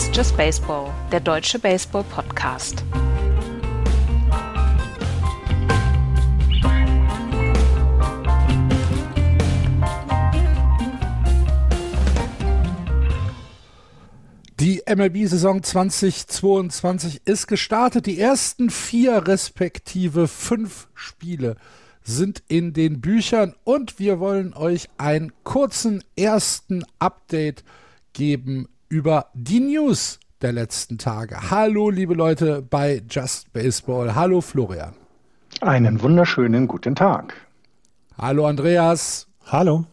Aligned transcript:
Ist 0.00 0.16
Just 0.16 0.34
Baseball, 0.34 0.90
der 1.12 1.20
deutsche 1.20 1.58
Baseball-Podcast. 1.58 2.82
Die 14.58 14.82
MLB-Saison 14.88 15.62
2022 15.62 17.20
ist 17.26 17.46
gestartet. 17.46 18.06
Die 18.06 18.18
ersten 18.18 18.70
vier 18.70 19.26
respektive 19.28 20.28
fünf 20.28 20.88
Spiele 20.94 21.56
sind 22.02 22.42
in 22.48 22.72
den 22.72 23.02
Büchern 23.02 23.54
und 23.64 23.98
wir 23.98 24.18
wollen 24.18 24.54
euch 24.54 24.88
einen 24.96 25.34
kurzen 25.44 26.02
ersten 26.16 26.86
Update 26.98 27.64
geben 28.14 28.66
über 28.90 29.26
die 29.34 29.60
News 29.60 30.18
der 30.42 30.52
letzten 30.52 30.98
Tage. 30.98 31.50
Hallo, 31.50 31.90
liebe 31.90 32.12
Leute 32.12 32.60
bei 32.60 33.02
Just 33.08 33.52
Baseball. 33.52 34.14
Hallo, 34.14 34.40
Florian. 34.40 34.94
Einen 35.60 36.02
wunderschönen 36.02 36.66
guten 36.66 36.94
Tag. 36.94 37.34
Hallo, 38.18 38.46
Andreas. 38.46 39.28
Hallo. 39.46 39.86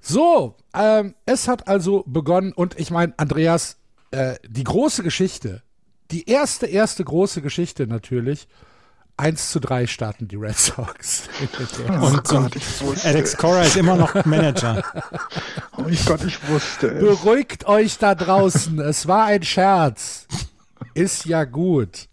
So, 0.00 0.56
ähm, 0.74 1.14
es 1.24 1.46
hat 1.48 1.68
also 1.68 2.04
begonnen 2.06 2.52
und 2.52 2.78
ich 2.78 2.90
meine, 2.90 3.14
Andreas, 3.16 3.78
äh, 4.10 4.34
die 4.46 4.64
große 4.64 5.02
Geschichte, 5.02 5.62
die 6.10 6.28
erste, 6.28 6.66
erste 6.66 7.04
große 7.04 7.42
Geschichte 7.42 7.86
natürlich, 7.86 8.48
1 9.16 9.50
zu 9.50 9.60
3 9.60 9.86
starten 9.86 10.28
die 10.28 10.36
Red 10.36 10.56
Sox. 10.56 11.28
Oh 12.00 12.06
und 12.06 12.24
Gott, 12.24 12.56
Alex 13.04 13.36
Cora 13.36 13.62
ist 13.62 13.76
immer 13.76 13.96
noch 13.96 14.24
Manager. 14.24 14.82
Oh 15.76 15.84
Gott, 16.06 16.24
ich 16.24 16.48
wusste 16.48 16.88
es. 16.88 17.00
Beruhigt 17.00 17.66
euch 17.66 17.98
da 17.98 18.14
draußen, 18.14 18.78
es 18.80 19.06
war 19.06 19.26
ein 19.26 19.42
Scherz. 19.42 20.26
Ist 20.94 21.26
ja 21.26 21.44
gut. 21.44 22.08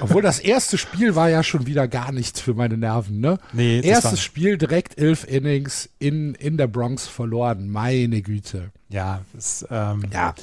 Obwohl 0.00 0.22
das 0.22 0.38
erste 0.38 0.78
Spiel 0.78 1.14
war 1.14 1.28
ja 1.28 1.42
schon 1.42 1.66
wieder 1.66 1.88
gar 1.88 2.12
nichts 2.12 2.40
für 2.40 2.54
meine 2.54 2.76
Nerven, 2.76 3.20
ne? 3.20 3.38
Nee, 3.52 3.80
Erstes 3.80 4.22
Spiel 4.22 4.56
direkt 4.56 4.98
elf 4.98 5.24
Innings 5.24 5.88
in, 5.98 6.34
in 6.34 6.56
der 6.56 6.66
Bronx 6.66 7.06
verloren. 7.06 7.68
Meine 7.68 8.22
Güte. 8.22 8.70
Ja, 8.88 9.22
das, 9.34 9.66
ähm 9.70 10.04
ja. 10.12 10.34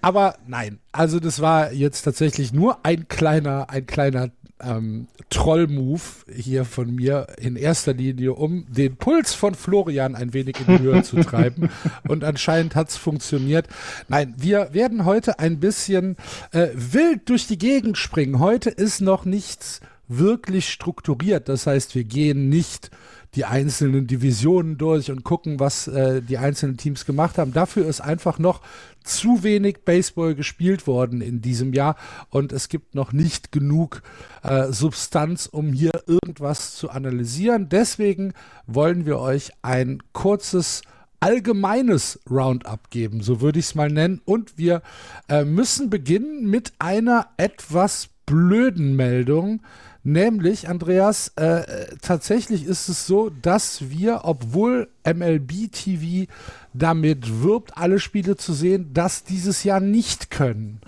Aber 0.00 0.36
nein, 0.46 0.78
also 0.92 1.18
das 1.18 1.40
war 1.40 1.72
jetzt 1.72 2.02
tatsächlich 2.02 2.52
nur 2.52 2.84
ein 2.84 3.08
kleiner, 3.08 3.68
ein 3.68 3.86
kleiner 3.86 4.30
ähm, 4.60 5.08
Troll-Move 5.30 6.00
hier 6.34 6.64
von 6.64 6.94
mir 6.94 7.26
in 7.38 7.56
erster 7.56 7.92
Linie, 7.92 8.34
um 8.34 8.66
den 8.68 8.96
Puls 8.96 9.34
von 9.34 9.54
Florian 9.54 10.14
ein 10.14 10.32
wenig 10.34 10.56
in 10.60 10.76
die 10.76 10.82
Höhe 10.82 11.02
zu 11.02 11.16
treiben. 11.20 11.70
Und 12.06 12.24
anscheinend 12.24 12.74
hat's 12.74 12.96
funktioniert. 12.96 13.68
Nein, 14.08 14.34
wir 14.36 14.72
werden 14.72 15.04
heute 15.04 15.38
ein 15.38 15.60
bisschen 15.60 16.16
äh, 16.52 16.68
wild 16.74 17.28
durch 17.28 17.46
die 17.46 17.58
Gegend 17.58 17.98
springen. 17.98 18.38
Heute 18.38 18.70
ist 18.70 19.00
noch 19.00 19.24
nichts 19.24 19.80
wirklich 20.08 20.70
strukturiert. 20.70 21.48
Das 21.48 21.66
heißt, 21.66 21.94
wir 21.94 22.04
gehen 22.04 22.48
nicht 22.48 22.90
die 23.38 23.44
einzelnen 23.44 24.08
Divisionen 24.08 24.78
durch 24.78 25.12
und 25.12 25.22
gucken, 25.22 25.60
was 25.60 25.86
äh, 25.86 26.20
die 26.20 26.38
einzelnen 26.38 26.76
Teams 26.76 27.06
gemacht 27.06 27.38
haben. 27.38 27.52
Dafür 27.52 27.86
ist 27.86 28.00
einfach 28.00 28.40
noch 28.40 28.62
zu 29.04 29.44
wenig 29.44 29.84
Baseball 29.84 30.34
gespielt 30.34 30.88
worden 30.88 31.20
in 31.20 31.40
diesem 31.40 31.72
Jahr 31.72 31.94
und 32.30 32.50
es 32.50 32.68
gibt 32.68 32.96
noch 32.96 33.12
nicht 33.12 33.52
genug 33.52 34.02
äh, 34.42 34.72
Substanz, 34.72 35.46
um 35.46 35.72
hier 35.72 35.92
irgendwas 36.08 36.74
zu 36.74 36.90
analysieren. 36.90 37.68
Deswegen 37.68 38.32
wollen 38.66 39.06
wir 39.06 39.20
euch 39.20 39.52
ein 39.62 40.02
kurzes 40.12 40.82
allgemeines 41.20 42.18
Roundup 42.28 42.90
geben, 42.90 43.20
so 43.22 43.40
würde 43.40 43.60
ich 43.60 43.66
es 43.66 43.74
mal 43.76 43.88
nennen. 43.88 44.20
Und 44.24 44.58
wir 44.58 44.82
äh, 45.28 45.44
müssen 45.44 45.90
beginnen 45.90 46.50
mit 46.50 46.72
einer 46.80 47.28
etwas 47.36 48.08
blöden 48.26 48.96
Meldung. 48.96 49.62
Nämlich, 50.04 50.68
Andreas, 50.68 51.32
äh, 51.36 51.86
tatsächlich 52.00 52.64
ist 52.64 52.88
es 52.88 53.06
so, 53.06 53.30
dass 53.42 53.90
wir, 53.90 54.20
obwohl 54.22 54.88
MLB 55.04 55.70
TV 55.72 56.30
damit 56.72 57.42
wirbt, 57.42 57.76
alle 57.76 57.98
Spiele 57.98 58.36
zu 58.36 58.52
sehen, 58.52 58.90
das 58.94 59.24
dieses 59.24 59.64
Jahr 59.64 59.80
nicht 59.80 60.30
können. 60.30 60.80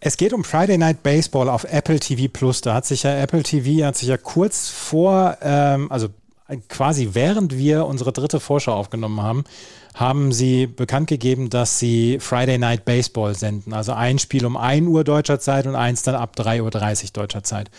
Es 0.00 0.16
geht 0.16 0.32
um 0.32 0.44
Friday 0.44 0.78
Night 0.78 1.02
Baseball 1.02 1.48
auf 1.48 1.64
Apple 1.64 2.00
TV 2.00 2.28
Plus. 2.32 2.60
Da 2.60 2.74
hat 2.74 2.86
sich 2.86 3.04
ja 3.04 3.16
Apple 3.16 3.42
TV 3.42 3.86
hat 3.86 3.96
sich 3.96 4.08
ja 4.08 4.16
kurz 4.16 4.68
vor, 4.68 5.36
ähm, 5.42 5.90
also 5.92 6.08
quasi 6.68 7.10
während 7.12 7.56
wir 7.56 7.86
unsere 7.86 8.12
dritte 8.12 8.40
Vorschau 8.40 8.72
aufgenommen 8.74 9.22
haben, 9.22 9.44
haben 9.94 10.32
sie 10.32 10.66
bekannt 10.66 11.06
gegeben, 11.06 11.50
dass 11.50 11.78
sie 11.78 12.18
Friday 12.18 12.58
Night 12.58 12.84
Baseball 12.84 13.34
senden. 13.34 13.74
Also 13.74 13.92
ein 13.92 14.18
Spiel 14.18 14.46
um 14.46 14.56
1 14.56 14.88
Uhr 14.88 15.04
deutscher 15.04 15.38
Zeit 15.38 15.66
und 15.66 15.76
eins 15.76 16.02
dann 16.02 16.14
ab 16.14 16.34
3.30 16.36 17.04
Uhr 17.04 17.10
deutscher 17.12 17.44
Zeit 17.44 17.70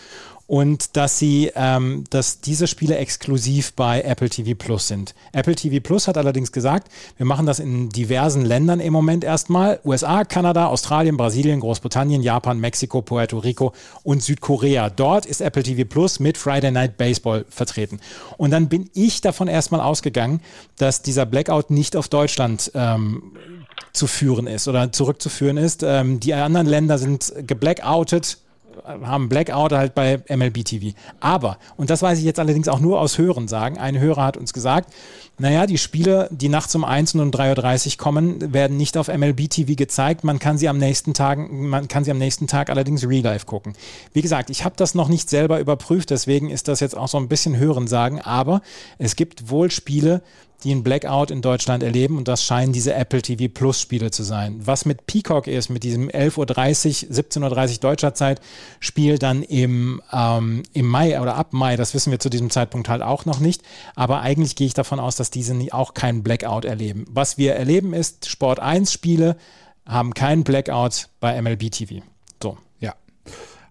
und 0.46 0.96
dass 0.96 1.18
sie, 1.18 1.50
ähm, 1.54 2.04
dass 2.10 2.40
diese 2.40 2.66
Spiele 2.66 2.96
exklusiv 2.98 3.72
bei 3.72 4.02
Apple 4.02 4.28
TV 4.28 4.54
Plus 4.54 4.88
sind. 4.88 5.14
Apple 5.32 5.54
TV 5.54 5.82
Plus 5.82 6.06
hat 6.06 6.18
allerdings 6.18 6.52
gesagt, 6.52 6.88
wir 7.16 7.24
machen 7.24 7.46
das 7.46 7.60
in 7.60 7.88
diversen 7.88 8.44
Ländern 8.44 8.80
im 8.80 8.92
Moment 8.92 9.24
erstmal. 9.24 9.80
USA, 9.84 10.24
Kanada, 10.24 10.66
Australien, 10.66 11.16
Brasilien, 11.16 11.60
Großbritannien, 11.60 12.22
Japan, 12.22 12.60
Mexiko, 12.60 13.00
Puerto 13.00 13.38
Rico 13.38 13.72
und 14.02 14.22
Südkorea. 14.22 14.90
Dort 14.90 15.24
ist 15.24 15.40
Apple 15.40 15.62
TV 15.62 15.88
Plus 15.88 16.20
mit 16.20 16.36
Friday 16.36 16.70
Night 16.70 16.98
Baseball 16.98 17.46
vertreten. 17.48 18.00
Und 18.36 18.50
dann 18.50 18.68
bin 18.68 18.90
ich 18.92 19.22
davon 19.22 19.48
erstmal 19.48 19.80
ausgegangen, 19.80 20.40
dass 20.76 21.00
dieser 21.00 21.24
Blackout 21.24 21.70
nicht 21.70 21.96
auf 21.96 22.08
Deutschland 22.08 22.70
ähm, 22.74 23.32
zu 23.94 24.06
führen 24.06 24.46
ist 24.46 24.68
oder 24.68 24.92
zurückzuführen 24.92 25.56
ist. 25.56 25.82
Ähm, 25.82 26.20
die 26.20 26.34
anderen 26.34 26.66
Länder 26.66 26.98
sind 26.98 27.32
geblackoutet 27.46 28.38
haben 28.84 29.28
Blackout 29.28 29.72
halt 29.72 29.94
bei 29.94 30.22
MLB 30.28 30.64
TV. 30.64 30.96
Aber, 31.20 31.58
und 31.76 31.90
das 31.90 32.02
weiß 32.02 32.18
ich 32.18 32.24
jetzt 32.24 32.38
allerdings 32.38 32.68
auch 32.68 32.80
nur 32.80 33.00
aus 33.00 33.18
Hören 33.18 33.48
sagen, 33.48 33.78
ein 33.78 33.98
Hörer 33.98 34.24
hat 34.24 34.36
uns 34.36 34.52
gesagt, 34.52 34.92
naja, 35.38 35.66
die 35.66 35.78
Spiele, 35.78 36.28
die 36.30 36.48
nachts 36.48 36.74
um 36.74 36.84
1 36.84 37.14
und 37.14 37.20
um 37.20 37.30
3.30 37.30 37.86
Uhr 37.92 37.98
kommen, 37.98 38.52
werden 38.52 38.76
nicht 38.76 38.96
auf 38.96 39.08
MLB 39.08 39.50
TV 39.50 39.74
gezeigt. 39.74 40.22
Man 40.22 40.38
kann 40.38 40.58
sie 40.58 40.68
am 40.68 40.78
nächsten 40.78 41.12
Tag, 41.12 41.38
man 41.50 41.88
kann 41.88 42.04
sie 42.04 42.12
am 42.12 42.18
nächsten 42.18 42.46
Tag 42.46 42.70
allerdings 42.70 43.06
real 43.06 43.24
life 43.24 43.46
gucken. 43.46 43.74
Wie 44.12 44.22
gesagt, 44.22 44.50
ich 44.50 44.64
habe 44.64 44.76
das 44.76 44.94
noch 44.94 45.08
nicht 45.08 45.28
selber 45.28 45.58
überprüft, 45.58 46.10
deswegen 46.10 46.50
ist 46.50 46.68
das 46.68 46.80
jetzt 46.80 46.96
auch 46.96 47.08
so 47.08 47.18
ein 47.18 47.28
bisschen 47.28 47.56
Hören 47.56 47.88
sagen, 47.88 48.20
aber 48.20 48.62
es 48.98 49.16
gibt 49.16 49.50
wohl 49.50 49.72
Spiele, 49.72 50.22
die 50.64 50.72
einen 50.72 50.82
Blackout 50.82 51.30
in 51.30 51.42
Deutschland 51.42 51.82
erleben 51.82 52.16
und 52.16 52.26
das 52.26 52.42
scheinen 52.42 52.72
diese 52.72 52.94
Apple 52.94 53.22
TV 53.22 53.52
Plus 53.52 53.80
Spiele 53.80 54.10
zu 54.10 54.22
sein. 54.22 54.60
Was 54.64 54.86
mit 54.86 55.06
Peacock 55.06 55.46
ist, 55.46 55.68
mit 55.68 55.84
diesem 55.84 56.08
11.30 56.08 57.08
Uhr, 57.08 57.14
17.30 57.14 57.72
Uhr 57.72 57.78
deutscher 57.80 58.14
Zeit 58.14 58.40
Spiel 58.80 59.18
dann 59.18 59.42
im, 59.42 60.00
ähm, 60.12 60.62
im 60.72 60.86
Mai 60.86 61.20
oder 61.20 61.36
ab 61.36 61.52
Mai, 61.52 61.76
das 61.76 61.94
wissen 61.94 62.10
wir 62.10 62.18
zu 62.18 62.30
diesem 62.30 62.50
Zeitpunkt 62.50 62.88
halt 62.88 63.02
auch 63.02 63.26
noch 63.26 63.38
nicht, 63.38 63.62
aber 63.94 64.20
eigentlich 64.20 64.56
gehe 64.56 64.66
ich 64.66 64.74
davon 64.74 64.98
aus, 64.98 65.16
dass 65.16 65.30
diese 65.30 65.54
auch 65.70 65.94
keinen 65.94 66.22
Blackout 66.22 66.64
erleben. 66.64 67.04
Was 67.08 67.38
wir 67.38 67.54
erleben 67.54 67.92
ist, 67.92 68.28
Sport 68.28 68.58
1 68.58 68.92
Spiele 68.92 69.36
haben 69.86 70.14
keinen 70.14 70.44
Blackout 70.44 71.08
bei 71.20 71.40
MLB 71.40 71.70
TV. 71.70 72.02
So. 72.42 72.58
Ja. 72.80 72.94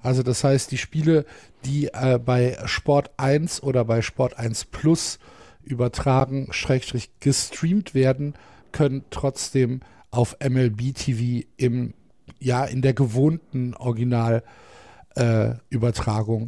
Also 0.01 0.23
das 0.23 0.43
heißt, 0.43 0.71
die 0.71 0.77
Spiele, 0.77 1.25
die 1.65 1.87
äh, 1.87 2.19
bei 2.23 2.57
Sport 2.65 3.11
1 3.17 3.63
oder 3.63 3.83
bei 3.85 4.01
Sport 4.01 4.37
1 4.37 4.65
Plus 4.65 5.19
übertragen, 5.63 6.47
schrägstrich 6.51 7.11
gestreamt 7.19 7.93
werden, 7.93 8.35
können 8.71 9.03
trotzdem 9.09 9.81
auf 10.11 10.37
MLB 10.47 10.93
TV 10.93 11.47
im, 11.57 11.93
ja, 12.39 12.65
in 12.65 12.81
der 12.81 12.93
gewohnten 12.93 13.73
Originalübertragung 13.73 16.43
äh, 16.43 16.47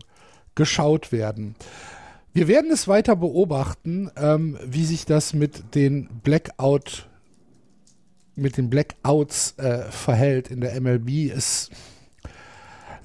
geschaut 0.55 1.11
werden. 1.11 1.55
Wir 2.33 2.47
werden 2.47 2.71
es 2.71 2.87
weiter 2.87 3.15
beobachten, 3.15 4.11
ähm, 4.17 4.57
wie 4.65 4.85
sich 4.85 5.05
das 5.05 5.33
mit 5.33 5.73
den 5.73 6.07
Blackout, 6.21 7.07
mit 8.35 8.57
den 8.57 8.69
Blackouts 8.69 9.57
äh, 9.57 9.89
verhält 9.89 10.51
in 10.51 10.59
der 10.59 10.79
MLB. 10.81 11.31
Es 11.33 11.69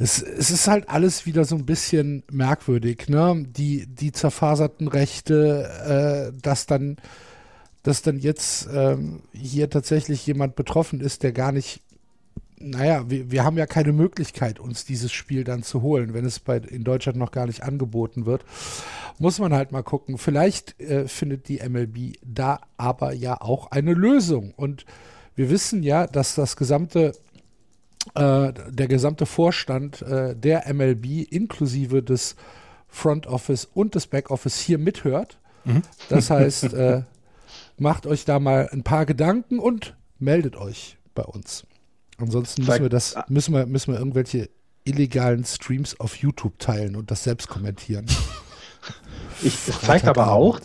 es, 0.00 0.22
es 0.22 0.50
ist 0.50 0.66
halt 0.66 0.88
alles 0.88 1.26
wieder 1.26 1.44
so 1.44 1.56
ein 1.56 1.66
bisschen 1.66 2.22
merkwürdig, 2.32 3.08
ne? 3.08 3.44
Die, 3.46 3.86
die 3.86 4.12
zerfaserten 4.12 4.88
Rechte, 4.88 6.32
äh, 6.34 6.40
dass 6.40 6.64
dann, 6.64 6.96
dass 7.82 8.00
dann 8.00 8.18
jetzt 8.18 8.66
ähm, 8.72 9.20
hier 9.32 9.68
tatsächlich 9.68 10.26
jemand 10.26 10.56
betroffen 10.56 11.00
ist, 11.00 11.22
der 11.22 11.32
gar 11.32 11.52
nicht 11.52 11.82
naja, 12.62 13.08
wir, 13.08 13.30
wir 13.30 13.42
haben 13.44 13.56
ja 13.56 13.64
keine 13.64 13.92
Möglichkeit, 13.92 14.60
uns 14.60 14.84
dieses 14.84 15.12
Spiel 15.12 15.44
dann 15.44 15.62
zu 15.62 15.80
holen, 15.80 16.12
wenn 16.12 16.26
es 16.26 16.40
bei, 16.40 16.58
in 16.58 16.84
Deutschland 16.84 17.18
noch 17.18 17.30
gar 17.30 17.46
nicht 17.46 17.62
angeboten 17.62 18.26
wird. 18.26 18.44
Muss 19.18 19.38
man 19.38 19.54
halt 19.54 19.72
mal 19.72 19.82
gucken. 19.82 20.18
Vielleicht 20.18 20.78
äh, 20.78 21.08
findet 21.08 21.48
die 21.48 21.66
MLB 21.66 22.18
da 22.22 22.60
aber 22.76 23.14
ja 23.14 23.40
auch 23.40 23.70
eine 23.70 23.94
Lösung. 23.94 24.52
Und 24.56 24.84
wir 25.36 25.48
wissen 25.48 25.82
ja, 25.82 26.06
dass 26.06 26.34
das 26.34 26.54
gesamte 26.56 27.12
äh, 28.14 28.52
der 28.68 28.88
gesamte 28.88 29.26
Vorstand 29.26 30.02
äh, 30.02 30.34
der 30.34 30.72
MLB 30.72 31.30
inklusive 31.30 32.02
des 32.02 32.36
Front 32.88 33.26
Office 33.26 33.66
und 33.72 33.94
des 33.94 34.06
Back 34.06 34.30
Office 34.30 34.58
hier 34.58 34.78
mithört. 34.78 35.38
Mhm. 35.64 35.82
Das 36.08 36.30
heißt, 36.30 36.72
äh, 36.74 37.02
macht 37.78 38.06
euch 38.06 38.24
da 38.24 38.38
mal 38.38 38.68
ein 38.72 38.82
paar 38.82 39.06
Gedanken 39.06 39.58
und 39.58 39.96
meldet 40.18 40.56
euch 40.56 40.98
bei 41.14 41.22
uns. 41.22 41.66
Ansonsten 42.18 42.64
müssen 42.64 42.82
wir 42.82 42.88
das, 42.88 43.16
müssen 43.28 43.54
wir, 43.54 43.66
müssen 43.66 43.92
wir 43.92 43.98
irgendwelche 43.98 44.50
illegalen 44.84 45.44
Streams 45.44 45.98
auf 46.00 46.16
YouTube 46.16 46.58
teilen 46.58 46.96
und 46.96 47.10
das 47.10 47.24
selbst 47.24 47.48
kommentieren. 47.48 48.06
Ich, 49.42 49.54
es 49.68 49.80
zeigt 49.80 50.06
aber 50.06 50.32
auch, 50.32 50.60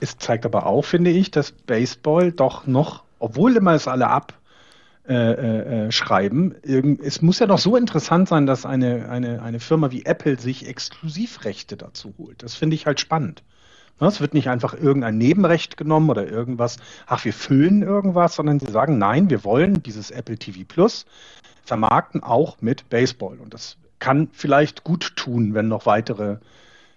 es 0.00 0.16
zeigt 0.16 0.46
aber 0.46 0.64
auch, 0.64 0.82
finde 0.82 1.10
ich, 1.10 1.30
dass 1.30 1.52
Baseball 1.52 2.32
doch 2.32 2.66
noch, 2.66 3.04
obwohl 3.18 3.54
immer 3.56 3.74
es 3.74 3.86
alle 3.86 4.08
ab 4.08 4.32
äh, 5.08 5.14
äh, 5.14 5.86
äh 5.86 5.92
schreiben, 5.92 6.54
es 7.02 7.22
muss 7.22 7.38
ja 7.38 7.46
doch 7.46 7.58
so 7.58 7.76
interessant 7.76 8.28
sein, 8.28 8.46
dass 8.46 8.64
eine, 8.66 9.08
eine, 9.08 9.42
eine 9.42 9.60
Firma 9.60 9.90
wie 9.90 10.04
Apple 10.04 10.38
sich 10.38 10.66
Exklusivrechte 10.68 11.76
dazu 11.76 12.14
holt. 12.18 12.42
Das 12.42 12.54
finde 12.54 12.76
ich 12.76 12.86
halt 12.86 13.00
spannend. 13.00 13.42
Ne, 14.00 14.08
es 14.08 14.20
wird 14.20 14.34
nicht 14.34 14.48
einfach 14.48 14.74
irgendein 14.74 15.18
Nebenrecht 15.18 15.76
genommen 15.76 16.10
oder 16.10 16.26
irgendwas, 16.26 16.78
ach, 17.06 17.24
wir 17.24 17.32
füllen 17.32 17.82
irgendwas, 17.82 18.34
sondern 18.34 18.58
sie 18.58 18.70
sagen, 18.70 18.98
nein, 18.98 19.30
wir 19.30 19.44
wollen 19.44 19.82
dieses 19.82 20.10
Apple 20.10 20.38
TV 20.38 20.64
Plus 20.66 21.06
vermarkten 21.64 22.22
auch 22.22 22.60
mit 22.60 22.88
Baseball. 22.90 23.38
Und 23.38 23.54
das 23.54 23.76
kann 23.98 24.28
vielleicht 24.32 24.82
gut 24.82 25.14
tun, 25.16 25.54
wenn 25.54 25.68
noch 25.68 25.86
weitere 25.86 26.38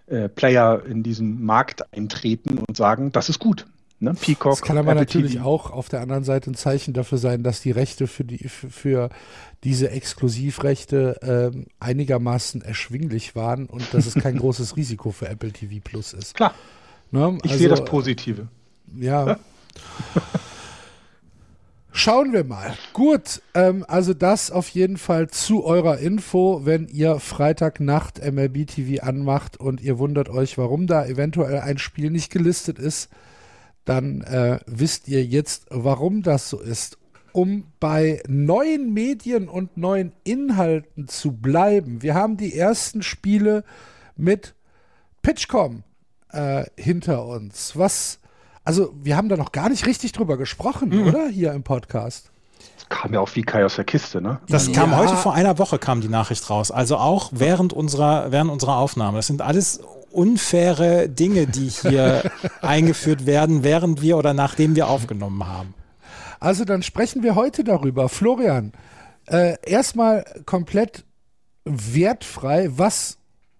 äh, 0.07 0.29
Player 0.29 0.83
in 0.85 1.03
diesen 1.03 1.45
Markt 1.45 1.93
eintreten 1.93 2.57
und 2.57 2.75
sagen, 2.75 3.11
das 3.11 3.29
ist 3.29 3.39
gut. 3.39 3.67
Ne? 3.99 4.13
Peacock, 4.13 4.53
das 4.53 4.61
kann 4.61 4.77
aber 4.77 4.91
Apple 4.91 5.01
natürlich 5.01 5.33
TV. 5.33 5.45
auch 5.45 5.71
auf 5.71 5.87
der 5.87 6.01
anderen 6.01 6.25
Seite 6.25 6.51
ein 6.51 6.55
Zeichen 6.55 6.93
dafür 6.93 7.17
sein, 7.17 7.43
dass 7.43 7.61
die 7.61 7.71
Rechte 7.71 8.07
für, 8.07 8.25
die, 8.25 8.49
für, 8.49 9.09
diese 9.63 9.89
Exklusivrechte 9.89 11.53
äh, 11.55 11.65
einigermaßen 11.79 12.61
erschwinglich 12.61 13.35
waren 13.35 13.65
und 13.65 13.93
dass 13.93 14.05
es 14.05 14.13
kein 14.15 14.37
großes 14.39 14.75
Risiko 14.77 15.11
für 15.11 15.27
Apple 15.27 15.51
TV 15.51 15.81
Plus 15.83 16.13
ist. 16.13 16.35
Klar. 16.35 16.53
Ne? 17.11 17.37
Ich 17.43 17.51
also, 17.51 17.59
sehe 17.59 17.69
das 17.69 17.85
Positive. 17.85 18.47
Ja. 18.97 19.39
Schauen 21.91 22.33
wir 22.33 22.43
mal. 22.43 22.75
Gut, 22.91 23.41
ähm, 23.53 23.85
also 23.87 24.13
das 24.13 24.51
auf 24.51 24.67
jeden 24.69 24.97
Fall 24.97 25.29
zu 25.29 25.63
eurer 25.63 25.97
Info, 25.99 26.65
wenn 26.65 26.87
ihr 26.89 27.19
Freitagnacht 27.21 28.19
MLB 28.19 28.67
TV 28.67 29.01
anmacht 29.01 29.57
und 29.57 29.79
ihr 29.79 29.97
wundert 29.97 30.27
euch, 30.27 30.57
warum 30.57 30.87
da 30.87 31.05
eventuell 31.05 31.61
ein 31.61 31.77
Spiel 31.77 32.11
nicht 32.11 32.31
gelistet 32.31 32.79
ist, 32.79 33.09
dann 33.85 34.21
äh, 34.21 34.59
wisst 34.65 35.07
ihr 35.07 35.23
jetzt, 35.23 35.67
warum 35.69 36.21
das 36.21 36.49
so 36.49 36.59
ist. 36.59 36.97
Um 37.31 37.67
bei 37.79 38.23
neuen 38.27 38.93
Medien 38.93 39.49
und 39.49 39.77
neuen 39.77 40.13
Inhalten 40.23 41.07
zu 41.07 41.33
bleiben. 41.33 42.01
Wir 42.01 42.15
haben 42.15 42.37
die 42.37 42.57
ersten 42.57 43.03
Spiele 43.03 43.63
mit 44.15 44.55
Pitchcom 45.21 45.83
äh, 46.31 46.65
hinter 46.77 47.25
uns. 47.25 47.77
Was 47.77 48.19
also 48.65 48.91
wir 49.01 49.15
haben 49.15 49.29
da 49.29 49.37
noch 49.37 49.51
gar 49.51 49.69
nicht 49.69 49.85
richtig 49.85 50.11
drüber 50.11 50.37
gesprochen, 50.37 50.89
mhm. 50.89 51.07
oder? 51.07 51.27
Hier 51.27 51.53
im 51.53 51.63
Podcast. 51.63 52.31
Das 52.75 52.89
kam 52.89 53.13
ja 53.13 53.19
auch 53.19 53.29
wie 53.35 53.43
Kai 53.43 53.63
aus 53.63 53.75
der 53.75 53.85
Kiste, 53.85 54.21
ne? 54.21 54.39
Das 54.49 54.71
kam 54.71 54.91
ja. 54.91 54.97
heute 54.97 55.15
vor 55.15 55.33
einer 55.33 55.59
Woche 55.59 55.77
kam 55.77 56.01
die 56.01 56.09
Nachricht 56.09 56.49
raus. 56.49 56.71
Also 56.71 56.97
auch 56.97 57.29
während 57.31 57.73
unserer, 57.73 58.31
während 58.31 58.49
unserer 58.49 58.77
Aufnahme. 58.77 59.17
Das 59.17 59.27
sind 59.27 59.41
alles 59.41 59.81
unfaire 60.15 61.09
Dinge, 61.09 61.47
die 61.47 61.69
hier 61.69 62.31
eingeführt 62.61 63.25
werden, 63.25 63.63
während 63.63 64.01
wir 64.01 64.17
oder 64.17 64.33
nachdem 64.33 64.75
wir 64.75 64.87
aufgenommen 64.87 65.45
haben. 65.45 65.73
Also 66.39 66.65
dann 66.65 66.83
sprechen 66.83 67.23
wir 67.23 67.35
heute 67.35 67.63
darüber. 67.63 68.09
Florian, 68.09 68.73
äh, 69.27 69.57
erstmal 69.65 70.25
komplett 70.45 71.03
wertfrei, 71.65 72.69
was 72.71 73.17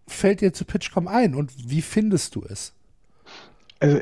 fällt 0.08 0.42
dir 0.42 0.54
zu 0.54 0.66
Pitchcom 0.66 1.08
ein 1.08 1.34
und 1.34 1.52
wie 1.70 1.82
findest 1.82 2.36
du 2.36 2.44
es? 2.48 2.74
Also 3.80 4.02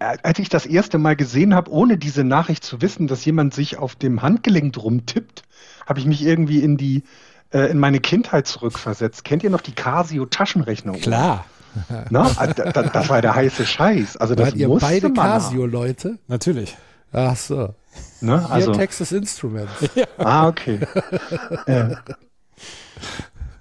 als 0.00 0.38
ich 0.38 0.48
das 0.48 0.66
erste 0.66 0.98
Mal 0.98 1.14
gesehen 1.14 1.54
habe, 1.54 1.70
ohne 1.70 1.98
diese 1.98 2.24
Nachricht 2.24 2.64
zu 2.64 2.82
wissen, 2.82 3.06
dass 3.06 3.24
jemand 3.24 3.54
sich 3.54 3.76
auf 3.76 3.94
dem 3.94 4.22
Handgelenk 4.22 4.76
rumtippt, 4.76 5.44
habe 5.86 6.00
ich 6.00 6.06
mich 6.06 6.22
irgendwie 6.22 6.60
in 6.60 6.76
die 6.76 7.04
äh, 7.52 7.70
in 7.70 7.78
meine 7.78 8.00
Kindheit 8.00 8.46
zurückversetzt. 8.46 9.24
Kennt 9.24 9.44
ihr 9.44 9.50
noch 9.50 9.60
die 9.60 9.72
Casio 9.72 10.26
Taschenrechnung? 10.26 11.00
Klar. 11.00 11.44
Na, 12.10 12.30
ah, 12.36 12.46
das, 12.46 12.92
das 12.92 13.08
war 13.08 13.22
der 13.22 13.34
heiße 13.34 13.66
Scheiß. 13.66 14.16
Also 14.16 14.34
das 14.34 14.48
Wart 14.48 14.56
ihr 14.56 14.68
beide 14.68 15.12
Casio-Leute? 15.12 16.18
Natürlich. 16.28 16.76
Ach 17.12 17.36
so. 17.36 17.74
Ne? 18.20 18.44
Also, 18.50 18.72
Hier 18.72 18.80
Texas 18.80 19.12
Instruments. 19.12 19.72
Ja. 19.94 20.06
Ah, 20.18 20.48
okay. 20.48 20.80
äh, 21.66 21.94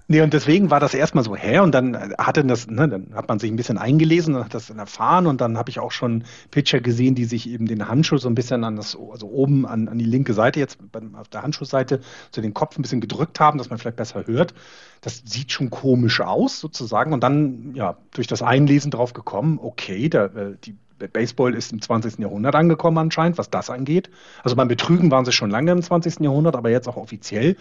Nee, 0.10 0.22
und 0.22 0.34
deswegen 0.34 0.72
war 0.72 0.80
das 0.80 0.94
erstmal 0.94 1.26
so, 1.26 1.36
hä? 1.36 1.60
Und 1.60 1.76
dann 1.76 2.14
hatte 2.18 2.46
das, 2.46 2.68
ne, 2.68 2.88
dann 2.88 3.14
hat 3.14 3.28
man 3.28 3.40
sich 3.40 3.52
ein 3.52 3.58
bisschen 3.58 3.78
eingelesen 3.78 4.36
und 4.36 4.46
hat 4.46 4.54
das 4.54 4.68
dann 4.68 4.80
erfahren 4.80 5.28
und 5.28 5.42
dann 5.42 5.58
habe 5.58 5.70
ich 5.70 5.80
auch 5.80 5.92
schon 5.92 6.24
Pitcher 6.50 6.80
gesehen, 6.80 7.14
die 7.14 7.26
sich 7.26 7.50
eben 7.50 7.66
den 7.66 7.90
Handschuh 7.90 8.18
so 8.18 8.30
ein 8.30 8.36
bisschen 8.36 8.64
an 8.64 8.78
das, 8.78 8.98
also 9.12 9.28
oben 9.28 9.66
an, 9.66 9.90
an 9.90 9.98
die 9.98 10.06
linke 10.06 10.34
Seite, 10.34 10.62
jetzt 10.62 10.78
auf 11.20 11.28
der 11.28 11.44
Handschuhseite, 11.44 12.00
so 12.32 12.42
den 12.42 12.54
Kopf 12.54 12.78
ein 12.78 12.84
bisschen 12.84 13.02
gedrückt 13.02 13.42
haben, 13.42 13.58
dass 13.58 13.70
man 13.70 13.80
vielleicht 13.80 13.98
besser 13.98 14.26
hört. 14.26 14.54
Das 15.02 15.24
sieht 15.26 15.52
schon 15.52 15.70
komisch 15.70 16.22
aus, 16.22 16.62
sozusagen. 16.62 17.12
Und 17.12 17.22
dann, 17.22 17.76
ja, 17.76 17.98
durch 18.12 18.28
das 18.28 18.42
Einlesen 18.42 18.92
drauf 18.92 19.12
gekommen, 19.12 19.60
okay, 19.62 20.08
da, 20.08 20.28
äh, 20.28 20.56
die 20.64 20.78
Baseball 21.12 21.54
ist 21.54 21.74
im 21.74 21.82
20. 21.82 22.20
Jahrhundert 22.20 22.56
angekommen 22.56 22.98
anscheinend, 22.98 23.38
was 23.38 23.50
das 23.50 23.70
angeht. 23.70 24.10
Also 24.44 24.56
beim 24.56 24.70
Betrügen 24.70 25.12
waren 25.12 25.26
sie 25.26 25.32
schon 25.34 25.52
lange 25.52 25.72
im 25.72 25.82
20. 25.82 26.22
Jahrhundert, 26.22 26.56
aber 26.56 26.70
jetzt 26.70 26.88
auch 26.88 26.98
offiziell. 26.98 27.58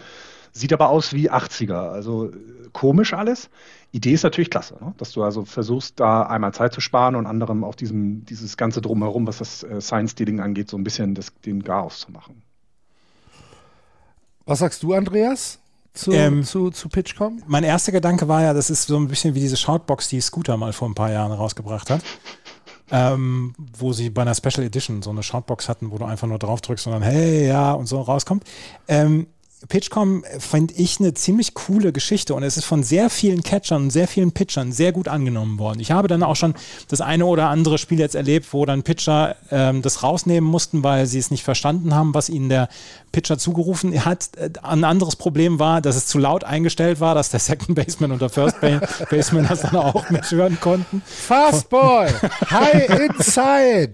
Sieht 0.51 0.73
aber 0.73 0.89
aus 0.89 1.13
wie 1.13 1.31
80er, 1.31 1.89
also 1.89 2.27
äh, 2.27 2.31
komisch 2.73 3.13
alles. 3.13 3.49
Idee 3.91 4.13
ist 4.13 4.23
natürlich 4.23 4.49
klasse, 4.49 4.77
ne? 4.81 4.93
dass 4.97 5.11
du 5.11 5.23
also 5.23 5.45
versuchst, 5.45 5.99
da 5.99 6.23
einmal 6.23 6.53
Zeit 6.53 6.73
zu 6.73 6.81
sparen 6.81 7.15
und 7.15 7.25
anderem 7.25 7.63
auf 7.63 7.75
diesem, 7.75 8.25
dieses 8.25 8.57
ganze 8.57 8.81
Drumherum, 8.81 9.27
was 9.27 9.37
das 9.37 9.63
äh, 9.63 9.79
Science-Dealing 9.79 10.39
angeht, 10.39 10.69
so 10.69 10.77
ein 10.77 10.83
bisschen 10.83 11.15
das, 11.15 11.31
den 11.45 11.63
Chaos 11.63 11.99
zu 11.99 12.11
machen. 12.11 12.41
Was 14.45 14.59
sagst 14.59 14.83
du, 14.83 14.93
Andreas? 14.93 15.59
Zu, 15.93 16.11
ähm, 16.11 16.43
zu, 16.43 16.69
zu 16.69 16.89
Pitchcom? 16.89 17.41
Mein 17.47 17.63
erster 17.63 17.91
Gedanke 17.91 18.27
war 18.27 18.43
ja, 18.43 18.53
das 18.53 18.69
ist 18.69 18.87
so 18.87 18.97
ein 18.97 19.07
bisschen 19.07 19.33
wie 19.33 19.39
diese 19.39 19.57
Shoutbox, 19.57 20.09
die 20.09 20.21
Scooter 20.21 20.55
mal 20.55 20.73
vor 20.73 20.87
ein 20.87 20.95
paar 20.95 21.11
Jahren 21.11 21.31
rausgebracht 21.31 21.89
hat. 21.89 22.01
ähm, 22.91 23.53
wo 23.77 23.93
sie 23.93 24.09
bei 24.09 24.21
einer 24.21 24.35
Special 24.35 24.65
Edition 24.65 25.01
so 25.01 25.09
eine 25.09 25.23
Shoutbox 25.23 25.67
hatten, 25.67 25.91
wo 25.91 25.97
du 25.97 26.05
einfach 26.05 26.27
nur 26.27 26.39
drauf 26.39 26.61
drückst 26.61 26.87
und 26.87 26.93
dann 26.93 27.01
hey, 27.01 27.47
ja 27.47 27.73
und 27.73 27.87
so 27.87 28.01
rauskommt. 28.01 28.43
Ähm, 28.87 29.27
Pitchcom 29.69 30.23
fand 30.37 30.77
ich 30.77 30.99
eine 30.99 31.15
ziemlich 31.15 31.55
coole 31.55 31.91
Geschichte 31.91 32.35
und 32.35 32.43
es 32.43 32.57
ist 32.57 32.65
von 32.65 32.83
sehr 32.83 33.09
vielen 33.09 33.41
Catchern 33.41 33.83
und 33.83 33.89
sehr 33.89 34.07
vielen 34.07 34.31
Pitchern 34.31 34.71
sehr 34.71 34.91
gut 34.91 35.07
angenommen 35.07 35.57
worden. 35.57 35.79
Ich 35.79 35.89
habe 35.89 36.07
dann 36.07 36.21
auch 36.21 36.35
schon 36.35 36.53
das 36.89 37.01
eine 37.01 37.25
oder 37.25 37.49
andere 37.49 37.79
Spiel 37.79 37.99
jetzt 37.99 38.13
erlebt, 38.13 38.53
wo 38.53 38.65
dann 38.65 38.83
Pitcher 38.83 39.35
ähm, 39.49 39.81
das 39.81 40.03
rausnehmen 40.03 40.47
mussten, 40.47 40.83
weil 40.83 41.07
sie 41.07 41.17
es 41.17 41.31
nicht 41.31 41.43
verstanden 41.43 41.95
haben, 41.95 42.13
was 42.13 42.29
ihnen 42.29 42.49
der 42.49 42.69
Pitcher 43.11 43.39
zugerufen 43.39 44.05
hat. 44.05 44.29
Ein 44.61 44.83
anderes 44.83 45.15
Problem 45.15 45.57
war, 45.57 45.81
dass 45.81 45.95
es 45.95 46.05
zu 46.05 46.19
laut 46.19 46.43
eingestellt 46.43 46.99
war, 46.99 47.15
dass 47.15 47.31
der 47.31 47.39
Second 47.47 47.73
Baseman 47.73 48.11
und 48.11 48.21
der 48.21 48.29
First 48.29 48.57
Baseman 49.09 49.47
das 49.47 49.61
dann 49.61 49.75
auch 49.75 50.09
mithören 50.11 50.59
konnten. 50.59 51.01
Fastball! 51.03 52.13
High 52.51 52.89
Inside! 52.89 53.93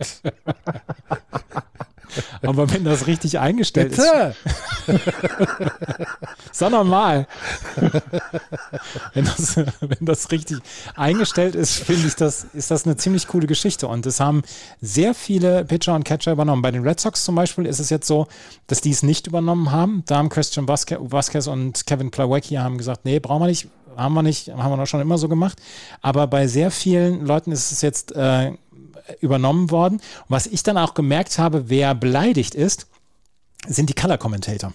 Aber 2.42 2.72
wenn 2.72 2.84
das 2.84 3.08
richtig 3.08 3.40
eingestellt 3.40 3.96
Bitte? 3.96 4.36
ist. 4.88 5.00
Sag 6.52 6.72
nochmal. 6.72 7.28
wenn, 9.14 9.26
das, 9.26 9.58
wenn 9.58 10.06
das 10.06 10.32
richtig 10.32 10.60
eingestellt 10.96 11.56
ist, 11.56 11.80
finde 11.80 12.08
ich, 12.08 12.16
das, 12.16 12.46
ist 12.54 12.72
das 12.72 12.86
eine 12.86 12.98
ziemlich 12.98 13.28
coole 13.28 13.48
Geschichte. 13.48 13.88
Und 13.88 14.06
das 14.06 14.20
haben 14.20 14.44
sehr 14.82 15.14
viele 15.14 15.66
Pitcher 15.66 15.96
und 15.96 16.04
Catcher 16.04 16.32
übernommen. 16.32 16.62
Bei 16.62 16.72
den 16.72 16.84
Red 16.84 17.00
Sox 17.00 17.24
zum 17.24 17.36
Beispiel 17.36 17.66
ist 17.66 17.80
es 17.80 17.90
jetzt 17.90 18.08
so, 18.08 18.28
dass 18.68 18.82
die 18.82 18.92
es 18.92 19.04
nicht 19.04 19.28
übernommen 19.28 19.72
haben. 19.72 20.04
Da 20.06 20.18
haben 20.18 20.30
Christian 20.30 20.68
Vasquez 20.68 21.48
und 21.48 21.86
Kevin 21.86 22.12
Plawecki 22.12 22.56
haben 22.56 22.78
gesagt, 22.78 23.06
nee, 23.06 23.20
brauchen 23.20 23.42
wir 23.42 23.48
nicht, 23.48 23.68
haben 23.98 24.14
wir 24.14 24.24
nicht, 24.24 24.50
haben 24.50 24.72
wir 24.72 24.78
noch 24.78 24.88
schon 24.88 25.02
immer 25.02 25.18
so 25.18 25.28
gemacht. 25.28 25.60
Aber 26.02 26.28
bei 26.28 26.48
sehr 26.48 26.72
vielen 26.72 27.26
Leuten 27.26 27.52
ist 27.52 27.72
es 27.72 27.82
jetzt 27.82 28.16
äh, 28.16 28.52
übernommen 29.20 29.72
worden. 29.72 29.96
Und 29.96 30.30
was 30.30 30.48
ich 30.48 30.64
dann 30.64 30.78
auch 30.78 30.94
gemerkt 30.94 31.38
habe, 31.38 31.70
wer 31.70 31.96
beleidigt 31.96 32.56
ist, 32.56 32.88
sind 33.68 33.90
die 33.90 33.94
Color 33.94 34.18
Commentator 34.18 34.74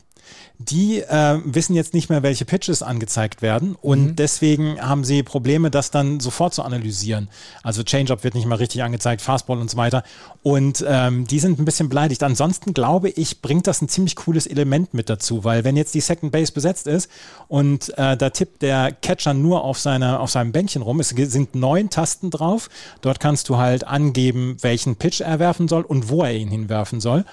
die 0.59 1.01
äh, 1.01 1.39
wissen 1.45 1.75
jetzt 1.75 1.95
nicht 1.95 2.11
mehr, 2.11 2.25
welche 2.25 2.45
Pitches 2.45 2.83
angezeigt 2.83 3.43
werden 3.43 3.77
und 3.81 4.05
mhm. 4.05 4.17
deswegen 4.17 4.81
haben 4.81 5.05
sie 5.05 5.23
Probleme, 5.23 5.71
das 5.71 5.93
dann 5.93 6.19
sofort 6.19 6.53
zu 6.53 6.63
analysieren. 6.63 7.29
Also 7.63 7.85
Changeup 7.85 8.25
wird 8.25 8.35
nicht 8.35 8.47
mehr 8.47 8.59
richtig 8.59 8.83
angezeigt, 8.83 9.23
Fastball 9.23 9.59
und 9.59 9.71
so 9.71 9.77
weiter. 9.77 10.03
Und 10.43 10.85
ähm, 10.87 11.27
die 11.27 11.39
sind 11.39 11.61
ein 11.61 11.65
bisschen 11.65 11.89
beleidigt. 11.89 12.23
Ansonsten 12.25 12.75
glaube 12.75 13.11
ich, 13.11 13.41
bringt 13.41 13.69
das 13.69 13.83
ein 13.83 13.89
ziemlich 13.89 14.17
cooles 14.17 14.47
Element 14.47 14.95
mit 14.95 15.09
dazu, 15.09 15.45
weil 15.45 15.63
wenn 15.63 15.77
jetzt 15.77 15.95
die 15.95 16.01
Second 16.01 16.33
Base 16.33 16.51
besetzt 16.51 16.89
ist 16.89 17.09
und 17.47 17.97
äh, 17.97 18.17
da 18.17 18.31
tippt 18.31 18.63
der 18.63 18.91
Catcher 18.91 19.35
nur 19.35 19.63
auf, 19.63 19.79
seine, 19.79 20.19
auf 20.19 20.31
seinem 20.31 20.51
Bänkchen 20.51 20.83
rum, 20.83 20.99
es 20.99 21.11
sind 21.11 21.55
neun 21.55 21.89
Tasten 21.89 22.31
drauf. 22.31 22.69
Dort 23.01 23.21
kannst 23.21 23.49
du 23.49 23.59
halt 23.59 23.85
angeben, 23.85 24.57
welchen 24.63 24.97
Pitch 24.97 25.21
er 25.21 25.39
werfen 25.39 25.69
soll 25.69 25.83
und 25.83 26.09
wo 26.09 26.25
er 26.25 26.33
ihn 26.33 26.49
hinwerfen 26.49 27.01
soll. 27.01 27.25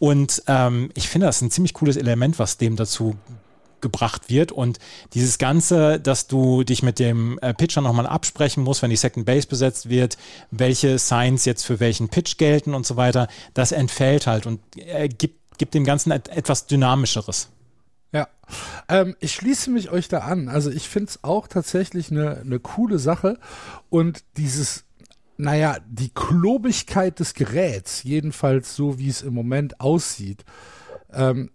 Und 0.00 0.42
ähm, 0.46 0.90
ich 0.94 1.08
finde, 1.08 1.26
das 1.26 1.36
ist 1.36 1.42
ein 1.42 1.50
ziemlich 1.50 1.74
cooles 1.74 1.98
Element, 1.98 2.38
was 2.38 2.56
dem 2.56 2.74
dazu 2.74 3.16
gebracht 3.82 4.30
wird 4.30 4.50
und 4.50 4.78
dieses 5.12 5.38
Ganze, 5.38 6.00
dass 6.00 6.26
du 6.26 6.64
dich 6.64 6.82
mit 6.82 6.98
dem 6.98 7.38
äh, 7.40 7.52
Pitcher 7.54 7.82
nochmal 7.82 8.06
absprechen 8.06 8.64
musst, 8.64 8.82
wenn 8.82 8.90
die 8.90 8.96
Second 8.96 9.26
Base 9.26 9.46
besetzt 9.46 9.88
wird, 9.88 10.16
welche 10.50 10.98
Signs 10.98 11.44
jetzt 11.44 11.64
für 11.64 11.80
welchen 11.80 12.08
Pitch 12.08 12.38
gelten 12.38 12.74
und 12.74 12.86
so 12.86 12.96
weiter, 12.96 13.28
das 13.52 13.72
entfällt 13.72 14.26
halt 14.26 14.46
und 14.46 14.60
äh, 14.76 15.08
gibt, 15.08 15.58
gibt 15.58 15.74
dem 15.74 15.84
Ganzen 15.84 16.12
et 16.12 16.28
etwas 16.28 16.66
Dynamischeres. 16.66 17.48
Ja, 18.12 18.26
ähm, 18.88 19.16
ich 19.20 19.34
schließe 19.34 19.70
mich 19.70 19.90
euch 19.90 20.08
da 20.08 20.20
an. 20.20 20.48
Also 20.48 20.70
ich 20.70 20.88
finde 20.88 21.10
es 21.10 21.24
auch 21.24 21.46
tatsächlich 21.46 22.10
eine, 22.10 22.38
eine 22.38 22.58
coole 22.58 22.98
Sache 22.98 23.38
und 23.90 24.24
dieses, 24.38 24.84
naja, 25.40 25.78
die 25.88 26.10
Klobigkeit 26.10 27.18
des 27.18 27.34
Geräts, 27.34 28.02
jedenfalls 28.02 28.76
so 28.76 28.98
wie 28.98 29.08
es 29.08 29.22
im 29.22 29.34
Moment 29.34 29.80
aussieht, 29.80 30.44
ähm, 31.12 31.50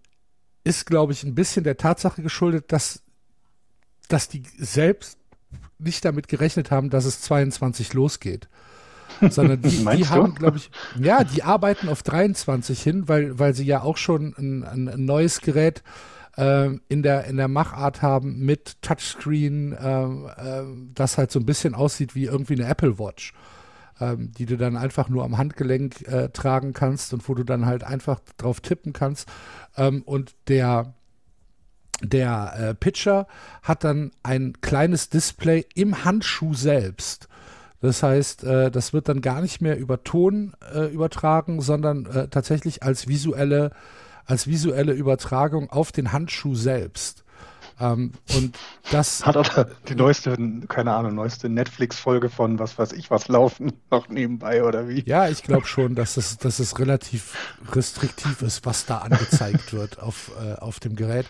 ist, 0.64 0.86
glaube 0.86 1.14
ich, 1.14 1.24
ein 1.24 1.36
bisschen 1.36 1.64
der 1.64 1.78
Tatsache 1.78 2.22
geschuldet, 2.22 2.72
dass, 2.72 3.04
dass 4.08 4.28
die 4.28 4.44
selbst 4.58 5.18
nicht 5.78 6.04
damit 6.04 6.28
gerechnet 6.28 6.72
haben, 6.72 6.90
dass 6.90 7.06
es 7.06 7.22
22 7.22 7.94
losgeht. 7.94 8.50
Sondern 9.30 9.62
die, 9.62 9.70
die 9.70 10.08
haben, 10.08 10.34
glaube 10.34 10.58
ich, 10.58 10.72
ja, 11.00 11.24
die 11.24 11.44
arbeiten 11.44 11.88
auf 11.88 12.02
23 12.02 12.82
hin, 12.82 13.08
weil, 13.08 13.38
weil 13.38 13.54
sie 13.54 13.64
ja 13.64 13.82
auch 13.82 13.98
schon 13.98 14.34
ein, 14.38 14.64
ein, 14.64 15.06
neues 15.06 15.42
Gerät 15.42 15.84
äh, 16.38 16.72
in, 16.90 17.04
der, 17.04 17.26
in 17.26 17.38
der 17.38 17.48
Machart 17.48 18.02
haben 18.02 18.40
mit 18.40 18.82
Touchscreen, 18.82 19.74
äh, 19.74 20.04
äh, 20.04 20.66
das 20.94 21.18
halt 21.18 21.32
so 21.32 21.40
ein 21.40 21.46
bisschen 21.46 21.76
aussieht 21.76 22.16
wie 22.16 22.26
irgendwie 22.26 22.56
eine 22.56 22.66
Apple 22.66 22.98
Watch. 22.98 23.34
Ähm, 24.00 24.34
die 24.38 24.46
du 24.46 24.58
dann 24.58 24.76
einfach 24.76 25.08
nur 25.08 25.24
am 25.24 25.38
Handgelenk 25.38 26.06
äh, 26.08 26.28
tragen 26.28 26.74
kannst 26.74 27.14
und 27.14 27.30
wo 27.30 27.34
du 27.34 27.44
dann 27.44 27.66
halt 27.66 27.86
einfach 27.86 28.20
drauf 28.38 28.60
tippen 28.60 28.92
kannst. 28.92 29.30
Ähm, 29.78 30.02
und 30.06 30.36
der, 30.50 30.96
der 32.02 32.54
äh, 32.58 32.76
Pitcher 32.76 33.26
hat 33.64 33.86
dann 33.86 34.12
ein 34.22 34.60
kleines 34.60 35.10
Display 35.10 35.66
im 35.76 36.04
Handschuh 36.04 36.54
selbst. 36.54 37.30
Das 37.80 38.04
heißt, 38.04 38.44
äh, 38.44 38.72
das 38.72 38.94
wird 38.94 39.10
dann 39.10 39.22
gar 39.22 39.42
nicht 39.42 39.62
mehr 39.62 39.78
über 39.78 40.04
Ton 40.04 40.56
äh, 40.74 40.92
übertragen, 40.92 41.62
sondern 41.62 42.06
äh, 42.06 42.28
tatsächlich 42.28 42.84
als 42.84 43.08
visuelle, 43.08 43.72
als 44.26 44.48
visuelle 44.48 44.94
Übertragung 44.94 45.70
auf 45.70 45.92
den 45.92 46.12
Handschuh 46.12 46.56
selbst. 46.56 47.25
Ähm, 47.80 48.14
und 48.36 48.58
das 48.92 49.26
hat 49.26 49.38
auch 49.38 49.66
die 49.88 49.96
neueste, 49.96 50.38
keine 50.68 50.94
Ahnung, 50.94 51.16
neueste 51.16 51.50
Netflix-Folge 51.50 52.30
von 52.30 52.60
was 52.60 52.78
weiß 52.78 52.94
ich 52.94 53.12
was 53.12 53.28
laufen 53.28 53.74
noch 53.92 54.08
nebenbei 54.10 54.64
oder 54.64 54.88
wie? 54.88 55.04
Ja, 55.06 55.28
ich 55.28 55.44
glaube 55.44 55.68
schon, 55.68 55.96
dass 55.96 56.18
es, 56.18 56.38
dass 56.38 56.60
es 56.60 56.80
relativ 56.80 57.36
restriktiv 57.72 58.42
ist, 58.42 58.66
was 58.66 58.86
da 58.86 59.00
angezeigt 59.00 59.74
wird 59.74 60.00
auf, 60.00 60.32
äh, 60.42 60.54
auf 60.54 60.80
dem 60.80 60.96
Gerät. 60.96 61.28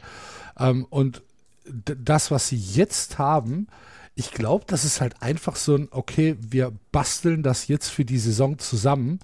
Ähm, 0.57 0.85
und 0.89 1.23
das, 1.65 2.29
was 2.31 2.47
sie 2.47 2.57
jetzt 2.57 3.17
haben, 3.17 3.67
ich 4.13 4.31
glaube, 4.31 4.65
das 4.67 4.85
ist 4.85 5.01
halt 5.01 5.21
einfach 5.21 5.55
so 5.55 5.75
ein, 5.75 5.87
okay, 5.91 6.37
wir 6.39 6.71
basteln 6.91 7.43
das 7.43 7.67
jetzt 7.67 7.89
für 7.89 8.05
die 8.05 8.19
Saison 8.19 8.57
zusammen 8.59 9.19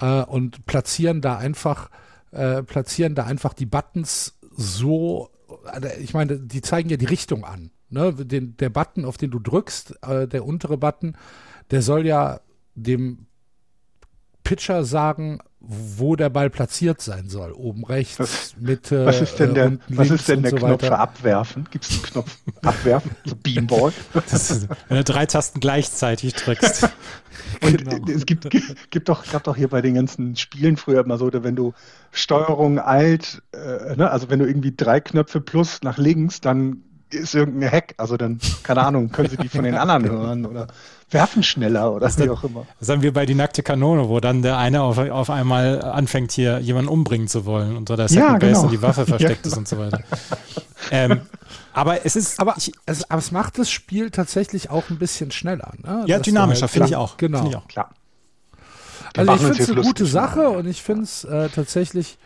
äh, 0.00 0.22
und 0.22 0.64
platzieren 0.64 1.20
da 1.20 1.36
einfach, 1.36 1.90
äh, 2.30 2.62
platzieren 2.62 3.14
da 3.14 3.24
einfach 3.24 3.52
die 3.52 3.66
Buttons 3.66 4.34
so, 4.56 5.30
ich 6.00 6.14
meine, 6.14 6.38
die 6.38 6.60
zeigen 6.60 6.88
ja 6.88 6.96
die 6.96 7.06
Richtung 7.06 7.44
an. 7.44 7.70
Ne? 7.88 8.12
Den, 8.12 8.56
der 8.56 8.70
Button, 8.70 9.04
auf 9.04 9.16
den 9.16 9.30
du 9.30 9.38
drückst, 9.38 10.02
äh, 10.02 10.26
der 10.26 10.44
untere 10.44 10.76
Button, 10.76 11.16
der 11.70 11.82
soll 11.82 12.06
ja 12.06 12.40
dem 12.74 13.26
Pitcher 14.44 14.84
sagen, 14.84 15.40
wo 15.68 16.16
der 16.16 16.30
Ball 16.30 16.50
platziert 16.50 17.00
sein 17.00 17.28
soll. 17.28 17.52
Oben 17.52 17.84
rechts, 17.84 18.18
was, 18.18 18.54
Mitte, 18.58 19.04
was 19.04 19.20
ist 19.20 19.38
denn 19.38 19.54
der, 19.54 19.78
was 19.88 20.10
ist 20.10 20.28
denn 20.28 20.42
der 20.42 20.52
so 20.52 20.56
Knopf 20.58 20.70
weiter. 20.82 20.86
für 20.86 20.98
Abwerfen? 20.98 21.66
Gibt 21.70 21.84
es 21.84 21.90
einen 21.92 22.02
Knopf 22.02 22.36
Abwerfen? 22.62 23.10
So 23.24 23.36
Beanball? 23.36 23.92
Ist, 24.32 24.68
wenn 24.88 24.96
du 24.98 25.04
drei 25.04 25.26
Tasten 25.26 25.60
gleichzeitig 25.60 26.34
drückst. 26.34 26.88
Und 27.62 27.84
Genau. 27.88 28.06
es 28.10 28.26
gibt, 28.26 28.48
gibt 28.90 29.08
doch, 29.08 29.30
gab 29.30 29.44
doch 29.44 29.56
hier 29.56 29.68
bei 29.68 29.82
den 29.82 29.94
ganzen 29.94 30.36
Spielen 30.36 30.76
früher 30.76 31.04
immer 31.04 31.18
so, 31.18 31.30
wenn 31.32 31.56
du 31.56 31.74
Steuerung 32.10 32.78
alt, 32.78 33.42
äh, 33.52 33.94
ne, 33.96 34.10
also 34.10 34.30
wenn 34.30 34.38
du 34.38 34.46
irgendwie 34.46 34.74
drei 34.74 35.00
Knöpfe 35.00 35.40
plus 35.40 35.80
nach 35.82 35.98
links, 35.98 36.40
dann 36.40 36.82
ist 37.10 37.34
irgendein 37.34 37.70
Hack. 37.70 37.94
Also 37.98 38.16
dann, 38.16 38.40
keine 38.62 38.82
Ahnung, 38.82 39.10
können 39.10 39.28
sie 39.30 39.36
die 39.36 39.48
von 39.48 39.64
den 39.64 39.74
anderen 39.74 40.04
hören 40.10 40.46
oder 40.46 40.66
werfen 41.10 41.42
schneller 41.42 41.92
oder 41.92 42.08
wie 42.18 42.28
auch 42.28 42.42
immer. 42.42 42.66
Das 42.80 42.88
haben 42.88 43.02
wir 43.02 43.12
bei 43.12 43.26
die 43.26 43.34
nackte 43.34 43.62
Kanone, 43.62 44.08
wo 44.08 44.18
dann 44.20 44.42
der 44.42 44.58
eine 44.58 44.82
auf, 44.82 44.98
auf 44.98 45.30
einmal 45.30 45.82
anfängt, 45.82 46.32
hier 46.32 46.58
jemanden 46.58 46.88
umbringen 46.90 47.28
zu 47.28 47.44
wollen 47.44 47.76
und 47.76 47.88
so 47.88 47.96
der 47.96 48.08
Second 48.08 48.26
Ja, 48.26 48.32
Base 48.38 48.46
genau. 48.52 48.62
und 48.64 48.72
die 48.72 48.82
Waffe 48.82 49.06
versteckt 49.06 49.46
Ja, 49.46 49.52
ist 49.52 49.56
und 49.56 49.68
so 49.68 49.78
weiter. 49.78 50.00
Ähm, 50.90 51.20
aber 51.72 52.04
es 52.04 52.16
ist, 52.16 52.40
Aber, 52.40 52.54
ich, 52.56 52.72
es, 52.86 53.08
aber 53.10 53.18
es 53.18 53.30
macht 53.30 53.58
das 53.58 53.70
Spiel 53.70 54.10
tatsächlich 54.10 54.70
auch 54.70 54.90
ein 54.90 54.98
bisschen 54.98 55.30
schneller. 55.30 55.72
Ne? 55.82 56.04
ja, 56.06 56.16
Dass 56.18 56.24
dynamischer, 56.24 56.62
halt- 56.62 56.70
finde 56.70 56.88
ich 56.88 56.96
auch. 56.96 57.16
Genau. 57.18 57.48
Ich 57.48 57.56
auch. 57.56 57.68
Klar. 57.68 57.90
Also 59.16 59.32
ich 59.34 59.40
finde 59.40 59.62
es 59.62 59.70
eine 59.70 59.80
gute 59.82 60.06
Sache 60.06 60.42
ja. 60.42 60.48
und 60.48 60.66
ich 60.66 60.82
finde 60.82 61.04
es 61.04 61.24
äh, 61.24 61.48
tatsächlich 61.48 62.18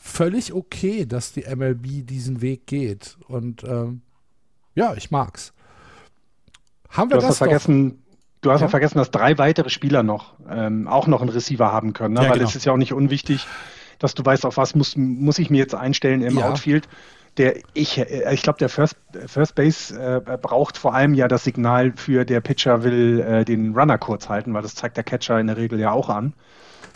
völlig 0.00 0.52
okay, 0.52 1.06
dass 1.06 1.32
die 1.32 1.42
MLB 1.42 2.06
diesen 2.06 2.40
Weg 2.40 2.66
geht. 2.66 3.16
Und 3.28 3.64
ähm, 3.64 4.02
ja, 4.74 4.94
ich 4.94 5.10
mag's. 5.10 5.52
Haben 6.90 7.10
wir 7.10 7.16
Du 7.18 7.22
hast 7.22 7.22
ja 7.24 7.28
das 7.28 7.38
vergessen, 7.38 8.04
du 8.40 8.52
hast 8.52 8.60
ja. 8.60 8.68
Vergessen, 8.68 8.98
dass 8.98 9.10
drei 9.10 9.38
weitere 9.38 9.70
Spieler 9.70 10.02
noch 10.02 10.34
ähm, 10.48 10.86
auch 10.86 11.06
noch 11.06 11.20
einen 11.20 11.30
Receiver 11.30 11.72
haben 11.72 11.92
können, 11.92 12.14
ne? 12.14 12.22
Ja, 12.22 12.30
weil 12.30 12.38
genau. 12.38 12.48
es 12.48 12.56
ist 12.56 12.64
ja 12.64 12.72
auch 12.72 12.76
nicht 12.76 12.92
unwichtig, 12.92 13.46
dass 13.98 14.14
du 14.14 14.24
weißt, 14.24 14.46
auf 14.46 14.56
was 14.56 14.74
muss, 14.74 14.96
muss 14.96 15.38
ich 15.38 15.50
mir 15.50 15.58
jetzt 15.58 15.74
einstellen 15.74 16.22
im 16.22 16.38
Ja. 16.38 16.50
Outfield. 16.50 16.88
Der 17.36 17.56
ich, 17.72 17.98
äh, 17.98 18.32
ich 18.32 18.42
glaube, 18.42 18.60
der 18.60 18.68
First, 18.68 18.96
First 19.26 19.56
Base 19.56 19.94
äh, 19.98 20.36
braucht 20.36 20.78
vor 20.78 20.94
allem 20.94 21.14
ja 21.14 21.26
das 21.26 21.42
Signal 21.44 21.92
für 21.96 22.24
der 22.24 22.40
Pitcher 22.40 22.84
will 22.84 23.20
äh, 23.20 23.44
den 23.44 23.74
Runner 23.74 23.98
kurz 23.98 24.28
halten, 24.28 24.54
weil 24.54 24.62
das 24.62 24.76
zeigt 24.76 24.96
der 24.96 25.04
Catcher 25.04 25.40
in 25.40 25.48
der 25.48 25.56
Regel 25.56 25.80
ja 25.80 25.90
auch 25.90 26.08
an, 26.08 26.32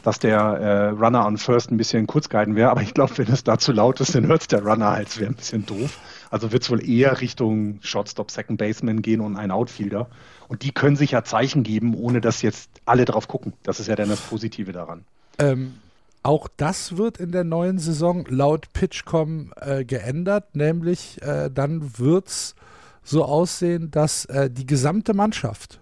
dass 0.05 0.21
der 0.21 0.39
äh, 0.39 0.89
Runner 0.91 1.27
on 1.27 1.39
First 1.39 1.73
ein 1.73 1.77
bisschen 1.77 2.07
kurz 2.07 2.29
gehalten 2.29 2.55
wäre. 2.55 2.71
Aber 2.71 2.83
ich 2.83 2.95
glaube, 2.95 3.19
wenn 3.19 3.27
es 3.33 3.43
da 3.43 3.59
zu 3.59 3.73
laut 3.73 4.01
ist, 4.01 4.15
dann 4.15 4.27
hört 4.29 4.43
es 4.43 4.47
der 4.47 4.63
Runner 4.63 4.91
halt, 4.91 5.09
es 5.09 5.19
wäre 5.19 5.31
ein 5.31 5.37
bisschen 5.37 5.67
doof. 5.67 5.99
Also 6.31 6.53
wird 6.53 6.63
es 6.63 6.71
wohl 6.71 6.87
eher 6.87 7.21
Richtung 7.21 7.79
Shortstop, 7.83 8.31
Second 8.31 8.59
Baseman 8.59 9.03
gehen 9.03 9.21
und 9.21 9.37
ein 9.37 9.51
Outfielder. 9.51 10.09
Und 10.49 10.63
die 10.63 10.73
können 10.73 10.97
sich 10.97 11.13
ja 11.13 11.25
Zeichen 11.25 11.63
geben, 11.63 11.95
ohne 11.95 12.21
dass 12.21 12.43
jetzt 12.43 12.71
alle 12.85 13.05
drauf 13.05 13.29
gucken. 13.29 13.53
Das 13.63 13.81
ist 13.81 13.87
ja 13.87 13.97
dann 13.97 14.09
das 14.09 14.21
Positive 14.21 14.73
daran. 14.73 15.05
Ähm, 15.39 15.75
auch 16.23 16.49
das 16.57 16.97
wird 16.97 17.19
in 17.19 17.33
der 17.33 17.45
neuen 17.45 17.79
Saison 17.79 18.25
laut 18.29 18.73
Pitchcom 18.73 19.53
äh, 19.57 19.85
geändert, 19.85 20.57
nämlich 20.57 21.21
äh, 21.23 21.51
dann 21.51 21.99
wird's 21.99 22.55
so 23.03 23.25
aussehen, 23.25 23.91
dass 23.91 24.25
äh, 24.27 24.51
die 24.51 24.67
gesamte 24.67 25.15
Mannschaft 25.15 25.81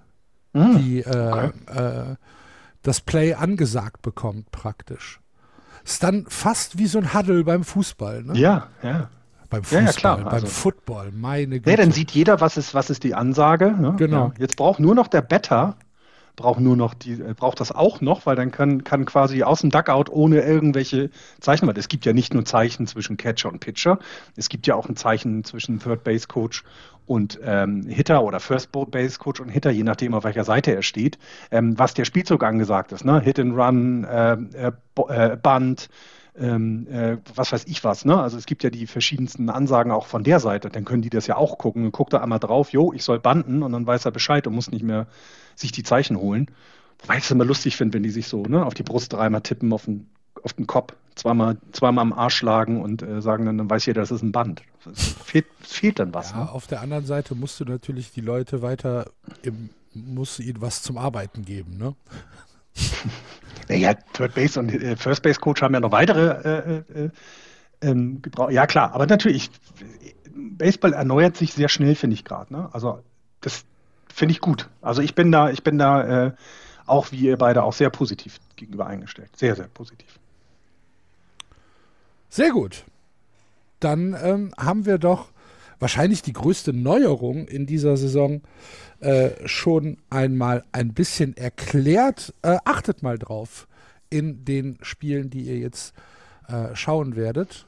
Hm. 0.57 0.79
die 0.79 1.01
äh, 1.01 1.47
äh, 1.67 2.17
das 2.83 3.01
Play 3.03 3.35
angesagt 3.35 4.01
bekommt 4.03 4.51
praktisch. 4.53 5.21
Ist 5.85 6.03
dann 6.03 6.25
fast 6.29 6.79
wie 6.79 6.87
so 6.87 6.99
ein 6.99 7.13
Huddle 7.13 7.45
beim 7.45 7.63
Fußball, 7.63 8.23
ne? 8.23 8.39
Ja, 8.39 8.69
ja. 8.83 9.11
Beim 9.61 9.85
Ja, 9.85 9.87
Fußball, 9.87 9.87
ja, 9.87 9.93
klar, 9.93 10.17
beim 10.19 10.29
also- 10.29 10.47
Football, 10.47 11.13
meine 11.13 11.59
Güte. 11.61 11.71
Ja, 11.71 11.77
dann 11.77 11.93
sieht 11.93 12.11
jeder, 12.13 12.41
was 12.41 12.57
ist, 12.57 12.75
was 12.75 12.91
ist 12.91 13.05
die 13.05 13.15
Ansage. 13.15 13.73
Ne? 13.73 13.95
Genau. 13.97 14.27
Ja. 14.29 14.33
Jetzt 14.39 14.57
braucht 14.57 14.81
nur 14.81 14.95
noch 14.95 15.09
der 15.09 15.23
Better, 15.23 15.77
braucht 16.37 16.61
nur 16.61 16.77
noch 16.77 16.95
die, 16.95 17.13
äh, 17.13 17.35
braucht 17.35 17.61
das 17.61 17.73
auch 17.73 18.01
noch, 18.03 18.27
weil 18.27 18.37
dann 18.37 18.51
kann, 18.51 18.85
kann 18.85 19.05
quasi 19.07 19.43
aus 19.43 19.63
dem 19.63 19.71
Duckout 19.71 20.11
ohne 20.11 20.43
irgendwelche 20.43 21.11
Zeichen, 21.41 21.67
weil 21.67 21.77
es 21.79 21.89
gibt 21.89 22.05
ja 22.05 22.13
nicht 22.13 22.35
nur 22.35 22.45
Zeichen 22.45 22.87
zwischen 22.87 23.17
Catcher 23.17 23.49
und 23.49 23.61
Pitcher, 23.61 23.99
es 24.37 24.49
gibt 24.49 24.67
ja 24.67 24.75
auch 24.75 24.89
ein 24.89 24.97
Zeichen 24.97 25.45
zwischen 25.45 25.79
Third 25.81 26.05
Base 26.05 26.29
Coach 26.29 26.63
und 27.07 27.39
ähm, 27.43 27.85
Hitter 27.89 28.23
oder 28.23 28.41
First 28.41 28.71
Base 28.73 29.19
Coach 29.19 29.41
und 29.41 29.49
Hitter, 29.49 29.71
je 29.71 29.83
nachdem 29.85 30.13
auf 30.13 30.25
welcher 30.25 30.45
Seite 30.45 30.75
er 30.75 30.83
steht, 30.83 31.19
ähm, 31.51 31.79
was 31.79 31.95
der 31.95 32.05
Spielzug 32.05 32.43
angesagt 32.45 32.93
ist, 32.93 33.05
ne? 33.05 33.21
Hit 33.21 33.39
and 33.39 33.57
Run, 33.57 34.05
äh, 34.05 34.33
äh, 34.33 34.73
äh, 35.09 35.37
Bunt, 35.41 35.89
ähm, 36.39 36.87
äh, 36.89 37.17
was 37.35 37.53
weiß 37.53 37.65
ich 37.67 37.83
was, 37.85 38.05
ne? 38.05 38.21
Also 38.21 38.37
es 38.37 38.47
gibt 38.47 38.63
ja 38.63 38.71
die 38.71 38.87
verschiedensten 38.87 39.49
Ansagen 39.51 39.91
auch 39.93 40.07
von 40.07 40.23
der 40.25 40.41
Seite. 40.41 40.69
Dann 40.69 40.85
können 40.85 41.03
die 41.03 41.11
das 41.11 41.27
ja 41.27 41.37
auch 41.37 41.59
gucken. 41.59 41.83
Dann 41.83 41.93
guckt 41.93 42.13
er 42.13 42.23
einmal 42.23 42.39
drauf, 42.39 42.71
jo, 42.73 42.93
ich 42.93 43.05
soll 43.05 43.19
banden 43.19 43.63
und 43.63 43.73
dann 43.73 43.87
weiß 43.87 44.05
er 44.05 44.11
Bescheid 44.11 44.47
und 44.47 44.55
muss 44.55 44.71
nicht 44.71 44.83
mehr 44.85 45.07
sich 45.55 45.73
die 45.73 45.83
Zeichen 45.83 46.17
holen. 46.19 46.51
Wobei 47.01 47.19
ich 47.19 47.25
es 47.25 47.31
immer 47.31 47.45
lustig 47.45 47.77
finde, 47.77 47.95
wenn 47.95 48.03
die 48.03 48.11
sich 48.11 48.29
so 48.29 48.43
ne, 48.43 48.65
auf 48.65 48.75
die 48.75 48.83
Brust 48.83 49.13
dreimal 49.13 49.41
tippen, 49.43 49.73
auf 49.73 49.85
den, 49.85 50.09
auf 50.43 50.53
den 50.55 50.67
Kopf, 50.67 50.95
zweimal, 51.15 51.57
zweimal 51.73 52.03
am 52.03 52.13
Arsch 52.13 52.37
schlagen 52.37 52.81
und 52.83 53.03
äh, 53.03 53.21
sagen 53.21 53.47
dann, 53.47 53.59
dann 53.59 53.69
weiß 53.71 53.87
jeder, 53.87 54.01
das 54.03 54.11
ist 54.11 54.23
ein 54.23 54.33
Band. 54.33 54.63
Es 54.91 55.15
fehlt, 55.25 55.47
fehlt 55.61 55.99
dann 55.99 56.15
was. 56.15 56.31
Ja, 56.33 56.45
Ne? 56.45 56.51
auf 56.53 56.67
der 56.67 56.81
anderen 56.81 57.07
Seite 57.07 57.35
musst 57.35 57.59
du 57.61 57.65
natürlich 57.65 58.13
die 58.13 58.21
Leute 58.21 58.63
weiter 58.63 59.11
im, 59.43 59.71
musst 59.95 60.39
du 60.39 60.43
ihnen 60.43 60.61
was 60.61 60.83
zum 60.83 60.99
Arbeiten 60.99 61.45
geben, 61.45 61.77
ne? 61.79 61.95
Naja, 63.69 63.95
Third 64.13 64.35
Base 64.35 64.59
und 64.59 64.73
äh, 64.73 64.97
First 64.97 65.23
Base 65.23 65.41
Coach 65.41 65.63
haben 65.63 65.75
ja 65.75 65.81
noch 65.81 65.93
weitere 65.93 66.85
äh, 66.95 67.05
äh, 67.05 67.11
ähm, 67.83 68.23
Gebrauch. 68.23 68.51
Ja, 68.51 68.67
klar, 68.67 68.93
aber 68.93 69.07
natürlich, 69.07 69.51
Baseball 70.35 70.93
erneuert 70.93 71.37
sich 71.37 71.53
sehr 71.55 71.69
schnell, 71.69 71.95
finde 71.95 72.15
ich 72.15 72.25
gerade. 72.25 72.53
Ne? 72.53 72.69
Also, 72.73 73.03
das 73.41 73.65
finde 74.13 74.33
ich 74.33 74.41
gut. 74.41 74.69
Also, 74.83 75.03
ich 75.03 75.15
bin 75.15 75.33
da, 75.33 75.51
ich 75.51 75.63
bin 75.63 75.79
da 75.79 76.27
äh, 76.27 76.33
auch 76.87 77.11
wie 77.13 77.19
ihr 77.19 77.37
beide 77.37 77.65
auch 77.65 77.73
sehr 77.73 77.91
positiv 77.91 78.39
gegenüber 78.55 78.87
eingestellt. 78.87 79.31
Sehr, 79.37 79.57
sehr 79.57 79.69
positiv. 79.69 80.19
Sehr 82.29 82.51
gut. 82.51 82.85
Dann 83.81 84.17
ähm, 84.23 84.53
haben 84.57 84.87
wir 84.87 84.99
doch 84.99 85.29
wahrscheinlich 85.79 86.23
die 86.23 86.33
größte 86.33 86.73
Neuerung 86.73 87.47
in 87.49 87.67
dieser 87.67 87.97
Saison 87.97 88.43
äh, 89.01 89.31
schon 89.45 89.99
einmal 90.11 90.65
ein 90.73 90.95
bisschen 90.95 91.37
erklärt. 91.37 92.35
Äh, 92.43 92.59
achtet 92.65 93.03
mal 93.03 93.19
drauf 93.19 93.69
in 94.11 94.45
den 94.45 94.79
Spielen, 94.83 95.31
die 95.31 95.43
ihr 95.43 95.59
jetzt 95.59 95.95
äh, 96.49 96.75
schauen 96.75 97.17
werdet. 97.17 97.67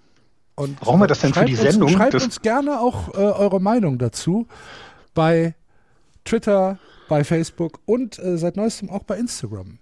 Und 0.55 0.81
Brauchen 0.81 1.01
wir 1.01 1.07
das 1.07 1.21
denn 1.21 1.33
für 1.33 1.45
die 1.45 1.57
schreibt 1.57 1.73
Sendung? 1.73 1.89
Uns, 1.89 1.97
schreibt 1.97 2.15
uns 2.15 2.43
gerne 2.43 2.81
auch 2.81 3.15
äh, 3.15 3.19
eure 3.19 3.61
Meinung 3.61 3.99
dazu 3.99 4.47
bei 5.15 5.55
Twitter, 6.25 6.79
bei 7.09 7.25
Facebook 7.25 7.81
und 7.87 8.19
äh, 8.19 8.37
seit 8.39 8.57
neuestem 8.57 8.91
auch 8.91 9.05
bei 9.05 9.19
Instagram. 9.19 9.79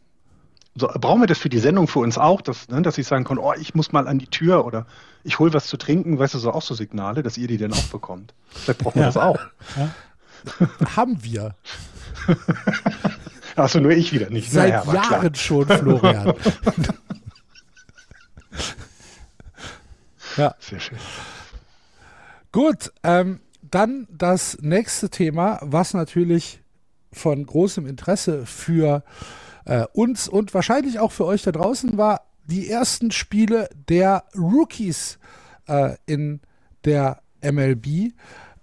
So, 0.79 0.89
brauchen 0.89 1.23
wir 1.23 1.27
das 1.27 1.39
für 1.39 1.49
die 1.49 1.59
Sendung 1.59 1.89
für 1.89 2.01
uns 2.01 2.19
auch, 2.19 2.43
dass, 2.43 2.69
ne, 2.69 2.83
dass 2.83 2.99
ich 2.99 3.07
sagen 3.07 3.25
kann, 3.25 3.39
oh, 3.39 3.55
ich 3.59 3.75
muss 3.75 3.93
mal 3.93 4.07
an 4.07 4.19
die 4.19 4.27
Tür 4.27 4.67
oder 4.67 4.87
ich 5.25 5.39
hole 5.39 5.53
was 5.55 5.67
zu 5.69 5.79
trinken, 5.79 6.19
weißt 6.19 6.35
du, 6.35 6.39
so 6.39 6.53
auch 6.53 6.61
so 6.63 6.75
Signale, 6.75 7.23
dass 7.23 7.39
ihr 7.39 7.49
die 7.49 7.57
dann 7.57 7.73
auch 7.73 7.85
bekommt. 7.85 8.35
Vielleicht 8.51 8.81
brauchen 8.81 8.97
wir 8.97 9.03
Ja. 9.03 9.09
das 9.09 9.17
auch. 9.17 9.39
Haben 10.97 11.25
wir. 11.25 11.55
Achso, 13.57 13.81
nur 13.81 13.93
ich 13.93 14.13
wieder 14.13 14.29
nicht. 14.31 14.51
Seit 14.53 14.85
Naja. 14.87 15.11
Jahren 15.11 15.35
schon, 15.35 15.67
Florian. 15.67 16.35
ja. 20.37 20.55
Sehr 20.59 20.81
schön. 20.81 20.99
Gut, 22.53 22.93
ähm, 23.03 23.41
dann 23.63 24.07
das 24.11 24.59
nächste 24.61 25.11
Thema, 25.11 25.59
was 25.63 25.95
natürlich 25.95 26.61
von 27.13 27.45
großem 27.45 27.87
Interesse 27.87 28.47
für 28.47 28.99
äh, 28.99 29.11
uns 29.93 30.29
und 30.29 30.55
wahrscheinlich 30.55 30.99
auch 30.99 31.13
für 31.13 31.25
euch 31.25 31.43
da 31.43 31.53
draußen 31.53 31.99
war, 31.99 32.23
die 32.45 32.71
ersten 32.71 33.11
Spiele 33.11 33.69
der 33.89 34.25
Rookies 34.37 35.19
äh, 35.67 35.97
in 36.07 36.41
der 36.85 37.21
MLB. 37.43 38.13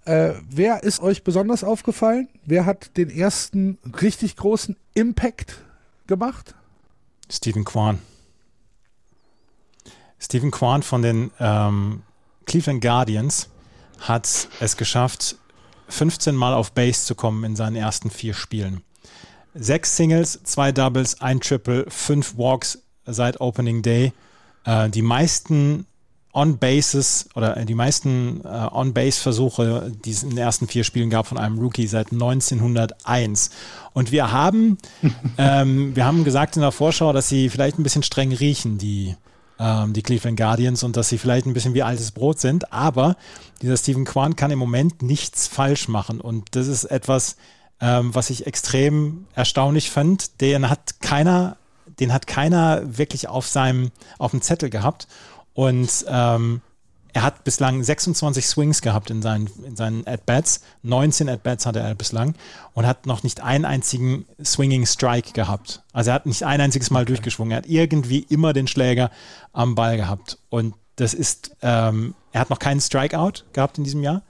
Äh, 0.04 0.34
wer 0.48 0.82
ist 0.82 1.00
euch 1.00 1.24
besonders 1.24 1.64
aufgefallen? 1.64 2.28
Wer 2.44 2.66
hat 2.66 2.96
den 2.96 3.10
ersten 3.10 3.78
richtig 4.00 4.36
großen 4.36 4.76
Impact 4.94 5.58
gemacht? 6.06 6.54
Stephen 7.30 7.64
Kwan. 7.64 8.00
Stephen 10.18 10.50
Kwan 10.50 10.82
von 10.82 11.02
den 11.02 11.30
ähm, 11.38 12.02
Cleveland 12.46 12.82
Guardians 12.82 13.48
hat 14.00 14.48
es 14.60 14.76
geschafft, 14.76 15.36
15 15.88 16.34
Mal 16.34 16.54
auf 16.54 16.72
Base 16.72 17.04
zu 17.04 17.14
kommen 17.14 17.44
in 17.44 17.56
seinen 17.56 17.76
ersten 17.76 18.10
vier 18.10 18.34
Spielen. 18.34 18.82
Sechs 19.54 19.96
Singles, 19.96 20.40
zwei 20.42 20.72
Doubles, 20.72 21.20
ein 21.20 21.40
Triple, 21.40 21.86
fünf 21.88 22.36
Walks 22.36 22.82
seit 23.06 23.40
Opening 23.40 23.82
Day. 23.82 24.12
Äh, 24.64 24.90
die 24.90 25.02
meisten 25.02 25.86
On-Bases 26.32 27.28
oder 27.36 27.56
äh, 27.56 27.64
die 27.64 27.76
meisten 27.76 28.40
äh, 28.44 28.48
On-Base-Versuche, 28.48 29.92
die 30.04 30.10
es 30.10 30.24
in 30.24 30.30
den 30.30 30.38
ersten 30.38 30.66
vier 30.66 30.82
Spielen 30.82 31.08
gab 31.08 31.28
von 31.28 31.38
einem 31.38 31.58
Rookie 31.58 31.86
seit 31.86 32.10
1901. 32.10 33.50
Und 33.92 34.10
wir 34.10 34.32
haben, 34.32 34.78
ähm, 35.38 35.94
wir 35.94 36.04
haben 36.04 36.24
gesagt 36.24 36.56
in 36.56 36.62
der 36.62 36.72
Vorschau, 36.72 37.12
dass 37.12 37.28
sie 37.28 37.48
vielleicht 37.48 37.78
ein 37.78 37.84
bisschen 37.84 38.02
streng 38.02 38.32
riechen, 38.32 38.78
die, 38.78 39.14
ähm, 39.60 39.92
die 39.92 40.02
Cleveland 40.02 40.36
Guardians, 40.36 40.82
und 40.82 40.96
dass 40.96 41.08
sie 41.08 41.18
vielleicht 41.18 41.46
ein 41.46 41.52
bisschen 41.52 41.74
wie 41.74 41.84
altes 41.84 42.10
Brot 42.10 42.40
sind. 42.40 42.72
Aber 42.72 43.16
dieser 43.62 43.76
Stephen 43.76 44.04
Kwan 44.04 44.34
kann 44.34 44.50
im 44.50 44.58
Moment 44.58 45.02
nichts 45.02 45.46
falsch 45.46 45.86
machen. 45.86 46.20
Und 46.20 46.56
das 46.56 46.66
ist 46.66 46.84
etwas, 46.84 47.36
ähm, 47.80 48.14
was 48.14 48.30
ich 48.30 48.46
extrem 48.46 49.26
erstaunlich 49.34 49.90
fand. 49.90 50.40
Den 50.40 50.70
hat 50.70 51.00
keiner, 51.00 51.56
den 52.00 52.12
hat 52.12 52.26
keiner 52.26 52.82
wirklich 52.84 53.28
auf 53.28 53.46
seinem, 53.46 53.90
auf 54.18 54.30
dem 54.30 54.42
Zettel 54.42 54.70
gehabt. 54.70 55.06
Und 55.54 56.04
ähm, 56.08 56.60
er 57.14 57.22
hat 57.22 57.44
bislang 57.44 57.82
26 57.82 58.44
Swings 58.44 58.82
gehabt 58.82 59.08
in 59.08 59.22
seinen, 59.22 59.48
in 59.64 59.76
seinen 59.76 60.06
At-Bats. 60.06 60.62
19 60.82 61.28
At-Bats 61.28 61.64
hatte 61.64 61.78
er 61.78 61.94
bislang 61.94 62.34
und 62.72 62.86
hat 62.86 63.06
noch 63.06 63.22
nicht 63.22 63.40
einen 63.40 63.64
einzigen 63.64 64.26
Swinging 64.44 64.84
Strike 64.84 65.32
gehabt. 65.32 65.84
Also 65.92 66.10
er 66.10 66.14
hat 66.14 66.26
nicht 66.26 66.42
ein 66.42 66.60
einziges 66.60 66.90
Mal 66.90 67.04
durchgeschwungen. 67.04 67.52
Er 67.52 67.58
hat 67.58 67.66
irgendwie 67.66 68.26
immer 68.28 68.52
den 68.52 68.66
Schläger 68.66 69.12
am 69.52 69.76
Ball 69.76 69.96
gehabt. 69.96 70.38
Und 70.50 70.74
das 70.96 71.14
ist, 71.14 71.56
ähm, 71.62 72.14
er 72.32 72.40
hat 72.40 72.50
noch 72.50 72.58
keinen 72.58 72.80
Strikeout 72.80 73.44
gehabt 73.52 73.78
in 73.78 73.84
diesem 73.84 74.02
Jahr. 74.02 74.22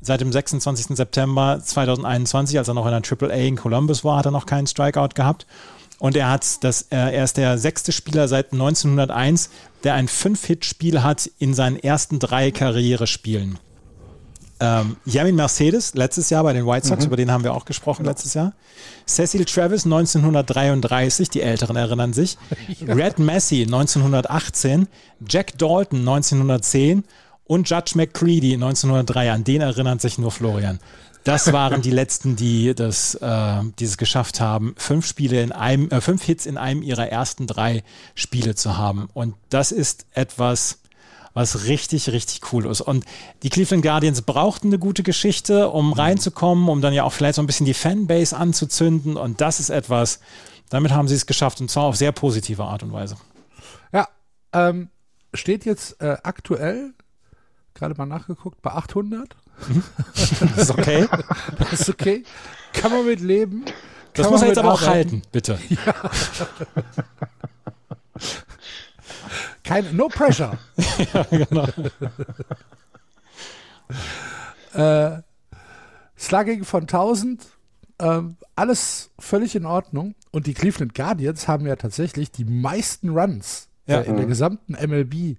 Seit 0.00 0.20
dem 0.20 0.32
26. 0.32 0.96
September 0.96 1.60
2021, 1.62 2.58
als 2.58 2.68
er 2.68 2.74
noch 2.74 2.86
in 2.86 2.92
der 2.92 3.02
AAA 3.02 3.46
in 3.46 3.56
Columbus 3.56 4.04
war, 4.04 4.18
hat 4.18 4.26
er 4.26 4.30
noch 4.30 4.46
keinen 4.46 4.66
Strikeout 4.66 5.14
gehabt. 5.14 5.46
Und 5.98 6.16
er 6.16 6.30
hat 6.30 6.62
das, 6.62 6.82
äh, 6.90 6.96
er 6.96 7.24
ist 7.24 7.38
der 7.38 7.58
sechste 7.58 7.90
Spieler 7.92 8.28
seit 8.28 8.52
1901, 8.52 9.50
der 9.84 9.94
ein 9.94 10.08
Fünf-Hit-Spiel 10.08 11.02
hat 11.02 11.30
in 11.38 11.54
seinen 11.54 11.76
ersten 11.76 12.18
drei 12.18 12.50
Karrierespielen. 12.50 13.58
Ähm, 14.58 14.96
Yamin 15.04 15.36
Mercedes, 15.36 15.94
letztes 15.94 16.30
Jahr 16.30 16.42
bei 16.42 16.54
den 16.54 16.66
White 16.66 16.86
Sox, 16.86 17.04
über 17.04 17.16
den 17.16 17.30
haben 17.30 17.44
wir 17.44 17.52
auch 17.52 17.66
gesprochen 17.66 18.06
letztes 18.06 18.32
Jahr. 18.32 18.54
Cecil 19.06 19.44
Travis 19.44 19.84
1933, 19.84 21.28
die 21.28 21.42
Älteren 21.42 21.76
erinnern 21.76 22.14
sich. 22.14 22.38
Red 22.88 23.18
Massey 23.18 23.62
1918, 23.62 24.88
Jack 25.28 25.58
Dalton 25.58 26.00
1910 26.00 27.04
und 27.46 27.68
Judge 27.68 27.92
McCready 27.94 28.54
1903. 28.54 29.32
An 29.32 29.44
den 29.44 29.60
erinnert 29.60 30.00
sich 30.00 30.18
nur 30.18 30.30
Florian. 30.30 30.78
Das 31.24 31.52
waren 31.52 31.82
die 31.82 31.90
letzten, 31.90 32.36
die 32.36 32.72
das, 32.74 33.16
äh, 33.16 33.60
dieses 33.80 33.98
geschafft 33.98 34.40
haben, 34.40 34.74
fünf 34.76 35.06
Spiele 35.06 35.42
in 35.42 35.50
einem, 35.50 35.90
äh, 35.90 36.00
fünf 36.00 36.22
Hits 36.22 36.46
in 36.46 36.56
einem 36.56 36.82
ihrer 36.82 37.08
ersten 37.08 37.48
drei 37.48 37.82
Spiele 38.14 38.54
zu 38.54 38.76
haben. 38.76 39.08
Und 39.12 39.34
das 39.48 39.72
ist 39.72 40.06
etwas, 40.12 40.78
was 41.34 41.64
richtig, 41.64 42.10
richtig 42.10 42.52
cool 42.52 42.66
ist. 42.66 42.80
Und 42.80 43.04
die 43.42 43.50
Cleveland 43.50 43.82
Guardians 43.82 44.22
brauchten 44.22 44.68
eine 44.68 44.78
gute 44.78 45.02
Geschichte, 45.02 45.68
um 45.68 45.92
reinzukommen, 45.92 46.68
um 46.68 46.80
dann 46.80 46.94
ja 46.94 47.02
auch 47.02 47.12
vielleicht 47.12 47.34
so 47.34 47.42
ein 47.42 47.46
bisschen 47.46 47.66
die 47.66 47.74
Fanbase 47.74 48.36
anzuzünden. 48.36 49.16
Und 49.16 49.40
das 49.40 49.58
ist 49.58 49.70
etwas, 49.70 50.20
damit 50.70 50.92
haben 50.92 51.08
sie 51.08 51.14
es 51.14 51.26
geschafft 51.26 51.60
und 51.60 51.70
zwar 51.70 51.84
auf 51.84 51.96
sehr 51.96 52.12
positive 52.12 52.64
Art 52.64 52.82
und 52.82 52.92
Weise. 52.92 53.16
Ja, 53.92 54.08
ähm, 54.52 54.90
steht 55.34 55.64
jetzt 55.64 56.00
äh, 56.00 56.16
aktuell, 56.22 56.94
gerade 57.76 57.94
mal 57.96 58.06
nachgeguckt, 58.06 58.60
bei 58.62 58.72
800. 58.72 59.36
Das 60.14 60.58
ist 60.58 60.70
okay. 60.70 61.06
Das 61.58 61.72
ist 61.80 61.88
okay. 61.88 62.24
Kann 62.72 62.90
man 62.90 63.06
mit 63.06 63.20
leben. 63.20 63.64
Das 64.12 64.24
Kann 64.24 64.32
muss 64.32 64.40
man 64.40 64.48
er 64.48 64.48
jetzt 64.48 64.58
aber 64.58 64.72
auch 64.72 64.82
halten, 64.86 65.22
bitte. 65.32 65.58
Kein, 69.64 69.96
no 69.96 70.08
pressure. 70.08 70.58
genau. 71.30 71.66
äh, 74.74 75.22
Slugging 76.18 76.64
von 76.64 76.82
1000, 76.82 77.46
ähm, 77.98 78.36
alles 78.54 79.10
völlig 79.18 79.56
in 79.56 79.66
Ordnung. 79.66 80.14
Und 80.30 80.46
die 80.46 80.54
Cleveland 80.54 80.94
Guardians 80.94 81.48
haben 81.48 81.66
ja 81.66 81.76
tatsächlich 81.76 82.30
die 82.30 82.44
meisten 82.44 83.10
Runs 83.10 83.68
Ja. 83.86 84.00
äh, 84.00 84.06
in 84.06 84.16
der 84.16 84.26
gesamten 84.26 84.72
MLB 84.74 85.36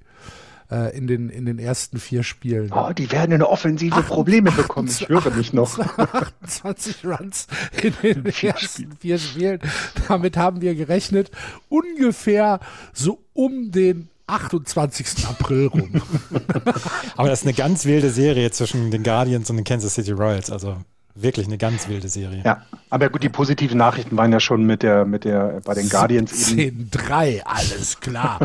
äh, 0.72 0.98
in, 0.98 1.08
den, 1.08 1.30
in 1.30 1.46
den 1.46 1.60
ersten 1.60 2.00
vier 2.00 2.24
Spielen. 2.24 2.72
Oh, 2.72 2.92
die 2.94 3.12
werden 3.12 3.32
in 3.32 3.40
der 3.40 3.50
Offensive 3.50 4.02
Probleme 4.04 4.52
bekommen. 4.52 4.88
Ich 4.88 5.08
höre 5.08 5.32
mich 5.32 5.54
noch. 5.54 5.80
28 5.80 7.06
Runs 7.06 7.48
in 7.82 7.94
den 8.02 8.32
Vier 8.32 8.52
ersten 8.52 8.98
vier 8.98 9.18
Spielen. 9.18 9.60
Damit 10.08 10.38
haben 10.38 10.62
wir 10.62 10.76
gerechnet. 10.76 11.32
Ungefähr 11.70 12.60
so 12.94 13.24
um 13.34 13.72
den 13.72 14.10
28. 14.28 15.26
April 15.28 15.68
rum. 15.68 16.02
Aber 17.16 17.30
das 17.30 17.40
ist 17.40 17.46
eine 17.46 17.54
ganz 17.54 17.86
wilde 17.86 18.10
Serie 18.10 18.52
zwischen 18.52 18.92
den 18.92 19.04
Guardians 19.04 19.50
und 19.50 19.56
den 19.56 19.64
Kansas 19.64 19.96
City 19.96 20.12
Royals. 20.12 20.52
Also 20.52 20.78
wirklich 21.22 21.48
eine 21.48 21.58
ganz 21.58 21.88
wilde 21.88 22.10
Serie. 22.10 22.42
Ja, 22.46 22.64
aber 22.90 23.10
gut, 23.10 23.24
die 23.24 23.30
positiven 23.30 23.78
Nachrichten 23.78 24.18
waren 24.18 24.32
ja 24.32 24.40
schon 24.40 24.64
mit 24.64 24.84
der, 24.84 25.06
mit 25.06 25.24
der, 25.24 25.62
bei 25.64 25.74
den 25.74 25.90
Guardians 25.90 26.52
eben, 26.54 26.90
10-3, 26.92 27.44
alles 27.44 28.00
klar. 28.00 28.40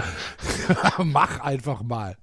Mach 1.04 1.40
einfach 1.40 1.82
mal. 1.82 2.16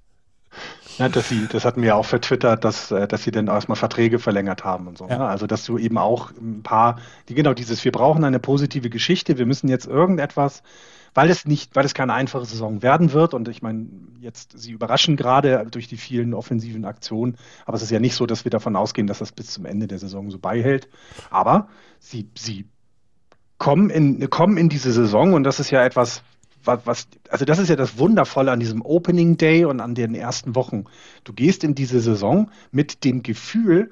ja, 0.98 1.08
dass 1.08 1.28
sie, 1.28 1.46
das 1.50 1.64
hatten 1.64 1.82
wir 1.82 1.88
ja 1.88 1.94
auch 1.94 2.06
vertwittert, 2.06 2.64
dass, 2.64 2.90
äh, 2.90 3.06
dass 3.06 3.22
sie 3.24 3.30
dann 3.30 3.46
erstmal 3.46 3.76
Verträge 3.76 4.18
verlängert 4.18 4.64
haben 4.64 4.86
und 4.86 4.98
so. 4.98 5.08
Ja. 5.08 5.18
Ne? 5.18 5.26
Also, 5.26 5.46
dass 5.46 5.64
du 5.64 5.78
eben 5.78 5.98
auch 5.98 6.30
ein 6.32 6.62
paar, 6.62 6.98
die 7.28 7.34
genau 7.34 7.54
dieses, 7.54 7.84
wir 7.84 7.92
brauchen 7.92 8.24
eine 8.24 8.38
positive 8.38 8.90
Geschichte, 8.90 9.38
wir 9.38 9.46
müssen 9.46 9.68
jetzt 9.68 9.86
irgendetwas, 9.86 10.62
weil 11.14 11.30
es 11.30 11.44
nicht, 11.46 11.74
weil 11.76 11.84
es 11.84 11.94
keine 11.94 12.14
einfache 12.14 12.44
Saison 12.44 12.82
werden 12.82 13.12
wird. 13.12 13.34
Und 13.34 13.48
ich 13.48 13.62
meine, 13.62 13.86
jetzt, 14.20 14.58
sie 14.58 14.72
überraschen 14.72 15.16
gerade 15.16 15.66
durch 15.70 15.88
die 15.88 15.96
vielen 15.96 16.34
offensiven 16.34 16.84
Aktionen, 16.84 17.36
aber 17.66 17.76
es 17.76 17.82
ist 17.82 17.90
ja 17.90 18.00
nicht 18.00 18.14
so, 18.14 18.26
dass 18.26 18.44
wir 18.44 18.50
davon 18.50 18.76
ausgehen, 18.76 19.06
dass 19.06 19.18
das 19.18 19.32
bis 19.32 19.48
zum 19.48 19.64
Ende 19.66 19.86
der 19.86 19.98
Saison 19.98 20.30
so 20.30 20.38
beihält, 20.38 20.88
aber 21.30 21.68
sie, 21.98 22.28
sie 22.36 22.66
kommen 23.58 23.90
in, 23.90 24.28
kommen 24.30 24.56
in 24.56 24.68
diese 24.68 24.92
Saison. 24.92 25.34
Und 25.34 25.44
das 25.44 25.60
ist 25.60 25.70
ja 25.70 25.84
etwas, 25.84 26.22
was, 26.64 27.08
also 27.28 27.44
das 27.44 27.58
ist 27.58 27.68
ja 27.68 27.76
das 27.76 27.98
Wundervolle 27.98 28.52
an 28.52 28.60
diesem 28.60 28.82
Opening 28.82 29.36
Day 29.36 29.64
und 29.64 29.80
an 29.80 29.94
den 29.94 30.14
ersten 30.14 30.54
Wochen. 30.54 30.84
Du 31.24 31.32
gehst 31.32 31.64
in 31.64 31.74
diese 31.74 32.00
Saison 32.00 32.50
mit 32.70 33.04
dem 33.04 33.22
Gefühl, 33.22 33.90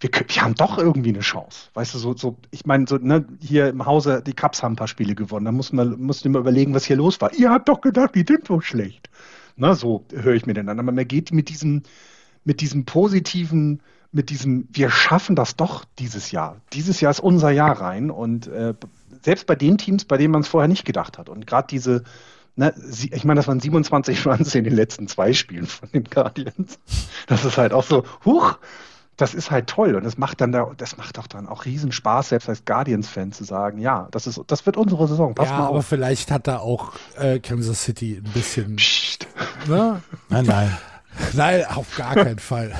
wir, 0.00 0.10
wir 0.12 0.42
haben 0.42 0.54
doch 0.54 0.78
irgendwie 0.78 1.10
eine 1.10 1.20
Chance. 1.20 1.70
Weißt 1.74 1.94
du, 1.94 1.98
so, 1.98 2.14
so 2.14 2.36
ich 2.50 2.66
meine, 2.66 2.86
so, 2.86 2.96
ne, 2.96 3.26
hier 3.40 3.68
im 3.68 3.86
Hause, 3.86 4.22
die 4.24 4.34
Cubs 4.34 4.62
haben 4.62 4.72
ein 4.72 4.76
paar 4.76 4.88
Spiele 4.88 5.14
gewonnen. 5.14 5.46
Da 5.46 5.52
muss 5.52 5.72
man, 5.72 6.00
muss 6.00 6.24
man 6.24 6.34
überlegen, 6.34 6.74
was 6.74 6.84
hier 6.84 6.96
los 6.96 7.20
war. 7.20 7.32
Ihr 7.34 7.50
habt 7.50 7.68
doch 7.68 7.80
gedacht, 7.80 8.14
die 8.14 8.24
sind 8.26 8.46
so 8.46 8.60
schlecht. 8.60 9.08
Na, 9.56 9.74
so 9.74 10.04
höre 10.12 10.34
ich 10.34 10.46
mir 10.46 10.54
denn 10.54 10.68
an. 10.68 10.78
Aber 10.78 10.92
man 10.92 11.08
geht 11.08 11.32
mit 11.32 11.48
diesem, 11.48 11.82
mit 12.44 12.60
diesem 12.60 12.84
positiven, 12.84 13.80
mit 14.12 14.28
diesem, 14.30 14.68
wir 14.70 14.90
schaffen 14.90 15.34
das 15.34 15.56
doch 15.56 15.84
dieses 15.98 16.30
Jahr. 16.30 16.60
Dieses 16.72 17.00
Jahr 17.00 17.10
ist 17.10 17.20
unser 17.20 17.50
Jahr 17.50 17.80
rein 17.80 18.10
und 18.10 18.48
äh, 18.48 18.74
selbst 19.22 19.46
bei 19.46 19.56
den 19.56 19.78
Teams, 19.78 20.04
bei 20.04 20.18
denen 20.18 20.32
man 20.32 20.42
es 20.42 20.48
vorher 20.48 20.68
nicht 20.68 20.84
gedacht 20.84 21.16
hat. 21.16 21.30
Und 21.30 21.46
gerade 21.46 21.68
diese, 21.68 22.04
na, 22.54 22.72
ich 23.10 23.24
meine, 23.24 23.38
das 23.38 23.48
waren 23.48 23.60
27 23.60 24.26
Runs 24.26 24.54
in 24.54 24.64
den 24.64 24.74
letzten 24.74 25.08
zwei 25.08 25.32
Spielen 25.32 25.66
von 25.66 25.88
den 25.92 26.04
Guardians. 26.04 26.78
Das 27.26 27.44
ist 27.44 27.56
halt 27.58 27.72
auch 27.72 27.84
so, 27.84 28.04
huch, 28.24 28.58
das 29.16 29.34
ist 29.34 29.50
halt 29.50 29.66
toll 29.66 29.94
und 29.94 30.04
das 30.04 30.18
macht 30.18 30.40
dann 30.40 30.52
da, 30.52 30.70
das 30.76 30.96
macht 30.96 31.16
doch 31.16 31.26
dann 31.26 31.48
auch 31.48 31.64
riesen 31.64 31.92
Spaß, 31.92 32.30
selbst 32.30 32.48
als 32.48 32.64
Guardians-Fan 32.64 33.32
zu 33.32 33.44
sagen, 33.44 33.78
ja, 33.78 34.08
das 34.10 34.26
ist, 34.26 34.40
das 34.46 34.66
wird 34.66 34.76
unsere 34.76 35.08
Saison. 35.08 35.34
Pass 35.34 35.48
ja, 35.48 35.58
mal 35.58 35.68
aber 35.68 35.82
vielleicht 35.82 36.30
hat 36.30 36.46
da 36.46 36.58
auch 36.58 36.92
äh, 37.18 37.38
Kansas 37.38 37.82
City 37.82 38.22
ein 38.24 38.30
bisschen. 38.32 38.76
Psst. 38.76 39.26
Ne? 39.68 40.02
Nein, 40.28 40.46
nein. 40.46 40.76
Nein, 41.32 41.64
auf 41.64 41.96
gar 41.96 42.14
keinen 42.14 42.38
Fall. 42.38 42.74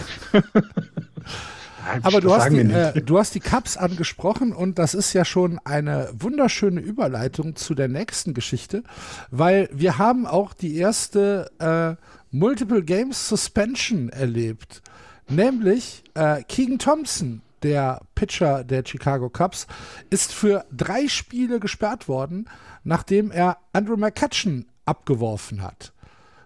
Aber 2.02 2.20
du 2.20 2.34
hast, 2.34 2.50
die, 2.50 2.58
äh, 2.58 3.00
du 3.00 3.18
hast 3.18 3.34
die 3.34 3.40
Cups 3.40 3.76
angesprochen 3.76 4.52
und 4.52 4.78
das 4.78 4.94
ist 4.94 5.12
ja 5.12 5.24
schon 5.24 5.58
eine 5.64 6.10
wunderschöne 6.18 6.80
Überleitung 6.80 7.56
zu 7.56 7.74
der 7.74 7.88
nächsten 7.88 8.34
Geschichte, 8.34 8.82
weil 9.30 9.68
wir 9.72 9.98
haben 9.98 10.26
auch 10.26 10.52
die 10.52 10.76
erste 10.76 11.50
äh, 11.58 12.02
Multiple 12.30 12.82
Games 12.82 13.28
Suspension 13.28 14.08
erlebt. 14.08 14.82
Nämlich 15.28 16.04
äh, 16.14 16.42
Keegan 16.44 16.78
Thompson, 16.78 17.42
der 17.62 18.00
Pitcher 18.14 18.62
der 18.64 18.84
Chicago 18.86 19.28
Cubs, 19.28 19.66
ist 20.10 20.32
für 20.32 20.64
drei 20.70 21.08
Spiele 21.08 21.58
gesperrt 21.58 22.08
worden, 22.08 22.48
nachdem 22.84 23.30
er 23.30 23.58
Andrew 23.72 23.96
McCutcheon 23.96 24.66
abgeworfen 24.84 25.62
hat. 25.62 25.92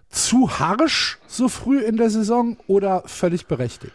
Zu 0.09 0.59
harsch 0.59 1.19
so 1.27 1.47
früh 1.47 1.79
in 1.79 1.97
der 1.97 2.09
Saison 2.09 2.57
oder 2.67 3.03
völlig 3.05 3.47
berechtigt? 3.47 3.93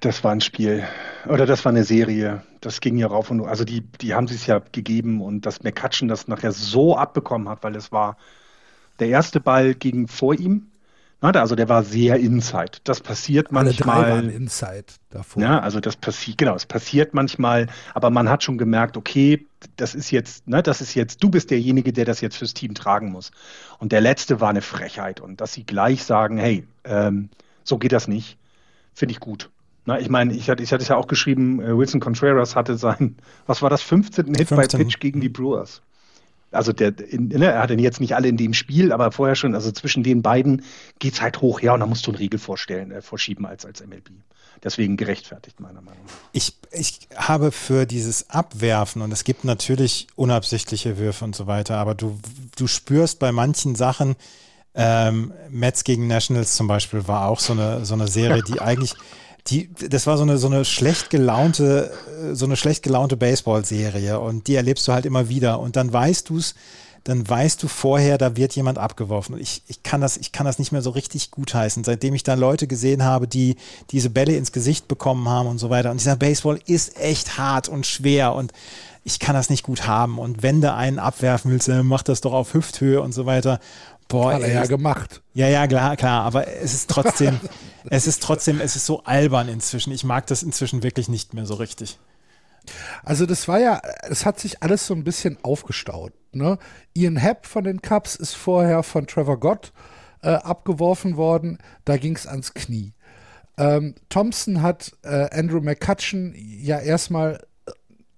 Das 0.00 0.22
war 0.22 0.32
ein 0.32 0.42
Spiel 0.42 0.84
oder 1.26 1.46
das 1.46 1.64
war 1.64 1.72
eine 1.72 1.84
Serie. 1.84 2.42
Das 2.60 2.80
ging 2.82 2.98
ja 2.98 3.06
rauf 3.06 3.30
und 3.30 3.40
also 3.46 3.64
die, 3.64 3.80
die 3.80 4.12
haben 4.12 4.28
sich 4.28 4.46
ja 4.46 4.60
gegeben 4.72 5.22
und 5.22 5.46
dass 5.46 5.62
McCutcheon 5.62 6.08
das 6.08 6.28
nachher 6.28 6.52
so 6.52 6.96
abbekommen 6.96 7.48
hat, 7.48 7.62
weil 7.62 7.74
es 7.74 7.90
war 7.90 8.18
der 8.98 9.08
erste 9.08 9.40
Ball 9.40 9.74
ging 9.74 10.08
vor 10.08 10.34
ihm. 10.34 10.70
Also 11.20 11.56
der 11.56 11.68
war 11.68 11.82
sehr 11.82 12.16
inside. 12.16 12.78
Das 12.84 13.00
passiert 13.00 13.50
manchmal. 13.50 13.96
Alle 13.96 14.04
drei 14.04 14.14
waren 14.14 14.28
inside 14.30 14.84
davor. 15.10 15.42
Ja, 15.42 15.58
also 15.60 15.80
das 15.80 15.96
passiert, 15.96 16.38
genau, 16.38 16.54
es 16.54 16.66
passiert 16.66 17.14
manchmal, 17.14 17.68
aber 17.94 18.10
man 18.10 18.28
hat 18.28 18.42
schon 18.42 18.58
gemerkt, 18.58 18.96
okay, 18.96 19.46
das 19.76 19.94
ist 19.94 20.10
jetzt, 20.10 20.46
ne, 20.46 20.62
das 20.62 20.80
ist 20.80 20.94
jetzt, 20.94 21.22
du 21.22 21.30
bist 21.30 21.50
derjenige, 21.50 21.92
der 21.92 22.04
das 22.04 22.20
jetzt 22.20 22.36
fürs 22.36 22.54
Team 22.54 22.74
tragen 22.74 23.10
muss. 23.10 23.30
Und 23.78 23.92
der 23.92 24.02
letzte 24.02 24.40
war 24.40 24.50
eine 24.50 24.62
Frechheit. 24.62 25.20
Und 25.20 25.40
dass 25.40 25.54
sie 25.54 25.64
gleich 25.64 26.04
sagen, 26.04 26.36
hey, 26.36 26.66
ähm, 26.84 27.30
so 27.64 27.78
geht 27.78 27.92
das 27.92 28.08
nicht 28.08 28.38
finde 28.96 29.12
ich 29.12 29.20
gut. 29.20 29.50
Na, 29.84 30.00
ich 30.00 30.08
meine, 30.08 30.34
ich 30.34 30.50
hatte, 30.50 30.62
ich 30.62 30.72
hatte 30.72 30.82
es 30.82 30.88
ja 30.88 30.96
auch 30.96 31.06
geschrieben, 31.06 31.60
äh, 31.60 31.76
Wilson 31.76 32.00
Contreras 32.00 32.56
hatte 32.56 32.76
sein, 32.76 33.16
was 33.46 33.62
war 33.62 33.70
das, 33.70 33.82
15. 33.82 34.26
Hit 34.34 34.48
15. 34.48 34.56
bei 34.56 34.66
Pitch 34.66 34.98
gegen 34.98 35.20
die 35.20 35.28
Brewers. 35.28 35.82
Also 36.52 36.72
der, 36.72 36.98
in, 36.98 37.28
ne, 37.28 37.46
er 37.46 37.60
hatte 37.60 37.74
jetzt 37.74 38.00
nicht 38.00 38.14
alle 38.14 38.28
in 38.28 38.36
dem 38.36 38.54
Spiel, 38.54 38.92
aber 38.92 39.12
vorher 39.12 39.34
schon, 39.34 39.54
also 39.54 39.70
zwischen 39.72 40.02
den 40.02 40.22
beiden 40.22 40.62
geht 40.98 41.14
es 41.14 41.20
halt 41.20 41.40
hoch 41.40 41.60
her 41.60 41.74
und 41.74 41.80
da 41.80 41.86
musst 41.86 42.06
du 42.06 42.12
einen 42.12 42.18
Riegel 42.18 42.38
vorstellen, 42.38 42.90
äh, 42.90 43.02
vorschieben 43.02 43.46
als, 43.46 43.66
als 43.66 43.84
MLB. 43.84 44.10
Deswegen 44.62 44.96
gerechtfertigt, 44.96 45.60
meiner 45.60 45.82
Meinung 45.82 46.04
nach. 46.06 46.12
Ich, 46.32 46.54
ich 46.72 47.08
habe 47.14 47.52
für 47.52 47.84
dieses 47.84 48.30
Abwerfen, 48.30 49.02
und 49.02 49.12
es 49.12 49.24
gibt 49.24 49.44
natürlich 49.44 50.06
unabsichtliche 50.16 50.98
Würfe 50.98 51.24
und 51.24 51.36
so 51.36 51.46
weiter, 51.46 51.76
aber 51.76 51.94
du, 51.94 52.18
du 52.56 52.66
spürst 52.66 53.18
bei 53.18 53.32
manchen 53.32 53.74
Sachen, 53.74 54.16
ähm, 54.74 55.32
Mets 55.50 55.84
gegen 55.84 56.06
Nationals 56.06 56.54
zum 56.54 56.68
Beispiel 56.68 57.08
war 57.08 57.28
auch 57.28 57.40
so 57.40 57.54
eine, 57.54 57.84
so 57.84 57.94
eine 57.94 58.08
Serie, 58.08 58.42
die 58.42 58.60
eigentlich, 58.60 58.94
die, 59.48 59.70
das 59.88 60.06
war 60.06 60.16
so 60.16 60.22
eine, 60.22 60.38
so 60.38 60.48
eine 60.48 60.64
schlecht 60.64 61.10
gelaunte, 61.10 61.92
so 62.32 62.46
eine 62.46 62.56
schlecht 62.56 62.82
gelaunte 62.82 63.16
Baseball-Serie 63.16 64.18
und 64.18 64.46
die 64.46 64.56
erlebst 64.56 64.86
du 64.88 64.92
halt 64.92 65.06
immer 65.06 65.28
wieder 65.28 65.60
und 65.60 65.76
dann 65.76 65.92
weißt 65.92 66.28
du 66.28 66.38
es, 66.38 66.54
dann 67.04 67.28
weißt 67.28 67.62
du 67.62 67.68
vorher, 67.68 68.18
da 68.18 68.36
wird 68.36 68.56
jemand 68.56 68.78
abgeworfen. 68.78 69.38
Ich, 69.38 69.62
ich, 69.68 69.84
kann 69.84 70.00
das, 70.00 70.16
ich 70.16 70.32
kann 70.32 70.44
das 70.44 70.58
nicht 70.58 70.72
mehr 70.72 70.82
so 70.82 70.90
richtig 70.90 71.30
gutheißen, 71.30 71.84
seitdem 71.84 72.14
ich 72.14 72.24
da 72.24 72.34
Leute 72.34 72.66
gesehen 72.66 73.04
habe, 73.04 73.28
die 73.28 73.54
diese 73.92 74.10
Bälle 74.10 74.34
ins 74.34 74.50
Gesicht 74.50 74.88
bekommen 74.88 75.28
haben 75.28 75.48
und 75.48 75.58
so 75.58 75.70
weiter. 75.70 75.92
Und 75.92 76.00
dieser 76.00 76.16
Baseball 76.16 76.58
ist 76.66 76.98
echt 76.98 77.38
hart 77.38 77.68
und 77.68 77.86
schwer 77.86 78.34
und 78.34 78.52
ich 79.04 79.20
kann 79.20 79.36
das 79.36 79.50
nicht 79.50 79.62
gut 79.62 79.86
haben. 79.86 80.18
Und 80.18 80.42
wenn 80.42 80.60
du 80.60 80.74
einen 80.74 80.98
abwerfen 80.98 81.52
willst, 81.52 81.68
dann 81.68 81.86
mach 81.86 82.02
das 82.02 82.22
doch 82.22 82.32
auf 82.32 82.54
Hüfthöhe 82.54 83.00
und 83.00 83.12
so 83.12 83.24
weiter. 83.24 83.60
Boah, 84.08 84.34
Hat 84.34 84.42
er 84.42 84.52
ja 84.52 84.64
gemacht. 84.66 85.22
Ja, 85.34 85.48
ja, 85.48 85.66
klar, 85.66 85.96
klar. 85.96 86.24
Aber 86.24 86.46
es 86.46 86.74
ist 86.74 86.90
trotzdem, 86.90 87.40
es 87.90 88.06
ist 88.06 88.22
trotzdem, 88.22 88.60
es 88.60 88.76
ist 88.76 88.86
so 88.86 89.02
albern 89.02 89.48
inzwischen. 89.48 89.92
Ich 89.92 90.04
mag 90.04 90.26
das 90.26 90.42
inzwischen 90.42 90.82
wirklich 90.82 91.08
nicht 91.08 91.34
mehr 91.34 91.46
so 91.46 91.54
richtig. 91.54 91.98
Also 93.04 93.26
das 93.26 93.46
war 93.48 93.58
ja, 93.58 93.80
es 94.08 94.24
hat 94.26 94.40
sich 94.40 94.62
alles 94.62 94.86
so 94.86 94.94
ein 94.94 95.04
bisschen 95.04 95.38
aufgestaut. 95.42 96.12
Ne? 96.32 96.58
Ian 96.94 97.16
Happ 97.16 97.46
von 97.46 97.64
den 97.64 97.82
Cubs 97.82 98.16
ist 98.16 98.34
vorher 98.34 98.82
von 98.82 99.06
Trevor 99.06 99.38
Gott 99.38 99.72
äh, 100.22 100.30
abgeworfen 100.30 101.16
worden. 101.16 101.58
Da 101.84 101.96
ging 101.96 102.16
es 102.16 102.26
ans 102.26 102.54
Knie. 102.54 102.92
Ähm, 103.58 103.94
Thompson 104.08 104.62
hat 104.62 104.92
äh, 105.02 105.28
Andrew 105.30 105.60
McCutcheon 105.60 106.34
ja 106.36 106.78
erstmal 106.78 107.40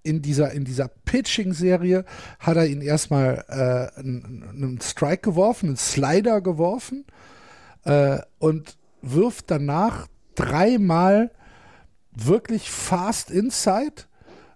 in 0.08 0.22
dieser, 0.22 0.52
in 0.52 0.64
dieser 0.64 0.88
Pitching-Serie 0.88 2.04
hat 2.38 2.56
er 2.56 2.66
ihn 2.66 2.80
erstmal 2.80 3.44
äh, 3.48 4.00
einen, 4.00 4.44
einen, 4.50 4.80
Strike 4.80 5.20
geworfen, 5.22 5.66
einen 5.66 5.76
Slider 5.76 6.40
geworfen 6.40 7.04
äh, 7.84 8.18
und 8.38 8.78
wirft 9.02 9.50
danach 9.50 10.06
dreimal 10.34 11.30
wirklich 12.12 12.70
fast 12.70 13.30
inside 13.30 14.04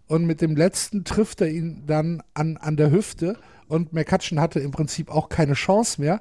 und 0.06 0.24
mit 0.24 0.40
dem 0.40 0.56
letzten 0.56 1.04
trifft 1.04 1.40
er 1.42 1.48
ihn 1.48 1.84
dann 1.86 2.22
an, 2.34 2.56
an 2.56 2.76
der 2.76 2.90
Hüfte 2.90 3.38
und 3.68 3.92
McCutcheon 3.92 4.40
hatte 4.40 4.60
im 4.60 4.70
Prinzip 4.70 5.10
auch 5.10 5.28
keine 5.28 5.54
Chance 5.54 6.00
mehr. 6.00 6.20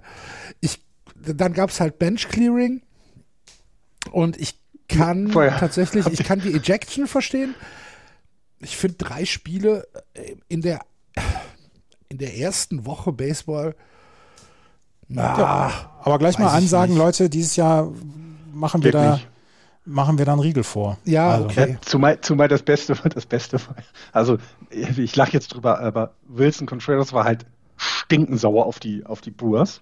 Ich, 0.59 0.83
dann 1.15 1.53
gab 1.53 1.69
es 1.69 1.79
halt 1.79 1.99
Bench 1.99 2.27
Clearing 2.27 2.81
und 4.11 4.39
ich 4.39 4.59
kann 4.87 5.31
Vorher. 5.31 5.57
tatsächlich, 5.57 6.07
ich 6.07 6.23
kann 6.25 6.41
die 6.41 6.53
Ejection 6.53 7.07
verstehen, 7.07 7.55
ich 8.61 8.77
finde 8.77 8.97
drei 8.97 9.25
Spiele 9.25 9.87
äh, 10.13 10.35
in 10.47 10.61
der, 10.61 10.81
in 12.09 12.17
der 12.17 12.37
ersten 12.37 12.85
Woche 12.85 13.11
Baseball. 13.11 13.75
Na, 15.07 15.37
ja, 15.37 15.71
aber 16.03 16.19
gleich 16.19 16.39
mal 16.39 16.53
ansagen, 16.53 16.95
Leute, 16.95 17.29
dieses 17.29 17.55
Jahr 17.55 17.91
machen 18.53 18.83
wir 18.83 18.91
da. 18.91 19.19
Machen 19.83 20.19
wir 20.19 20.25
da 20.25 20.33
einen 20.33 20.41
Riegel 20.41 20.63
vor. 20.63 20.99
Ja, 21.05 21.31
also. 21.31 21.45
okay. 21.45 21.71
Ja, 21.71 21.81
zumal, 21.81 22.21
zumal 22.21 22.47
das 22.47 22.61
Beste, 22.61 22.93
das 22.93 23.25
Beste, 23.25 23.57
also 24.11 24.37
ich 24.69 25.15
lache 25.15 25.33
jetzt 25.33 25.55
drüber, 25.55 25.79
aber 25.79 26.13
Wilson 26.27 26.67
Contreras 26.67 27.13
war 27.13 27.23
halt 27.23 27.47
stinkensauer 27.77 28.67
auf 28.67 28.79
die, 28.79 29.03
auf 29.07 29.21
die 29.21 29.31
Brewers. 29.31 29.81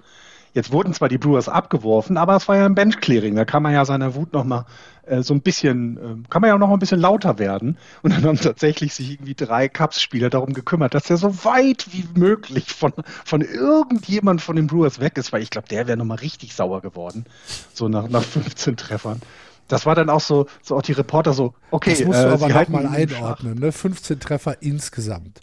Jetzt 0.54 0.72
wurden 0.72 0.94
zwar 0.94 1.10
die 1.10 1.18
Brewers 1.18 1.50
abgeworfen, 1.50 2.16
aber 2.16 2.38
es 2.38 2.48
war 2.48 2.56
ja 2.56 2.66
ein 2.66 2.76
Bench-Clearing. 2.76 3.36
Da 3.36 3.44
kann 3.44 3.62
man 3.62 3.74
ja 3.74 3.84
seiner 3.84 4.16
Wut 4.16 4.32
nochmal 4.32 4.66
äh, 5.10 5.24
so 5.24 5.34
ein 5.34 5.42
bisschen, 5.42 5.98
äh, 5.98 6.30
kann 6.30 6.42
man 6.42 6.50
ja 6.50 6.58
noch 6.58 6.72
ein 6.72 6.80
bisschen 6.80 7.00
lauter 7.00 7.40
werden. 7.40 7.78
Und 8.02 8.14
dann 8.14 8.24
haben 8.24 8.40
tatsächlich 8.40 8.94
sich 8.94 9.12
irgendwie 9.12 9.36
drei 9.36 9.68
Cups-Spieler 9.68 10.30
darum 10.30 10.54
gekümmert, 10.54 10.94
dass 10.94 11.10
er 11.10 11.18
so 11.18 11.44
weit 11.44 11.88
wie 11.92 12.06
möglich 12.18 12.72
von, 12.72 12.94
von 13.26 13.42
irgendjemand 13.42 14.42
von 14.42 14.56
den 14.56 14.68
Brewers 14.68 15.00
weg 15.00 15.18
ist, 15.18 15.34
weil 15.34 15.42
ich 15.42 15.50
glaube, 15.50 15.68
der 15.68 15.88
wäre 15.88 15.98
nochmal 15.98 16.18
richtig 16.18 16.54
sauer 16.56 16.82
geworden. 16.82 17.26
So 17.74 17.90
nach, 17.90 18.08
nach 18.10 18.24
15 18.24 18.78
Treffern. 18.78 19.22
Das 19.68 19.86
war 19.86 19.96
dann 19.96 20.10
auch 20.10 20.22
so, 20.22 20.48
so 20.64 20.76
auch 20.76 20.82
die 20.82 20.94
Reporter 20.94 21.34
so, 21.34 21.54
okay, 21.72 21.92
das 21.92 22.04
musst 22.04 22.20
du 22.20 22.28
äh, 22.28 22.32
aber 22.32 22.54
halt 22.54 22.70
mal 22.70 22.88
einordnen, 22.88 23.60
ne? 23.60 23.72
15 23.72 24.20
Treffer 24.20 24.62
insgesamt. 24.62 25.42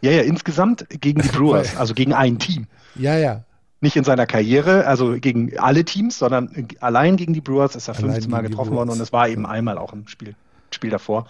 Ja, 0.00 0.10
ja, 0.10 0.22
insgesamt 0.22 0.86
gegen 1.00 1.22
die 1.22 1.28
Brewers, 1.36 1.76
also 1.76 1.94
gegen 1.94 2.12
ein 2.12 2.38
Team. 2.38 2.66
Ja, 2.96 3.16
ja. 3.16 3.44
Nicht 3.80 3.96
in 3.96 4.04
seiner 4.04 4.26
Karriere, 4.26 4.86
also 4.86 5.18
gegen 5.20 5.56
alle 5.58 5.84
Teams, 5.84 6.18
sondern 6.18 6.68
allein 6.80 7.16
gegen 7.16 7.32
die 7.32 7.40
Brewers 7.40 7.76
ist 7.76 7.86
er 7.86 7.94
15 7.94 8.28
Mal 8.28 8.42
getroffen 8.42 8.72
worden 8.72 8.90
und 8.90 9.00
es 9.00 9.12
war 9.12 9.28
eben 9.28 9.46
einmal 9.46 9.78
auch 9.78 9.92
im 9.92 10.08
Spiel, 10.08 10.34
Spiel 10.70 10.90
davor. 10.90 11.26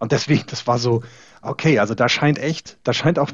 Und 0.00 0.10
deswegen, 0.10 0.44
das 0.48 0.66
war 0.66 0.78
so, 0.78 1.02
okay, 1.40 1.78
also 1.78 1.94
da 1.94 2.08
scheint 2.08 2.38
echt, 2.38 2.78
da 2.82 2.92
scheint 2.92 3.18
auch, 3.18 3.30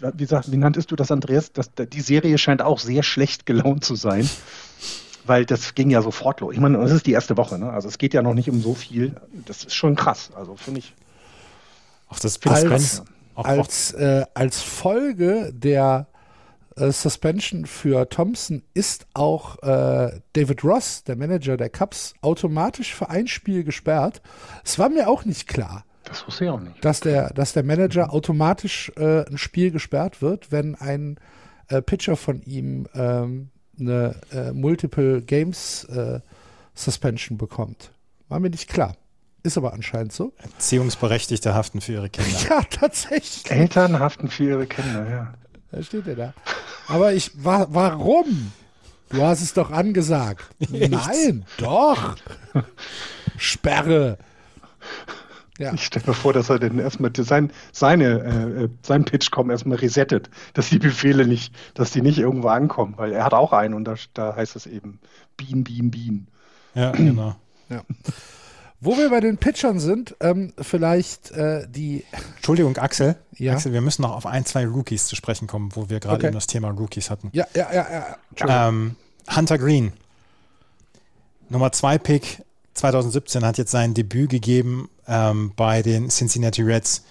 wie 0.00 0.24
gesagt, 0.24 0.52
wie 0.52 0.56
nanntest 0.58 0.90
du 0.90 0.96
das, 0.96 1.10
Andreas? 1.10 1.52
Das, 1.52 1.70
die 1.74 2.00
Serie 2.00 2.36
scheint 2.36 2.60
auch 2.60 2.78
sehr 2.80 3.02
schlecht 3.02 3.46
gelaunt 3.46 3.82
zu 3.82 3.94
sein, 3.94 4.28
weil 5.24 5.46
das 5.46 5.74
ging 5.74 5.88
ja 5.88 6.02
sofort 6.02 6.40
los. 6.40 6.52
Ich 6.52 6.60
meine, 6.60 6.76
das 6.78 6.92
ist 6.92 7.06
die 7.06 7.12
erste 7.12 7.36
Woche, 7.38 7.58
ne? 7.58 7.70
Also 7.70 7.88
es 7.88 7.96
geht 7.96 8.12
ja 8.12 8.20
noch 8.20 8.34
nicht 8.34 8.50
um 8.50 8.60
so 8.60 8.74
viel. 8.74 9.16
Das 9.46 9.64
ist 9.64 9.74
schon 9.74 9.96
krass, 9.96 10.30
also 10.36 10.56
finde 10.56 10.80
ich. 10.80 10.94
Auch 12.08 12.18
das 12.18 12.38
als, 12.46 13.02
als, 13.34 13.92
äh, 13.92 14.26
als 14.34 14.62
Folge 14.62 15.52
der 15.54 16.06
äh, 16.76 16.92
Suspension 16.92 17.66
für 17.66 18.08
Thompson 18.08 18.62
ist 18.74 19.06
auch 19.14 19.62
äh, 19.62 20.20
David 20.32 20.64
Ross, 20.64 21.04
der 21.04 21.16
Manager 21.16 21.56
der 21.56 21.70
Cubs, 21.70 22.14
automatisch 22.20 22.94
für 22.94 23.10
ein 23.10 23.26
Spiel 23.26 23.64
gesperrt. 23.64 24.22
Es 24.64 24.78
war 24.78 24.88
mir 24.88 25.08
auch 25.08 25.24
nicht 25.24 25.46
klar. 25.46 25.84
Das 26.04 26.26
wusste 26.26 26.44
ich 26.44 26.50
auch 26.50 26.60
nicht. 26.60 26.84
Dass 26.84 27.00
der, 27.00 27.30
dass 27.30 27.52
der 27.52 27.64
Manager 27.64 28.12
automatisch 28.12 28.92
äh, 28.96 29.26
ein 29.26 29.38
Spiel 29.38 29.70
gesperrt 29.70 30.22
wird, 30.22 30.52
wenn 30.52 30.74
ein 30.76 31.18
äh, 31.68 31.82
Pitcher 31.82 32.16
von 32.16 32.42
ihm 32.42 32.86
ähm, 32.94 33.50
eine 33.78 34.14
äh, 34.32 34.52
Multiple 34.52 35.22
Games 35.22 35.84
äh, 35.84 36.20
Suspension 36.74 37.38
bekommt. 37.38 37.90
War 38.28 38.38
mir 38.38 38.50
nicht 38.50 38.68
klar. 38.68 38.96
Ist 39.42 39.56
aber 39.56 39.72
anscheinend 39.72 40.12
so. 40.12 40.32
Erziehungsberechtigte 40.38 41.54
haften 41.54 41.80
für 41.80 41.92
ihre 41.92 42.10
Kinder. 42.10 42.38
ja, 42.50 42.62
tatsächlich. 42.68 43.50
Eltern 43.50 43.98
haften 43.98 44.28
für 44.28 44.44
ihre 44.44 44.66
Kinder, 44.66 45.08
ja. 45.08 45.34
Da 45.70 45.82
steht 45.82 46.06
er 46.06 46.16
da. 46.16 46.34
Aber 46.88 47.12
ich, 47.12 47.32
wa 47.34 47.66
warum? 47.70 48.52
Du 49.10 49.22
hast 49.22 49.42
es 49.42 49.54
doch 49.54 49.70
angesagt. 49.70 50.44
Nein, 50.70 51.44
doch. 51.58 52.16
Sperre. 53.36 54.18
Ja. 55.58 55.72
Ich 55.72 55.86
stelle 55.86 56.06
mir 56.08 56.14
vor, 56.14 56.32
dass 56.32 56.50
er 56.50 56.58
dann 56.58 56.78
erstmal 56.78 57.10
sein, 57.16 57.50
seine, 57.72 58.04
äh, 58.04 58.64
äh 58.64 58.68
sein 58.82 59.04
Pitch-Com 59.04 59.50
erstmal 59.50 59.78
resettet, 59.78 60.28
dass 60.52 60.68
die 60.68 60.78
Befehle 60.78 61.26
nicht, 61.26 61.54
dass 61.74 61.92
die 61.92 62.02
nicht 62.02 62.18
irgendwo 62.18 62.48
ankommen, 62.48 62.94
weil 62.96 63.12
er 63.12 63.24
hat 63.24 63.32
auch 63.32 63.52
einen 63.52 63.72
und 63.72 63.84
da, 63.84 63.94
da 64.12 64.36
heißt 64.36 64.54
es 64.56 64.66
eben 64.66 65.00
Beam, 65.36 65.64
Beam, 65.64 65.90
Beam. 65.90 66.26
Ja, 66.74 66.90
genau. 66.92 67.36
ja. 67.70 67.82
Wo 68.80 68.96
wir 68.96 69.08
bei 69.08 69.20
den 69.20 69.38
Pitchern 69.38 69.80
sind, 69.80 70.14
ähm, 70.20 70.52
vielleicht 70.60 71.30
äh, 71.30 71.66
die. 71.68 72.04
Entschuldigung, 72.36 72.76
Axel. 72.76 73.16
Ja? 73.32 73.54
Axel, 73.54 73.72
wir 73.72 73.80
müssen 73.80 74.02
noch 74.02 74.14
auf 74.14 74.26
ein, 74.26 74.44
zwei 74.44 74.66
Rookies 74.66 75.06
zu 75.06 75.16
sprechen 75.16 75.46
kommen, 75.46 75.70
wo 75.74 75.88
wir 75.88 76.00
gerade 76.00 76.16
okay. 76.16 76.26
eben 76.26 76.34
das 76.34 76.46
Thema 76.46 76.68
Rookies 76.70 77.08
hatten. 77.10 77.30
Ja, 77.32 77.46
ja, 77.54 77.72
ja. 77.72 78.16
ja. 78.36 78.68
Ähm, 78.68 78.96
Hunter 79.34 79.58
Green, 79.58 79.92
Nummer 81.48 81.72
zwei 81.72 81.96
Pick 81.96 82.42
2017, 82.74 83.44
hat 83.44 83.56
jetzt 83.56 83.70
sein 83.70 83.94
Debüt 83.94 84.30
gegeben 84.30 84.90
ähm, 85.08 85.52
bei 85.56 85.82
den 85.82 86.10
Cincinnati 86.10 86.62
Reds 86.62 87.02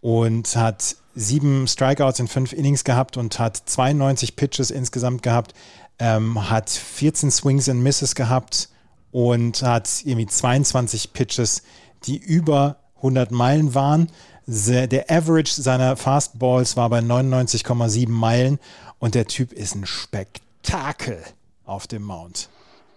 und 0.00 0.54
hat 0.56 0.96
sieben 1.14 1.66
Strikeouts 1.66 2.20
in 2.20 2.28
fünf 2.28 2.52
Innings 2.52 2.84
gehabt 2.84 3.16
und 3.16 3.38
hat 3.38 3.56
92 3.56 4.36
Pitches 4.36 4.70
insgesamt 4.70 5.22
gehabt, 5.22 5.54
ähm, 5.98 6.50
hat 6.50 6.70
14 6.70 7.30
Swings 7.30 7.68
and 7.68 7.82
Misses 7.82 8.14
gehabt 8.14 8.68
und 9.12 9.62
hat 9.62 9.88
irgendwie 10.04 10.26
22 10.26 11.12
Pitches, 11.12 11.62
die 12.04 12.16
über 12.16 12.76
100 12.96 13.30
Meilen 13.30 13.74
waren. 13.74 14.08
Der 14.46 15.10
Average 15.10 15.60
seiner 15.60 15.96
Fastballs 15.96 16.76
war 16.76 16.88
bei 16.88 17.00
99,7 17.00 18.08
Meilen 18.08 18.58
und 18.98 19.14
der 19.14 19.26
Typ 19.26 19.52
ist 19.52 19.74
ein 19.74 19.86
Spektakel 19.86 21.22
auf 21.66 21.86
dem 21.86 22.02
Mount. 22.02 22.48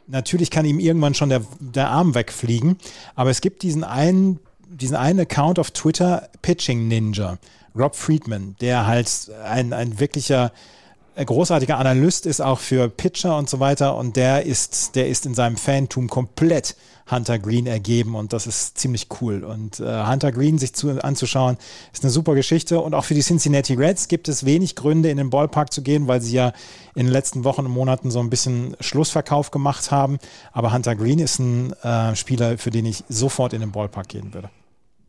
Natürlich 0.07 0.49
kann 0.49 0.65
ihm 0.65 0.79
irgendwann 0.79 1.13
schon 1.13 1.29
der, 1.29 1.41
der 1.59 1.89
Arm 1.89 2.15
wegfliegen, 2.15 2.77
aber 3.15 3.29
es 3.29 3.41
gibt 3.41 3.63
diesen 3.63 3.83
einen, 3.83 4.39
diesen 4.67 4.95
einen 4.95 5.19
Account 5.21 5.59
auf 5.59 5.71
Twitter, 5.71 6.29
Pitching 6.41 6.87
Ninja, 6.87 7.37
Rob 7.75 7.95
Friedman, 7.95 8.55
der 8.61 8.87
halt 8.87 9.31
ein, 9.43 9.73
ein 9.73 9.99
wirklicher 9.99 10.51
großartiger 11.15 11.77
Analyst 11.77 12.25
ist 12.25 12.41
auch 12.41 12.59
für 12.59 12.89
Pitcher 12.89 13.37
und 13.37 13.49
so 13.49 13.59
weiter 13.59 13.95
und 13.97 14.15
der 14.15 14.45
ist, 14.45 14.95
der 14.95 15.07
ist 15.07 15.25
in 15.25 15.33
seinem 15.33 15.57
Fantum 15.57 16.07
komplett 16.07 16.75
Hunter 17.09 17.39
Green 17.39 17.67
ergeben 17.67 18.15
und 18.15 18.31
das 18.31 18.47
ist 18.47 18.77
ziemlich 18.77 19.07
cool. 19.19 19.43
Und 19.43 19.79
äh, 19.79 20.05
Hunter 20.05 20.31
Green 20.31 20.57
sich 20.57 20.73
zu, 20.73 21.03
anzuschauen, 21.03 21.57
ist 21.91 22.03
eine 22.03 22.11
super 22.11 22.35
Geschichte. 22.35 22.79
Und 22.79 22.93
auch 22.93 23.03
für 23.03 23.13
die 23.13 23.21
Cincinnati 23.21 23.73
Reds 23.73 24.07
gibt 24.07 24.29
es 24.29 24.45
wenig 24.45 24.75
Gründe, 24.75 25.09
in 25.09 25.17
den 25.17 25.29
Ballpark 25.29 25.73
zu 25.73 25.81
gehen, 25.81 26.07
weil 26.07 26.21
sie 26.21 26.35
ja 26.35 26.53
in 26.95 27.05
den 27.07 27.11
letzten 27.11 27.43
Wochen 27.43 27.65
und 27.65 27.71
Monaten 27.71 28.11
so 28.11 28.19
ein 28.19 28.29
bisschen 28.29 28.77
Schlussverkauf 28.79 29.51
gemacht 29.51 29.91
haben. 29.91 30.19
Aber 30.53 30.71
Hunter 30.71 30.95
Green 30.95 31.19
ist 31.19 31.39
ein 31.39 31.73
äh, 31.83 32.15
Spieler, 32.15 32.57
für 32.57 32.71
den 32.71 32.85
ich 32.85 33.03
sofort 33.09 33.53
in 33.53 33.59
den 33.59 33.71
Ballpark 33.71 34.07
gehen 34.07 34.33
würde. 34.33 34.49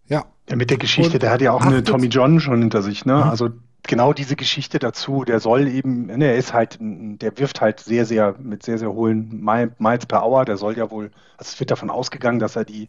Ja. 0.09 0.25
ja 0.49 0.57
mit 0.57 0.71
der 0.71 0.79
Geschichte, 0.79 1.15
und 1.15 1.23
der 1.23 1.31
hat 1.31 1.41
ja 1.41 1.53
auch 1.53 1.62
eine 1.62 1.85
Tommy 1.85 2.09
John 2.09 2.41
schon 2.41 2.61
hinter 2.61 2.83
sich, 2.83 3.05
ne? 3.05 3.15
Mhm. 3.15 3.23
Also 3.23 3.51
genau 3.83 4.12
diese 4.12 4.37
Geschichte 4.37 4.79
dazu. 4.79 5.25
Der 5.25 5.40
soll 5.40 5.68
eben, 5.68 6.07
ne, 6.07 6.27
er 6.27 6.37
ist 6.37 6.53
halt, 6.53 6.79
der 6.81 7.38
wirft 7.38 7.61
halt 7.61 7.81
sehr, 7.81 8.07
sehr 8.07 8.37
mit 8.38 8.62
sehr, 8.62 8.79
sehr 8.79 8.92
hohen 8.92 9.42
Miles 9.79 10.07
per 10.07 10.25
Hour. 10.25 10.45
Der 10.45 10.57
soll 10.57 10.77
ja 10.77 10.90
wohl, 10.90 11.11
also 11.37 11.51
es 11.53 11.61
wird 11.61 11.71
davon 11.71 11.90
ausgegangen, 11.90 12.38
dass 12.38 12.57
er 12.57 12.64
die 12.64 12.88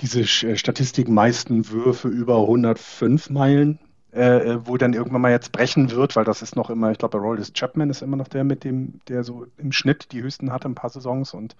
diese 0.00 0.20
äh, 0.20 0.56
Statistiken 0.56 1.14
meisten 1.14 1.70
Würfe 1.70 2.08
über 2.08 2.40
105 2.40 3.30
Meilen 3.30 3.78
äh, 4.12 4.52
äh, 4.52 4.66
wohl 4.66 4.78
dann 4.78 4.92
irgendwann 4.94 5.20
mal 5.20 5.30
jetzt 5.30 5.52
brechen 5.52 5.90
wird, 5.90 6.16
weil 6.16 6.24
das 6.24 6.42
ist 6.42 6.56
noch 6.56 6.70
immer, 6.70 6.90
ich 6.90 6.98
glaube, 6.98 7.18
Roldis 7.18 7.52
Chapman 7.52 7.90
ist 7.90 8.02
immer 8.02 8.16
noch 8.16 8.28
der 8.28 8.44
mit 8.44 8.64
dem, 8.64 9.00
der 9.08 9.24
so 9.24 9.46
im 9.58 9.72
Schnitt 9.72 10.12
die 10.12 10.22
höchsten 10.22 10.52
hatte 10.52 10.68
ein 10.68 10.74
paar 10.74 10.90
Saisons 10.90 11.34
und 11.34 11.56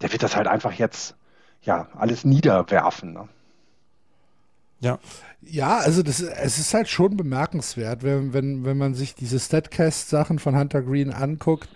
der 0.00 0.12
wird 0.12 0.22
das 0.22 0.36
halt 0.36 0.46
einfach 0.46 0.72
jetzt 0.72 1.16
ja 1.62 1.88
alles 1.94 2.24
niederwerfen. 2.24 3.12
Ne? 3.12 3.28
Ja. 4.80 4.98
Ja, 5.42 5.78
also 5.78 6.02
das, 6.02 6.20
es 6.20 6.58
ist 6.58 6.74
halt 6.74 6.88
schon 6.88 7.16
bemerkenswert, 7.16 8.02
wenn, 8.02 8.34
wenn, 8.34 8.64
wenn 8.64 8.76
man 8.76 8.94
sich 8.94 9.14
diese 9.14 9.40
Statcast-Sachen 9.40 10.38
von 10.38 10.56
Hunter 10.56 10.82
Green 10.82 11.10
anguckt. 11.10 11.68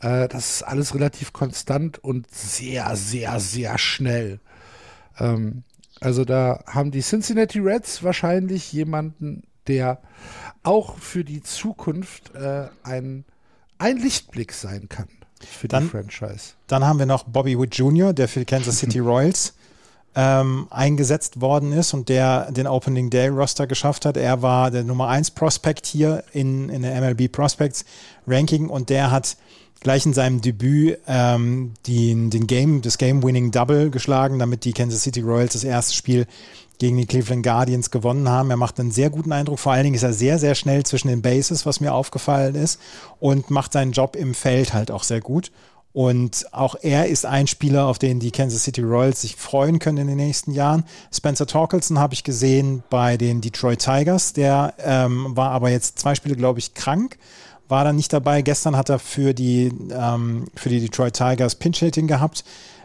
Äh, 0.00 0.28
das 0.28 0.56
ist 0.56 0.62
alles 0.62 0.94
relativ 0.94 1.32
konstant 1.32 2.02
und 2.02 2.28
sehr, 2.30 2.96
sehr, 2.96 3.38
sehr 3.38 3.78
schnell. 3.78 4.40
Ähm, 5.18 5.62
also 6.00 6.24
da 6.24 6.64
haben 6.66 6.90
die 6.90 7.02
Cincinnati 7.02 7.60
Reds 7.60 8.02
wahrscheinlich 8.02 8.72
jemanden, 8.72 9.44
der 9.68 10.00
auch 10.62 10.98
für 10.98 11.24
die 11.24 11.42
Zukunft 11.42 12.34
äh, 12.34 12.68
ein, 12.82 13.24
ein 13.78 13.96
Lichtblick 13.96 14.52
sein 14.52 14.88
kann 14.88 15.08
für 15.40 15.68
dann, 15.68 15.84
die 15.84 15.90
Franchise. 15.90 16.54
Dann 16.66 16.84
haben 16.84 16.98
wir 16.98 17.06
noch 17.06 17.24
Bobby 17.24 17.58
Witt 17.58 17.76
Jr., 17.76 18.12
der 18.12 18.28
für 18.28 18.40
die 18.40 18.44
Kansas 18.44 18.78
City 18.78 18.98
Royals 19.00 19.54
ähm, 20.16 20.66
eingesetzt 20.70 21.40
worden 21.40 21.72
ist 21.72 21.92
und 21.92 22.08
der 22.08 22.50
den 22.52 22.66
Opening 22.66 23.10
Day 23.10 23.28
Roster 23.28 23.66
geschafft 23.66 24.06
hat. 24.06 24.16
Er 24.16 24.42
war 24.42 24.70
der 24.70 24.84
Nummer 24.84 25.08
1 25.08 25.32
Prospect 25.32 25.86
hier 25.86 26.24
in, 26.32 26.68
in 26.68 26.82
der 26.82 27.00
MLB 27.00 27.30
Prospects 27.30 27.84
Ranking 28.26 28.68
und 28.68 28.90
der 28.90 29.10
hat 29.10 29.36
gleich 29.80 30.06
in 30.06 30.14
seinem 30.14 30.40
Debüt 30.40 30.98
ähm, 31.06 31.74
den, 31.86 32.30
den 32.30 32.46
Game, 32.46 32.80
das 32.80 32.96
Game-Winning 32.98 33.50
Double 33.50 33.90
geschlagen, 33.90 34.38
damit 34.38 34.64
die 34.64 34.72
Kansas 34.72 35.02
City 35.02 35.20
Royals 35.20 35.52
das 35.52 35.64
erste 35.64 35.94
Spiel 35.94 36.26
gegen 36.78 36.96
die 36.96 37.06
Cleveland 37.06 37.44
Guardians 37.44 37.90
gewonnen 37.90 38.28
haben. 38.28 38.50
Er 38.50 38.56
macht 38.56 38.80
einen 38.80 38.90
sehr 38.90 39.10
guten 39.10 39.30
Eindruck. 39.32 39.60
Vor 39.60 39.72
allen 39.72 39.84
Dingen 39.84 39.94
ist 39.94 40.02
er 40.02 40.12
sehr, 40.12 40.38
sehr 40.38 40.54
schnell 40.54 40.84
zwischen 40.84 41.08
den 41.08 41.22
Bases, 41.22 41.66
was 41.66 41.80
mir 41.80 41.92
aufgefallen 41.92 42.56
ist, 42.56 42.80
und 43.20 43.50
macht 43.50 43.72
seinen 43.72 43.92
Job 43.92 44.16
im 44.16 44.34
Feld 44.34 44.74
halt 44.74 44.90
auch 44.90 45.04
sehr 45.04 45.20
gut. 45.20 45.52
Und 45.94 46.52
auch 46.52 46.74
er 46.82 47.06
ist 47.06 47.24
ein 47.24 47.46
Spieler, 47.46 47.86
auf 47.86 48.00
den 48.00 48.18
die 48.18 48.32
Kansas 48.32 48.64
City 48.64 48.82
Royals 48.82 49.20
sich 49.20 49.36
freuen 49.36 49.78
können 49.78 49.98
in 49.98 50.08
den 50.08 50.16
nächsten 50.16 50.50
Jahren. 50.50 50.82
Spencer 51.12 51.46
Torkelson 51.46 52.00
habe 52.00 52.14
ich 52.14 52.24
gesehen 52.24 52.82
bei 52.90 53.16
den 53.16 53.40
Detroit 53.40 53.78
Tigers. 53.78 54.32
Der 54.32 54.74
ähm, 54.78 55.36
war 55.36 55.52
aber 55.52 55.70
jetzt 55.70 56.00
zwei 56.00 56.16
Spiele, 56.16 56.34
glaube 56.34 56.58
ich, 56.58 56.74
krank. 56.74 57.16
War 57.68 57.84
dann 57.84 57.94
nicht 57.94 58.12
dabei. 58.12 58.42
Gestern 58.42 58.76
hat 58.76 58.88
er 58.88 58.98
für 58.98 59.34
die, 59.34 59.72
ähm, 59.92 60.46
für 60.56 60.68
die 60.68 60.80
Detroit 60.80 61.14
Tigers 61.14 61.54
Pinch-Hitting 61.54 62.08
gehabt. 62.08 62.44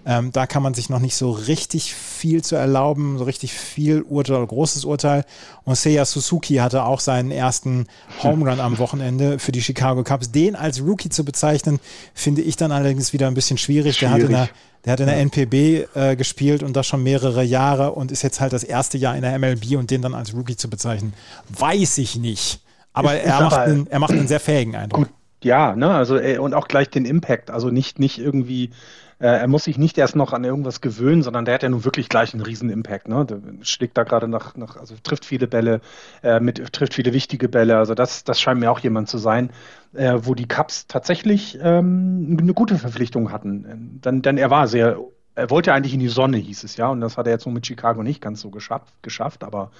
Ähm, 0.10 0.32
da 0.32 0.48
kann 0.48 0.63
man 0.63 0.74
sich 0.74 0.89
noch 0.89 0.98
nicht 0.98 1.15
so 1.15 1.30
richtig 1.30 1.93
viel 1.93 2.43
zu 2.43 2.56
erlauben, 2.56 3.19
so 3.19 3.26
richtig 3.26 3.54
viel 3.54 4.02
Urteil, 4.02 4.43
großes 4.43 4.84
Urteil. 4.84 5.24
Und 5.65 5.78
Seiya 5.78 6.04
Suzuki 6.04 6.56
hatte 6.56 6.84
auch 6.84 7.00
seinen 7.00 7.30
ersten 7.30 7.86
Home 8.24 8.50
Run 8.50 8.60
am 8.60 8.80
Wochenende 8.80 9.38
für 9.38 9.52
die 9.52 9.62
Chicago 9.62 10.04
Cubs. 10.04 10.32
Den 10.32 10.56
als 10.56 10.82
Rookie 10.82 11.10
zu 11.10 11.24
bezeichnen, 11.24 11.80
finde 12.15 12.41
ich 12.41 12.56
dann 12.56 12.72
allerdings 12.72 13.13
wieder 13.13 13.28
ein 13.28 13.36
bisschen 13.36 13.60
schwierig. 13.60 13.98
schwierig. 13.98 14.00
Der 14.00 14.10
hat 14.10 14.22
in 14.24 14.32
der, 14.32 14.50
der 14.86 14.93
hat 14.93 15.00
in 15.00 15.06
der 15.06 15.17
NPB 15.17 15.95
äh, 15.95 16.15
gespielt 16.15 16.63
und 16.63 16.76
das 16.76 16.88
schon 16.88 17.04
mehrere 17.04 17.43
Jahre 17.43 17.91
und 17.91 18.12
ist 18.12 18.24
jetzt 18.24 18.39
halt 18.39 18.52
das 18.52 18.63
erste 18.63 18.98
Jahr 18.98 19.15
in 19.15 19.22
der 19.22 19.38
MLB 19.38 19.78
und 19.78 19.91
den 19.91 20.02
dann 20.02 20.15
als 20.15 20.34
Rookie 20.34 20.58
zu 20.58 20.72
bezeichnen, 20.72 21.13
weiß 21.50 22.00
ich 22.00 22.15
nicht. 22.15 22.62
Aber 22.93 23.13
er 23.13 23.41
macht, 23.41 23.60
einen, 23.60 23.86
er 23.86 24.00
macht 24.00 24.13
einen 24.13 24.28
sehr 24.28 24.39
fähigen 24.39 24.76
Eindruck. 24.76 25.04
Gut, 25.04 25.13
ja, 25.43 25.75
ne, 25.75 25.89
also 25.89 26.17
äh, 26.17 26.38
und 26.38 26.54
auch 26.54 26.67
gleich 26.67 26.89
den 26.89 27.06
Impact, 27.06 27.52
also 27.52 27.69
nicht, 27.69 27.99
nicht 27.99 28.19
irgendwie 28.19 28.71
äh, 29.19 29.28
er 29.28 29.47
muss 29.47 29.65
sich 29.65 29.78
nicht 29.78 29.97
erst 29.97 30.15
noch 30.15 30.32
an 30.32 30.45
irgendwas 30.45 30.80
gewöhnen, 30.80 31.23
sondern 31.23 31.43
der 31.43 31.56
hat 31.56 31.63
ja 31.63 31.69
nun 31.69 31.84
wirklich 31.84 32.08
gleich 32.08 32.34
einen 32.34 32.41
riesen 32.41 32.69
Impact. 32.69 33.10
Ne? 33.10 33.25
Der 33.25 33.39
schlägt 33.63 33.97
da 33.97 34.04
gerade 34.04 34.30
nach, 34.30 34.56
nach, 34.56 34.78
also 34.78 34.95
trifft 35.04 35.25
viele 35.25 35.47
Bälle, 35.47 35.82
äh, 36.23 36.39
mit, 36.39 36.71
trifft 36.71 36.93
viele 36.93 37.13
wichtige 37.13 37.49
Bälle. 37.49 37.78
Also 37.78 37.95
das, 37.95 38.23
das 38.23 38.39
scheint 38.39 38.62
mir 38.62 38.71
auch 38.71 38.80
jemand 38.80 39.10
zu 39.10 39.17
sein, 39.17 39.52
äh, 39.93 40.19
wo 40.21 40.36
die 40.36 40.47
Cups 40.47 40.88
tatsächlich 40.88 41.60
ähm, 41.62 42.38
eine 42.39 42.54
gute 42.54 42.78
Verpflichtung 42.78 43.32
hatten. 43.32 43.99
Denn, 44.04 44.21
denn 44.21 44.38
er 44.38 44.49
war 44.49 44.69
sehr, 44.69 44.97
er 45.36 45.49
wollte 45.49 45.73
eigentlich 45.73 45.93
in 45.93 45.99
die 45.99 46.08
Sonne, 46.08 46.38
hieß 46.38 46.63
es 46.63 46.78
ja, 46.78 46.88
und 46.88 47.02
das 47.02 47.17
hat 47.17 47.28
er 47.28 47.34
jetzt 47.34 47.43
so 47.43 47.49
mit 47.49 47.67
Chicago 47.67 48.04
nicht 48.04 48.21
ganz 48.21 48.39
so 48.39 48.49
geschafft, 48.52 48.93
geschafft 49.02 49.43
aber 49.43 49.71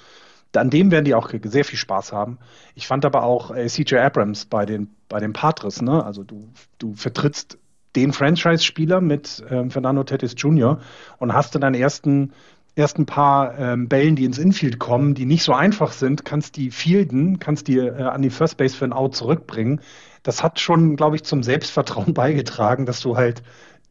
an 0.56 0.70
dem 0.70 0.90
werden 0.90 1.04
die 1.04 1.14
auch 1.14 1.30
sehr 1.44 1.64
viel 1.64 1.78
Spaß 1.78 2.12
haben. 2.12 2.38
Ich 2.74 2.86
fand 2.86 3.04
aber 3.04 3.22
auch 3.22 3.54
äh, 3.54 3.66
CJ 3.66 3.96
Abrams 3.96 4.46
bei 4.46 4.66
den, 4.66 4.90
bei 5.08 5.20
den 5.20 5.32
Patres, 5.32 5.82
ne? 5.82 6.04
Also 6.04 6.24
du, 6.24 6.48
du 6.78 6.94
vertrittst 6.94 7.58
den 7.96 8.12
Franchise-Spieler 8.12 9.00
mit 9.00 9.42
ähm, 9.50 9.70
Fernando 9.70 10.04
Tatis 10.04 10.34
Jr. 10.36 10.80
und 11.18 11.32
hast 11.32 11.54
dann 11.56 11.74
ersten 11.74 12.32
ersten 12.76 13.04
paar 13.04 13.58
ähm, 13.58 13.88
Bällen, 13.88 14.16
die 14.16 14.24
ins 14.24 14.38
Infield 14.38 14.78
kommen, 14.78 15.14
die 15.14 15.26
nicht 15.26 15.42
so 15.42 15.52
einfach 15.52 15.92
sind, 15.92 16.24
kannst 16.24 16.56
die 16.56 16.70
fielden, 16.70 17.38
kannst 17.38 17.68
die 17.68 17.78
äh, 17.78 18.02
an 18.02 18.22
die 18.22 18.30
First 18.30 18.56
Base 18.56 18.76
für 18.76 18.84
ein 18.84 18.92
Out 18.92 19.16
zurückbringen. 19.16 19.80
Das 20.22 20.42
hat 20.42 20.60
schon, 20.60 20.96
glaube 20.96 21.16
ich, 21.16 21.24
zum 21.24 21.42
Selbstvertrauen 21.42 22.14
beigetragen, 22.14 22.86
dass 22.86 23.00
du 23.00 23.16
halt 23.16 23.42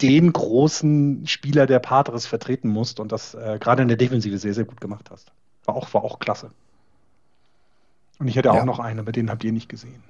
den 0.01 0.31
großen 0.31 1.27
Spieler 1.27 1.65
der 1.65 1.79
Padres 1.79 2.25
vertreten 2.25 2.69
musst 2.69 2.99
und 2.99 3.11
das 3.11 3.33
äh, 3.33 3.57
gerade 3.59 3.81
in 3.81 3.89
der 3.89 3.97
Defensive 3.97 4.37
sehr, 4.37 4.53
sehr 4.53 4.65
gut 4.65 4.79
gemacht 4.79 5.09
hast. 5.11 5.31
War 5.65 5.75
auch, 5.75 5.93
war 5.93 6.03
auch 6.03 6.19
klasse. 6.19 6.51
Und 8.19 8.27
ich 8.27 8.35
hätte 8.35 8.49
ja. 8.49 8.59
auch 8.59 8.65
noch 8.65 8.79
einen, 8.79 8.99
aber 8.99 9.11
den 9.11 9.29
habt 9.29 9.43
ihr 9.43 9.51
nicht 9.51 9.69
gesehen. 9.69 10.03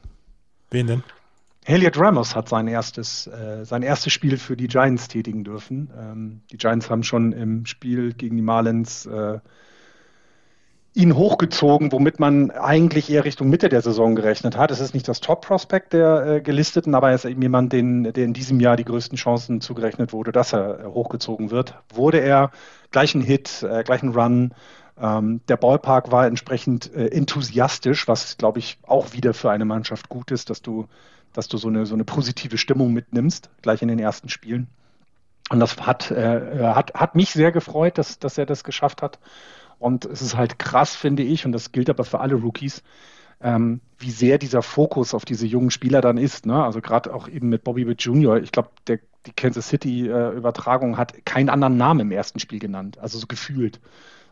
Wen 0.72 0.88
denn? 0.88 1.04
Elliot 1.66 2.00
Ramos 2.00 2.36
hat 2.36 2.50
sein 2.50 2.68
erstes, 2.68 3.28
äh, 3.28 3.64
sein 3.64 3.84
erstes 3.84 4.14
Spiel 4.14 4.38
für 4.38 4.58
die 4.58 4.68
Giants 4.68 5.08
tätigen 5.08 5.44
dürfen. 5.44 5.90
Ähm, 5.98 6.42
die 6.52 6.58
Giants 6.58 6.90
haben 6.90 7.04
schon 7.04 7.32
im 7.32 7.66
Spiel 7.66 8.14
gegen 8.14 8.38
die 8.38 8.42
Marlins 8.42 9.06
äh, 9.06 9.40
ihn 10.96 11.16
hochgezogen, 11.16 11.92
womit 11.92 12.20
man 12.20 12.50
eigentlich 12.52 13.10
eher 13.12 13.24
Richtung 13.24 13.50
Mitte 13.50 13.70
der 13.70 13.82
Saison 13.82 14.16
gerechnet 14.16 14.58
hat. 14.58 14.72
Es 14.72 14.80
ist 14.80 14.94
nicht 14.94 15.08
das 15.08 15.20
Top-Prospect 15.20 15.94
der 15.94 16.26
äh, 16.26 16.42
gelisteten, 16.42 16.96
aber 16.96 17.10
er 17.10 17.16
ist 17.16 17.26
eben 17.26 17.42
jemand, 17.42 17.72
den, 17.72 18.04
der 18.04 18.26
in 18.26 18.34
diesem 18.34 18.60
Jahr 18.60 18.76
die 18.76 18.86
größten 18.86 19.18
Chancen 19.18 19.62
zugerechnet 19.62 20.12
wurde, 20.12 20.32
dass 20.32 20.54
er 20.54 20.80
äh, 20.80 20.84
hochgezogen 20.86 21.52
wird. 21.52 21.76
Wurde 21.94 22.20
er 22.20 22.52
gleich 22.92 23.14
ein 23.14 23.22
Hit, 23.22 23.64
äh, 23.64 23.84
gleich 23.84 24.02
ein 24.02 24.10
Run. 24.10 24.54
Ähm, 25.02 25.42
der 25.48 25.58
Ballpark 25.58 26.12
war 26.12 26.28
entsprechend 26.28 26.94
äh, 26.94 27.08
enthusiastisch, 27.08 28.08
was, 28.08 28.38
glaube 28.38 28.60
ich, 28.60 28.78
auch 28.84 29.14
wieder 29.14 29.34
für 29.34 29.52
eine 29.52 29.66
Mannschaft 29.66 30.10
gut 30.10 30.32
ist, 30.32 30.50
dass 30.50 30.62
du, 30.62 30.88
dass 31.34 31.48
du 31.48 31.58
so 31.58 31.70
eine, 31.70 31.86
so 31.86 31.94
eine 31.94 32.04
positive 32.04 32.58
Stimmung 32.58 32.94
mitnimmst, 32.94 33.50
gleich 33.62 33.82
in 33.82 33.88
den 33.88 34.00
ersten 34.00 34.30
Spielen. 34.30 34.68
Und 35.50 35.60
das 35.60 35.78
hat, 35.78 36.12
äh, 36.12 36.74
hat, 36.74 36.94
hat 36.94 37.16
mich 37.16 37.32
sehr 37.32 37.52
gefreut, 37.52 37.98
dass, 37.98 38.20
dass 38.20 38.38
er 38.38 38.46
das 38.46 38.64
geschafft 38.64 39.02
hat. 39.02 39.20
Und 39.80 40.06
es 40.06 40.22
ist 40.22 40.36
halt 40.36 40.60
krass, 40.60 40.96
finde 40.96 41.24
ich, 41.24 41.46
und 41.46 41.54
das 41.54 41.72
gilt 41.72 41.90
aber 41.90 42.04
für 42.04 42.20
alle 42.20 42.36
Rookies, 42.36 42.84
ähm, 43.42 43.80
wie 43.98 44.12
sehr 44.12 44.38
dieser 44.38 44.62
Fokus 44.62 45.14
auf 45.14 45.26
diese 45.26 45.48
jungen 45.48 45.72
Spieler 45.72 46.02
dann 46.02 46.18
ist. 46.18 46.46
Ne? 46.46 46.62
Also 46.62 46.82
gerade 46.82 47.14
auch 47.14 47.28
eben 47.28 47.50
mit 47.50 47.64
Bobby 47.64 47.88
Witt 47.88 48.02
Jr., 48.02 48.38
ich 48.38 48.52
glaube, 48.52 48.70
die 48.88 49.32
Kansas 49.36 49.70
City-Übertragung 49.70 50.94
äh, 50.94 50.98
hat 50.98 51.26
keinen 51.26 51.50
anderen 51.50 51.78
Namen 51.78 52.02
im 52.02 52.12
ersten 52.12 52.40
Spiel 52.40 52.60
genannt, 52.60 52.98
also 53.00 53.18
so 53.18 53.28
gefühlt. 53.28 53.80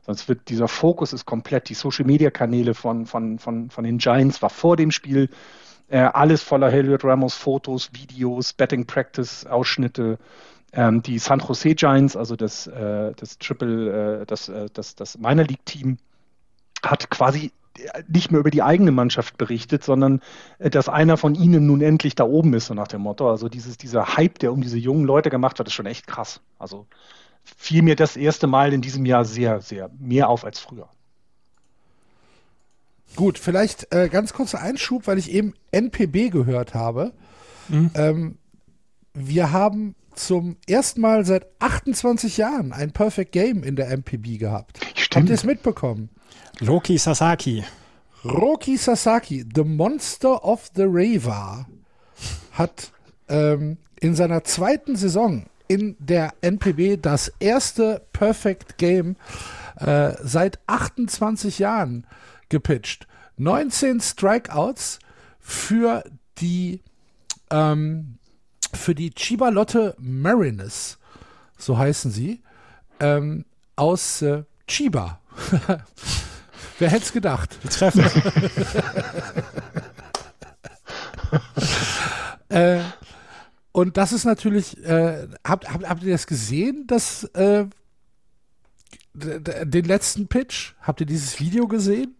Sonst 0.07 0.29
wird 0.29 0.49
dieser 0.49 0.67
Fokus 0.69 1.13
ist 1.13 1.25
komplett, 1.25 1.69
die 1.69 1.73
Social-Media-Kanäle 1.73 2.73
von, 2.73 3.05
von, 3.05 3.39
von, 3.39 3.69
von 3.69 3.83
den 3.83 3.97
Giants 3.97 4.41
war 4.41 4.49
vor 4.49 4.77
dem 4.77 4.89
Spiel 4.89 5.29
äh, 5.89 5.99
alles 5.99 6.41
voller 6.41 6.71
Heliot 6.71 7.03
Ramos 7.03 7.35
Fotos, 7.35 7.91
Videos, 7.93 8.53
Betting 8.53 8.85
Practice, 8.87 9.45
Ausschnitte. 9.45 10.17
Ähm, 10.73 11.01
die 11.01 11.19
San 11.19 11.39
Jose 11.39 11.75
Giants, 11.75 12.15
also 12.15 12.35
das, 12.35 12.67
äh, 12.67 13.13
das 13.15 13.37
Triple, 13.37 14.21
äh, 14.21 14.25
das, 14.25 14.49
äh, 14.49 14.67
das, 14.73 14.95
das 14.95 15.17
Minor 15.17 15.45
League 15.45 15.65
Team, 15.65 15.97
hat 16.83 17.09
quasi 17.09 17.51
nicht 18.07 18.31
mehr 18.31 18.39
über 18.39 18.49
die 18.49 18.63
eigene 18.63 18.91
Mannschaft 18.91 19.37
berichtet, 19.37 19.83
sondern 19.83 20.21
äh, 20.59 20.69
dass 20.69 20.89
einer 20.89 21.17
von 21.17 21.35
ihnen 21.35 21.65
nun 21.65 21.81
endlich 21.81 22.15
da 22.15 22.23
oben 22.23 22.53
ist, 22.53 22.67
so 22.67 22.73
nach 22.73 22.87
dem 22.87 23.01
Motto. 23.01 23.29
Also 23.29 23.49
dieses, 23.49 23.77
dieser 23.77 24.17
Hype, 24.17 24.39
der 24.39 24.53
um 24.53 24.61
diese 24.61 24.77
jungen 24.77 25.05
Leute 25.05 25.29
gemacht 25.29 25.57
wird, 25.57 25.67
ist 25.67 25.73
schon 25.73 25.85
echt 25.85 26.07
krass. 26.07 26.41
Also 26.59 26.87
fiel 27.55 27.81
mir 27.81 27.95
das 27.95 28.17
erste 28.17 28.47
Mal 28.47 28.73
in 28.73 28.81
diesem 28.81 29.05
Jahr 29.05 29.25
sehr, 29.25 29.61
sehr 29.61 29.89
mehr 29.99 30.29
auf 30.29 30.43
als 30.43 30.59
früher. 30.59 30.89
Gut, 33.15 33.39
vielleicht 33.39 33.93
äh, 33.93 34.09
ganz 34.09 34.33
kurzer 34.33 34.61
Einschub, 34.61 35.07
weil 35.07 35.17
ich 35.17 35.31
eben 35.31 35.53
NPB 35.71 36.29
gehört 36.29 36.73
habe. 36.73 37.13
Mhm. 37.69 37.91
Ähm, 37.95 38.37
wir 39.13 39.51
haben 39.51 39.95
zum 40.13 40.57
ersten 40.67 41.01
Mal 41.01 41.25
seit 41.25 41.47
28 41.59 42.37
Jahren 42.37 42.73
ein 42.73 42.91
Perfect 42.91 43.31
Game 43.31 43.63
in 43.63 43.75
der 43.75 43.89
MPB 43.89 44.37
gehabt. 44.37 44.79
Stimmt. 44.95 45.15
Habt 45.15 45.29
ihr 45.29 45.35
es 45.35 45.43
mitbekommen? 45.43 46.09
Roki 46.67 46.97
Sasaki. 46.97 47.63
Roki 48.23 48.77
Sasaki, 48.77 49.45
The 49.55 49.63
Monster 49.63 50.43
of 50.43 50.71
the 50.75 50.85
Rava, 50.85 51.67
hat 52.51 52.91
ähm, 53.29 53.77
in 53.99 54.15
seiner 54.15 54.43
zweiten 54.43 54.95
Saison 54.95 55.45
in 55.67 55.95
der 55.99 56.33
NPB 56.41 56.97
das 57.01 57.31
erste 57.39 58.05
Perfect 58.13 58.77
Game 58.77 59.15
äh, 59.77 60.13
seit 60.23 60.59
28 60.67 61.59
Jahren 61.59 62.05
gepitcht. 62.49 63.07
19 63.37 64.01
Strikeouts 64.01 64.99
für 65.39 66.03
die 66.39 66.81
ähm, 67.49 68.17
für 68.73 68.95
die 68.95 69.11
Chibalotte 69.11 69.95
Mariners, 69.97 70.97
so 71.57 71.77
heißen 71.77 72.11
sie, 72.11 72.41
ähm, 72.99 73.45
aus 73.75 74.21
äh, 74.21 74.43
Chiba. 74.67 75.19
Wer 76.79 76.89
hätte 76.89 77.05
es 77.05 77.13
gedacht? 77.13 77.57
Die 77.63 77.69
treffen. 77.69 78.03
äh, 82.49 82.79
und 83.77 83.95
das 83.95 84.11
ist 84.11 84.25
natürlich, 84.25 84.83
äh, 84.83 85.27
habt, 85.47 85.71
habt, 85.71 85.87
habt 85.87 86.01
ihr 86.01 86.11
das 86.11 86.25
gesehen, 86.25 86.87
dass 86.87 87.25
äh, 87.35 87.67
den 89.13 89.85
letzten 89.85 90.27
Pitch? 90.27 90.73
Habt 90.81 90.99
ihr 91.01 91.05
dieses 91.05 91.39
Video 91.39 91.67
gesehen? 91.67 92.15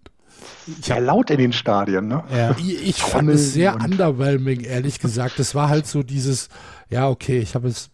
Ja, 0.84 1.00
laut 1.00 1.32
in 1.32 1.40
den 1.40 1.54
Stadien, 1.54 2.10
ne? 2.10 2.24
Ja. 2.32 2.56
Ich, 2.60 2.90
ich 2.90 2.98
fand 2.98 3.32
es 3.32 3.54
sehr 3.54 3.74
underwhelming, 3.74 4.66
ehrlich 4.66 5.00
gesagt. 5.00 5.40
Es 5.40 5.56
war 5.56 5.68
halt 5.68 5.88
so 5.88 6.04
dieses, 6.04 6.50
ja, 6.92 7.10
okay, 7.10 7.40
ich 7.40 7.56
habe 7.56 7.70
es 7.70 7.90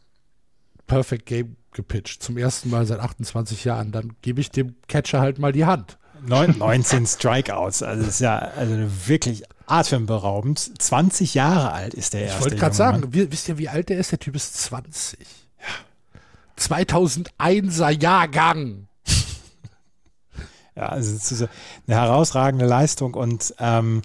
Perfect 0.86 1.26
Game 1.26 1.56
gepitcht, 1.71 2.21
zum 2.21 2.38
ersten 2.38 2.69
Mal 2.69 2.86
seit 2.86 2.99
28 2.99 3.63
Jahren. 3.63 3.93
Dann 3.93 4.12
gebe 4.21 4.41
ich 4.41 4.52
dem 4.52 4.76
Catcher 4.89 5.21
halt 5.21 5.39
mal 5.39 5.54
die 5.54 5.63
Hand. 5.63 5.97
19 6.25 7.05
Strikeouts, 7.05 7.83
also 7.83 8.03
das 8.03 8.15
ist 8.15 8.21
ja 8.21 8.38
also 8.38 8.75
wirklich 9.05 9.43
atemberaubend. 9.65 10.81
20 10.81 11.33
Jahre 11.33 11.71
alt 11.71 11.93
ist 11.93 12.13
der 12.13 12.23
erste. 12.23 12.38
Ich 12.38 12.43
wollte 12.43 12.57
gerade 12.57 12.75
sagen, 12.75 13.07
wisst 13.12 13.49
ihr, 13.49 13.57
wie 13.57 13.69
alt 13.69 13.89
der 13.89 13.97
ist? 13.97 14.12
Der 14.12 14.19
Typ 14.19 14.36
ist 14.36 14.57
20. 14.57 15.19
Ja. 15.19 15.65
2001er 16.59 17.89
Jahrgang. 18.01 18.88
Ja, 20.75 20.88
also 20.88 21.15
es 21.15 21.31
ist 21.31 21.41
eine 21.88 21.95
herausragende 21.95 22.65
Leistung 22.65 23.13
und 23.13 23.53
ähm, 23.59 24.01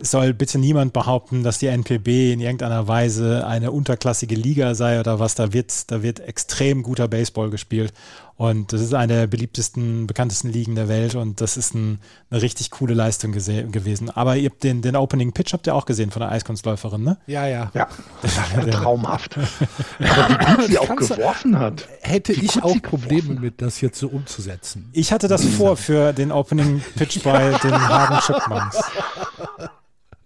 soll 0.00 0.32
bitte 0.32 0.58
niemand 0.58 0.92
behaupten, 0.92 1.42
dass 1.42 1.58
die 1.58 1.66
NPB 1.66 2.32
in 2.32 2.40
irgendeiner 2.40 2.88
Weise 2.88 3.46
eine 3.46 3.72
unterklassige 3.72 4.34
Liga 4.34 4.74
sei 4.74 5.00
oder 5.00 5.18
was. 5.18 5.34
Da 5.34 5.52
wird, 5.52 5.90
da 5.90 6.02
wird 6.02 6.20
extrem 6.20 6.82
guter 6.82 7.08
Baseball 7.08 7.50
gespielt. 7.50 7.92
Und 8.38 8.72
das 8.72 8.80
ist 8.80 8.94
eine 8.94 9.14
der 9.14 9.26
beliebtesten, 9.26 10.06
bekanntesten 10.06 10.48
Ligen 10.48 10.76
der 10.76 10.86
Welt 10.86 11.16
und 11.16 11.40
das 11.40 11.56
ist 11.56 11.74
ein, 11.74 11.98
eine 12.30 12.40
richtig 12.40 12.70
coole 12.70 12.94
Leistung 12.94 13.32
gewesen. 13.32 14.10
Aber 14.10 14.36
ihr 14.36 14.48
habt 14.48 14.62
den, 14.62 14.80
den 14.80 14.94
Opening 14.94 15.32
Pitch 15.32 15.52
habt 15.52 15.66
ihr 15.66 15.74
auch 15.74 15.86
gesehen 15.86 16.12
von 16.12 16.20
der 16.20 16.30
Eiskunstläuferin, 16.30 17.02
ne? 17.02 17.18
Ja, 17.26 17.48
ja. 17.48 17.72
Ja, 17.74 17.88
das 18.22 18.36
war 18.36 18.70
traumhaft. 18.70 19.36
Aber 19.98 20.28
wie 20.38 20.54
gut 20.54 20.66
sie 20.68 20.78
auch 20.78 20.94
geworfen 20.94 21.58
hat. 21.58 21.88
Hätte 22.00 22.36
wie 22.36 22.44
ich 22.44 22.62
auch 22.62 22.80
Probleme 22.80 23.40
mit, 23.40 23.60
das 23.60 23.80
jetzt 23.80 23.98
so 23.98 24.06
umzusetzen. 24.06 24.88
Ich 24.92 25.10
hatte 25.10 25.26
das 25.26 25.44
vor 25.44 25.76
für 25.76 26.12
den 26.12 26.30
Opening 26.30 26.80
Pitch 26.94 27.20
bei 27.24 27.50
den 27.64 27.88
Hagen 27.88 28.20
Chipmunks. 28.20 28.80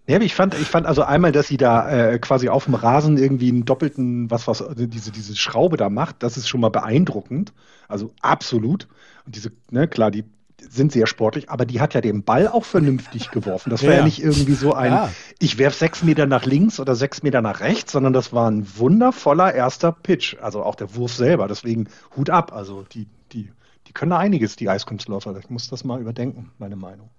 Ja, 0.07 0.21
ich 0.21 0.35
fand, 0.35 0.55
ich 0.55 0.67
fand 0.67 0.87
also 0.87 1.03
einmal, 1.03 1.31
dass 1.31 1.47
sie 1.47 1.57
da 1.57 1.89
äh, 1.89 2.19
quasi 2.19 2.49
auf 2.49 2.65
dem 2.65 2.75
Rasen 2.75 3.19
irgendwie 3.19 3.51
einen 3.51 3.65
doppelten, 3.65 4.31
was, 4.31 4.49
was, 4.49 4.65
diese, 4.77 5.13
diese 5.13 5.37
Schraube 5.37 5.77
da 5.77 5.91
macht, 5.91 6.23
das 6.25 6.37
ist 6.37 6.49
schon 6.49 6.61
mal 6.61 6.71
beeindruckend. 6.71 7.53
Also 7.89 8.13
absolut. 8.21 8.89
Und 9.25 9.37
diese, 9.37 9.53
ne, 9.71 9.87
klar, 9.87 10.11
die 10.11 10.25
sind 10.69 10.93
sehr 10.93 11.07
sportlich, 11.07 11.51
aber 11.51 11.67
die 11.67 11.81
hat 11.81 11.95
ja 11.95 12.01
den 12.01 12.25
Ball 12.25 12.49
auch 12.49 12.65
vernünftig 12.65 13.31
geworfen. 13.31 13.71
Das 13.71 13.83
war 13.83 13.91
ja, 13.91 13.99
ja 13.99 14.05
nicht 14.05 14.23
irgendwie 14.23 14.55
so 14.55 14.75
ein, 14.75 14.93
ja. 14.93 15.11
ich 15.39 15.59
werf 15.59 15.75
sechs 15.75 16.03
Meter 16.03 16.27
nach 16.27 16.45
links 16.45 16.81
oder 16.81 16.95
sechs 16.95 17.23
Meter 17.23 17.41
nach 17.41 17.61
rechts, 17.61 17.93
sondern 17.93 18.13
das 18.13 18.33
war 18.33 18.51
ein 18.51 18.67
wundervoller 18.77 19.55
erster 19.55 19.93
Pitch. 19.93 20.37
Also 20.41 20.63
auch 20.63 20.75
der 20.75 20.95
Wurf 20.95 21.15
selber. 21.15 21.49
Deswegen 21.49 21.89
Hut 22.17 22.31
ab. 22.31 22.53
Also 22.53 22.85
die, 22.93 23.07
die, 23.33 23.51
die 23.87 23.93
können 23.93 24.13
einiges, 24.13 24.57
die 24.57 24.69
Eiskunstläufer. 24.69 25.37
Ich 25.39 25.51
muss 25.51 25.69
das 25.69 25.85
mal 25.85 26.01
überdenken, 26.01 26.51
meine 26.59 26.77
Meinung. 26.77 27.11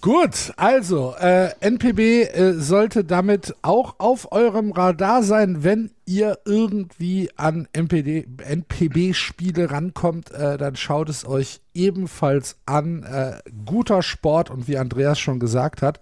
Gut, 0.00 0.54
also 0.56 1.14
äh, 1.20 1.50
NPB 1.60 1.98
äh, 2.22 2.54
sollte 2.54 3.04
damit 3.04 3.54
auch 3.60 3.96
auf 3.98 4.32
eurem 4.32 4.72
Radar 4.72 5.22
sein, 5.22 5.62
wenn 5.62 5.90
ihr 6.06 6.38
irgendwie 6.46 7.28
an 7.36 7.68
NPB-Spiele 7.74 9.70
rankommt, 9.70 10.30
äh, 10.30 10.56
dann 10.56 10.76
schaut 10.76 11.10
es 11.10 11.26
euch 11.26 11.60
ebenfalls 11.74 12.56
an. 12.64 13.02
Äh, 13.02 13.40
guter 13.66 14.02
Sport 14.02 14.48
und 14.48 14.68
wie 14.68 14.78
Andreas 14.78 15.20
schon 15.20 15.38
gesagt 15.38 15.82
hat, 15.82 16.00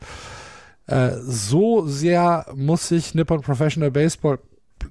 äh, 0.87 1.17
so 1.21 1.85
sehr 1.89 2.47
muss 2.55 2.87
sich 2.87 3.17
Nippon 3.17 3.41
Professional 3.41 3.91
Baseball 3.91 4.39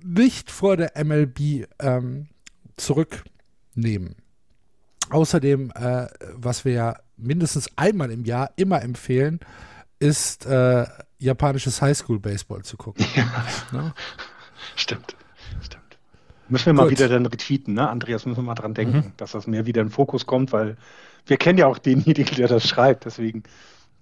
nicht 0.04 0.52
vor 0.52 0.76
der 0.76 1.02
MLB 1.02 1.66
ähm, 1.80 2.28
zurücknehmen. 2.76 4.16
Außerdem, 5.10 5.72
äh, 5.72 6.08
was 6.36 6.66
wir 6.66 6.74
ja 6.74 6.98
mindestens 7.18 7.70
einmal 7.76 8.12
im 8.12 8.26
Jahr 8.26 8.52
immer 8.56 8.82
empfehlen, 8.82 9.40
ist 10.00 10.46
äh, 10.46 10.86
japanisches 11.20 11.82
Highschool-Baseball 11.82 12.64
zu 12.64 12.78
gucken. 12.78 13.06
Ja. 13.16 13.26
Ne? 13.72 13.94
Stimmt. 14.76 15.16
Stimmt. 15.62 15.98
Müssen 16.50 16.68
wir 16.68 16.74
mal 16.74 16.84
Gut. 16.84 16.92
wieder 16.92 17.10
dann 17.10 17.26
retweeten, 17.26 17.74
ne? 17.74 17.90
Andreas, 17.90 18.26
müssen 18.26 18.40
wir 18.40 18.44
mal 18.44 18.56
dran 18.56 18.74
denken, 18.74 18.98
mhm. 18.98 19.12
dass 19.18 19.32
das 19.32 19.48
mehr 19.48 19.66
wieder 19.66 19.82
in 19.82 19.90
Fokus 19.90 20.26
kommt, 20.26 20.52
weil 20.52 20.78
wir 21.26 21.38
kennen 21.38 21.58
ja 21.58 21.68
auch 21.68 21.78
denjenigen, 21.78 22.36
der 22.36 22.48
das 22.48 22.68
schreibt. 22.68 23.06
Deswegen 23.06 23.44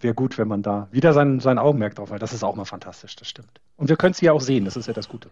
wäre 0.02 0.14
gut, 0.14 0.38
wenn 0.38 0.48
man 0.48 0.62
da 0.62 0.88
wieder 0.92 1.14
sein, 1.14 1.40
sein 1.40 1.58
Augenmerk 1.58 1.96
drauf 1.96 2.12
hat. 2.12 2.22
Das 2.22 2.34
ist 2.34 2.44
auch 2.44 2.56
mal 2.56 2.66
fantastisch, 2.66 3.16
das 3.16 3.28
stimmt. 3.28 3.62
Und 3.78 3.90
wir 3.90 3.96
können 3.96 4.12
es 4.12 4.22
ja 4.22 4.32
auch 4.32 4.42
sehen, 4.42 4.66
das 4.66 4.76
ist 4.76 4.88
ja 4.88 4.94
das 4.94 5.10
Gute. 5.10 5.30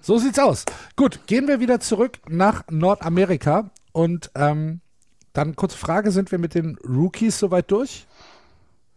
So 0.00 0.18
sieht's 0.18 0.38
aus. 0.38 0.64
Gut, 0.96 1.26
gehen 1.26 1.46
wir 1.46 1.60
wieder 1.60 1.80
zurück 1.80 2.18
nach 2.28 2.64
Nordamerika 2.70 3.70
und 3.92 4.30
ähm, 4.34 4.80
dann 5.32 5.56
kurze 5.56 5.76
Frage, 5.76 6.10
sind 6.10 6.32
wir 6.32 6.38
mit 6.38 6.54
den 6.54 6.76
Rookies 6.86 7.38
soweit 7.38 7.70
durch? 7.70 8.06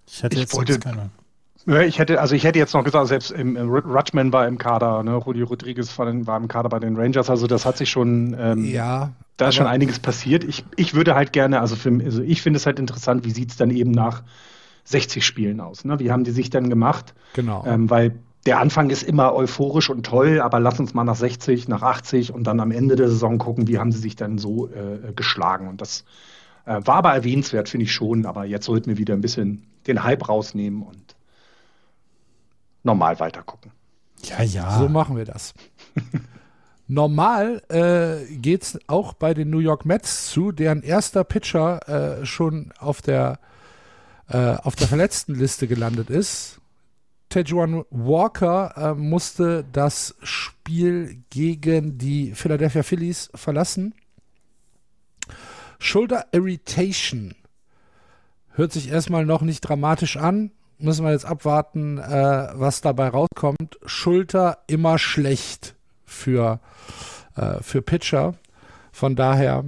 Ich 0.08 0.24
hätte 0.24 0.40
jetzt 0.40 0.56
wollte, 0.56 0.80
keine. 0.80 1.10
Ich 1.88 1.98
hätte, 1.98 2.20
also 2.20 2.36
ich 2.36 2.44
hätte 2.44 2.60
jetzt 2.60 2.74
noch 2.74 2.84
gesagt, 2.84 3.08
selbst 3.08 3.32
im, 3.32 3.56
im 3.56 3.70
Rutschman 3.70 4.34
war 4.34 4.48
im 4.48 4.58
Kader, 4.58 5.02
ne? 5.04 5.14
Rudi 5.16 5.44
Rodriguez 5.44 5.98
war, 5.98 6.08
war, 6.28 6.38
im 6.38 6.50
Kader 6.50 6.68
bei 6.68 6.80
den 6.80 6.98
Rangers, 6.98 7.30
also 7.30 7.48
das 7.48 7.66
hat 7.66 7.78
sich 7.78 7.90
schon. 7.90 8.36
Ähm, 8.38 8.66
ja, 8.66 9.14
da 9.38 9.48
ist 9.48 9.56
schon 9.56 9.68
einiges 9.68 10.00
passiert. 10.00 10.44
Ich, 10.44 10.66
ich 10.76 10.94
würde 10.94 11.16
halt 11.16 11.32
gerne, 11.32 11.62
also, 11.62 11.76
für, 11.76 11.90
also 12.04 12.22
ich 12.22 12.42
finde 12.42 12.58
es 12.58 12.66
halt 12.66 12.80
interessant, 12.80 13.24
wie 13.24 13.32
sieht 13.32 13.52
es 13.52 13.58
dann 13.58 13.72
eben 13.72 13.92
nach 13.92 14.24
60 14.84 15.26
Spielen 15.26 15.62
aus? 15.62 15.86
Ne? 15.86 16.00
Wie 16.00 16.12
haben 16.12 16.24
die 16.24 16.32
sich 16.32 16.50
dann 16.50 16.70
gemacht? 16.70 17.14
Genau. 17.34 17.64
Ähm, 17.66 17.90
weil 17.90 18.20
der 18.46 18.60
Anfang 18.60 18.90
ist 18.90 19.04
immer 19.04 19.34
euphorisch 19.34 19.90
und 19.90 20.06
toll, 20.06 20.42
aber 20.42 20.60
lass 20.60 20.80
uns 20.80 20.94
mal 20.94 21.04
nach 21.04 21.16
60, 21.16 21.68
nach 21.68 21.82
80 21.82 22.34
und 22.34 22.44
dann 22.46 22.60
am 22.60 22.72
Ende 22.72 22.96
der 22.96 23.08
Saison 23.08 23.38
gucken, 23.38 23.68
wie 23.68 23.80
haben 23.80 23.92
sie 23.92 24.00
sich 24.00 24.16
dann 24.16 24.38
so 24.38 24.68
äh, 24.68 25.14
geschlagen. 25.16 25.68
Und 25.68 25.80
das 25.80 26.04
äh, 26.66 26.82
war 26.84 26.96
aber 26.96 27.14
erwähnenswert, 27.14 27.70
finde 27.70 27.86
ich 27.86 27.94
schon. 27.94 28.26
Aber 28.26 28.46
jetzt 28.46 28.66
sollten 28.66 28.88
wir 28.88 28.98
wieder 28.98 29.14
ein 29.14 29.22
bisschen 29.22 29.66
den 29.88 30.04
Hype 30.04 30.28
rausnehmen 30.28 30.84
und 30.84 31.16
normal 32.84 33.20
weitergucken. 33.20 33.72
Ja, 34.24 34.44
ja. 34.44 34.78
So 34.78 34.90
machen 34.90 35.16
wir 35.16 35.26
das. 35.26 35.54
Normal 36.88 37.62
äh, 37.70 38.36
geht 38.36 38.64
es 38.64 38.80
auch 38.88 39.14
bei 39.14 39.34
den 39.34 39.50
New 39.50 39.60
York 39.60 39.86
Mets 39.86 40.30
zu, 40.30 40.52
deren 40.52 40.84
erster 40.84 41.24
Pitcher 41.24 42.20
äh, 42.22 42.26
schon 42.26 42.74
auf 42.78 43.02
der, 43.02 43.40
äh, 44.28 44.56
auf 44.56 44.76
der 44.76 44.88
Verletztenliste 44.88 45.68
gelandet 45.68 46.10
ist. 46.10 46.60
Tejuan 47.34 47.84
Walker 47.90 48.74
äh, 48.78 48.94
musste 48.94 49.66
das 49.72 50.16
Spiel 50.22 51.24
gegen 51.32 51.98
die 51.98 52.36
Philadelphia 52.36 52.84
Phillies 52.84 53.32
verlassen. 53.34 53.96
Shoulder 55.80 56.28
Irritation 56.32 57.34
hört 58.52 58.72
sich 58.72 58.92
erstmal 58.92 59.26
noch 59.26 59.42
nicht 59.42 59.62
dramatisch 59.62 60.16
an. 60.16 60.52
Müssen 60.78 61.06
wir 61.06 61.12
jetzt 61.12 61.26
abwarten, 61.26 61.98
äh, 61.98 62.50
was 62.54 62.82
dabei 62.82 63.08
rauskommt. 63.08 63.80
Schulter 63.84 64.60
immer 64.68 65.00
schlecht 65.00 65.74
für, 66.06 66.60
äh, 67.36 67.64
für 67.64 67.82
Pitcher. 67.82 68.36
Von 68.92 69.16
daher 69.16 69.66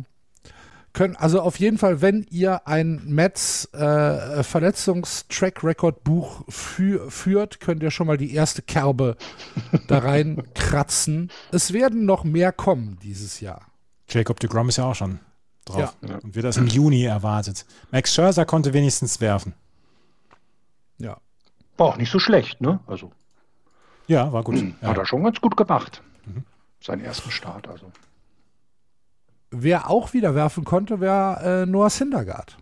können, 0.96 1.16
also 1.16 1.42
auf 1.42 1.60
jeden 1.60 1.78
Fall, 1.78 2.02
wenn 2.02 2.26
ihr 2.32 2.68
ein 2.68 3.04
Mets 3.06 3.66
äh, 3.74 4.42
Verletzungstrack-Record-Buch 4.44 6.46
fü 6.50 7.00
führt, 7.10 7.60
könnt 7.60 7.84
ihr 7.84 7.92
schon 7.92 8.08
mal 8.08 8.18
die 8.18 8.34
erste 8.34 8.62
Kerbe 8.64 9.16
da 9.88 10.00
reinkratzen. 10.00 11.30
Es 11.52 11.72
werden 11.74 12.06
noch 12.06 12.24
mehr 12.24 12.52
kommen 12.52 12.98
dieses 13.04 13.40
Jahr. 13.42 13.62
Jacob 14.10 14.40
de 14.40 14.50
Grom 14.50 14.70
ist 14.70 14.78
ja 14.78 14.86
auch 14.86 14.96
schon 14.96 15.20
drauf. 15.66 15.96
Ja. 16.02 16.16
Und 16.24 16.36
wird 16.36 16.46
das 16.46 16.58
im 16.58 16.68
Juni 16.68 17.04
erwartet. 17.04 17.66
Max 17.92 18.14
Scherzer 18.14 18.46
konnte 18.46 18.74
wenigstens 18.74 19.20
werfen. 19.22 19.54
Ja. 20.98 21.18
War 21.78 21.88
auch 21.88 21.98
nicht 21.98 22.12
so 22.12 22.20
schlecht, 22.20 22.62
ne? 22.62 22.80
Also 22.88 23.12
Ja, 24.08 24.32
war 24.32 24.44
gut. 24.44 24.56
hat 24.56 24.64
Ja. 24.82 24.94
er 24.94 25.06
schon 25.06 25.24
ganz 25.24 25.42
gut 25.42 25.58
gemacht. 25.58 26.02
Seinen 26.82 27.04
ersten 27.04 27.32
Start, 27.32 27.68
also. 27.68 27.92
Wer 29.62 29.90
auch 29.90 30.14
wieder 30.14 30.36
werfen 30.36 30.64
konnte, 30.64 31.00
wäre 31.00 31.64
äh, 31.64 31.66
Noah 31.66 31.90
Syndergaard. 31.90 32.58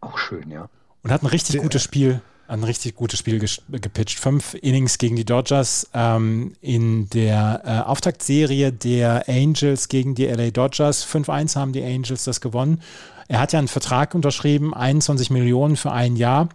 Auch 0.00 0.18
schön, 0.18 0.50
ja. 0.50 0.68
Und 1.02 1.10
hat 1.10 1.22
ein 1.22 1.26
richtig 1.26 1.52
Der- 1.54 1.62
gutes 1.62 1.82
Spiel, 1.82 2.20
ein 2.48 2.62
richtig 2.64 2.94
gutes 2.94 3.18
Spiel 3.18 3.38
gepitcht. 3.70 4.18
Fünf 4.20 4.54
Innings 4.54 4.98
gegen 4.98 5.16
die 5.16 5.24
Dodgers 5.24 5.88
ähm, 5.94 6.52
in 6.60 7.08
der 7.10 7.62
äh, 7.64 7.88
Auftaktserie 7.88 8.70
der 8.72 9.24
Angels 9.28 9.88
gegen 9.88 10.14
die 10.14 10.26
LA 10.26 10.50
Dodgers. 10.50 11.06
5-1 11.06 11.56
haben 11.56 11.72
die 11.72 11.82
Angels 11.82 12.24
das 12.24 12.40
gewonnen. 12.40 12.80
Er 13.28 13.40
hat 13.40 13.52
ja 13.52 13.58
einen 13.58 13.68
Vertrag 13.68 14.14
unterschrieben, 14.14 14.74
21 14.74 15.30
Millionen 15.30 15.76
für 15.76 15.92
ein 15.92 16.16
Jahr. 16.16 16.50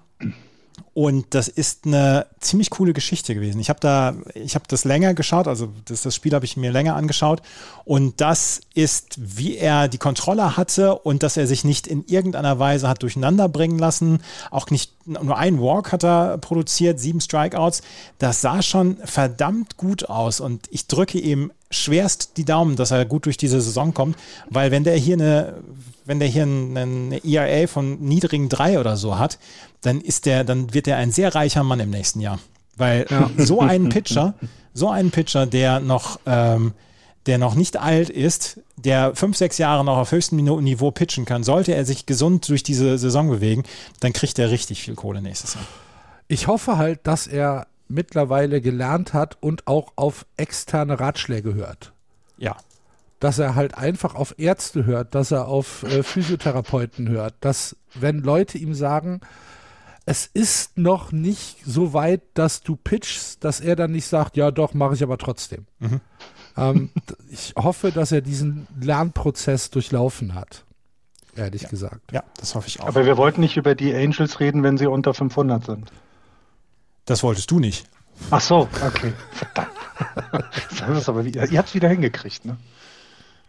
Und 0.94 1.28
das 1.32 1.48
ist 1.48 1.86
eine 1.86 2.26
ziemlich 2.40 2.70
coole 2.70 2.94
Geschichte 2.94 3.34
gewesen. 3.34 3.60
Ich 3.60 3.70
habe 3.70 3.80
da, 3.80 4.16
ich 4.34 4.56
habe 4.56 4.66
das 4.68 4.84
länger 4.84 5.14
geschaut, 5.14 5.48
also 5.48 5.70
das, 5.86 6.02
das 6.02 6.16
Spiel 6.16 6.34
habe 6.34 6.46
ich 6.46 6.58
mir 6.58 6.72
länger 6.72 6.96
angeschaut. 6.96 7.42
Und 7.86 8.22
das 8.22 8.62
ist, 8.74 9.16
wie 9.18 9.58
er 9.58 9.88
die 9.88 9.98
Kontrolle 9.98 10.58
hatte 10.58 10.96
und 10.96 11.24
dass 11.24 11.38
er 11.38 11.48
sich 11.48 11.64
nicht 11.64 11.88
in 11.88 12.06
irgendeiner 12.06 12.60
Weise 12.60 12.88
hat 12.88 13.04
durcheinander 13.04 13.50
bringen 13.50 13.80
lassen. 13.80 14.20
Auch 14.52 14.70
nicht 14.70 14.94
nur 15.06 15.38
ein 15.38 15.60
Walk 15.60 15.92
hat 15.92 16.04
er 16.04 16.38
produziert, 16.38 17.00
sieben 17.00 17.22
Strikeouts. 17.22 17.82
Das 18.18 18.42
sah 18.42 18.62
schon 18.62 18.98
verdammt 19.04 19.78
gut 19.78 20.10
aus. 20.10 20.40
Und 20.40 20.68
ich 20.72 20.88
drücke 20.88 21.20
ihm 21.20 21.52
schwerst 21.72 22.38
die 22.38 22.46
Daumen, 22.46 22.76
dass 22.76 22.92
er 22.92 23.06
gut 23.06 23.26
durch 23.26 23.38
diese 23.38 23.62
Saison 23.62 23.94
kommt, 23.94 24.18
weil 24.50 24.72
wenn 24.72 24.84
der 24.84 24.96
hier 24.96 25.16
eine, 25.16 25.56
wenn 26.10 26.18
der 26.18 26.28
hier 26.28 26.42
eine, 26.42 26.80
eine 26.80 27.24
ERA 27.24 27.68
von 27.68 28.00
niedrigen 28.00 28.50
drei 28.50 28.80
oder 28.80 28.98
so 28.98 29.20
hat, 29.20 29.38
dann 29.82 30.02
ist 30.02 30.26
der, 30.26 30.44
dann 30.44 30.74
wird 30.74 30.88
er 30.88 30.98
ein 30.98 31.12
sehr 31.12 31.36
reicher 31.36 31.64
Mann 31.64 31.80
im 31.80 31.92
nächsten 31.92 32.20
Jahr. 32.20 32.40
Weil 32.78 33.06
so 33.38 33.62
ein 33.62 33.90
Pitcher, 33.90 34.34
so 34.74 34.90
ein 34.90 35.12
Pitcher, 35.12 35.46
der 35.46 35.80
noch, 35.80 36.20
ähm, 36.26 36.74
der 37.28 37.38
noch 37.38 37.54
nicht 37.54 37.78
alt 37.78 38.10
ist, 38.10 38.60
der 38.76 39.14
fünf, 39.14 39.38
sechs 39.38 39.60
Jahre 39.60 39.86
noch 39.86 39.98
auf 39.98 40.12
höchstem 40.12 40.40
Niveau 40.40 40.90
pitchen 40.90 41.26
kann, 41.26 41.44
sollte 41.44 41.76
er 41.76 41.86
sich 41.86 42.08
gesund 42.08 42.50
durch 42.50 42.64
diese 42.64 42.98
Saison 42.98 43.30
bewegen, 43.30 43.62
dann 44.00 44.12
kriegt 44.12 44.40
er 44.40 44.50
richtig 44.50 44.82
viel 44.82 44.96
Kohle 44.96 45.22
nächstes 45.22 45.54
Jahr. 45.54 45.66
Ich 46.28 46.48
hoffe 46.48 46.80
halt, 46.80 47.02
dass 47.04 47.28
er 47.28 47.68
mittlerweile 47.88 48.62
gelernt 48.62 49.14
hat 49.14 49.38
und 49.42 49.68
auch 49.68 49.92
auf 49.96 50.26
externe 50.38 51.00
Ratschläge 51.00 51.54
hört. 51.54 51.94
Ja. 52.40 52.58
Dass 53.20 53.38
er 53.40 53.56
halt 53.56 53.76
einfach 53.78 54.16
auf 54.16 54.36
Ärzte 54.38 54.86
hört, 54.86 55.14
dass 55.14 55.32
er 55.32 55.48
auf 55.48 55.84
äh, 55.84 56.04
Physiotherapeuten 56.04 57.10
hört, 57.10 57.36
dass 57.42 57.76
wenn 57.94 58.20
Leute 58.20 58.58
ihm 58.58 58.74
sagen, 58.74 59.20
es 60.06 60.26
ist 60.26 60.78
noch 60.78 61.12
nicht 61.12 61.58
so 61.66 61.94
weit, 61.94 62.22
dass 62.34 62.62
du 62.64 62.76
pitchst, 62.78 63.44
dass 63.44 63.60
er 63.60 63.76
dann 63.76 63.92
nicht 63.92 64.08
sagt, 64.08 64.38
ja 64.38 64.52
doch, 64.52 64.74
mache 64.74 64.94
ich 64.96 65.04
aber 65.04 65.18
trotzdem. 65.18 65.66
Ähm, 66.58 66.90
d- 67.10 67.14
ich 67.30 67.54
hoffe, 67.58 67.92
dass 67.92 68.12
er 68.12 68.22
diesen 68.22 68.68
Lernprozess 68.80 69.70
durchlaufen 69.70 70.34
hat, 70.34 70.64
ehrlich 71.36 71.68
gesagt. 71.68 72.12
Ja, 72.12 72.24
das 72.38 72.56
hoffe 72.56 72.68
ich 72.70 72.80
auch. 72.82 72.88
Aber 72.88 73.06
wir 73.06 73.18
wollten 73.18 73.42
nicht 73.42 73.58
über 73.58 73.76
die 73.76 73.94
Angels 73.94 74.40
reden, 74.40 74.64
wenn 74.64 74.78
sie 74.78 74.88
unter 74.88 75.14
500 75.14 75.66
sind. 75.66 75.92
das 77.06 77.22
wolltest 77.22 77.52
du 77.52 77.60
nicht. 77.60 77.86
Ach 78.32 78.42
so, 78.42 78.68
okay. 78.86 79.14
Verdammt. 79.32 79.70
Das 80.80 81.08
aber 81.10 81.24
wieder, 81.26 81.48
ihr 81.52 81.58
habt 81.60 81.70
es 81.70 81.76
wieder 81.76 81.90
hingekriegt, 81.90 82.46
ne? 82.46 82.58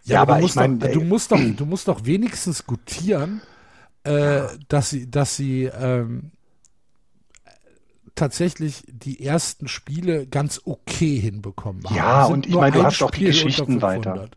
Ja, 0.05 0.23
aber 0.23 0.35
du 0.35 0.39
ich 0.39 0.43
musst, 0.43 0.57
mein, 0.57 0.79
doch, 0.79 0.89
ey- 0.89 0.95
du, 0.95 1.01
musst 1.03 1.33
doch, 1.33 1.41
du 1.57 1.67
musst 1.67 1.89
doch 1.89 2.05
wenigstens 2.05 2.67
gutieren, 2.67 3.43
äh, 4.05 4.43
dass 4.69 4.91
sie, 4.91 5.11
dass 5.11 5.37
sie 5.37 5.65
ähm, 5.65 6.33
tatsächlich 8.15 8.85
die 8.89 9.25
ersten 9.25 9.69
Spiele 9.69 10.27
ganz 10.27 10.63
okay 10.65 11.19
hinbekommen 11.19 11.85
haben. 11.85 11.97
Ja, 11.97 12.25
und 12.27 12.47
ich 12.47 12.55
meine, 12.55 12.77
du 12.77 12.85
hast 12.85 13.03
auch 13.03 13.11
die 13.11 13.25
Geschichten 13.25 13.83
weiter. 13.83 14.13
500. 14.13 14.37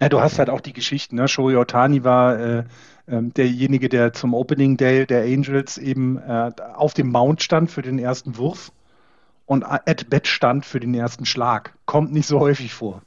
Na, 0.00 0.08
du 0.08 0.20
hast 0.20 0.38
halt 0.38 0.50
auch 0.50 0.60
die 0.60 0.72
Geschichten, 0.72 1.16
ne? 1.16 1.28
Shohei 1.28 1.56
Otani 1.56 2.04
war 2.04 2.38
äh, 2.38 2.64
ähm, 3.08 3.32
derjenige, 3.34 3.88
der 3.88 4.12
zum 4.12 4.34
Opening 4.34 4.76
Day 4.76 5.06
der 5.06 5.22
Angels 5.22 5.78
eben 5.78 6.18
äh, 6.18 6.50
auf 6.74 6.94
dem 6.94 7.10
Mount 7.10 7.42
stand 7.42 7.70
für 7.70 7.82
den 7.82 7.98
ersten 7.98 8.36
Wurf 8.36 8.72
und 9.46 9.64
at 9.64 10.08
bat 10.10 10.26
stand 10.26 10.64
für 10.66 10.80
den 10.80 10.94
ersten 10.94 11.24
Schlag. 11.26 11.74
Kommt 11.86 12.12
nicht 12.12 12.26
so 12.26 12.40
häufig 12.40 12.72
vor 12.72 13.02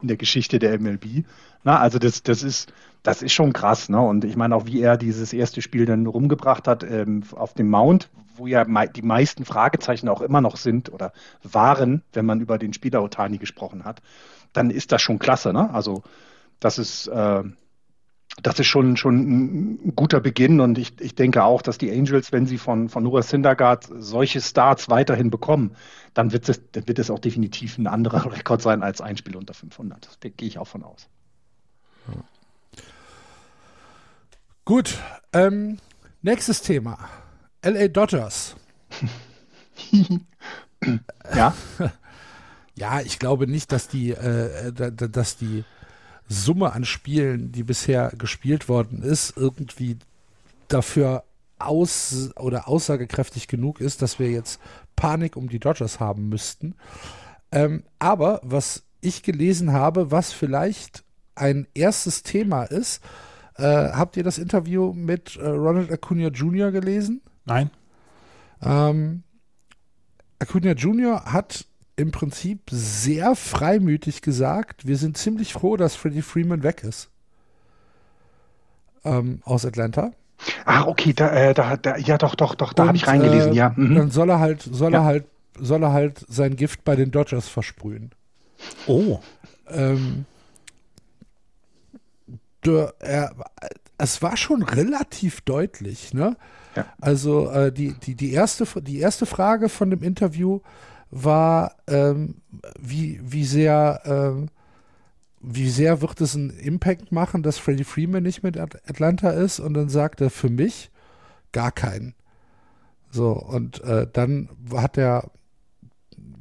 in 0.00 0.08
der 0.08 0.16
Geschichte 0.16 0.58
der 0.58 0.78
MLB. 0.78 1.24
Na, 1.64 1.78
also 1.78 1.98
das, 1.98 2.22
das 2.22 2.42
ist, 2.42 2.72
das 3.02 3.22
ist 3.22 3.32
schon 3.32 3.52
krass, 3.52 3.88
ne? 3.88 4.00
Und 4.00 4.24
ich 4.24 4.36
meine 4.36 4.54
auch, 4.54 4.66
wie 4.66 4.80
er 4.80 4.96
dieses 4.96 5.32
erste 5.32 5.62
Spiel 5.62 5.86
dann 5.86 6.06
rumgebracht 6.06 6.68
hat 6.68 6.82
ähm, 6.84 7.24
auf 7.32 7.54
dem 7.54 7.68
Mount, 7.68 8.10
wo 8.36 8.46
ja 8.46 8.64
mei 8.64 8.86
die 8.86 9.02
meisten 9.02 9.44
Fragezeichen 9.44 10.08
auch 10.08 10.20
immer 10.20 10.40
noch 10.40 10.56
sind 10.56 10.92
oder 10.92 11.12
waren, 11.42 12.02
wenn 12.12 12.26
man 12.26 12.40
über 12.40 12.58
den 12.58 12.72
Spieler 12.72 13.02
Otani 13.02 13.38
gesprochen 13.38 13.84
hat, 13.84 14.02
dann 14.52 14.70
ist 14.70 14.92
das 14.92 15.02
schon 15.02 15.18
klasse, 15.18 15.52
ne? 15.52 15.72
Also 15.72 16.02
das 16.60 16.78
ist, 16.78 17.06
äh, 17.08 17.42
das 18.42 18.58
ist 18.58 18.66
schon, 18.66 18.96
schon 18.96 19.74
ein 19.86 19.92
guter 19.96 20.20
Beginn 20.20 20.60
und 20.60 20.78
ich, 20.78 21.00
ich 21.00 21.14
denke 21.14 21.42
auch, 21.44 21.62
dass 21.62 21.78
die 21.78 21.90
Angels, 21.90 22.32
wenn 22.32 22.46
sie 22.46 22.58
von, 22.58 22.88
von 22.88 23.02
Noah 23.02 23.22
Syndergaard 23.22 23.88
solche 23.98 24.40
Starts 24.40 24.88
weiterhin 24.88 25.30
bekommen, 25.30 25.74
dann 26.14 26.32
wird 26.32 26.48
es, 26.48 26.60
dann 26.72 26.86
wird 26.86 26.98
es 26.98 27.10
auch 27.10 27.18
definitiv 27.18 27.78
ein 27.78 27.86
anderer 27.86 28.32
Rekord 28.36 28.62
sein 28.62 28.82
als 28.82 29.00
ein 29.00 29.16
Spiel 29.16 29.36
unter 29.36 29.54
500. 29.54 30.16
Da 30.20 30.28
gehe 30.28 30.48
ich 30.48 30.58
auch 30.58 30.68
von 30.68 30.84
aus. 30.84 31.08
Gut, 34.64 34.98
ähm, 35.32 35.78
nächstes 36.22 36.62
Thema. 36.62 36.98
LA 37.62 37.88
Dodgers. 37.88 38.54
Ja, 41.34 41.52
Ja, 42.76 43.00
ich 43.00 43.18
glaube 43.18 43.48
nicht, 43.48 43.72
dass 43.72 43.88
die, 43.88 44.10
äh, 44.12 44.72
da- 44.72 44.90
dass 44.90 45.36
die 45.36 45.64
Summe 46.28 46.72
an 46.72 46.84
Spielen, 46.84 47.52
die 47.52 47.62
bisher 47.62 48.12
gespielt 48.18 48.68
worden 48.68 49.02
ist, 49.02 49.36
irgendwie 49.36 49.96
dafür 50.68 51.24
aus 51.58 52.30
oder 52.36 52.68
aussagekräftig 52.68 53.48
genug 53.48 53.80
ist, 53.80 54.02
dass 54.02 54.18
wir 54.18 54.30
jetzt 54.30 54.60
Panik 54.94 55.36
um 55.36 55.48
die 55.48 55.58
Dodgers 55.58 56.00
haben 56.00 56.28
müssten. 56.28 56.74
Ähm, 57.50 57.84
aber 57.98 58.40
was 58.42 58.84
ich 59.00 59.22
gelesen 59.22 59.72
habe, 59.72 60.10
was 60.10 60.32
vielleicht 60.32 61.04
ein 61.34 61.66
erstes 61.74 62.22
Thema 62.22 62.64
ist, 62.64 63.02
äh, 63.56 63.62
habt 63.62 64.16
ihr 64.16 64.24
das 64.24 64.38
Interview 64.38 64.92
mit 64.92 65.36
äh, 65.36 65.46
Ronald 65.46 65.90
Acuna 65.90 66.28
Jr. 66.28 66.70
gelesen? 66.70 67.22
Nein? 67.44 67.70
Ähm, 68.62 69.22
Acuna 70.38 70.72
Jr. 70.72 71.24
hat 71.24 71.66
im 71.98 72.12
Prinzip 72.12 72.60
sehr 72.70 73.34
freimütig 73.34 74.22
gesagt, 74.22 74.86
wir 74.86 74.96
sind 74.96 75.16
ziemlich 75.18 75.52
froh, 75.52 75.76
dass 75.76 75.96
Freddie 75.96 76.22
Freeman 76.22 76.62
weg 76.62 76.82
ist. 76.84 77.10
ähm, 79.04 79.40
aus 79.44 79.64
Atlanta. 79.64 80.10
Ach, 80.64 80.86
okay, 80.86 81.12
da, 81.12 81.30
äh, 81.30 81.54
da, 81.54 81.76
da 81.76 81.96
ja 81.96 82.18
doch, 82.18 82.34
doch, 82.34 82.54
doch, 82.54 82.72
da 82.72 82.86
habe 82.86 82.96
ich 82.96 83.06
reingelesen, 83.06 83.52
äh, 83.52 83.56
ja. 83.56 83.72
Mhm. 83.76 83.94
Dann 83.94 84.10
soll 84.10 84.30
er 84.30 84.38
halt, 84.38 84.62
soll 84.62 84.92
Ja. 84.92 85.00
er 85.00 85.04
halt, 85.04 85.26
soll 85.58 85.82
er 85.82 85.92
halt 85.92 86.24
sein 86.28 86.56
Gift 86.56 86.84
bei 86.84 86.94
den 86.96 87.10
Dodgers 87.10 87.48
versprühen. 87.48 88.10
Oh. 88.86 89.20
Ähm, 89.68 90.24
der, 92.64 92.94
er, 92.98 93.32
es 93.98 94.22
war 94.22 94.36
schon 94.36 94.62
relativ 94.62 95.40
deutlich, 95.42 96.12
ne? 96.14 96.36
Ja. 96.76 96.86
Also 97.00 97.50
äh, 97.50 97.72
die, 97.72 97.94
die, 97.94 98.14
die, 98.14 98.32
erste, 98.32 98.66
die 98.82 98.98
erste 98.98 99.26
Frage 99.26 99.68
von 99.68 99.90
dem 99.90 100.02
Interview 100.02 100.60
war, 101.10 101.76
ähm, 101.86 102.36
wie, 102.78 103.20
wie 103.22 103.44
sehr, 103.44 104.02
ähm, 104.04 104.48
wie 105.40 105.68
sehr 105.68 106.00
wird 106.00 106.20
es 106.20 106.34
einen 106.34 106.50
Impact 106.50 107.12
machen, 107.12 107.42
dass 107.42 107.58
Freddie 107.58 107.84
Freeman 107.84 108.22
nicht 108.22 108.42
mit 108.42 108.58
At- 108.58 108.88
Atlanta 108.88 109.30
ist? 109.30 109.60
Und 109.60 109.74
dann 109.74 109.88
sagt 109.88 110.20
er, 110.20 110.30
für 110.30 110.50
mich 110.50 110.90
gar 111.52 111.72
keinen. 111.72 112.14
So, 113.10 113.32
und 113.32 113.82
äh, 113.84 114.06
dann 114.12 114.50
hat 114.74 114.98
er, 114.98 115.30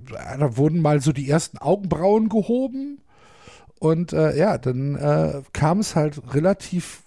da 0.10 0.58
wurden 0.58 0.82
mal 0.82 1.02
so 1.02 1.12
die 1.12 1.30
ersten 1.30 1.58
Augenbrauen 1.58 2.30
gehoben. 2.30 3.02
Und 3.80 4.12
äh, 4.12 4.36
ja, 4.36 4.58
dann 4.58 4.96
äh, 4.96 5.44
kam 5.54 5.80
es 5.80 5.96
halt 5.96 6.34
relativ 6.34 7.04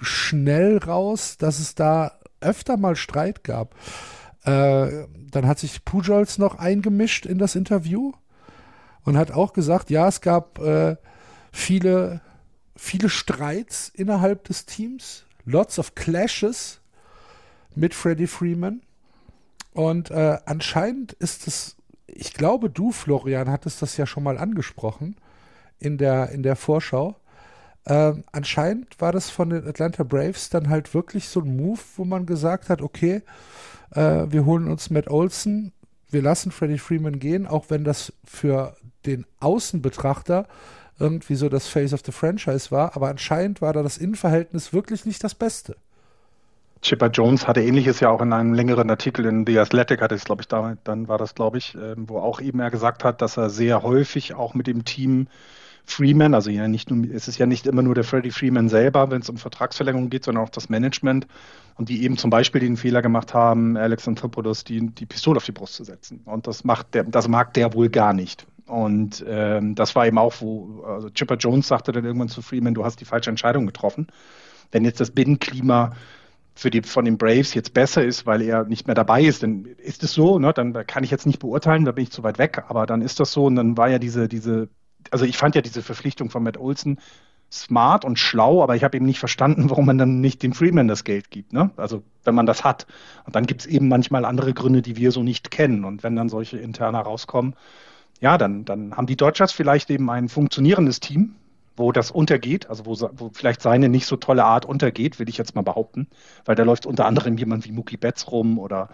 schnell 0.00 0.78
raus, 0.78 1.36
dass 1.38 1.58
es 1.58 1.74
da 1.74 2.18
öfter 2.40 2.76
mal 2.76 2.96
Streit 2.96 3.44
gab. 3.44 3.74
Äh, 4.44 5.04
dann 5.32 5.46
hat 5.46 5.58
sich 5.58 5.84
Pujols 5.84 6.38
noch 6.38 6.58
eingemischt 6.58 7.26
in 7.26 7.38
das 7.38 7.56
Interview 7.56 8.12
und 9.04 9.16
hat 9.16 9.32
auch 9.32 9.52
gesagt, 9.52 9.90
ja, 9.90 10.06
es 10.06 10.20
gab 10.20 10.58
äh, 10.60 10.96
viele, 11.50 12.20
viele 12.76 13.08
Streits 13.08 13.90
innerhalb 13.94 14.44
des 14.44 14.66
Teams, 14.66 15.24
lots 15.44 15.78
of 15.78 15.94
clashes 15.94 16.80
mit 17.74 17.94
Freddie 17.94 18.26
Freeman. 18.26 18.82
Und 19.72 20.10
äh, 20.10 20.38
anscheinend 20.44 21.14
ist 21.14 21.46
es, 21.46 21.76
ich 22.06 22.34
glaube, 22.34 22.68
du, 22.68 22.92
Florian, 22.92 23.50
hattest 23.50 23.80
das 23.80 23.96
ja 23.96 24.06
schon 24.06 24.22
mal 24.22 24.36
angesprochen 24.36 25.16
in 25.78 25.96
der, 25.96 26.28
in 26.28 26.42
der 26.42 26.56
Vorschau. 26.56 27.16
Ähm, 27.86 28.24
anscheinend 28.30 29.00
war 29.00 29.12
das 29.12 29.30
von 29.30 29.50
den 29.50 29.66
Atlanta 29.66 30.04
Braves 30.04 30.50
dann 30.50 30.68
halt 30.68 30.94
wirklich 30.94 31.28
so 31.28 31.40
ein 31.40 31.56
Move, 31.56 31.80
wo 31.96 32.04
man 32.04 32.26
gesagt 32.26 32.68
hat, 32.68 32.80
okay, 32.80 33.22
äh, 33.90 34.26
wir 34.28 34.44
holen 34.44 34.68
uns 34.68 34.90
Matt 34.90 35.08
Olson, 35.08 35.72
wir 36.10 36.22
lassen 36.22 36.52
Freddie 36.52 36.78
Freeman 36.78 37.18
gehen, 37.18 37.46
auch 37.46 37.66
wenn 37.70 37.84
das 37.84 38.12
für 38.24 38.76
den 39.06 39.26
Außenbetrachter 39.40 40.46
irgendwie 40.98 41.34
so 41.34 41.48
das 41.48 41.66
Face 41.66 41.92
of 41.92 42.02
the 42.04 42.12
Franchise 42.12 42.70
war, 42.70 42.94
aber 42.94 43.08
anscheinend 43.08 43.60
war 43.60 43.72
da 43.72 43.82
das 43.82 43.98
Innenverhältnis 43.98 44.72
wirklich 44.72 45.04
nicht 45.04 45.24
das 45.24 45.34
Beste. 45.34 45.76
Chipper 46.82 47.08
Jones 47.08 47.46
hatte 47.46 47.62
ähnliches 47.62 48.00
ja 48.00 48.10
auch 48.10 48.20
in 48.20 48.32
einem 48.32 48.54
längeren 48.54 48.90
Artikel 48.90 49.24
in 49.24 49.46
The 49.46 49.58
Athletic, 49.60 50.00
hatte 50.00 50.16
es, 50.16 50.24
glaube 50.24 50.42
ich, 50.42 50.48
da, 50.48 50.76
dann 50.84 51.08
war 51.08 51.16
das, 51.16 51.34
glaube 51.34 51.58
ich, 51.58 51.74
ähm, 51.76 52.08
wo 52.08 52.18
auch 52.18 52.40
eben 52.40 52.60
er 52.60 52.70
gesagt 52.70 53.04
hat, 53.04 53.22
dass 53.22 53.36
er 53.36 53.50
sehr 53.50 53.82
häufig 53.82 54.34
auch 54.34 54.54
mit 54.54 54.66
dem 54.66 54.84
Team 54.84 55.28
Freeman, 55.84 56.34
also 56.34 56.50
ja 56.50 56.68
nicht 56.68 56.90
nur, 56.90 57.10
es 57.12 57.28
ist 57.28 57.38
ja 57.38 57.46
nicht 57.46 57.66
immer 57.66 57.82
nur 57.82 57.94
der 57.94 58.04
Freddie 58.04 58.30
Freeman 58.30 58.68
selber, 58.68 59.10
wenn 59.10 59.20
es 59.20 59.28
um 59.28 59.36
Vertragsverlängerung 59.36 60.10
geht, 60.10 60.24
sondern 60.24 60.44
auch 60.44 60.50
das 60.50 60.68
Management 60.68 61.26
und 61.76 61.88
die 61.88 62.04
eben 62.04 62.16
zum 62.16 62.30
Beispiel 62.30 62.60
den 62.60 62.76
Fehler 62.76 63.02
gemacht 63.02 63.34
haben, 63.34 63.76
Alex 63.76 64.06
Anthopoulos 64.06 64.64
die, 64.64 64.86
die 64.86 65.06
Pistole 65.06 65.38
auf 65.38 65.44
die 65.44 65.52
Brust 65.52 65.74
zu 65.74 65.84
setzen. 65.84 66.22
Und 66.24 66.46
das 66.46 66.64
macht 66.64 66.94
der, 66.94 67.04
das 67.04 67.28
mag 67.28 67.54
der 67.54 67.74
wohl 67.74 67.88
gar 67.88 68.12
nicht. 68.12 68.46
Und 68.66 69.24
ähm, 69.28 69.74
das 69.74 69.94
war 69.94 70.06
eben 70.06 70.18
auch, 70.18 70.34
wo 70.40 70.84
also 70.86 71.10
Chipper 71.10 71.36
Jones 71.36 71.68
sagte 71.68 71.92
dann 71.92 72.04
irgendwann 72.04 72.28
zu 72.28 72.42
Freeman, 72.42 72.74
du 72.74 72.84
hast 72.84 73.00
die 73.00 73.04
falsche 73.04 73.30
Entscheidung 73.30 73.66
getroffen. 73.66 74.06
Wenn 74.70 74.84
jetzt 74.84 75.00
das 75.00 75.10
Binnenklima 75.10 75.92
für 76.54 76.70
die 76.70 76.82
von 76.82 77.04
den 77.04 77.18
Braves 77.18 77.54
jetzt 77.54 77.74
besser 77.74 78.04
ist, 78.04 78.26
weil 78.26 78.42
er 78.42 78.64
nicht 78.64 78.86
mehr 78.86 78.94
dabei 78.94 79.22
ist, 79.22 79.42
dann 79.42 79.64
ist 79.64 80.02
es 80.02 80.12
so, 80.12 80.38
ne? 80.38 80.52
Dann 80.52 80.72
kann 80.86 81.02
ich 81.04 81.10
jetzt 81.10 81.26
nicht 81.26 81.38
beurteilen, 81.38 81.84
da 81.84 81.92
bin 81.92 82.04
ich 82.04 82.12
zu 82.12 82.22
weit 82.22 82.38
weg, 82.38 82.64
aber 82.68 82.86
dann 82.86 83.02
ist 83.02 83.20
das 83.20 83.32
so 83.32 83.46
und 83.46 83.56
dann 83.56 83.76
war 83.76 83.88
ja 83.88 83.98
diese, 83.98 84.28
diese, 84.28 84.68
also 85.10 85.24
ich 85.24 85.36
fand 85.36 85.54
ja 85.54 85.62
diese 85.62 85.82
Verpflichtung 85.82 86.30
von 86.30 86.42
Matt 86.42 86.58
Olson 86.58 86.98
smart 87.50 88.04
und 88.04 88.18
schlau, 88.18 88.62
aber 88.62 88.76
ich 88.76 88.82
habe 88.82 88.96
eben 88.96 89.04
nicht 89.04 89.18
verstanden, 89.18 89.68
warum 89.68 89.84
man 89.84 89.98
dann 89.98 90.20
nicht 90.20 90.42
dem 90.42 90.54
Freeman 90.54 90.88
das 90.88 91.04
Geld 91.04 91.30
gibt, 91.30 91.52
ne? 91.52 91.70
Also 91.76 92.02
wenn 92.24 92.34
man 92.34 92.46
das 92.46 92.64
hat. 92.64 92.86
Und 93.24 93.36
dann 93.36 93.46
gibt 93.46 93.62
es 93.62 93.66
eben 93.66 93.88
manchmal 93.88 94.24
andere 94.24 94.54
Gründe, 94.54 94.80
die 94.80 94.96
wir 94.96 95.12
so 95.12 95.22
nicht 95.22 95.50
kennen. 95.50 95.84
Und 95.84 96.02
wenn 96.02 96.16
dann 96.16 96.30
solche 96.30 96.58
interner 96.58 97.00
rauskommen, 97.00 97.54
ja, 98.20 98.38
dann, 98.38 98.64
dann 98.64 98.96
haben 98.96 99.06
die 99.06 99.16
Dodgers 99.16 99.52
vielleicht 99.52 99.90
eben 99.90 100.08
ein 100.08 100.28
funktionierendes 100.28 101.00
Team, 101.00 101.34
wo 101.76 101.92
das 101.92 102.10
untergeht, 102.10 102.68
also 102.68 102.86
wo, 102.86 102.96
wo 103.12 103.30
vielleicht 103.32 103.62
seine 103.62 103.88
nicht 103.88 104.06
so 104.06 104.16
tolle 104.16 104.44
Art 104.44 104.64
untergeht, 104.64 105.18
will 105.18 105.28
ich 105.28 105.38
jetzt 105.38 105.54
mal 105.54 105.62
behaupten, 105.62 106.08
weil 106.44 106.54
da 106.54 106.62
läuft 106.62 106.86
unter 106.86 107.06
anderem 107.06 107.36
jemand 107.36 107.64
wie 107.66 107.72
Mookie 107.72 107.96
Betts 107.96 108.30
rum 108.30 108.58
oder 108.58 108.88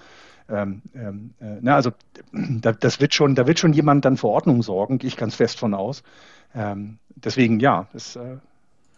ähm, 0.49 0.83
ähm, 0.95 1.35
äh, 1.41 1.59
na, 1.61 1.74
also 1.74 1.93
da, 2.33 2.72
das 2.72 3.01
wird 3.01 3.14
schon, 3.14 3.35
da 3.35 3.47
wird 3.47 3.59
schon 3.59 3.72
jemand 3.72 4.05
dann 4.05 4.16
für 4.16 4.29
Ordnung 4.29 4.62
sorgen, 4.62 4.99
gehe 4.99 5.09
ich 5.09 5.16
ganz 5.16 5.35
fest 5.35 5.59
von 5.59 5.74
aus. 5.74 6.03
Ähm, 6.55 6.99
deswegen 7.16 7.61
ja, 7.61 7.89
es 7.93 8.16
äh, 8.16 8.37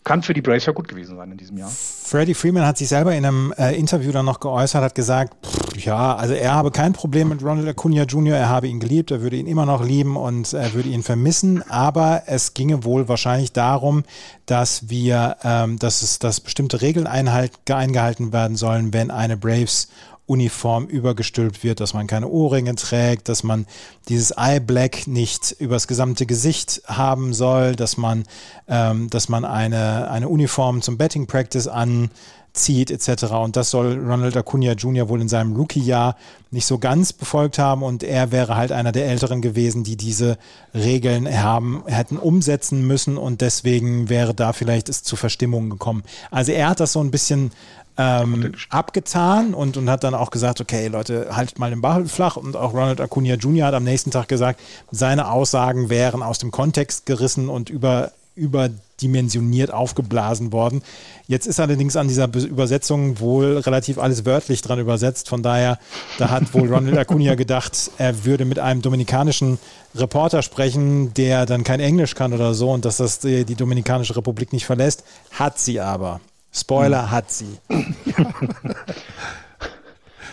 kann 0.04 0.22
für 0.22 0.34
die 0.34 0.40
Braves 0.40 0.66
ja 0.66 0.72
gut 0.72 0.88
gewesen 0.88 1.16
sein 1.16 1.30
in 1.30 1.36
diesem 1.36 1.58
Jahr. 1.58 1.70
Freddie 1.70 2.34
Freeman 2.34 2.66
hat 2.66 2.78
sich 2.78 2.88
selber 2.88 3.14
in 3.14 3.24
einem 3.24 3.52
äh, 3.58 3.76
Interview 3.78 4.12
dann 4.12 4.24
noch 4.24 4.40
geäußert, 4.40 4.82
hat 4.82 4.94
gesagt, 4.94 5.34
pff, 5.46 5.84
ja, 5.84 6.16
also 6.16 6.34
er 6.34 6.54
habe 6.54 6.70
kein 6.70 6.92
Problem 6.92 7.28
mit 7.28 7.42
Ronald 7.42 7.68
Acuna 7.68 8.04
Jr., 8.04 8.36
er 8.36 8.48
habe 8.48 8.68
ihn 8.68 8.80
geliebt, 8.80 9.10
er 9.10 9.20
würde 9.20 9.36
ihn 9.36 9.46
immer 9.46 9.66
noch 9.66 9.84
lieben 9.84 10.16
und 10.16 10.52
er 10.52 10.72
würde 10.72 10.88
ihn 10.88 11.02
vermissen, 11.02 11.62
aber 11.70 12.22
es 12.26 12.54
ginge 12.54 12.84
wohl 12.84 13.08
wahrscheinlich 13.08 13.52
darum, 13.52 14.04
dass 14.46 14.88
wir, 14.88 15.36
ähm, 15.44 15.78
dass 15.78 16.02
es, 16.02 16.18
dass 16.18 16.40
bestimmte 16.40 16.80
Regeln 16.80 17.06
einhalt, 17.06 17.52
eingehalten 17.70 18.32
werden 18.32 18.56
sollen, 18.56 18.92
wenn 18.92 19.10
eine 19.10 19.36
Braves 19.36 19.88
Uniform 20.30 20.86
übergestülpt 20.86 21.64
wird, 21.64 21.80
dass 21.80 21.92
man 21.92 22.06
keine 22.06 22.28
Ohrringe 22.28 22.76
trägt, 22.76 23.28
dass 23.28 23.42
man 23.42 23.66
dieses 24.08 24.30
Eye 24.30 24.60
Black 24.60 25.08
nicht 25.08 25.56
übers 25.58 25.88
gesamte 25.88 26.24
Gesicht 26.24 26.82
haben 26.86 27.34
soll, 27.34 27.74
dass 27.74 27.96
man, 27.96 28.22
ähm, 28.68 29.10
dass 29.10 29.28
man 29.28 29.44
eine, 29.44 30.08
eine 30.08 30.28
Uniform 30.28 30.82
zum 30.82 30.98
Betting 30.98 31.26
Practice 31.26 31.66
anzieht 31.66 32.92
etc. 32.92 33.24
Und 33.24 33.56
das 33.56 33.70
soll 33.70 33.98
Ronald 33.98 34.36
Acuna 34.36 34.74
Jr. 34.74 35.08
wohl 35.08 35.20
in 35.20 35.28
seinem 35.28 35.56
Rookie-Jahr 35.56 36.14
nicht 36.52 36.66
so 36.66 36.78
ganz 36.78 37.12
befolgt 37.12 37.58
haben 37.58 37.82
und 37.82 38.04
er 38.04 38.30
wäre 38.30 38.54
halt 38.54 38.70
einer 38.70 38.92
der 38.92 39.06
Älteren 39.06 39.42
gewesen, 39.42 39.82
die 39.82 39.96
diese 39.96 40.38
Regeln 40.74 41.28
haben, 41.42 41.82
hätten 41.86 42.16
umsetzen 42.16 42.86
müssen 42.86 43.18
und 43.18 43.40
deswegen 43.40 44.08
wäre 44.08 44.34
da 44.34 44.52
vielleicht 44.52 44.88
es 44.88 45.02
zu 45.02 45.16
Verstimmungen 45.16 45.70
gekommen. 45.70 46.04
Also 46.30 46.52
er 46.52 46.68
hat 46.68 46.78
das 46.78 46.92
so 46.92 47.00
ein 47.00 47.10
bisschen 47.10 47.50
ähm, 47.96 48.52
abgetan 48.70 49.54
und, 49.54 49.76
und 49.76 49.90
hat 49.90 50.04
dann 50.04 50.14
auch 50.14 50.30
gesagt, 50.30 50.60
okay, 50.60 50.88
Leute, 50.88 51.36
haltet 51.36 51.58
mal 51.58 51.70
den 51.70 51.80
Ball 51.80 52.06
flach. 52.06 52.36
Und 52.36 52.56
auch 52.56 52.72
Ronald 52.72 53.00
Acuna 53.00 53.34
Jr. 53.34 53.66
hat 53.66 53.74
am 53.74 53.84
nächsten 53.84 54.10
Tag 54.10 54.28
gesagt, 54.28 54.60
seine 54.90 55.30
Aussagen 55.30 55.90
wären 55.90 56.22
aus 56.22 56.38
dem 56.38 56.50
Kontext 56.50 57.06
gerissen 57.06 57.48
und 57.48 57.68
über, 57.68 58.12
überdimensioniert 58.36 59.72
aufgeblasen 59.72 60.52
worden. 60.52 60.82
Jetzt 61.26 61.46
ist 61.46 61.60
allerdings 61.60 61.96
an 61.96 62.08
dieser 62.08 62.32
Übersetzung 62.34 63.20
wohl 63.20 63.58
relativ 63.58 63.98
alles 63.98 64.24
wörtlich 64.24 64.62
dran 64.62 64.78
übersetzt. 64.78 65.28
Von 65.28 65.42
daher, 65.42 65.78
da 66.18 66.30
hat 66.30 66.54
wohl 66.54 66.72
Ronald 66.72 66.96
Acuna 66.96 67.34
gedacht, 67.34 67.90
er 67.98 68.24
würde 68.24 68.44
mit 68.44 68.58
einem 68.58 68.82
dominikanischen 68.82 69.58
Reporter 69.94 70.42
sprechen, 70.42 71.12
der 71.14 71.44
dann 71.44 71.64
kein 71.64 71.80
Englisch 71.80 72.14
kann 72.14 72.32
oder 72.32 72.54
so 72.54 72.70
und 72.70 72.84
dass 72.84 72.96
das 72.98 73.18
die, 73.18 73.44
die 73.44 73.56
Dominikanische 73.56 74.16
Republik 74.16 74.52
nicht 74.52 74.64
verlässt. 74.64 75.04
Hat 75.32 75.58
sie 75.58 75.80
aber. 75.80 76.20
Spoiler 76.52 77.02
hm. 77.04 77.10
hat 77.10 77.30
sie. 77.30 77.58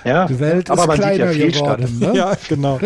Ja, 0.08 0.26
Die 0.26 0.40
Welt 0.40 0.70
aber 0.70 0.82
ist 0.82 0.88
man 0.88 0.98
kleiner 0.98 1.28
sieht 1.28 1.38
ja 1.38 1.46
Fehlstart. 1.46 1.82
geworden. 1.82 2.00
Ne? 2.00 2.18
Ja, 2.18 2.34
genau. 2.48 2.80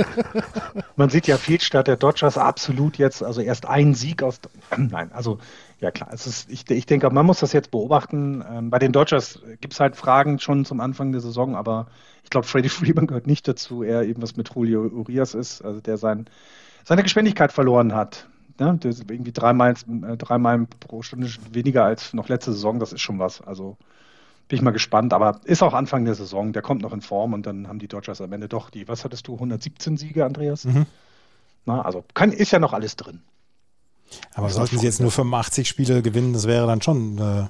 Man 0.95 1.09
sieht 1.09 1.27
ja 1.27 1.37
Fehlstart 1.37 1.87
der 1.87 1.97
Dodgers 1.97 2.37
absolut 2.37 2.97
jetzt, 2.97 3.23
also 3.23 3.41
erst 3.41 3.67
ein 3.67 3.93
Sieg 3.93 4.23
aus. 4.23 4.39
Nein, 4.75 5.11
also 5.13 5.37
ja 5.79 5.91
klar, 5.91 6.09
es 6.11 6.27
ist, 6.27 6.49
ich, 6.49 6.69
ich 6.69 6.85
denke, 6.85 7.09
man 7.09 7.25
muss 7.25 7.39
das 7.39 7.53
jetzt 7.53 7.71
beobachten. 7.71 8.43
Ähm, 8.49 8.69
bei 8.69 8.79
den 8.79 8.91
Dodgers 8.91 9.41
gibt 9.61 9.73
es 9.73 9.79
halt 9.79 9.95
Fragen 9.95 10.39
schon 10.39 10.65
zum 10.65 10.79
Anfang 10.79 11.11
der 11.11 11.21
Saison, 11.21 11.55
aber 11.55 11.87
ich 12.23 12.29
glaube, 12.29 12.47
Freddie 12.47 12.69
Freeman 12.69 13.07
gehört 13.07 13.27
nicht 13.27 13.47
dazu, 13.47 13.83
er 13.83 14.03
eben 14.03 14.21
was 14.21 14.35
mit 14.35 14.49
Julio 14.55 14.81
Urias 14.81 15.33
ist, 15.35 15.63
also 15.63 15.79
der 15.79 15.97
sein, 15.97 16.27
seine 16.83 17.03
Geschwindigkeit 17.03 17.51
verloren 17.51 17.93
hat. 17.93 18.27
Ne? 18.61 18.77
Irgendwie 18.83 19.31
drei 19.31 19.53
Meilen, 19.53 20.03
äh, 20.03 20.17
drei 20.17 20.37
Meilen 20.37 20.67
pro 20.67 21.01
Stunde 21.01 21.27
weniger 21.51 21.83
als 21.83 22.13
noch 22.13 22.29
letzte 22.29 22.51
Saison, 22.51 22.77
das 22.79 22.93
ist 22.93 23.01
schon 23.01 23.17
was. 23.17 23.41
Also 23.41 23.75
bin 24.47 24.57
ich 24.57 24.61
mal 24.61 24.69
gespannt, 24.69 25.13
aber 25.13 25.41
ist 25.45 25.63
auch 25.63 25.73
Anfang 25.73 26.05
der 26.05 26.13
Saison, 26.13 26.53
der 26.53 26.61
kommt 26.61 26.83
noch 26.83 26.93
in 26.93 27.01
Form 27.01 27.33
und 27.33 27.47
dann 27.47 27.67
haben 27.67 27.79
die 27.79 27.87
Dodgers 27.87 28.21
am 28.21 28.31
Ende 28.33 28.47
doch 28.47 28.69
die, 28.69 28.87
was 28.87 29.03
hattest 29.03 29.27
du, 29.27 29.33
117 29.33 29.97
Siege, 29.97 30.25
Andreas? 30.25 30.65
Mhm. 30.65 30.85
Na, 31.65 31.81
also 31.81 32.03
kann, 32.13 32.31
ist 32.31 32.51
ja 32.51 32.59
noch 32.59 32.73
alles 32.73 32.95
drin. 32.95 33.21
Aber 34.35 34.49
sollten 34.49 34.77
sie 34.77 34.85
jetzt 34.85 35.01
nur 35.01 35.09
85 35.09 35.67
Spiele 35.67 36.03
gewinnen, 36.03 36.33
das 36.33 36.45
wäre 36.45 36.67
dann 36.67 36.83
schon 36.83 37.17
äh, 37.17 37.21
eine 37.21 37.49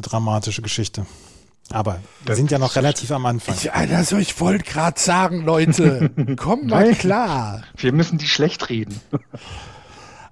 dramatische 0.00 0.62
Geschichte. 0.62 1.06
Aber 1.70 2.00
wir 2.24 2.36
sind 2.36 2.52
ja 2.52 2.58
noch 2.58 2.76
relativ 2.76 3.10
am 3.10 3.26
Anfang. 3.26 3.56
Ich, 3.56 3.72
also 3.72 4.18
ich 4.18 4.38
wollte 4.38 4.62
gerade 4.62 5.00
sagen, 5.00 5.44
Leute, 5.44 6.10
kommt 6.36 6.66
mal 6.66 6.84
Nein. 6.84 6.98
klar. 6.98 7.64
Wir 7.76 7.92
müssen 7.92 8.18
die 8.18 8.28
schlecht 8.28 8.68
reden. 8.68 9.00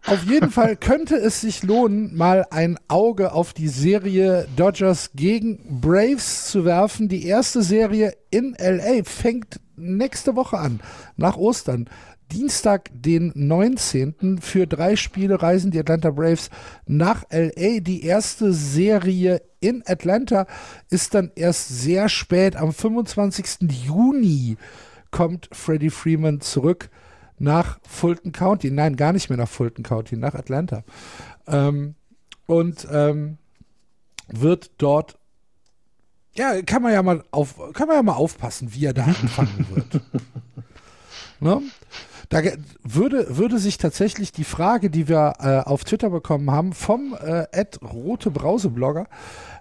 Auf 0.06 0.24
jeden 0.24 0.50
Fall 0.50 0.76
könnte 0.76 1.16
es 1.16 1.42
sich 1.42 1.62
lohnen, 1.62 2.16
mal 2.16 2.44
ein 2.50 2.76
Auge 2.88 3.32
auf 3.32 3.52
die 3.52 3.68
Serie 3.68 4.48
Dodgers 4.56 5.10
gegen 5.14 5.80
Braves 5.80 6.48
zu 6.50 6.64
werfen. 6.64 7.08
Die 7.08 7.24
erste 7.24 7.62
Serie 7.62 8.12
in 8.30 8.56
LA 8.58 9.04
fängt 9.04 9.60
nächste 9.76 10.34
Woche 10.34 10.58
an, 10.58 10.80
nach 11.16 11.36
Ostern. 11.36 11.88
Dienstag, 12.32 12.90
den 12.92 13.30
19. 13.36 14.40
Für 14.40 14.66
drei 14.66 14.96
Spiele 14.96 15.40
reisen 15.40 15.70
die 15.70 15.78
Atlanta 15.78 16.10
Braves 16.10 16.50
nach 16.86 17.24
LA. 17.30 17.80
Die 17.80 18.04
erste 18.04 18.52
Serie 18.52 19.40
in 19.60 19.84
Atlanta 19.86 20.46
ist 20.90 21.14
dann 21.14 21.30
erst 21.36 21.68
sehr 21.68 22.08
spät. 22.08 22.56
Am 22.56 22.72
25. 22.72 23.70
Juni 23.86 24.56
kommt 25.12 25.48
Freddie 25.52 25.90
Freeman 25.90 26.40
zurück 26.40 26.90
nach 27.42 27.78
Fulton 27.82 28.32
County. 28.32 28.70
Nein, 28.70 28.96
gar 28.96 29.12
nicht 29.12 29.28
mehr 29.28 29.38
nach 29.38 29.48
Fulton 29.48 29.84
County, 29.84 30.16
nach 30.16 30.34
Atlanta. 30.34 30.84
Ähm, 31.46 31.96
und 32.46 32.86
ähm, 32.90 33.38
wird 34.28 34.70
dort 34.78 35.18
ja, 36.34 36.62
kann 36.62 36.82
man 36.82 36.92
ja 36.92 37.02
mal 37.02 37.22
auf, 37.30 37.56
kann 37.74 37.88
man 37.88 37.96
ja 37.96 38.02
mal 38.02 38.14
aufpassen, 38.14 38.72
wie 38.72 38.86
er 38.86 38.94
da 38.94 39.04
anfangen 39.04 39.66
wird. 39.74 40.00
ne? 41.40 41.60
Da 42.32 42.40
würde, 42.82 43.36
würde 43.36 43.58
sich 43.58 43.76
tatsächlich 43.76 44.32
die 44.32 44.44
Frage, 44.44 44.88
die 44.88 45.06
wir 45.06 45.34
äh, 45.38 45.68
auf 45.68 45.84
Twitter 45.84 46.08
bekommen 46.08 46.50
haben, 46.50 46.72
vom 46.72 47.14
äh, 47.22 47.44
rote 47.84 48.30
Brauseblogger 48.30 49.06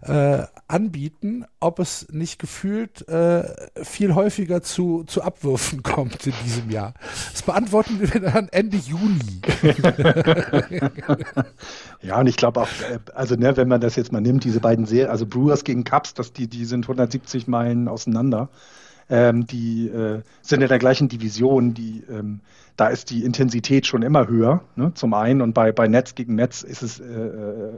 äh, 0.03 0.43
anbieten, 0.69 1.43
ob 1.59 1.79
es 1.79 2.07
nicht 2.13 2.39
gefühlt 2.39 3.05
äh, 3.09 3.43
viel 3.83 4.15
häufiger 4.15 4.61
zu, 4.61 5.03
zu 5.03 5.21
Abwürfen 5.21 5.83
kommt 5.83 6.25
in 6.25 6.33
diesem 6.45 6.69
Jahr. 6.69 6.93
Das 7.33 7.41
beantworten 7.41 7.99
wir 7.99 8.21
dann 8.21 8.47
Ende 8.53 8.77
Juni. 8.77 9.41
ja, 12.01 12.21
und 12.21 12.27
ich 12.27 12.37
glaube 12.37 12.61
auch, 12.61 12.69
äh, 12.89 12.99
also 13.13 13.35
ne, 13.35 13.57
wenn 13.57 13.67
man 13.67 13.81
das 13.81 13.97
jetzt 13.97 14.13
mal 14.13 14.21
nimmt, 14.21 14.45
diese 14.45 14.61
beiden 14.61 14.85
Serien, 14.85 15.09
also 15.09 15.25
Brewers 15.25 15.65
gegen 15.65 15.83
Cubs, 15.83 16.13
das, 16.13 16.31
die, 16.31 16.47
die 16.47 16.63
sind 16.63 16.85
170 16.85 17.49
Meilen 17.49 17.89
auseinander. 17.89 18.47
Ähm, 19.11 19.45
die 19.45 19.87
äh, 19.87 20.21
sind 20.41 20.61
in 20.61 20.69
der 20.69 20.79
gleichen 20.79 21.09
Division, 21.09 21.75
die 21.75 22.03
ähm, 22.09 22.39
da 22.77 22.87
ist 22.87 23.11
die 23.11 23.23
Intensität 23.23 23.85
schon 23.85 24.01
immer 24.01 24.27
höher, 24.27 24.63
ne, 24.75 24.91
zum 24.95 25.13
einen. 25.13 25.41
Und 25.41 25.53
bei, 25.53 25.71
bei 25.71 25.87
Nets 25.87 26.15
gegen 26.15 26.33
Mets 26.33 26.63
ist 26.63 26.81
es, 26.81 26.99
äh, 26.99 27.03
äh, 27.03 27.71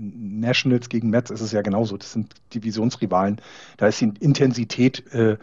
Nationals 0.00 0.88
gegen 0.88 1.10
Mets 1.10 1.30
ist 1.30 1.40
es 1.40 1.52
ja 1.52 1.62
genauso. 1.62 1.96
Das 1.96 2.14
sind 2.14 2.34
Divisionsrivalen. 2.52 3.40
Da 3.76 3.86
ist 3.86 4.00
die 4.00 4.12
Intensität 4.18 5.06
äh, 5.12 5.36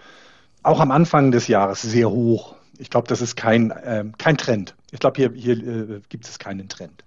auch 0.61 0.81
am 0.81 0.91
Anfang 0.91 1.31
des 1.31 1.47
Jahres 1.47 1.83
sehr 1.83 2.09
hoch. 2.09 2.55
Ich 2.77 2.89
glaube, 2.89 3.07
das 3.07 3.21
ist 3.21 3.37
kein, 3.37 3.71
äh, 3.71 4.03
kein 4.17 4.37
Trend. 4.37 4.75
Ich 4.91 4.99
glaube, 4.99 5.17
hier, 5.17 5.31
hier 5.33 5.55
äh, 5.55 6.01
gibt 6.09 6.27
es 6.27 6.39
keinen 6.39 6.67
Trend. 6.67 7.03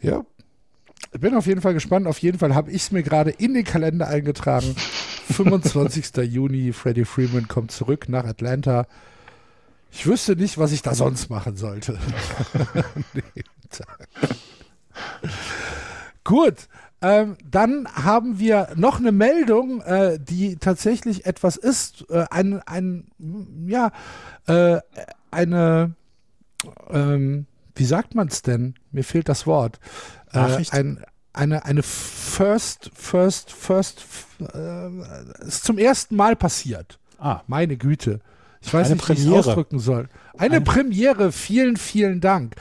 Ja. 0.00 0.24
Ich 1.12 1.20
bin 1.20 1.34
auf 1.34 1.46
jeden 1.46 1.60
Fall 1.60 1.74
gespannt. 1.74 2.06
Auf 2.06 2.18
jeden 2.20 2.38
Fall 2.38 2.54
habe 2.54 2.70
ich 2.70 2.84
es 2.84 2.90
mir 2.90 3.02
gerade 3.02 3.30
in 3.30 3.52
den 3.52 3.64
Kalender 3.64 4.08
eingetragen. 4.08 4.74
25. 5.32 6.16
Juni, 6.32 6.72
Freddie 6.72 7.04
Freeman 7.04 7.48
kommt 7.48 7.70
zurück 7.70 8.08
nach 8.08 8.24
Atlanta. 8.24 8.86
Ich 9.90 10.06
wüsste 10.06 10.36
nicht, 10.36 10.58
was 10.58 10.72
ich 10.72 10.82
da 10.82 10.94
sonst 10.94 11.28
machen 11.28 11.56
sollte. 11.56 11.98
Gut. 16.24 16.68
Ähm, 17.04 17.36
dann 17.50 17.88
haben 17.88 18.38
wir 18.38 18.68
noch 18.76 19.00
eine 19.00 19.10
Meldung, 19.10 19.80
äh, 19.80 20.18
die 20.20 20.56
tatsächlich 20.56 21.26
etwas 21.26 21.56
ist. 21.56 22.08
Äh, 22.10 22.26
ein, 22.30 22.60
ein, 22.62 23.06
ja, 23.66 23.90
äh, 24.46 24.78
eine, 25.32 25.94
ähm, 26.90 27.46
wie 27.74 27.84
sagt 27.84 28.14
man 28.14 28.28
es 28.28 28.42
denn? 28.42 28.74
Mir 28.92 29.02
fehlt 29.02 29.28
das 29.28 29.48
Wort. 29.48 29.80
Äh, 30.32 30.38
Nachricht? 30.38 30.72
ein, 30.72 31.04
eine, 31.32 31.64
eine 31.64 31.82
First, 31.82 32.90
First, 32.94 33.52
First, 33.52 34.04
äh, 34.40 34.88
ist 35.46 35.64
zum 35.64 35.78
ersten 35.78 36.16
Mal 36.16 36.36
passiert. 36.36 36.98
Ah. 37.18 37.40
Meine 37.46 37.76
Güte. 37.76 38.20
Ich 38.60 38.72
weiß 38.72 38.86
eine 38.86 38.94
nicht, 38.96 39.04
Premiere. 39.04 39.26
wie 39.26 39.32
ich 39.34 39.40
es 39.40 39.46
ausdrücken 39.48 39.78
soll. 39.78 40.08
Eine, 40.36 40.56
eine 40.56 40.60
Premiere, 40.60 41.32
vielen, 41.32 41.76
vielen 41.76 42.20
Dank. 42.20 42.54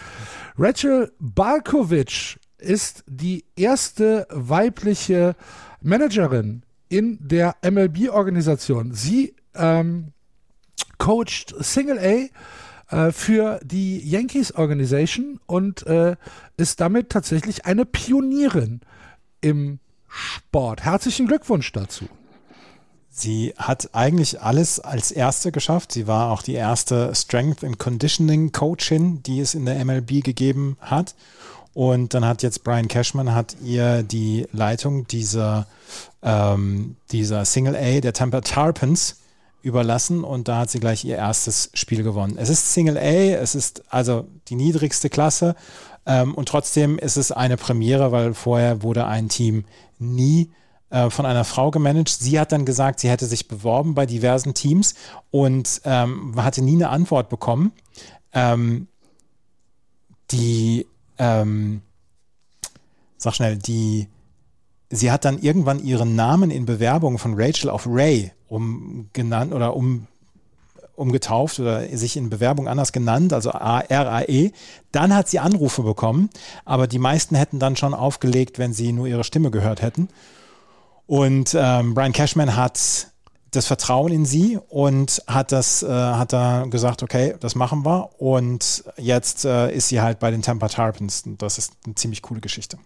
Rachel 0.58 1.12
Balkovic 1.20 2.40
ist 2.58 3.04
die 3.08 3.46
erste 3.56 4.28
weibliche 4.30 5.36
Managerin 5.82 6.64
in 6.90 7.18
der 7.22 7.56
MLB-Organisation. 7.64 8.94
Sie 8.94 9.36
ähm, 9.56 10.12
coacht 10.98 11.56
Single 11.60 12.00
A 12.00 12.28
äh, 12.92 13.12
für 13.12 13.60
die 13.64 14.00
Yankees 14.00 14.54
Organisation 14.54 15.40
und 15.48 15.86
äh, 15.88 16.16
ist 16.58 16.82
damit 16.82 17.10
tatsächlich 17.10 17.66
eine 17.66 17.86
Pionierin 17.86 18.82
im 19.42 19.80
Sport. 20.08 20.84
Herzlichen 20.84 21.28
Glückwunsch 21.28 21.72
dazu. 21.72 22.08
Sie 23.10 23.54
hat 23.58 23.90
eigentlich 23.94 24.42
alles 24.42 24.80
als 24.80 25.12
erste 25.12 25.52
geschafft. 25.52 25.92
Sie 25.92 26.08
war 26.08 26.32
auch 26.32 26.44
die 26.44 26.54
erste 26.54 27.14
Strength 27.14 27.64
and 27.64 27.78
Conditioning 27.78 28.52
Coachin, 28.52 29.22
die 29.24 29.40
es 29.42 29.54
in 29.54 29.66
der 29.66 29.84
MLB 29.84 30.24
gegeben 30.24 30.78
hat. 30.80 31.16
Und 31.74 32.14
dann 32.14 32.26
hat 32.26 32.44
jetzt 32.44 32.64
Brian 32.64 32.88
Cashman 32.88 33.34
hat 33.34 33.56
ihr 33.64 34.04
die 34.04 34.48
Leitung 34.52 35.08
dieser, 35.08 35.68
ähm, 36.22 36.98
dieser 37.12 37.46
Single 37.46 37.76
A 37.76 38.02
der 38.02 38.14
Tampa 38.14 38.42
Tarpons 38.42 39.21
überlassen 39.62 40.24
und 40.24 40.48
da 40.48 40.60
hat 40.60 40.70
sie 40.70 40.80
gleich 40.80 41.06
ihr 41.06 41.18
erstes 41.18 41.70
Spiel 41.74 42.04
gewonnen. 42.04 42.38
Es 42.38 42.50
ist 42.50 42.74
Single 42.74 42.98
A, 42.98 43.02
es 43.42 43.56
ist 43.56 43.84
also 43.92 44.28
die 44.48 44.56
niedrigste 44.56 45.10
Klasse 45.10 45.56
ähm, 46.06 46.34
und 46.34 46.48
trotzdem 46.48 46.98
ist 46.98 47.18
es 47.18 47.32
eine 47.32 47.58
Premiere, 47.58 48.12
weil 48.12 48.34
vorher 48.34 48.84
wurde 48.84 49.06
ein 49.06 49.30
Team 49.30 49.66
nie 50.00 50.52
äh, 50.90 51.10
von 51.10 51.26
einer 51.26 51.44
Frau 51.44 51.72
gemanagt. 51.72 52.10
Sie 52.10 52.40
hat 52.40 52.52
dann 52.52 52.66
gesagt, 52.66 53.00
sie 53.00 53.10
hätte 53.10 53.26
sich 53.26 53.48
beworben 53.48 53.96
bei 53.96 54.06
diversen 54.06 54.54
Teams 54.54 54.96
und 55.30 55.82
ähm, 55.86 56.34
hatte 56.36 56.62
nie 56.62 56.76
eine 56.76 56.90
Antwort 56.90 57.30
bekommen. 57.30 57.72
Ähm, 58.34 58.88
die, 60.32 60.88
ähm, 61.18 61.82
sag 63.18 63.36
schnell, 63.36 63.58
die, 63.58 64.08
sie 64.92 65.12
hat 65.12 65.26
dann 65.26 65.40
irgendwann 65.40 65.84
ihren 65.84 66.16
Namen 66.16 66.52
in 66.52 66.66
Bewerbungen 66.66 67.18
von 67.18 67.34
Rachel 67.36 67.70
auf 67.70 67.88
Ray 67.88 68.32
umgenannt 68.48 69.54
oder 69.54 69.76
um 69.76 70.08
umgetauft 70.96 71.60
oder 71.60 71.88
sich 71.98 72.16
in 72.16 72.30
Bewerbung 72.30 72.68
anders 72.68 72.92
genannt, 72.92 73.34
also 73.34 73.50
RAE. 73.50 74.52
Dann 74.92 75.16
hat 75.16 75.30
sie 75.30 75.40
Anrufe 75.40 75.82
bekommen, 75.82 76.30
aber 76.64 76.86
die 76.86 77.00
meisten 77.00 77.36
hätten 77.36 77.58
dann 77.58 77.76
schon 77.76 77.96
aufgelegt, 77.96 78.60
wenn 78.60 78.74
sie 78.74 78.92
nur 78.92 79.08
ihre 79.08 79.24
Stimme 79.24 79.50
gehört 79.50 79.82
hätten. 79.82 80.10
Und 81.08 81.58
ähm, 81.60 81.96
Brian 81.96 82.14
Cashman 82.14 82.56
hat 82.56 83.08
das 83.50 83.68
Vertrauen 83.68 84.12
in 84.12 84.26
sie 84.26 84.60
und 84.70 85.24
hat 85.28 85.52
das, 85.52 85.82
äh, 85.82 85.88
hat 85.90 86.34
da 86.34 86.66
gesagt, 86.70 87.04
okay, 87.04 87.36
das 87.40 87.56
machen 87.56 87.84
wir. 87.84 88.12
Und 88.22 88.84
jetzt 88.98 89.44
äh, 89.44 89.74
ist 89.74 89.90
sie 89.90 90.02
halt 90.02 90.20
bei 90.20 90.30
den 90.30 90.42
Tampa 90.42 90.70
Tarpons. 90.70 91.24
Das 91.38 91.58
ist 91.58 91.74
eine 91.86 91.96
ziemlich 91.96 92.22
coole 92.22 92.42
Geschichte. 92.42 92.78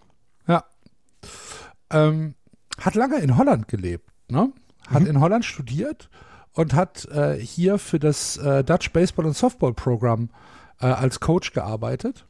Ähm, 1.90 2.34
hat 2.78 2.94
lange 2.94 3.18
in 3.18 3.36
Holland 3.36 3.68
gelebt, 3.68 4.08
ne? 4.28 4.52
Hat 4.88 5.02
mhm. 5.02 5.08
in 5.08 5.20
Holland 5.20 5.44
studiert 5.44 6.08
und 6.52 6.74
hat 6.74 7.06
äh, 7.06 7.34
hier 7.38 7.78
für 7.78 7.98
das 7.98 8.36
äh, 8.36 8.64
Dutch 8.64 8.92
Baseball 8.92 9.26
und 9.26 9.36
Softball 9.36 9.72
Programm 9.72 10.30
äh, 10.80 10.86
als 10.86 11.20
Coach 11.20 11.52
gearbeitet 11.52 12.26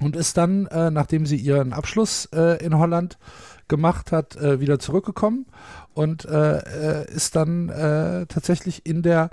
und 0.00 0.16
ist 0.16 0.36
dann, 0.36 0.66
äh, 0.66 0.90
nachdem 0.90 1.26
sie 1.26 1.36
ihren 1.36 1.72
Abschluss 1.72 2.24
in 2.24 2.78
Holland 2.78 3.18
gemacht 3.70 4.12
hat, 4.12 4.36
äh, 4.36 4.60
wieder 4.60 4.78
zurückgekommen 4.78 5.46
und 5.94 6.26
äh, 6.26 6.58
äh, 6.58 7.10
ist 7.10 7.36
dann 7.36 7.70
äh, 7.70 8.26
tatsächlich 8.26 8.84
in 8.84 9.00
der 9.00 9.30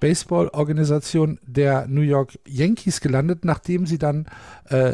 Baseball-Organisation 0.00 1.38
der 1.46 1.86
New 1.86 2.02
York 2.02 2.38
Yankees 2.46 3.00
gelandet, 3.00 3.46
nachdem 3.46 3.86
sie 3.86 3.96
dann 3.96 4.26
äh, 4.68 4.90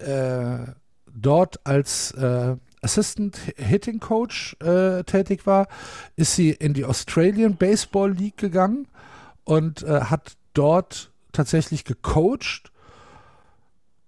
äh, 0.00 0.66
dort 1.14 1.64
als 1.64 2.12
Assistant 2.82 3.38
Hitting 3.56 4.00
Coach 4.00 4.56
tätig 5.06 5.46
war, 5.46 5.68
ist 6.16 6.34
sie 6.34 6.50
in 6.50 6.74
die 6.74 6.84
Australian 6.84 7.56
Baseball 7.56 8.12
League 8.12 8.38
gegangen 8.38 8.88
und 9.44 9.82
hat 9.82 10.36
dort 10.54 11.10
tatsächlich 11.32 11.84
gecoacht 11.84 12.70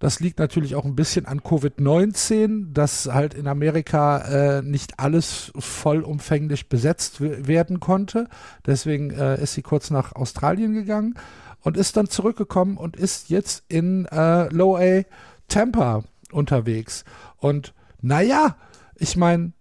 das 0.03 0.19
liegt 0.19 0.37
natürlich 0.37 0.75
auch 0.75 0.83
ein 0.83 0.97
bisschen 0.97 1.25
an 1.27 1.39
Covid-19, 1.39 2.73
dass 2.73 3.05
halt 3.05 3.33
in 3.33 3.47
Amerika 3.47 4.57
äh, 4.57 4.61
nicht 4.61 4.99
alles 4.99 5.53
vollumfänglich 5.57 6.67
besetzt 6.67 7.21
werden 7.21 7.79
konnte. 7.79 8.27
Deswegen 8.65 9.11
äh, 9.11 9.41
ist 9.41 9.53
sie 9.53 9.61
kurz 9.61 9.91
nach 9.91 10.13
Australien 10.13 10.73
gegangen 10.73 11.15
und 11.61 11.77
ist 11.77 11.95
dann 11.95 12.09
zurückgekommen 12.09 12.75
und 12.75 12.97
ist 12.97 13.29
jetzt 13.29 13.63
in 13.69 14.05
äh, 14.07 14.49
Low 14.49 14.75
A 14.75 15.03
Tampa 15.47 16.03
unterwegs. 16.33 17.05
Und 17.37 17.73
naja, 18.03 18.55
ich 18.95 19.15
meine, 19.15 19.53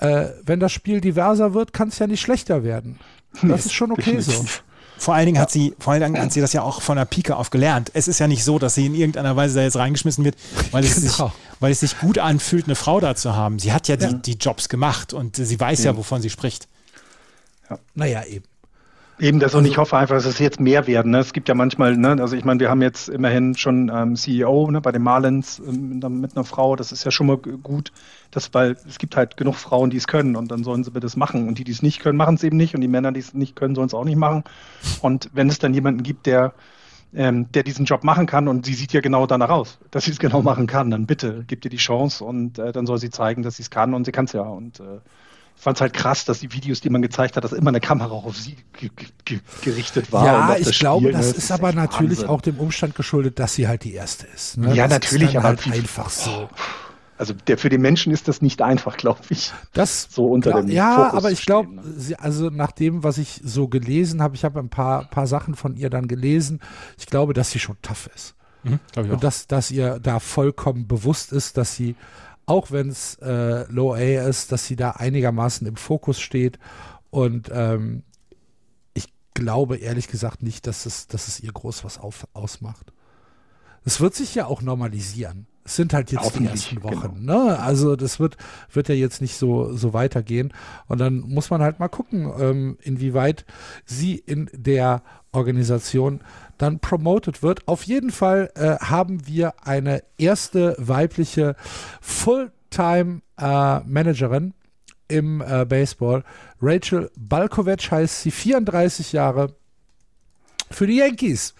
äh, 0.00 0.28
wenn 0.44 0.58
das 0.60 0.72
Spiel 0.72 1.00
diverser 1.02 1.52
wird, 1.52 1.74
kann 1.74 1.88
es 1.88 1.98
ja 1.98 2.06
nicht 2.06 2.20
schlechter 2.22 2.64
werden. 2.64 2.98
Das 3.42 3.66
ist 3.66 3.72
schon 3.74 3.92
okay 3.92 4.20
so. 4.20 4.44
Vor 4.98 5.14
allen 5.14 5.26
Dingen 5.26 5.38
hat 5.40 5.50
sie, 5.50 5.74
vor 5.78 5.92
allen 5.94 6.02
Dingen 6.02 6.22
hat 6.22 6.32
sie 6.32 6.40
das 6.40 6.52
ja 6.52 6.62
auch 6.62 6.80
von 6.80 6.96
der 6.96 7.04
Pike 7.06 7.34
auf 7.36 7.50
gelernt. 7.50 7.90
Es 7.92 8.06
ist 8.08 8.20
ja 8.20 8.28
nicht 8.28 8.44
so, 8.44 8.58
dass 8.60 8.74
sie 8.76 8.86
in 8.86 8.94
irgendeiner 8.94 9.34
Weise 9.36 9.56
da 9.56 9.62
jetzt 9.62 9.76
reingeschmissen 9.76 10.24
wird, 10.24 10.36
weil 10.70 10.84
es, 10.84 10.94
sich, 10.94 11.16
Genau. 11.16 11.32
weil 11.60 11.72
es 11.72 11.80
sich 11.80 11.98
gut 11.98 12.18
anfühlt, 12.18 12.66
eine 12.66 12.76
Frau 12.76 13.00
da 13.00 13.16
zu 13.16 13.34
haben. 13.34 13.58
Sie 13.58 13.72
hat 13.72 13.88
ja, 13.88 13.96
Ja. 13.96 14.12
Die, 14.12 14.22
die 14.22 14.38
Jobs 14.38 14.68
gemacht 14.68 15.12
und 15.12 15.36
sie 15.36 15.58
weiß 15.58 15.82
ja, 15.84 15.96
wovon 15.96 16.22
sie 16.22 16.30
spricht. 16.30 16.68
Naja, 17.94 18.22
eben. 18.24 18.44
Eben 19.22 19.38
das 19.38 19.54
und 19.54 19.64
ich 19.66 19.78
hoffe 19.78 19.96
einfach, 19.96 20.16
dass 20.16 20.24
es 20.24 20.40
jetzt 20.40 20.58
mehr 20.58 20.88
werden. 20.88 21.12
Ne? 21.12 21.20
Es 21.20 21.32
gibt 21.32 21.48
ja 21.48 21.54
manchmal, 21.54 21.96
ne, 21.96 22.16
also 22.20 22.34
ich 22.34 22.44
meine, 22.44 22.58
wir 22.58 22.68
haben 22.68 22.82
jetzt 22.82 23.08
immerhin 23.08 23.54
schon 23.54 23.88
ähm, 23.88 24.16
CEO 24.16 24.68
ne, 24.68 24.80
bei 24.80 24.90
den 24.90 25.02
Marlins 25.02 25.60
ähm, 25.60 25.90
mit, 25.90 26.04
einer, 26.04 26.12
mit 26.12 26.36
einer 26.36 26.44
Frau. 26.44 26.74
Das 26.74 26.90
ist 26.90 27.04
ja 27.04 27.12
schon 27.12 27.28
mal 27.28 27.36
gut, 27.36 27.92
dass, 28.32 28.52
weil 28.52 28.72
es 28.88 28.98
gibt 28.98 29.14
halt 29.14 29.36
genug 29.36 29.54
Frauen, 29.54 29.90
die 29.90 29.96
es 29.96 30.08
können 30.08 30.34
und 30.34 30.50
dann 30.50 30.64
sollen 30.64 30.82
sie 30.82 30.90
bitte 30.90 31.06
das 31.06 31.14
machen. 31.14 31.46
Und 31.46 31.58
die, 31.58 31.62
die 31.62 31.70
es 31.70 31.82
nicht 31.82 32.00
können, 32.00 32.16
machen 32.18 32.34
es 32.34 32.42
eben 32.42 32.56
nicht. 32.56 32.74
Und 32.74 32.80
die 32.80 32.88
Männer, 32.88 33.12
die 33.12 33.20
es 33.20 33.32
nicht 33.32 33.54
können, 33.54 33.76
sollen 33.76 33.86
es 33.86 33.94
auch 33.94 34.04
nicht 34.04 34.16
machen. 34.16 34.42
Und 35.02 35.30
wenn 35.32 35.48
es 35.48 35.60
dann 35.60 35.72
jemanden 35.72 36.02
gibt, 36.02 36.26
der 36.26 36.52
ähm, 37.14 37.46
der 37.52 37.62
diesen 37.62 37.84
Job 37.84 38.02
machen 38.02 38.26
kann 38.26 38.48
und 38.48 38.66
sie 38.66 38.74
sieht 38.74 38.92
ja 38.92 39.00
genau 39.00 39.28
danach 39.28 39.50
aus, 39.50 39.78
dass 39.92 40.06
sie 40.06 40.10
es 40.10 40.18
genau 40.18 40.42
machen 40.42 40.66
kann, 40.66 40.90
dann 40.90 41.06
bitte 41.06 41.44
gib 41.46 41.64
ihr 41.64 41.70
die 41.70 41.76
Chance 41.76 42.24
und 42.24 42.58
äh, 42.58 42.72
dann 42.72 42.86
soll 42.86 42.98
sie 42.98 43.10
zeigen, 43.10 43.44
dass 43.44 43.58
sie 43.58 43.62
es 43.62 43.70
kann 43.70 43.94
und 43.94 44.04
sie 44.04 44.10
kann 44.12 44.24
es 44.24 44.32
ja. 44.32 44.42
Und 44.42 44.80
äh, 44.80 44.98
fand 45.62 45.76
es 45.76 45.80
halt 45.80 45.92
krass, 45.92 46.24
dass 46.24 46.40
die 46.40 46.52
Videos, 46.52 46.80
die 46.80 46.90
man 46.90 47.02
gezeigt 47.02 47.36
hat, 47.36 47.44
dass 47.44 47.52
immer 47.52 47.68
eine 47.68 47.80
Kamera 47.80 48.12
auf 48.12 48.36
sie 48.36 48.56
ge 48.72 48.90
ge 48.96 49.08
ge 49.24 49.40
gerichtet 49.62 50.10
war. 50.12 50.26
ja, 50.26 50.56
ich 50.56 50.66
das 50.66 50.78
glaube, 50.80 51.08
Spiel, 51.08 51.12
das 51.12 51.32
ist 51.32 51.52
aber 51.52 51.68
echt 51.68 51.76
natürlich 51.76 52.18
Wahnsinn. 52.18 52.28
auch 52.28 52.40
dem 52.40 52.58
Umstand 52.58 52.96
geschuldet, 52.96 53.38
dass 53.38 53.54
sie 53.54 53.68
halt 53.68 53.84
die 53.84 53.94
erste 53.94 54.26
ist. 54.34 54.58
Ne? 54.58 54.74
Ja, 54.74 54.88
das 54.88 54.94
natürlich, 54.96 55.28
ist 55.28 55.34
dann 55.34 55.44
aber 55.46 55.62
halt 55.62 55.72
einfach 55.72 56.10
so. 56.10 56.50
Also 57.16 57.34
der, 57.46 57.58
für 57.58 57.68
den 57.68 57.80
Menschen 57.80 58.12
ist 58.12 58.26
das 58.26 58.42
nicht 58.42 58.60
einfach, 58.62 58.96
glaube 58.96 59.20
ich. 59.28 59.52
Das 59.72 60.08
So 60.10 60.26
unter 60.26 60.50
klar, 60.50 60.62
dem 60.62 60.70
Ja, 60.70 60.96
Fokus 60.96 61.18
aber 61.18 61.30
ich 61.30 61.46
glaube, 61.46 61.72
ne? 61.74 61.82
also 62.18 62.50
nach 62.50 62.72
dem, 62.72 63.04
was 63.04 63.18
ich 63.18 63.40
so 63.44 63.68
gelesen 63.68 64.20
habe, 64.20 64.34
ich 64.34 64.44
habe 64.44 64.58
ein 64.58 64.68
paar, 64.70 65.04
paar 65.10 65.28
Sachen 65.28 65.54
von 65.54 65.76
ihr 65.76 65.90
dann 65.90 66.08
gelesen. 66.08 66.60
Ich 66.98 67.06
glaube, 67.06 67.34
dass 67.34 67.52
sie 67.52 67.60
schon 67.60 67.76
tough 67.82 68.10
ist. 68.12 68.34
Mhm, 68.64 68.80
auch. 68.96 69.02
Und 69.04 69.22
dass, 69.22 69.46
dass 69.46 69.70
ihr 69.70 70.00
da 70.00 70.18
vollkommen 70.18 70.88
bewusst 70.88 71.32
ist, 71.32 71.56
dass 71.56 71.76
sie, 71.76 71.94
auch 72.46 72.70
wenn 72.70 72.88
es 72.88 73.16
äh, 73.16 73.70
Low 73.70 73.94
A 73.94 73.98
ist, 73.98 74.52
dass 74.52 74.66
sie 74.66 74.76
da 74.76 74.92
einigermaßen 74.92 75.66
im 75.66 75.76
Fokus 75.76 76.20
steht. 76.20 76.58
Und 77.10 77.50
ähm, 77.52 78.02
ich 78.94 79.12
glaube 79.34 79.76
ehrlich 79.76 80.08
gesagt 80.08 80.42
nicht, 80.42 80.66
dass 80.66 80.86
es, 80.86 81.06
dass 81.06 81.28
es 81.28 81.40
ihr 81.40 81.52
groß 81.52 81.84
was 81.84 81.98
auf, 81.98 82.26
ausmacht. 82.32 82.92
Es 83.84 84.00
wird 84.00 84.14
sich 84.14 84.34
ja 84.34 84.46
auch 84.46 84.62
normalisieren. 84.62 85.46
Es 85.64 85.76
sind 85.76 85.94
halt 85.94 86.10
jetzt 86.10 86.36
die 86.38 86.46
ersten 86.46 86.82
Wochen. 86.82 87.24
Ne? 87.24 87.56
Also 87.58 87.94
das 87.94 88.18
wird, 88.18 88.36
wird 88.72 88.88
ja 88.88 88.96
jetzt 88.96 89.20
nicht 89.20 89.36
so, 89.36 89.76
so 89.76 89.92
weitergehen. 89.92 90.52
Und 90.88 90.98
dann 90.98 91.20
muss 91.20 91.50
man 91.50 91.62
halt 91.62 91.78
mal 91.78 91.86
gucken, 91.88 92.32
ähm, 92.38 92.78
inwieweit 92.82 93.44
sie 93.84 94.16
in 94.16 94.50
der 94.52 95.02
Organisation 95.30 96.22
dann 96.58 96.80
promoted 96.80 97.42
wird. 97.42 97.68
Auf 97.68 97.84
jeden 97.84 98.10
Fall 98.10 98.50
äh, 98.54 98.76
haben 98.78 99.26
wir 99.26 99.54
eine 99.64 100.02
erste 100.18 100.74
weibliche 100.78 101.56
Fulltime-Managerin 102.00 104.54
im 105.08 105.40
äh, 105.40 105.64
Baseball. 105.64 106.22
Rachel 106.60 107.10
Balkovec 107.16 107.90
heißt 107.90 108.22
sie, 108.22 108.30
34 108.30 109.12
Jahre 109.12 109.54
für 110.70 110.86
die 110.86 110.96
Yankees. 110.96 111.54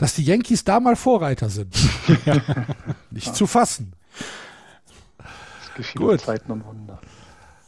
Dass 0.00 0.14
die 0.14 0.24
Yankees 0.24 0.64
da 0.64 0.80
mal 0.80 0.96
Vorreiter 0.96 1.50
sind. 1.50 1.76
Nicht 3.10 3.36
zu 3.36 3.46
fassen. 3.46 3.92
Es 5.18 5.74
geschieht 5.74 5.96
Gut. 6.00 6.22
Zeiten 6.22 6.50
und 6.50 6.64
Wunder. 6.64 6.98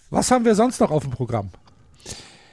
Was 0.09 0.31
haben 0.31 0.47
wir 0.47 0.55
sonst 0.55 0.81
noch 0.81 0.91
auf 0.91 1.03
dem 1.03 1.13
Programm? 1.13 1.51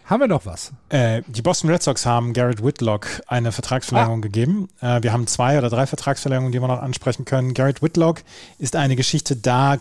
Haben 0.04 0.20
wir 0.20 0.28
noch 0.28 0.46
was? 0.46 0.74
Äh, 0.90 1.22
die 1.28 1.42
Boston 1.42 1.70
Red 1.70 1.82
Sox 1.82 2.06
haben 2.06 2.34
Garrett 2.34 2.62
Whitlock 2.62 3.08
eine 3.28 3.54
Vertragsverlängerung 3.54 4.22
gegeben. 4.22 4.68
Äh, 4.82 5.02
wir 5.02 5.14
haben 5.14 5.28
zwei 5.28 5.58
oder 5.58 5.70
drei 5.70 5.88
Vertragsverlängerungen, 5.88 6.52
die 6.52 6.60
wir 6.60 6.68
noch 6.68 6.82
ansprechen 6.82 7.24
können. 7.24 7.54
Garrett 7.54 7.82
Whitlock 7.82 8.24
ist 8.58 8.76
eine 8.76 8.98
Geschichte, 8.98 9.38
da 9.38 9.78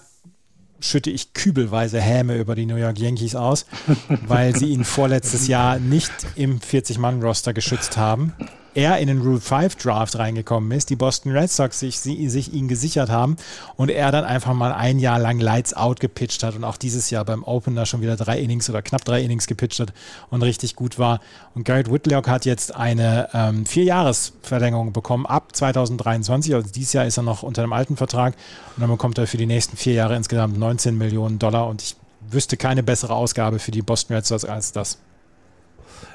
schütte 0.79 1.11
ich 1.11 1.33
kübelweise 1.35 2.01
Häme 2.01 2.37
über 2.37 2.55
die 2.55 2.67
New 2.67 2.77
York 2.77 3.01
Yankees 3.01 3.35
aus, 3.35 3.67
weil 4.29 4.55
sie 4.55 4.67
ihn 4.67 4.85
vorletztes 4.85 5.49
Jahr 5.49 5.81
nicht 5.81 6.13
im 6.37 6.61
40-Mann-Roster 6.61 7.53
geschützt 7.53 7.97
haben. 7.97 8.33
Er 8.79 8.99
in 8.99 9.09
den 9.09 9.21
Rule 9.21 9.41
5 9.41 9.75
Draft 9.75 10.17
reingekommen 10.21 10.71
ist, 10.71 10.89
die 10.89 10.95
Boston 10.95 11.33
Red 11.33 11.51
Sox 11.51 11.81
sich, 11.81 11.99
sie, 11.99 12.29
sich 12.29 12.53
ihn 12.53 12.69
gesichert 12.69 13.11
haben 13.11 13.35
und 13.75 13.91
er 13.91 14.13
dann 14.13 14.25
einfach 14.25 14.55
mal 14.55 14.73
ein 14.73 15.01
Jahr 15.01 15.19
lang 15.19 15.41
Lights 15.41 15.75
Out 15.75 15.99
gepitcht 15.99 16.45
hat 16.45 16.55
und 16.55 16.63
auch 16.63 16.77
dieses 16.77 17.11
Jahr 17.11 17.25
beim 17.25 17.43
Opener 17.43 17.87
schon 17.87 18.03
wieder 18.03 18.15
drei 18.15 18.39
Innings 18.39 18.71
oder 18.71 18.81
knapp 18.81 19.05
drei 19.05 19.21
Innings 19.23 19.49
gepitcht 19.49 19.81
hat 19.81 19.93
und 20.31 20.45
richtig 20.45 20.77
gut 20.77 20.97
war. 20.97 21.19
Und 21.57 21.65
Garrett 21.65 21.91
Whitlock 21.91 22.29
hat 22.29 22.45
jetzt 22.45 22.73
eine 22.73 23.29
ähm, 23.35 23.67
Vierjahresverlängerung 23.67 24.93
bekommen 24.93 25.27
ab 25.27 25.57
2023. 25.57 26.55
Also 26.55 26.71
dieses 26.71 26.93
Jahr 26.93 27.05
ist 27.05 27.17
er 27.17 27.25
noch 27.25 27.43
unter 27.43 27.63
dem 27.63 27.73
alten 27.73 27.97
Vertrag 27.97 28.35
und 28.77 28.83
dann 28.83 28.91
bekommt 28.91 29.19
er 29.19 29.27
für 29.27 29.39
die 29.39 29.47
nächsten 29.47 29.77
vier 29.77 29.95
Jahre 29.95 30.15
insgesamt 30.15 30.57
19 30.57 30.97
Millionen 30.97 31.41
Dollar 31.41 31.67
und 31.67 31.83
ich 31.83 31.97
wüsste 32.31 32.57
keine 32.57 32.85
bessere 32.85 33.17
Ausgabe 33.17 33.59
für 33.59 33.73
die 33.73 33.83
Boston 33.83 34.15
Red 34.15 34.27
Sox 34.27 34.45
als 34.45 34.71
das. 34.71 34.99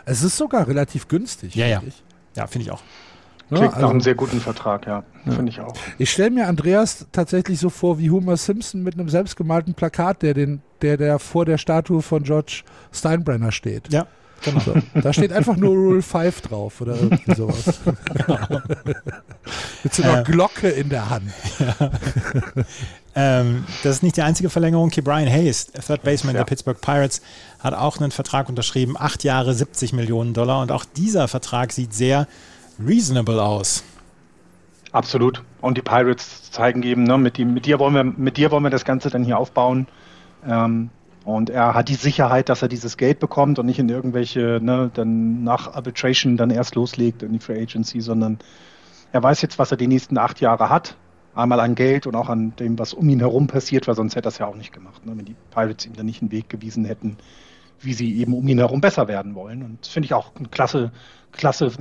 Es 0.05 0.23
ist 0.23 0.37
sogar 0.37 0.65
relativ 0.65 1.09
günstig. 1.09 1.55
Ja, 1.55 1.67
ja. 1.67 1.83
Ich. 1.85 2.01
Ja, 2.35 2.47
finde 2.47 2.65
ich 2.65 2.71
auch. 2.71 2.81
Klingt 3.49 3.65
nach 3.65 3.73
Also, 3.75 3.87
einem 3.89 4.01
sehr 4.01 4.15
guten 4.15 4.39
Vertrag, 4.39 4.87
ja. 4.87 5.03
Finde 5.25 5.49
ich 5.51 5.59
auch. 5.59 5.73
ich 5.99 6.09
stelle 6.11 6.31
mir 6.31 6.47
Andreas 6.47 7.05
tatsächlich 7.11 7.59
so 7.59 7.69
vor 7.69 7.99
wie 7.99 8.09
Homer 8.09 8.35
Simpson 8.37 8.81
mit 8.83 8.95
einem 8.95 9.09
selbstgemalten 9.09 9.73
Plakat, 9.75 10.21
der, 10.23 10.33
den, 10.33 10.61
der, 10.81 10.97
der 10.97 11.19
vor 11.19 11.45
der 11.45 11.57
Statue 11.57 12.01
von 12.01 12.23
George 12.23 12.63
Steinbrenner 12.91 13.51
steht. 13.51 13.93
Ja, 13.93 14.07
genau. 14.43 14.59
So, 14.59 14.73
da 14.99 15.13
steht 15.13 15.31
einfach 15.31 15.55
nur 15.55 15.69
Rule 15.75 16.01
5 16.01 16.41
drauf 16.41 16.81
oder 16.81 16.95
irgendwie 16.95 17.33
sowas. 17.35 17.79
Mit 19.83 19.93
so 19.93 20.03
einer 20.03 20.21
Äh. 20.21 20.23
Glocke 20.23 20.69
in 20.69 20.89
der 20.89 21.09
Hand. 21.09 21.31
Ähm, 23.15 23.65
das 23.83 23.97
ist 23.97 24.03
nicht 24.03 24.17
die 24.17 24.23
einzige 24.23 24.49
Verlängerung. 24.49 24.89
Key 24.89 25.01
Brian 25.01 25.29
Hayes, 25.29 25.67
Third 25.67 26.01
Baseman 26.03 26.35
Ja. 26.35 26.41
der 26.41 26.45
Pittsburgh 26.45 26.79
Pirates, 26.79 27.21
hat 27.59 27.73
auch 27.73 27.99
einen 27.99 28.11
Vertrag 28.11 28.49
unterschrieben. 28.49 28.95
Acht 28.97 29.23
Jahre, 29.23 29.53
70 29.53 29.93
Millionen 29.93 30.33
Dollar. 30.33 30.61
Und 30.61 30.71
auch 30.71 30.85
dieser 30.85 31.27
Vertrag 31.27 31.71
sieht 31.71 31.93
sehr 31.93 32.27
reasonable 32.83 33.41
aus. 33.41 33.83
Absolut. 34.91 35.43
Und 35.61 35.77
die 35.77 35.81
Pirates 35.81 36.51
zeigen 36.51 36.83
eben, 36.83 37.03
ne, 37.03 37.17
mit, 37.17 37.37
die, 37.37 37.45
mit, 37.45 37.65
dir 37.65 37.79
wollen 37.79 37.93
wir, 37.93 38.03
mit 38.03 38.37
dir 38.37 38.51
wollen 38.51 38.63
wir 38.63 38.69
das 38.69 38.85
Ganze 38.85 39.09
dann 39.09 39.23
hier 39.23 39.37
aufbauen. 39.37 39.87
Ähm, 40.47 40.89
und 41.25 41.49
er 41.49 41.73
hat 41.73 41.89
die 41.89 41.95
Sicherheit, 41.95 42.49
dass 42.49 42.61
er 42.61 42.67
dieses 42.67 42.97
Geld 42.97 43.19
bekommt 43.19 43.57
und 43.57 43.65
nicht 43.65 43.79
in 43.79 43.89
irgendwelche, 43.89 44.59
ne, 44.61 44.91
dann 44.93 45.43
nach 45.43 45.73
Arbitration 45.73 46.35
dann 46.37 46.49
erst 46.51 46.75
loslegt 46.75 47.23
in 47.23 47.31
die 47.33 47.39
Free 47.39 47.61
Agency, 47.61 48.01
sondern 48.01 48.39
er 49.11 49.23
weiß 49.23 49.41
jetzt, 49.41 49.57
was 49.57 49.71
er 49.71 49.77
die 49.77 49.87
nächsten 49.87 50.17
acht 50.17 50.41
Jahre 50.41 50.69
hat. 50.69 50.95
Einmal 51.35 51.59
an 51.59 51.75
Geld 51.75 52.05
und 52.05 52.15
auch 52.15 52.29
an 52.29 52.55
dem, 52.57 52.77
was 52.77 52.93
um 52.93 53.09
ihn 53.09 53.19
herum 53.19 53.47
passiert, 53.47 53.87
weil 53.87 53.95
sonst 53.95 54.15
hätte 54.15 54.27
er 54.27 54.29
es 54.29 54.37
ja 54.37 54.45
auch 54.45 54.55
nicht 54.55 54.71
gemacht, 54.71 55.05
ne, 55.05 55.13
wenn 55.15 55.25
die 55.25 55.35
Pirates 55.51 55.85
ihm 55.85 55.93
dann 55.93 56.05
nicht 56.05 56.21
einen 56.21 56.31
Weg 56.31 56.49
gewiesen 56.49 56.85
hätten, 56.85 57.17
wie 57.79 57.93
sie 57.93 58.17
eben 58.19 58.33
um 58.33 58.47
ihn 58.47 58.59
herum 58.59 58.81
besser 58.81 59.07
werden 59.07 59.35
wollen. 59.35 59.63
Und 59.63 59.81
das 59.81 59.89
finde 59.89 60.05
ich 60.05 60.13
auch 60.13 60.35
eine 60.35 60.47
klasse, 60.47 60.91
klasse, 61.31 61.71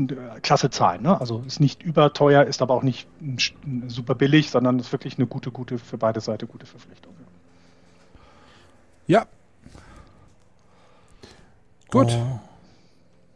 klasse 0.42 0.70
Zahl. 0.70 1.00
Ne? 1.00 1.20
Also 1.20 1.42
ist 1.46 1.61
nicht 1.61 1.82
überteuer, 1.82 2.44
ist 2.44 2.62
aber 2.62 2.74
auch 2.74 2.82
nicht 2.82 3.07
super 3.88 4.14
billig, 4.14 4.50
sondern 4.50 4.78
ist 4.78 4.92
wirklich 4.92 5.18
eine 5.18 5.26
gute, 5.26 5.50
gute, 5.50 5.78
für 5.78 5.98
beide 5.98 6.20
Seiten 6.20 6.48
gute 6.48 6.66
Verpflichtung. 6.66 7.14
Ja. 9.07 9.26
Gut. 11.90 12.11
Oh. 12.11 12.51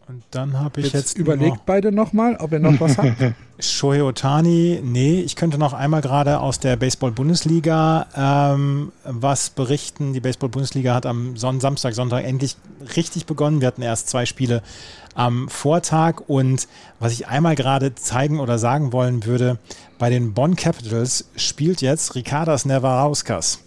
Und 0.09 0.23
dann 0.31 0.61
habe 0.61 0.81
ich 0.81 0.93
jetzt, 0.93 0.95
jetzt, 0.95 1.19
überlegt 1.19 1.67
beide 1.67 1.91
nochmal, 1.91 2.37
ob 2.37 2.53
ihr 2.53 2.61
noch 2.61 2.79
was 2.79 2.97
habt. 2.97 3.17
Shohei 3.59 4.05
Otani. 4.05 4.81
Nee, 4.85 5.21
ich 5.21 5.35
könnte 5.35 5.59
noch 5.59 5.73
einmal 5.73 6.01
gerade 6.01 6.39
aus 6.39 6.61
der 6.61 6.77
Baseball-Bundesliga 6.77 8.07
ähm, 8.55 8.93
was 9.03 9.51
berichten. 9.51 10.13
Die 10.13 10.21
Baseball-Bundesliga 10.21 10.95
hat 10.95 11.07
am 11.07 11.37
Son 11.37 11.59
Samstag, 11.59 11.95
Sonntag 11.95 12.25
endlich 12.25 12.57
richtig 12.95 13.27
begonnen. 13.27 13.61
Wir 13.61 13.67
hatten 13.67 13.83
erst 13.83 14.09
zwei 14.09 14.27
Spiele 14.27 14.63
am 15.17 15.49
Vortag 15.49 16.21
und 16.29 16.69
was 17.01 17.13
ich 17.13 17.27
einmal 17.27 17.57
gerade 17.57 17.97
zeigen 17.97 18.39
oder 18.39 18.59
sagen 18.59 18.93
wollen 18.93 19.25
würde, 19.25 19.59
bei 19.99 20.09
den 20.09 20.35
Bonn 20.35 20.55
Capitals 20.55 21.31
spielt 21.35 21.81
jetzt 21.81 22.15
Ricardas 22.15 22.65
Nevarauskas. 22.65 23.61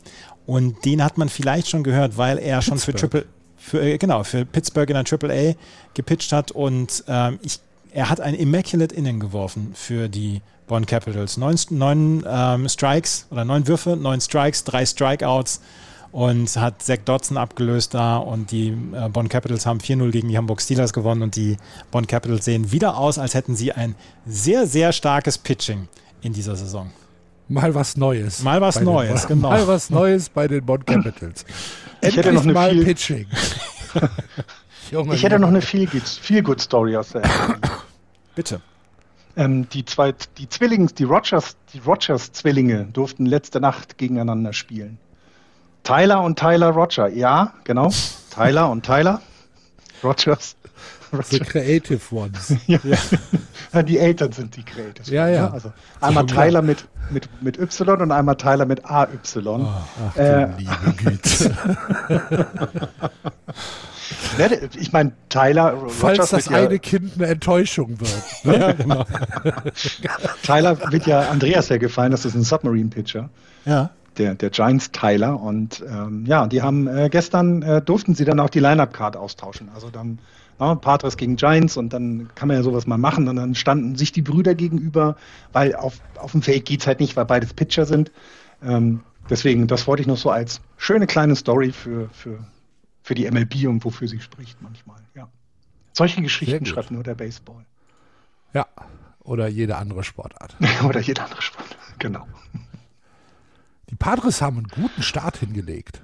Und 0.46 0.86
den 0.86 1.04
hat 1.04 1.18
man 1.18 1.28
vielleicht 1.28 1.68
schon 1.68 1.84
gehört, 1.84 2.18
weil 2.18 2.38
er 2.38 2.62
schon 2.62 2.80
für. 2.80 2.94
Triple, 2.94 3.26
für, 3.70 3.82
äh, 3.82 3.98
genau, 3.98 4.24
für 4.24 4.46
Pittsburgh 4.46 4.90
in 4.90 4.96
der 4.96 5.04
Triple 5.06 5.34
A 5.52 5.56
gepitcht 5.94 6.32
hat 6.34 6.52
und 6.52 7.04
ähm, 7.08 7.40
ich, 7.42 7.60
er 7.92 8.10
hat 8.10 8.20
ein 8.20 8.34
Immaculate 8.36 8.94
Inning 8.96 9.20
geworfen 9.20 9.72
für 9.76 10.10
die 10.10 10.42
Bonn 10.68 10.86
Capitals. 10.86 11.38
Neun, 11.38 11.56
neun 11.72 12.24
ähm, 12.28 12.70
Strikes 12.70 13.28
oder 13.32 13.46
neun 13.46 13.68
Würfe, 13.68 13.96
neun 13.96 14.22
Strikes, 14.22 14.64
drei 14.64 14.86
Strikeouts 14.86 15.62
und 16.12 16.56
hat 16.58 16.82
Zach 16.82 16.98
Dodson 17.06 17.38
abgelöst 17.38 17.94
da 17.94 18.18
und 18.18 18.52
die 18.52 18.70
äh, 18.94 19.10
Bonn 19.10 19.30
Capitals 19.30 19.66
haben 19.66 19.80
4-0 19.80 20.12
gegen 20.12 20.28
die 20.30 20.38
Hamburg 20.38 20.62
Steelers 20.62 20.94
gewonnen 20.94 21.22
und 21.22 21.36
die 21.36 21.58
Bonn 21.92 22.08
Capitals 22.08 22.46
sehen 22.46 22.72
wieder 22.72 22.98
aus, 22.98 23.18
als 23.20 23.34
hätten 23.36 23.56
sie 23.56 23.72
ein 23.74 23.96
sehr, 24.26 24.66
sehr 24.68 24.92
starkes 24.92 25.38
Pitching 25.38 25.88
in 26.22 26.34
dieser 26.34 26.56
Saison. 26.56 26.90
Mal 27.48 27.74
was 27.74 27.98
Neues. 27.98 28.44
Mal 28.44 28.62
was 28.62 28.76
den 28.76 28.86
Neues, 28.86 29.22
Bonn- 29.28 29.38
genau. 29.38 29.50
Mal 29.50 29.68
was 29.68 29.90
Neues 29.90 30.30
bei 30.30 30.48
den 30.48 30.64
Bonn 30.66 30.86
Capitals. 30.86 31.46
Ich 32.02 32.16
hätte 32.18 32.32
noch 32.34 32.44
eine 32.44 32.54
mal 32.54 32.72
viel- 32.72 32.86
Pitching. 32.86 33.28
Junge, 34.92 35.14
ich 35.16 35.24
hätte 35.24 35.36
Junge. 35.36 35.42
noch 35.42 35.48
eine 35.50 35.62
viel, 35.62 35.88
viel 35.88 36.42
Good 36.44 36.62
Story 36.62 36.96
aus 36.98 37.10
der 37.10 37.22
Bitte. 38.36 38.62
Ähm, 39.36 39.70
die 39.70 39.86
zwei, 39.86 40.14
die 40.38 40.50
Zwillings, 40.50 40.94
die 40.96 41.04
Rogers, 41.04 41.56
die 41.74 41.80
Rogers-Zwillinge 41.80 42.86
durften 42.94 43.26
letzte 43.26 43.60
Nacht 43.60 43.98
gegeneinander 43.98 44.54
spielen. 44.54 44.98
Tyler 45.84 46.22
und 46.24 46.38
Tyler 46.40 46.70
Roger, 46.72 47.08
ja, 47.10 47.54
genau. 47.64 47.92
Tyler 48.34 48.70
und 48.70 48.86
Tyler 48.86 49.22
Rogers. 50.04 50.56
The 51.30 51.40
Creative 51.40 52.16
Ones. 52.16 52.54
ja. 52.68 52.80
ja. 52.84 52.98
Die 53.84 54.00
Eltern 54.00 54.32
sind 54.32 54.56
die 54.56 54.64
Creative 54.64 55.14
Ja, 55.14 55.28
ja. 55.28 55.52
Also 55.52 55.72
einmal 56.02 56.26
Tyler 56.26 56.62
mit, 56.62 56.86
mit, 57.12 57.30
mit 57.42 57.60
Y 57.60 58.02
und 58.02 58.12
einmal 58.12 58.36
Tyler 58.36 58.66
mit 58.66 58.84
AY. 58.86 59.08
Oh, 59.46 59.68
ach, 59.68 60.18
äh, 60.18 60.48
liebe 60.58 60.94
Güte. 60.98 61.56
ich 64.80 64.92
meine, 64.92 65.12
Tyler. 65.30 65.78
Falls 65.88 66.32
das 66.32 66.48
eine 66.48 66.72
ja, 66.72 66.78
Kind 66.80 67.14
eine 67.16 67.28
Enttäuschung 67.28 68.00
wird. 68.00 68.46
Ne? 68.46 68.60
ja, 68.60 68.72
genau. 68.72 69.06
Tyler 70.44 70.92
wird 70.92 71.06
ja 71.06 71.30
Andreas 71.30 71.70
ja 71.70 71.78
gefallen, 71.78 72.12
das 72.12 72.26
ist 72.26 72.36
ein 72.36 72.44
Submarine-Pitcher. 72.44 73.30
Ja. 73.66 73.92
Der, 74.18 74.36
der 74.36 74.50
Giants 74.50 74.92
Tyler. 74.92 75.40
Und 75.40 75.84
ähm, 75.88 76.26
ja, 76.26 76.48
die 76.48 76.62
haben 76.62 76.88
äh, 76.88 77.10
gestern 77.10 77.62
äh, 77.62 77.82
durften 77.82 78.16
sie 78.16 78.26
dann 78.26 78.40
auch 78.40 78.50
die 78.50 78.60
Line-Up-Card 78.60 79.16
austauschen. 79.16 79.70
Also 79.74 79.90
dann 79.90 80.20
na, 80.60 80.76
Patres 80.76 81.18
gegen 81.18 81.38
Giants 81.38 81.78
und 81.78 81.94
dann 81.94 82.30
kann 82.36 82.48
man 82.48 82.58
ja 82.58 82.64
sowas 82.64 82.86
mal 82.86 82.98
machen. 82.98 83.28
Und 83.28 83.38
dann 83.38 83.56
standen 83.56 83.96
sich 83.96 84.12
die 84.12 84.22
Brüder 84.22 84.56
gegenüber, 84.56 85.16
weil 85.54 85.76
auf, 85.76 86.02
auf 86.16 86.34
dem 86.34 86.42
Feld 86.42 86.66
geht 86.66 86.82
es 86.82 86.88
halt 86.88 87.00
nicht, 87.00 87.16
weil 87.16 87.26
beides 87.26 87.54
Pitcher 87.54 87.86
sind. 87.86 88.12
Ähm, 88.62 89.02
deswegen, 89.30 89.68
das 89.68 89.88
wollte 89.88 90.02
ich 90.02 90.08
noch 90.08 90.18
so 90.18 90.30
als 90.30 90.62
schöne 90.78 91.08
kleine 91.08 91.36
Story 91.36 91.72
für, 91.72 92.10
für, 92.10 92.40
für 93.02 93.16
die 93.16 93.30
MLB 93.30 93.68
und 93.68 93.84
wofür 93.86 94.08
sie 94.08 94.20
spricht 94.20 94.62
manchmal. 94.62 95.00
Ja. 95.16 95.30
Solche 95.94 96.22
Geschichten 96.22 96.66
schreibt 96.66 96.92
nur 96.92 97.04
der 97.04 97.16
Baseball. 97.16 97.66
Ja, 98.54 98.68
oder 99.20 99.48
jede 99.48 99.78
andere 99.78 100.04
Sportart. 100.04 100.56
oder 100.84 101.00
jede 101.00 101.24
andere 101.24 101.42
Sportart, 101.42 101.78
genau. 102.00 102.28
Die 103.90 103.96
Padres 103.96 104.42
haben 104.42 104.58
einen 104.58 104.68
guten 104.68 105.02
Start 105.02 105.38
hingelegt. 105.38 106.02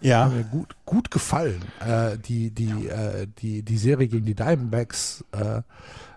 Ja. 0.00 0.24
Hat 0.24 0.32
mir 0.32 0.44
gut, 0.44 0.76
gut 0.86 1.10
gefallen. 1.10 1.62
Äh, 1.80 2.18
die, 2.18 2.50
die, 2.50 2.86
ja. 2.86 2.94
äh, 2.94 3.26
die, 3.38 3.62
die 3.62 3.78
Serie 3.78 4.08
gegen 4.08 4.24
die 4.26 4.34
Diamondbacks 4.34 5.24
äh, 5.32 5.62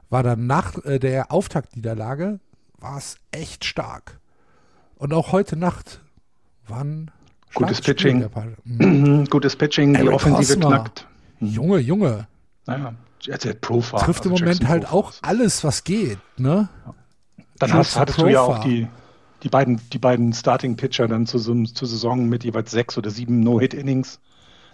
war 0.09 0.23
dann 0.23 0.47
nach 0.47 0.83
äh, 0.85 0.99
der 0.99 1.31
Auftaktniederlage 1.31 2.39
war 2.79 2.97
es 2.97 3.17
echt 3.31 3.65
stark. 3.65 4.19
Und 4.97 5.13
auch 5.13 5.31
heute 5.31 5.55
Nacht 5.55 6.01
waren 6.67 7.11
Gutes 7.53 7.81
Pitching. 7.81 8.29
Mhm. 8.63 9.25
Gutes 9.29 9.55
Pitching, 9.55 9.93
die 9.93 10.09
Offensive 10.09 10.59
Cosma. 10.59 10.77
knackt. 10.77 11.07
Mhm. 11.39 11.47
Junge, 11.47 11.77
Junge. 11.79 12.27
Naja, 12.65 12.93
jetzt 13.21 13.45
der. 13.45 13.59
Trifft 13.59 13.93
also 13.93 14.23
im 14.23 14.31
Moment 14.31 14.67
halt 14.67 14.83
Profile. 14.85 15.05
auch 15.05 15.13
alles, 15.21 15.63
was 15.63 15.83
geht, 15.83 16.19
ne? 16.37 16.69
Dann 17.59 17.73
hast, 17.73 17.97
hattest 17.97 18.17
Profile. 18.17 18.33
du 18.33 18.33
ja 18.33 18.41
auch 18.41 18.63
die, 18.63 18.87
die 19.43 19.49
beiden, 19.49 19.81
die 19.91 19.99
beiden 19.99 20.33
Starting-Pitcher 20.33 21.07
dann 21.07 21.27
zu, 21.27 21.37
zur 21.39 21.87
Saison 21.87 22.27
mit 22.27 22.43
jeweils 22.43 22.71
sechs 22.71 22.97
oder 22.97 23.09
sieben 23.09 23.41
No-Hit-Innings. 23.41 24.19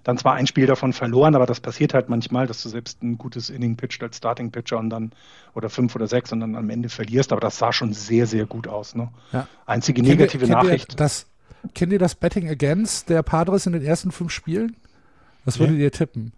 Dann 0.04 0.18
zwar 0.18 0.36
ein 0.36 0.48
Spiel 0.48 0.66
davon 0.66 0.94
verloren, 0.94 1.36
aber 1.36 1.46
das 1.46 1.60
passiert 1.60 1.94
halt 1.94 2.08
manchmal, 2.08 2.48
dass 2.48 2.64
du 2.64 2.70
selbst 2.70 3.04
ein 3.04 3.18
gutes 3.18 3.50
Inning 3.50 3.76
pitcht 3.76 4.02
als 4.02 4.18
Starting-Pitcher 4.18 4.78
und 4.78 4.90
dann 4.90 5.12
oder 5.56 5.70
fünf 5.70 5.94
oder 5.96 6.08
sechs 6.08 6.32
und 6.32 6.40
dann 6.40 6.56
am 6.56 6.70
Ende 6.70 6.88
verlierst. 6.88 7.32
Aber 7.32 7.42
das 7.42 7.58
sah 7.58 7.74
schon 7.74 7.94
sehr, 7.94 8.26
sehr 8.26 8.46
gut 8.46 8.68
aus. 8.68 8.96
Ne? 8.96 9.10
Ja. 9.34 9.48
Einzige 9.66 10.02
negative 10.02 10.46
kennt 10.46 10.52
ihr, 10.52 10.56
kennt 10.56 10.68
Nachricht. 10.68 10.94
Ihr 10.94 10.98
das, 10.98 11.26
kennt 11.74 11.92
ihr 11.92 12.00
das 12.00 12.16
Betting 12.16 12.48
Against 12.48 13.10
der 13.10 13.24
Padres 13.24 13.66
in 13.66 13.74
den 13.74 13.84
ersten 13.84 14.12
fünf 14.12 14.32
Spielen? 14.32 14.78
Was 15.44 15.60
würdet 15.60 15.76
ja. 15.78 15.84
ihr 15.84 15.92
tippen? 15.92 16.32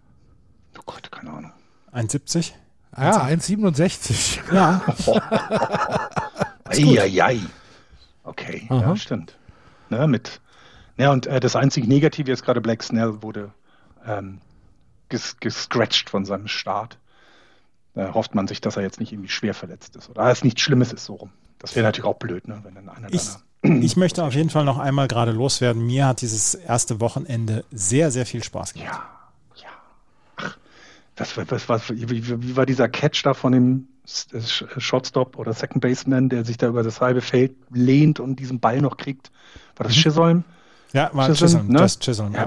Oh 0.78 0.82
Gott, 0.84 1.12
keine 1.12 1.30
Ahnung. 1.30 1.52
1,70? 1.94 2.52
Ja, 2.96 3.26
1,67. 3.26 4.52
Ja. 4.52 4.82
Eieiei. 6.64 7.38
Okay, 8.24 8.66
Aha. 8.68 8.80
ja, 8.80 8.96
stimmt. 8.96 9.36
Ne, 9.90 10.06
mit, 10.06 10.40
ja, 10.96 11.12
und 11.12 11.26
äh, 11.26 11.40
das 11.40 11.56
einzige 11.56 11.86
Negative 11.86 12.30
ist 12.30 12.44
gerade 12.44 12.60
Black 12.60 12.82
Snell 12.82 13.22
wurde 13.22 13.52
ähm, 14.06 14.40
ges 15.08 15.36
gescratcht 15.40 16.10
von 16.10 16.24
seinem 16.24 16.48
Start. 16.48 16.98
Da 17.94 18.14
hofft 18.14 18.34
man 18.34 18.48
sich, 18.48 18.60
dass 18.60 18.76
er 18.76 18.82
jetzt 18.82 19.00
nicht 19.00 19.12
irgendwie 19.12 19.28
schwer 19.28 19.52
verletzt 19.52 19.96
ist 19.96 20.08
oder 20.08 20.30
es 20.30 20.42
nichts 20.44 20.62
Schlimmes 20.62 20.92
ist 20.92 21.04
so 21.04 21.14
rum. 21.14 21.30
Das 21.58 21.76
wäre 21.76 21.84
natürlich 21.84 22.06
auch 22.06 22.16
blöd, 22.16 22.48
ne, 22.48 22.60
wenn 22.62 22.74
dann 22.74 22.88
einer 22.88 23.12
ich, 23.12 23.28
ich 23.62 23.96
möchte 23.96 24.24
auf 24.24 24.34
jeden 24.34 24.50
Fall 24.50 24.64
noch 24.64 24.78
einmal 24.78 25.08
gerade 25.08 25.32
loswerden. 25.32 25.84
Mir 25.84 26.06
hat 26.06 26.22
dieses 26.22 26.54
erste 26.54 27.00
Wochenende 27.00 27.64
sehr, 27.70 28.10
sehr 28.10 28.24
viel 28.24 28.42
Spaß 28.42 28.74
gemacht. 28.74 29.00
Ja, 29.56 29.62
ja. 29.62 29.68
Ach, 30.36 30.56
das, 31.16 31.36
was, 31.36 31.68
was, 31.68 31.90
wie, 31.90 32.26
wie, 32.26 32.56
war 32.56 32.66
dieser 32.66 32.88
Catch 32.88 33.24
da 33.24 33.34
von 33.34 33.52
dem 33.52 33.88
Shotstop 34.04 35.38
oder 35.38 35.52
Second 35.52 35.80
Baseman, 35.80 36.28
der 36.28 36.44
sich 36.44 36.56
da 36.56 36.68
über 36.68 36.82
das 36.82 37.00
halbe 37.00 37.20
Feld 37.20 37.52
lehnt 37.70 38.20
und 38.20 38.36
diesen 38.40 38.58
Ball 38.58 38.80
noch 38.80 38.96
kriegt? 38.96 39.30
War 39.76 39.84
das 39.86 39.96
mhm. 39.96 40.00
Chisholm? 40.00 40.44
Ja, 40.92 41.10
war 41.12 41.26
Chisholm, 41.26 41.50
Chisholm, 41.50 41.66
ne? 41.68 41.78
das 41.78 41.98
Chisholm, 41.98 42.34
ja. 42.34 42.46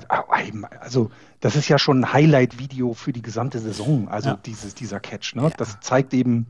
Also, 0.79 1.09
das 1.39 1.55
ist 1.55 1.67
ja 1.67 1.79
schon 1.79 2.01
ein 2.01 2.13
Highlight-Video 2.13 2.93
für 2.93 3.11
die 3.11 3.21
gesamte 3.21 3.59
Saison, 3.59 4.07
also 4.07 4.29
ja. 4.29 4.39
dieses, 4.45 4.75
dieser 4.75 4.99
Catch. 4.99 5.35
Ne? 5.35 5.43
Ja. 5.43 5.49
Das 5.57 5.79
zeigt 5.79 6.13
eben, 6.13 6.45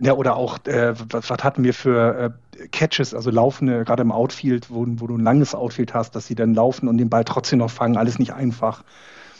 ja, 0.00 0.12
oder 0.12 0.36
auch, 0.36 0.64
äh, 0.66 0.94
was, 1.10 1.28
was, 1.30 1.44
hatten 1.44 1.64
wir 1.64 1.74
für 1.74 2.34
äh, 2.58 2.68
Catches, 2.68 3.14
also 3.14 3.30
laufende, 3.30 3.84
gerade 3.84 4.02
im 4.02 4.12
Outfield, 4.12 4.70
wo, 4.70 4.86
wo, 4.86 5.06
du 5.06 5.16
ein 5.16 5.24
langes 5.24 5.54
Outfield 5.54 5.94
hast, 5.94 6.14
dass 6.14 6.26
sie 6.26 6.34
dann 6.34 6.54
laufen 6.54 6.88
und 6.88 6.98
den 6.98 7.08
Ball 7.08 7.24
trotzdem 7.24 7.58
noch 7.58 7.70
fangen, 7.70 7.96
alles 7.96 8.18
nicht 8.18 8.32
einfach. 8.32 8.84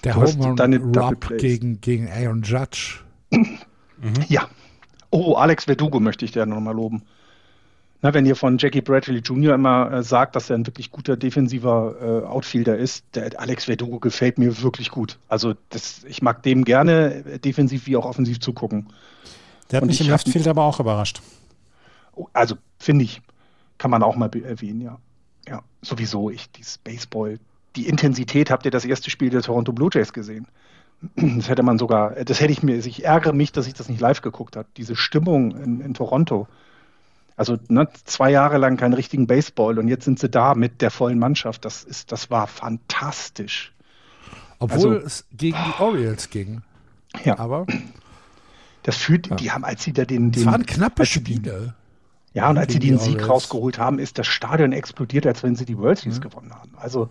Der 0.03 0.17
Home 0.17 0.91
Rub 0.97 1.39
gegen, 1.39 1.81
gegen 1.81 2.11
Aaron 2.11 2.43
Judge. 2.43 3.01
mhm. 3.31 3.53
Ja. 4.29 4.49
Oh, 5.15 5.35
Alex 5.35 5.67
Verdugo 5.67 6.01
möchte 6.01 6.25
ich 6.25 6.33
dir 6.33 6.45
nochmal 6.45 6.75
loben. 6.75 7.03
Na, 8.03 8.13
wenn 8.15 8.27
ihr 8.27 8.35
von 8.35 8.59
Jackie 8.59 8.81
Bradley 8.81 9.21
Jr. 9.21 9.55
immer 9.55 9.93
äh, 9.93 10.03
sagt, 10.03 10.35
dass 10.35 10.51
er 10.51 10.57
ein 10.57 10.67
wirklich 10.67 10.91
guter 10.91 11.17
defensiver 11.17 11.95
äh, 12.01 12.27
Outfielder 12.27 12.77
ist, 12.77 13.05
der 13.15 13.39
Alex 13.39 13.67
Verdugo 13.67 14.01
gefällt 14.01 14.39
mir 14.39 14.61
wirklich 14.61 14.91
gut. 14.91 15.21
Also 15.29 15.55
das, 15.69 16.03
ich 16.03 16.21
mag 16.21 16.43
dem 16.43 16.65
gerne 16.65 17.23
äh, 17.27 17.39
defensiv 17.39 17.87
wie 17.87 17.97
auch 17.97 18.07
offensiv 18.07 18.41
zugucken. 18.41 18.89
Der 19.71 19.77
hat 19.77 19.83
Und 19.83 19.91
mich 19.91 20.01
im 20.01 20.09
Leftfield 20.09 20.49
aber 20.49 20.65
auch 20.65 20.81
überrascht. 20.81 21.23
Oh, 22.17 22.27
also, 22.33 22.57
finde 22.81 23.05
ich, 23.05 23.23
kann 23.79 23.93
man 23.93 24.03
auch 24.03 24.17
mal 24.17 24.31
erwähnen, 24.35 24.81
ja. 24.81 24.99
Ja, 25.49 25.63
sowieso, 25.81 26.29
ich, 26.29 26.51
dieses 26.51 26.79
Baseball, 26.79 27.39
die 27.77 27.87
Intensität, 27.87 28.51
habt 28.51 28.65
ihr 28.65 28.73
das 28.73 28.85
erste 28.85 29.11
Spiel 29.11 29.31
der 29.31 29.43
Toronto 29.43 29.73
Blue 29.73 29.91
Jays 29.93 30.13
gesehen? 30.13 30.49
Das 31.17 31.49
hätte 31.49 31.63
man 31.63 31.79
sogar, 31.79 32.13
das 32.25 32.41
hätte 32.41 32.53
ich 32.53 32.63
mir, 32.63 32.77
ich 32.77 33.05
ärgere 33.05 33.35
mich, 33.35 33.53
dass 33.53 33.67
ich 33.67 33.75
das 33.75 33.89
nicht 33.89 34.01
live 34.01 34.23
geguckt 34.23 34.57
habe. 34.57 34.69
Diese 34.77 34.97
Stimmung 34.97 35.51
in, 35.57 35.81
in 35.81 35.95
Toronto. 35.95 36.49
Also 37.37 37.59
ne, 37.69 37.89
zwei 38.05 38.31
Jahre 38.31 38.59
lang 38.59 38.77
keinen 38.77 38.95
richtigen 38.95 39.27
Baseball 39.27 39.79
und 39.79 39.89
jetzt 39.89 40.05
sind 40.05 40.19
sie 40.19 40.29
da 40.29 40.55
mit 40.55 40.81
der 40.81 40.91
vollen 40.91 41.19
Mannschaft. 41.19 41.65
Das 41.65 41.85
ist, 41.85 42.13
das 42.13 42.31
war 42.31 42.47
fantastisch. 42.47 43.73
Obwohl 44.61 44.95
also, 44.95 45.07
es 45.07 45.27
gegen 45.33 45.57
die 45.57 45.83
Orioles 45.83 46.31
ging. 46.31 46.63
Ja. 47.25 47.39
Aber 47.39 47.67
das 48.83 48.97
fühlt, 48.97 49.29
ja. 49.29 49.37
die 49.37 49.51
haben, 49.51 49.65
als 49.65 49.83
sie 49.83 49.93
da 49.93 50.05
den, 50.05 50.31
den. 50.31 50.43
Es 50.43 50.47
waren 50.47 50.65
knappe 50.65 51.07
Spiele. 51.07 51.75
Ja, 52.35 52.51
und 52.51 52.59
als 52.59 52.73
sie 52.73 52.81
den 52.81 52.99
Sieg 52.99 53.29
rausgeholt 53.29 53.79
haben, 53.79 54.01
ist 54.01 54.19
das 54.19 54.27
Stadion 54.27 54.73
explodiert, 54.73 55.25
als 55.25 55.45
wenn 55.45 55.55
sie 55.55 55.65
die 55.65 55.79
World 55.79 55.99
Series 55.99 56.19
mhm. 56.19 56.23
gewonnen 56.23 56.53
haben. 56.53 56.73
Also 56.77 57.09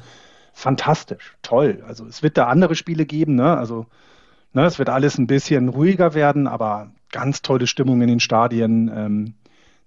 fantastisch, 0.53 1.35
toll. 1.41 1.83
Also 1.87 2.05
es 2.05 2.23
wird 2.23 2.37
da 2.37 2.47
andere 2.47 2.75
Spiele 2.75 3.05
geben, 3.05 3.35
ne? 3.35 3.57
Also 3.57 3.87
ne, 4.53 4.65
es 4.65 4.79
wird 4.79 4.89
alles 4.89 5.17
ein 5.17 5.27
bisschen 5.27 5.69
ruhiger 5.69 6.13
werden, 6.13 6.47
aber 6.47 6.91
ganz 7.11 7.41
tolle 7.41 7.67
Stimmung 7.67 8.01
in 8.01 8.07
den 8.07 8.19
Stadien. 8.19 8.89
Ähm, 8.93 9.33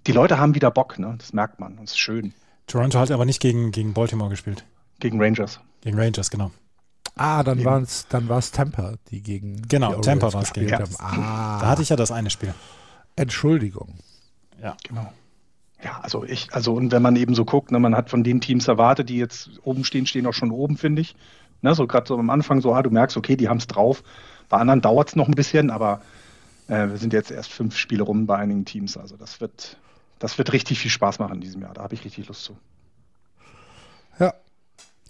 die 0.07 0.13
Leute 0.13 0.39
haben 0.39 0.55
wieder 0.55 0.71
Bock, 0.71 0.99
ne? 0.99 1.15
Das 1.19 1.33
merkt 1.33 1.59
man. 1.61 1.77
Das 1.77 1.93
ist 1.93 1.99
schön. 1.99 2.35
Toronto 2.67 2.99
hat 2.99 3.11
aber 3.11 3.25
nicht 3.25 3.41
gegen, 3.41 3.71
gegen 3.71 3.95
Baltimore 3.95 4.31
gespielt. 4.31 4.65
Gegen 5.01 5.21
Rangers. 5.23 5.61
Gegen 5.83 5.99
Rangers, 5.99 6.31
genau. 6.31 6.51
Ah, 7.15 7.43
dann 7.43 7.65
war 7.65 7.81
es 7.81 8.07
dann 8.09 8.29
war's 8.29 8.51
Tampa, 8.51 8.95
die 9.11 9.23
gegen 9.23 9.63
Genau, 9.69 9.95
die 9.95 10.01
Tampa 10.03 10.33
war 10.35 10.43
es 10.43 10.53
gegen. 10.53 10.69
Ja. 10.69 10.85
Ah. 10.99 11.59
Da 11.61 11.69
hatte 11.69 11.83
ich 11.83 11.89
ja 11.89 11.97
das 11.97 12.11
eine 12.11 12.29
Spiel. 12.29 12.53
Entschuldigung. 13.15 13.95
Ja, 14.63 14.77
genau. 14.87 15.11
Ja, 15.87 16.01
also 16.03 16.25
ich, 16.25 16.53
also 16.53 16.75
und 16.75 16.91
wenn 16.91 17.01
man 17.01 17.15
eben 17.15 17.37
so 17.37 17.45
guckt, 17.45 17.71
ne, 17.71 17.79
man 17.79 17.95
hat 17.95 18.11
von 18.11 18.25
den 18.25 18.41
Teams 18.41 18.67
erwartet, 18.67 19.09
die 19.09 19.19
jetzt 19.19 19.51
oben 19.63 19.85
stehen, 19.85 20.05
stehen 20.05 20.27
auch 20.27 20.35
schon 20.35 20.51
oben, 20.51 20.77
finde 20.77 21.01
ich. 21.01 21.15
Ne, 21.63 21.77
so 21.77 21.87
gerade 21.87 22.09
so 22.09 22.19
am 22.19 22.29
Anfang 22.29 22.61
so, 22.61 22.75
ah, 22.75 22.83
du 22.83 22.91
merkst, 22.91 23.17
okay, 23.17 23.37
die 23.37 23.49
haben 23.49 23.59
es 23.59 23.69
drauf. 23.69 24.03
Bei 24.49 24.57
anderen 24.57 24.81
dauert 24.81 25.11
es 25.11 25.15
noch 25.15 25.29
ein 25.29 25.37
bisschen, 25.37 25.71
aber 25.71 26.01
äh, 26.67 26.89
wir 26.89 26.97
sind 26.97 27.13
jetzt 27.13 27.31
erst 27.31 27.53
fünf 27.53 27.77
Spiele 27.77 28.03
rum 28.03 28.27
bei 28.27 28.37
einigen 28.37 28.65
Teams. 28.65 28.97
Also 28.97 29.17
das 29.17 29.41
wird, 29.41 29.77
das 30.19 30.37
wird 30.39 30.53
richtig 30.53 30.81
viel 30.81 30.91
Spaß 30.91 31.21
machen 31.21 31.37
in 31.37 31.41
diesem 31.41 31.63
Jahr. 31.63 31.73
Da 31.73 31.85
habe 31.85 31.95
ich 31.95 32.05
richtig 32.05 32.27
Lust 32.27 32.43
zu. 32.43 32.57
Ja, 34.19 34.35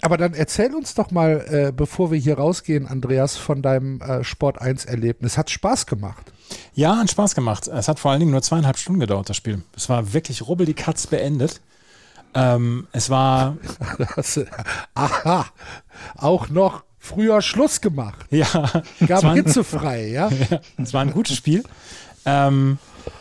aber 0.03 0.17
dann 0.17 0.35
erzähl 0.35 0.75
uns 0.75 0.95
doch 0.95 1.11
mal, 1.11 1.47
äh, 1.49 1.73
bevor 1.73 2.11
wir 2.11 2.19
hier 2.19 2.39
rausgehen, 2.39 2.87
Andreas, 2.87 3.37
von 3.37 3.63
deinem 3.63 4.01
äh, 4.01 4.25
Sport 4.25 4.61
1-Erlebnis. 4.61 5.39
Hat 5.39 5.51
Spaß 5.51 5.87
gemacht? 5.87 6.33
Ja, 6.75 6.99
hat 6.99 7.11
Spaß 7.11 7.35
gemacht. 7.35 7.67
Es 7.69 7.89
hat 7.89 7.99
vor 7.99 8.11
allen 8.11 8.21
Dingen 8.21 8.33
nur 8.33 8.43
zweieinhalb 8.43 8.77
Stunden 8.79 9.01
gedauert, 9.01 9.29
das 9.31 9.37
Spiel. 9.37 9.63
Es 9.75 9.89
war 9.89 10.13
wirklich 10.13 10.47
rubbel 10.47 10.67
die 10.67 10.75
Katz 10.75 11.07
beendet. 11.07 11.61
Ähm, 12.35 12.87
es 12.93 13.09
war. 13.09 13.57
aha, 14.95 15.47
auch 16.17 16.49
noch 16.51 16.85
früher 16.99 17.41
Schluss 17.41 17.81
gemacht. 17.81 18.27
Ja. 18.31 18.83
Gab 19.07 19.25
hitzefrei, 19.33 20.09
ja. 20.09 20.29
ja. 20.51 20.61
Es 20.77 20.93
war 20.93 21.01
ein 21.01 21.13
gutes 21.13 21.37
Spiel. 21.37 21.65
Ähm, 22.27 22.79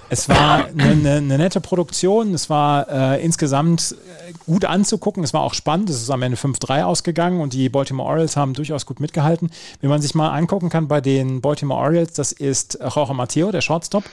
es 0.10 0.30
war 0.30 0.66
eine, 0.66 0.84
eine, 0.84 1.12
eine, 1.14 1.38
nette 1.38 1.62
Produktion. 1.62 2.34
Es 2.34 2.50
war 2.50 2.88
äh, 2.90 3.24
insgesamt 3.24 3.94
äh, 4.28 4.34
gut 4.46 4.66
anzugucken. 4.66 5.24
Es 5.24 5.34
war 5.34 5.42
auch 5.42 5.54
spannend. 5.54 5.90
Es 5.90 6.02
ist 6.02 6.10
am 6.10 6.22
Ende 6.22 6.38
5-3 6.38 6.84
ausgegangen 6.84 7.42
und 7.42 7.54
die 7.54 7.70
Baltimore 7.70 8.10
Orioles 8.10 8.38
haben 8.38 8.54
durchaus 8.54 8.86
gut 8.86 9.00
mitgehalten. 9.00 9.50
Wenn 9.82 9.90
man 9.90 10.02
sich 10.02 10.16
mal 10.16 10.30
angucken 10.30 10.70
kann 10.70 10.88
bei 10.88 11.02
den 11.02 11.42
Baltimore 11.42 11.80
Orioles, 11.82 12.14
das 12.14 12.32
ist 12.32 12.80
Jorge 12.94 13.14
Matteo, 13.14 13.52
der 13.52 13.62
Shortstop. 13.62 14.04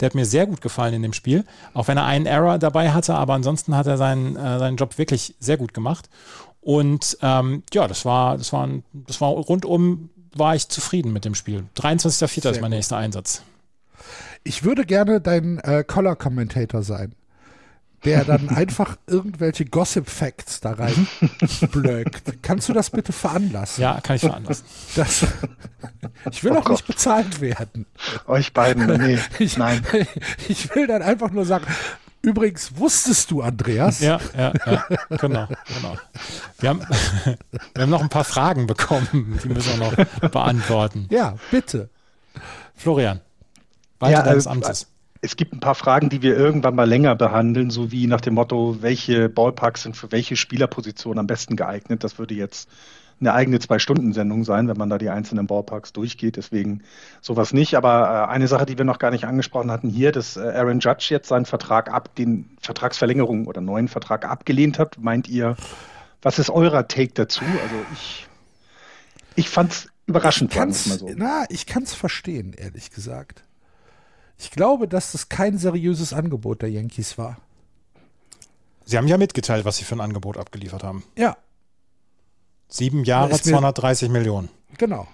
Der 0.00 0.06
hat 0.06 0.14
mir 0.14 0.24
sehr 0.24 0.46
gut 0.46 0.60
gefallen 0.62 0.94
in 0.94 1.02
dem 1.02 1.12
Spiel. 1.12 1.44
Auch 1.74 1.86
wenn 1.88 1.98
er 1.98 2.06
einen 2.06 2.26
Error 2.26 2.58
dabei 2.58 2.92
hatte, 2.92 3.14
aber 3.14 3.34
ansonsten 3.34 3.76
hat 3.76 3.86
er 3.86 3.98
seinen, 3.98 4.36
äh, 4.36 4.58
seinen 4.58 4.76
Job 4.76 4.96
wirklich 4.98 5.34
sehr 5.38 5.58
gut 5.58 5.74
gemacht. 5.74 6.08
Und 6.60 7.18
ähm, 7.22 7.62
ja, 7.74 7.86
das 7.88 8.04
war, 8.04 8.38
das 8.38 8.52
war, 8.52 8.68
das 8.92 9.20
war 9.20 9.30
rundum 9.30 10.10
war 10.34 10.54
ich 10.54 10.68
zufrieden 10.68 11.12
mit 11.12 11.24
dem 11.24 11.34
Spiel. 11.34 11.64
23.04. 11.76 12.50
ist 12.50 12.60
mein 12.60 12.70
nächster 12.70 12.96
Einsatz. 12.96 13.42
Ich 14.44 14.64
würde 14.64 14.84
gerne 14.84 15.20
dein 15.20 15.58
äh, 15.58 15.84
Color 15.86 16.16
Commentator 16.16 16.82
sein, 16.82 17.14
der 18.04 18.24
dann 18.24 18.48
einfach 18.56 18.96
irgendwelche 19.06 19.64
Gossip 19.64 20.08
Facts 20.08 20.60
da 20.60 20.72
rein 20.72 21.06
blöckt. 21.70 22.42
Kannst 22.42 22.68
du 22.68 22.72
das 22.72 22.90
bitte 22.90 23.12
veranlassen? 23.12 23.82
Ja, 23.82 24.00
kann 24.00 24.16
ich 24.16 24.22
veranlassen. 24.22 24.64
Das, 24.96 25.26
ich 26.30 26.42
will 26.42 26.52
oh 26.52 26.56
auch 26.56 26.64
Gott. 26.64 26.72
nicht 26.72 26.86
bezahlt 26.86 27.40
werden. 27.40 27.86
Euch 28.26 28.52
beiden, 28.52 28.86
nee, 28.98 29.18
ich, 29.38 29.56
nein. 29.56 29.82
Ich 30.48 30.74
will 30.74 30.86
dann 30.86 31.02
einfach 31.02 31.30
nur 31.30 31.44
sagen, 31.44 31.66
Übrigens, 32.22 32.76
wusstest 32.76 33.32
du, 33.32 33.42
Andreas? 33.42 33.98
Ja, 33.98 34.20
ja, 34.38 34.52
ja, 34.64 34.84
genau, 35.08 35.48
genau. 35.66 35.96
Wir 36.60 36.68
haben, 36.68 36.80
wir 37.74 37.82
haben 37.82 37.90
noch 37.90 38.00
ein 38.00 38.08
paar 38.08 38.22
Fragen 38.22 38.68
bekommen, 38.68 39.40
die 39.42 39.48
müssen 39.48 39.80
wir 39.80 39.90
noch 39.90 40.30
beantworten. 40.30 41.08
Ja, 41.10 41.34
bitte. 41.50 41.90
Florian. 42.76 43.20
Weiter 44.02 44.18
ja, 44.18 44.22
deines 44.22 44.46
äh, 44.46 44.50
Amtes. 44.50 44.88
Es 45.22 45.36
gibt 45.36 45.52
ein 45.52 45.60
paar 45.60 45.76
Fragen, 45.76 46.08
die 46.08 46.20
wir 46.20 46.36
irgendwann 46.36 46.74
mal 46.74 46.88
länger 46.88 47.14
behandeln, 47.14 47.70
so 47.70 47.92
wie 47.92 48.08
nach 48.08 48.20
dem 48.20 48.34
Motto, 48.34 48.78
welche 48.80 49.28
Ballparks 49.28 49.84
sind 49.84 49.96
für 49.96 50.10
welche 50.10 50.34
Spielerposition 50.34 51.18
am 51.18 51.28
besten 51.28 51.54
geeignet. 51.54 52.02
Das 52.02 52.18
würde 52.18 52.34
jetzt 52.34 52.68
eine 53.20 53.32
eigene 53.32 53.60
Zwei-Stunden-Sendung 53.60 54.42
sein, 54.42 54.66
wenn 54.66 54.76
man 54.76 54.90
da 54.90 54.98
die 54.98 55.08
einzelnen 55.08 55.46
Ballparks 55.46 55.92
durchgeht. 55.92 56.36
Deswegen 56.36 56.82
sowas 57.20 57.52
nicht. 57.52 57.76
Aber 57.76 58.26
äh, 58.28 58.32
eine 58.32 58.48
Sache, 58.48 58.66
die 58.66 58.76
wir 58.76 58.84
noch 58.84 58.98
gar 58.98 59.12
nicht 59.12 59.24
angesprochen 59.24 59.70
hatten 59.70 59.88
hier, 59.88 60.10
dass 60.10 60.36
äh, 60.36 60.40
Aaron 60.40 60.80
Judge 60.80 61.06
jetzt 61.10 61.28
seinen 61.28 61.46
Vertrag 61.46 61.88
ab, 61.92 62.14
den 62.16 62.56
Vertragsverlängerung 62.60 63.46
oder 63.46 63.60
neuen 63.60 63.86
Vertrag 63.86 64.28
abgelehnt 64.28 64.80
hat. 64.80 64.98
Meint 64.98 65.28
ihr, 65.28 65.56
was 66.20 66.40
ist 66.40 66.50
eurer 66.50 66.88
Take 66.88 67.12
dazu? 67.14 67.44
Also 67.44 67.76
ich, 67.92 68.26
ich 69.36 69.48
fand 69.48 69.70
es 69.70 69.88
überraschend. 70.06 70.50
Ich 70.50 70.58
kann's, 70.58 70.84
so. 70.84 71.08
Na, 71.14 71.44
ich 71.48 71.66
kann 71.66 71.84
es 71.84 71.94
verstehen, 71.94 72.54
ehrlich 72.54 72.90
gesagt. 72.90 73.44
Ich 74.38 74.50
glaube, 74.50 74.88
dass 74.88 75.12
das 75.12 75.28
kein 75.28 75.58
seriöses 75.58 76.12
Angebot 76.12 76.62
der 76.62 76.70
Yankees 76.70 77.16
war. 77.18 77.38
Sie 78.84 78.96
haben 78.96 79.08
ja 79.08 79.18
mitgeteilt, 79.18 79.64
was 79.64 79.76
sie 79.76 79.84
für 79.84 79.94
ein 79.94 80.00
Angebot 80.00 80.36
abgeliefert 80.36 80.82
haben. 80.82 81.04
Ja. 81.16 81.36
Sieben 82.68 83.04
Jahre, 83.04 83.40
230 83.40 84.08
Millionen. 84.08 84.48
Genau. 84.78 85.06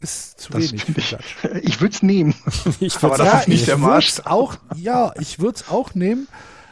Ist 0.00 0.40
zu 0.40 0.52
das 0.52 0.72
wenig 0.72 0.84
für 0.84 0.92
ich, 1.58 1.64
ich 1.64 1.80
würde 1.80 1.94
es 1.94 2.02
nehmen. 2.02 2.34
Ich 2.80 2.96
aber 3.02 3.18
das 3.18 3.26
ja, 3.26 3.38
ist 3.40 3.48
nicht 3.48 3.66
der 3.66 3.76
Marsch. 3.76 4.20
Auch, 4.24 4.56
ja, 4.74 5.12
ich 5.20 5.38
würde 5.38 5.56
es 5.56 5.68
auch 5.68 5.94
nehmen, 5.94 6.26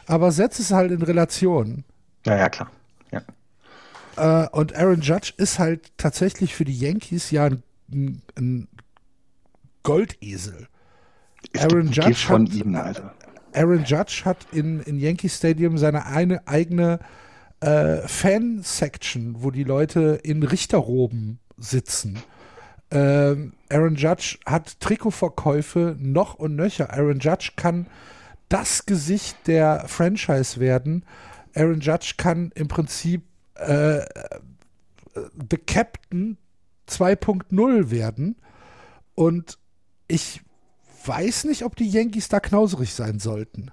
aber 0.07 0.31
setz 0.31 0.57
es 0.59 0.71
halt 0.71 0.91
in 0.91 1.03
Relation. 1.03 1.83
Ja, 2.25 2.35
ja, 2.35 2.49
klar. 2.49 2.71
Ja. 3.11 3.21
Äh, 4.45 4.49
und 4.49 4.75
Aaron 4.75 5.01
Judge 5.01 5.33
ist 5.37 5.59
halt 5.59 5.91
tatsächlich 5.97 6.55
für 6.55 6.65
die 6.65 6.77
Yankees 6.77 7.29
ja 7.29 7.49
ein, 7.91 8.21
ein 8.35 8.67
Goldesel. 9.83 10.67
Aaron 11.57 11.91
Judge, 11.91 12.13
von 12.13 12.45
hat, 12.47 12.53
ihm, 12.53 12.75
Alter. 12.75 13.13
Aaron 13.53 13.83
Judge 13.83 14.21
hat 14.25 14.47
in, 14.51 14.81
in 14.81 14.99
Yankee 14.99 15.29
Stadium 15.29 15.77
seine 15.77 16.05
eine 16.05 16.47
eigene 16.47 16.99
äh, 17.61 18.07
Fan-Section, 18.07 19.43
wo 19.43 19.51
die 19.51 19.63
Leute 19.63 20.19
in 20.23 20.43
Richterroben 20.43 21.39
sitzen. 21.57 22.19
Ähm, 22.91 23.53
Aaron 23.69 23.95
Judge 23.95 24.37
hat 24.45 24.79
Trikotverkäufe 24.79 25.95
noch 25.99 26.35
und 26.35 26.55
nöcher. 26.55 26.91
Aaron 26.91 27.19
Judge 27.19 27.51
kann 27.55 27.87
das 28.47 28.85
Gesicht 28.85 29.47
der 29.47 29.85
Franchise 29.87 30.59
werden. 30.59 31.05
Aaron 31.55 31.81
Judge 31.81 32.13
kann 32.17 32.51
im 32.55 32.67
Prinzip 32.67 33.23
äh, 33.55 33.99
The 35.15 35.57
Captain 35.65 36.37
2.0 36.87 37.91
werden. 37.91 38.35
Und 39.15 39.57
ich 40.07 40.41
weiß 41.09 41.43
nicht, 41.43 41.63
ob 41.63 41.75
die 41.75 41.89
Yankees 41.89 42.29
da 42.29 42.39
knauserig 42.39 42.93
sein 42.93 43.19
sollten. 43.19 43.71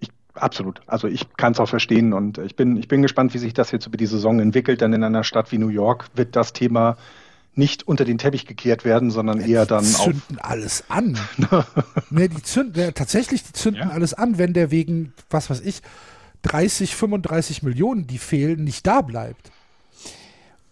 Ich, 0.00 0.08
absolut. 0.34 0.80
Also 0.86 1.06
ich 1.06 1.32
kann 1.36 1.52
es 1.52 1.60
auch 1.60 1.68
verstehen 1.68 2.12
und 2.12 2.38
ich 2.38 2.56
bin, 2.56 2.76
ich 2.76 2.88
bin 2.88 3.02
gespannt, 3.02 3.34
wie 3.34 3.38
sich 3.38 3.54
das 3.54 3.70
jetzt 3.70 3.86
über 3.86 3.96
die 3.96 4.06
Saison 4.06 4.40
entwickelt. 4.40 4.80
Denn 4.80 4.92
in 4.92 5.04
einer 5.04 5.22
Stadt 5.22 5.52
wie 5.52 5.58
New 5.58 5.68
York 5.68 6.08
wird 6.14 6.34
das 6.34 6.52
Thema 6.52 6.96
nicht 7.54 7.86
unter 7.86 8.04
den 8.04 8.18
Teppich 8.18 8.46
gekehrt 8.46 8.84
werden, 8.84 9.10
sondern 9.10 9.40
ja, 9.40 9.46
eher 9.46 9.66
dann 9.66 9.84
die 9.84 9.90
zünden 9.90 10.38
alles 10.38 10.84
an. 10.88 11.18
ne, 12.10 12.28
die 12.28 12.42
zünden, 12.42 12.82
ja, 12.82 12.90
tatsächlich, 12.92 13.44
die 13.44 13.52
zünden 13.52 13.88
ja. 13.88 13.90
alles 13.90 14.14
an, 14.14 14.38
wenn 14.38 14.54
der 14.54 14.70
wegen, 14.70 15.12
was 15.28 15.50
weiß 15.50 15.60
ich, 15.60 15.82
30, 16.42 16.96
35 16.96 17.62
Millionen, 17.62 18.06
die 18.06 18.18
fehlen, 18.18 18.64
nicht 18.64 18.86
da 18.86 19.02
bleibt. 19.02 19.52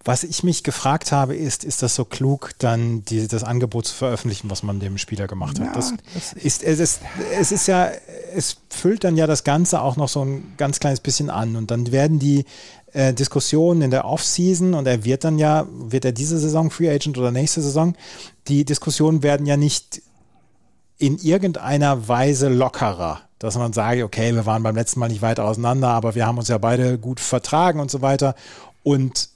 Was 0.03 0.25
ich 0.25 0.43
mich 0.43 0.65
gefragt 0.65 1.13
habe, 1.13 1.37
ist, 1.37 1.63
ist 1.63 1.83
das 1.83 1.95
so 1.95 2.07
klug, 2.07 2.53
dann 2.59 3.05
die, 3.05 3.29
das 3.29 3.45
Angebot 3.45 3.87
zu 3.87 3.95
veröffentlichen, 3.95 4.49
was 4.49 4.63
man 4.63 4.81
dem 4.81 4.97
Spieler 4.97 5.27
gemacht 5.27 5.61
hat? 5.61 5.67
Ja, 5.67 5.73
das, 5.75 5.93
das 6.15 6.33
ist, 6.33 6.63
es, 6.63 6.79
ist, 6.79 7.01
es 7.39 7.53
ist 7.53 7.67
ja, 7.67 7.91
es 8.35 8.57
füllt 8.71 9.05
dann 9.05 9.19
ja 9.19 9.27
das 9.27 9.45
Ganze 9.45 9.83
auch 9.83 9.97
noch 9.97 10.09
so 10.09 10.25
ein 10.25 10.55
ganz 10.57 10.81
kleines 10.81 11.01
bisschen 11.01 11.29
an 11.29 11.55
und 11.55 11.71
dann 11.71 11.93
werden 11.93 12.19
die 12.19 12.47
äh, 12.93 13.13
Diskussionen 13.13 13.83
in 13.83 13.91
der 13.91 14.07
Offseason 14.07 14.73
und 14.75 14.87
er 14.87 15.05
wird 15.05 15.25
dann 15.25 15.39
ja, 15.39 15.67
wird 15.71 16.07
er 16.07 16.13
diese 16.13 16.39
Saison 16.39 16.71
Free 16.71 16.89
Agent 16.89 17.19
oder 17.19 17.31
nächste 17.31 17.61
Saison, 17.61 17.95
die 18.49 18.65
Diskussionen 18.65 19.23
werden 19.23 19.47
ja 19.47 19.57
nicht 19.57 20.03
in 20.97 21.19
irgendeiner 21.19 22.09
Weise 22.09 22.49
lockerer, 22.49 23.21
dass 23.39 23.57
man 23.57 23.73
sage, 23.73 24.05
okay, 24.05 24.35
wir 24.35 24.47
waren 24.47 24.63
beim 24.63 24.77
letzten 24.77 25.01
Mal 25.01 25.09
nicht 25.09 25.23
weit 25.23 25.41
auseinander, 25.41 25.89
aber 25.89 26.15
wir 26.15 26.27
haben 26.27 26.39
uns 26.39 26.49
ja 26.49 26.59
beide 26.59 26.99
gut 26.99 27.21
vertragen 27.21 27.81
und 27.81 27.91
so 27.91 28.03
weiter 28.03 28.35
und 28.83 29.30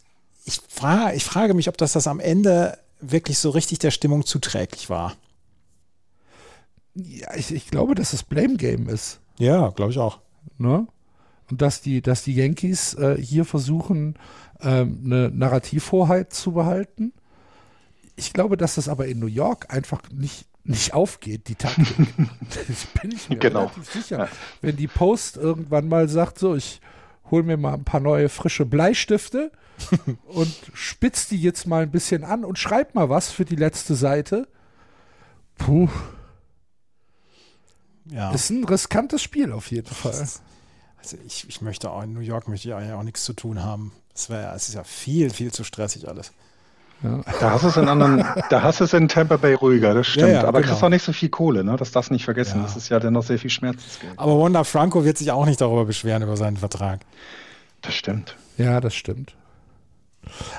ich, 0.44 0.60
frage, 0.68 1.16
ich 1.16 1.24
frage 1.24 1.54
mich, 1.54 1.68
ob 1.68 1.76
das, 1.76 1.92
das 1.92 2.06
am 2.06 2.20
Ende 2.20 2.78
wirklich 3.00 3.38
so 3.38 3.50
richtig 3.50 3.78
der 3.78 3.90
Stimmung 3.90 4.24
zuträglich 4.24 4.90
war. 4.90 5.16
Ja, 6.94 7.34
ich, 7.34 7.52
ich 7.52 7.70
glaube, 7.70 7.94
dass 7.94 8.12
es 8.12 8.22
Blame 8.22 8.56
Game 8.56 8.88
ist. 8.88 9.20
Ja, 9.38 9.70
glaube 9.70 9.90
ich 9.90 9.98
auch. 9.98 10.20
Ne? 10.58 10.86
Und 11.50 11.60
dass 11.60 11.80
die, 11.80 12.02
dass 12.02 12.22
die 12.22 12.34
Yankees 12.34 12.94
äh, 12.94 13.16
hier 13.20 13.44
versuchen, 13.44 14.16
ähm, 14.60 15.02
eine 15.04 15.30
Narrativhoheit 15.30 16.32
zu 16.32 16.52
behalten. 16.52 17.12
Ich 18.16 18.32
glaube, 18.32 18.56
dass 18.56 18.76
das 18.76 18.88
aber 18.88 19.06
in 19.06 19.18
New 19.18 19.26
York 19.26 19.74
einfach 19.74 20.00
nicht, 20.12 20.46
nicht 20.62 20.94
aufgeht, 20.94 21.48
die 21.48 21.56
Taktik. 21.56 21.86
das 22.68 22.86
bin 23.00 23.12
ich 23.12 23.28
mir 23.28 23.36
genau. 23.36 23.60
relativ 23.60 23.92
sicher. 23.92 24.18
Ja. 24.18 24.28
Wenn 24.60 24.76
die 24.76 24.86
Post 24.86 25.36
irgendwann 25.36 25.88
mal 25.88 26.08
sagt, 26.08 26.38
so, 26.38 26.54
ich 26.54 26.80
hole 27.30 27.42
mir 27.42 27.56
mal 27.56 27.74
ein 27.74 27.84
paar 27.84 28.00
neue 28.00 28.28
frische 28.28 28.66
Bleistifte 28.66 29.52
und 30.26 30.54
spitz 30.72 31.28
die 31.28 31.40
jetzt 31.40 31.66
mal 31.66 31.82
ein 31.82 31.90
bisschen 31.90 32.24
an 32.24 32.44
und 32.44 32.58
schreib 32.58 32.94
mal 32.94 33.08
was 33.08 33.30
für 33.30 33.44
die 33.44 33.56
letzte 33.56 33.94
Seite. 33.94 34.48
Puh. 35.58 35.88
Ja. 38.06 38.32
Ist 38.32 38.50
ein 38.50 38.64
riskantes 38.64 39.22
Spiel 39.22 39.52
auf 39.52 39.70
jeden 39.70 39.92
Fall. 39.92 40.28
Also 40.98 41.16
ich, 41.26 41.48
ich 41.48 41.60
möchte 41.60 41.90
auch 41.90 42.02
in 42.02 42.12
New 42.12 42.20
York 42.20 42.48
möchte 42.48 42.68
ich 42.68 42.74
auch 42.74 43.02
nichts 43.02 43.24
zu 43.24 43.32
tun 43.32 43.62
haben. 43.62 43.92
Es 44.14 44.28
es 44.28 44.68
ist 44.68 44.74
ja 44.74 44.84
viel, 44.84 45.30
viel 45.30 45.52
zu 45.52 45.64
stressig 45.64 46.08
alles. 46.08 46.32
Ja. 47.04 47.20
Da 47.38 47.50
hast 47.50 47.64
du 47.64 47.68
es 47.68 47.76
in 47.76 47.86
anderen, 47.86 48.24
da 48.48 48.62
hast 48.62 48.80
es 48.80 48.94
in 48.94 49.08
Tampa 49.08 49.36
Bay 49.36 49.52
ruhiger, 49.52 49.92
das 49.92 50.06
stimmt. 50.06 50.28
Ja, 50.28 50.34
ja, 50.34 50.48
aber 50.48 50.60
genau. 50.60 50.70
kriegst 50.70 50.82
auch 50.82 50.88
nicht 50.88 51.04
so 51.04 51.12
viel 51.12 51.28
Kohle, 51.28 51.62
ne? 51.62 51.76
Das 51.76 51.92
darfst 51.92 52.08
du 52.08 52.14
nicht 52.14 52.24
vergessen. 52.24 52.62
Das 52.62 52.76
ist 52.76 52.88
ja 52.88 52.98
dennoch 52.98 53.22
sehr 53.22 53.38
viel 53.38 53.50
Schmerzensgeld. 53.50 54.14
Aber 54.16 54.40
Wanda 54.40 54.64
Franco 54.64 55.04
wird 55.04 55.18
sich 55.18 55.30
auch 55.30 55.44
nicht 55.44 55.60
darüber 55.60 55.84
beschweren, 55.84 56.22
über 56.22 56.38
seinen 56.38 56.56
Vertrag. 56.56 57.00
Das 57.82 57.92
stimmt. 57.94 58.36
Ja, 58.56 58.80
das 58.80 58.94
stimmt. 58.94 59.34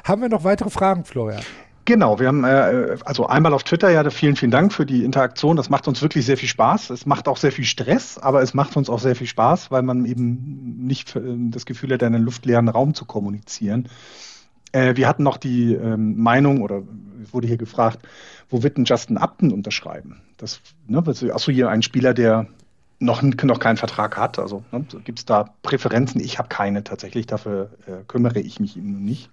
Haben 0.03 0.21
wir 0.21 0.29
noch 0.29 0.43
weitere 0.43 0.69
Fragen, 0.69 1.03
Florian? 1.03 1.41
Genau, 1.85 2.19
wir 2.19 2.27
haben 2.27 2.43
äh, 2.43 2.97
also 3.05 3.27
einmal 3.27 3.53
auf 3.53 3.63
Twitter 3.63 3.89
ja 3.89 4.07
vielen, 4.09 4.35
vielen 4.35 4.51
Dank 4.51 4.73
für 4.73 4.85
die 4.85 5.03
Interaktion. 5.03 5.55
Das 5.55 5.69
macht 5.69 5.87
uns 5.87 6.01
wirklich 6.01 6.25
sehr 6.25 6.37
viel 6.37 6.49
Spaß. 6.49 6.91
Es 6.91 7.07
macht 7.07 7.27
auch 7.27 7.37
sehr 7.37 7.51
viel 7.51 7.65
Stress, 7.65 8.19
aber 8.19 8.41
es 8.43 8.53
macht 8.53 8.75
uns 8.77 8.89
auch 8.89 8.99
sehr 8.99 9.15
viel 9.15 9.27
Spaß, 9.27 9.71
weil 9.71 9.81
man 9.81 10.05
eben 10.05 10.85
nicht 10.85 11.15
äh, 11.15 11.21
das 11.49 11.65
Gefühl 11.65 11.93
hat, 11.93 12.03
einen 12.03 12.23
luftleeren 12.23 12.69
Raum 12.69 12.93
zu 12.93 13.05
kommunizieren. 13.05 13.87
Äh, 14.75 14.97
wir 14.97 15.07
hatten 15.07 15.23
noch 15.23 15.37
die 15.37 15.73
ähm, 15.73 16.21
Meinung, 16.21 16.61
oder 16.61 16.83
wurde 17.31 17.47
hier 17.47 17.57
gefragt, 17.57 17.99
wo 18.49 18.61
wird 18.61 18.77
denn 18.77 18.83
Justin 18.83 19.17
Upton 19.17 19.51
unterschreiben? 19.51 20.21
Das, 20.37 20.59
ne, 20.87 21.01
achso, 21.33 21.51
hier 21.51 21.69
ein 21.69 21.81
Spieler, 21.81 22.13
der 22.13 22.47
noch, 22.99 23.21
noch 23.21 23.59
keinen 23.59 23.77
Vertrag 23.77 24.17
hat. 24.17 24.37
Also 24.37 24.63
ne, 24.71 24.85
gibt 25.05 25.19
es 25.19 25.25
da 25.25 25.49
Präferenzen? 25.63 26.19
Ich 26.19 26.37
habe 26.39 26.49
keine 26.49 26.83
tatsächlich, 26.83 27.25
dafür 27.25 27.69
äh, 27.87 28.03
kümmere 28.07 28.39
ich 28.41 28.59
mich 28.59 28.75
eben 28.75 29.03
nicht. 29.05 29.29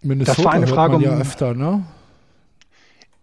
Minnesota 0.00 0.36
das 0.36 0.44
war 0.44 0.52
eine 0.52 0.66
Frage, 0.68 0.94
man 0.94 1.02
ja 1.02 1.12
um- 1.12 1.20
öfter, 1.20 1.54
ne? 1.54 1.84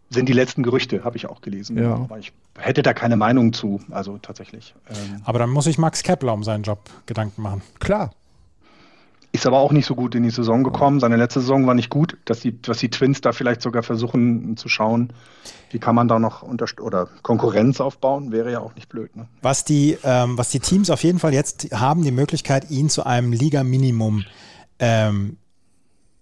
Sind 0.10 0.30
die 0.30 0.34
letzten 0.34 0.64
Gerüchte, 0.64 1.04
habe 1.04 1.18
ich 1.18 1.26
auch 1.26 1.42
gelesen. 1.42 1.78
Ja. 1.78 1.96
Aber 1.96 2.18
ich 2.18 2.32
hätte 2.58 2.82
da 2.82 2.94
keine 2.94 3.18
Meinung 3.18 3.52
zu, 3.52 3.82
also 3.92 4.18
tatsächlich. 4.18 4.74
Ähm, 4.90 5.22
Aber 5.26 5.40
dann 5.40 5.50
muss 5.50 5.66
sich 5.66 5.78
Max 5.78 6.02
Kepler 6.02 6.34
um 6.34 6.44
seinen 6.44 6.64
Job 6.64 6.90
Gedanken 7.06 7.42
machen. 7.42 7.62
Klar. 7.80 8.12
Ist 9.32 9.46
aber 9.46 9.60
auch 9.60 9.72
nicht 9.72 9.86
so 9.86 9.94
gut 9.94 10.16
in 10.16 10.24
die 10.24 10.30
Saison 10.30 10.64
gekommen. 10.64 11.00
Seine 11.00 11.18
letzte 11.18 11.42
Saison 11.42 11.68
war 11.68 11.74
nicht 11.74 11.90
gut, 11.90 12.18
dass 12.26 12.40
die, 12.40 12.60
dass 12.62 12.80
die 12.80 12.90
Twins 12.90 13.22
da 13.22 13.34
vielleicht 13.34 13.62
sogar 13.62 13.84
versuchen 13.84 14.58
zu 14.58 14.70
schauen, 14.70 15.14
wie 15.70 15.80
kann 15.80 15.96
man 15.96 16.08
da 16.08 16.18
noch 16.18 16.44
unterst 16.44 16.80
oder 16.80 17.08
Konkurrenz 17.24 17.82
aufbauen, 17.82 18.32
wäre 18.32 18.52
ja 18.52 18.60
auch 18.60 18.74
nicht 18.76 18.90
blöd. 18.90 19.16
Ne? 19.16 19.28
Was 19.42 19.64
die, 19.64 19.98
ähm, 20.04 20.38
was 20.38 20.50
die 20.50 20.60
Teams 20.60 20.90
auf 20.90 21.04
jeden 21.04 21.20
Fall 21.20 21.34
jetzt 21.34 21.68
haben, 21.72 22.04
die 22.04 22.12
Möglichkeit, 22.12 22.72
ihn 22.72 22.90
zu 22.90 23.06
einem 23.06 23.34
Liga-Minimum 23.34 24.24
ähm, 24.80 25.38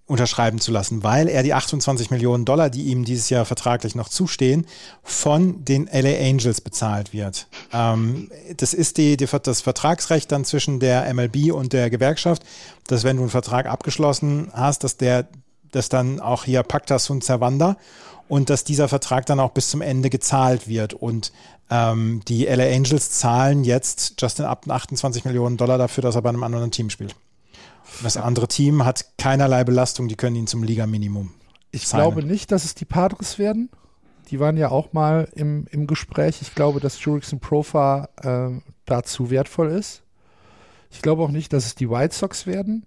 unterschreiben 0.08 0.60
zu 0.60 0.72
lassen, 0.72 1.04
weil 1.04 1.28
er 1.28 1.42
die 1.42 1.54
28 1.54 2.12
Millionen 2.12 2.46
Dollar, 2.46 2.70
die 2.70 2.84
ihm 2.84 3.06
dieses 3.06 3.30
Jahr 3.30 3.44
vertraglich 3.44 3.96
noch 3.96 4.08
zustehen, 4.08 4.68
von 5.04 5.66
den 5.66 5.90
LA 5.92 6.20
Angels 6.20 6.62
bezahlt 6.62 7.12
wird. 7.12 7.48
Ähm, 7.74 8.30
das 8.58 8.76
ist 8.76 8.98
die, 8.98 9.18
die, 9.18 9.28
das 9.42 9.62
Vertragsrecht 9.62 10.32
dann 10.32 10.46
zwischen 10.46 10.80
der 10.80 11.12
MLB 11.12 11.52
und 11.52 11.74
der 11.74 11.90
Gewerkschaft, 11.90 12.44
dass 12.86 13.04
wenn 13.04 13.18
du 13.18 13.24
einen 13.24 13.32
Vertrag 13.32 13.66
abgeschlossen 13.66 14.52
hast, 14.54 14.84
dass 14.84 14.98
der, 14.98 15.28
dass 15.72 15.90
dann 15.90 16.20
auch 16.20 16.44
hier 16.44 16.62
Pacta 16.62 17.00
sunt 17.00 17.24
servanda 17.24 17.76
und 18.28 18.52
dass 18.52 18.64
dieser 18.64 18.88
Vertrag 18.88 19.26
dann 19.26 19.40
auch 19.40 19.52
bis 19.52 19.70
zum 19.70 19.82
Ende 19.82 20.12
gezahlt 20.12 20.68
wird. 20.68 20.94
Und 20.94 21.32
ähm, 21.72 22.22
die 22.28 22.46
LA 22.46 22.66
Angels 22.76 23.10
zahlen 23.12 23.64
jetzt 23.64 24.22
Justin 24.22 24.46
Upton 24.46 24.72
28 24.72 25.26
Millionen 25.26 25.58
Dollar 25.58 25.80
dafür, 25.80 26.04
dass 26.04 26.14
er 26.14 26.22
bei 26.22 26.30
einem 26.30 26.44
anderen 26.44 26.70
Team 26.70 26.92
spielt. 26.92 27.16
Das 28.04 28.18
andere 28.18 28.48
Team 28.48 28.86
hat 28.86 29.18
keinerlei 29.18 29.64
Belastung, 29.64 30.08
die 30.08 30.16
können 30.16 30.36
ihn 30.36 30.48
zum 30.48 30.64
Liga-Minimum. 30.64 31.32
Ich 31.72 31.88
Simon. 31.88 32.04
glaube 32.04 32.24
nicht, 32.24 32.52
dass 32.52 32.66
es 32.66 32.76
die 32.76 32.86
Padres 32.86 33.38
werden. 33.40 33.70
Die 34.30 34.40
waren 34.40 34.58
ja 34.58 34.70
auch 34.72 34.94
mal 34.94 35.28
im, 35.36 35.68
im 35.70 35.88
Gespräch. 35.88 36.42
Ich 36.42 36.56
glaube, 36.56 36.80
dass 36.80 37.04
Jurickson 37.04 37.40
Profa 37.40 38.10
äh, 38.22 38.60
dazu 38.86 39.30
wertvoll 39.30 39.70
ist. 39.70 40.02
Ich 40.90 41.02
glaube 41.02 41.24
auch 41.24 41.32
nicht, 41.32 41.54
dass 41.54 41.66
es 41.66 41.76
die 41.76 41.90
White 41.90 42.16
Sox 42.16 42.48
werden. 42.48 42.86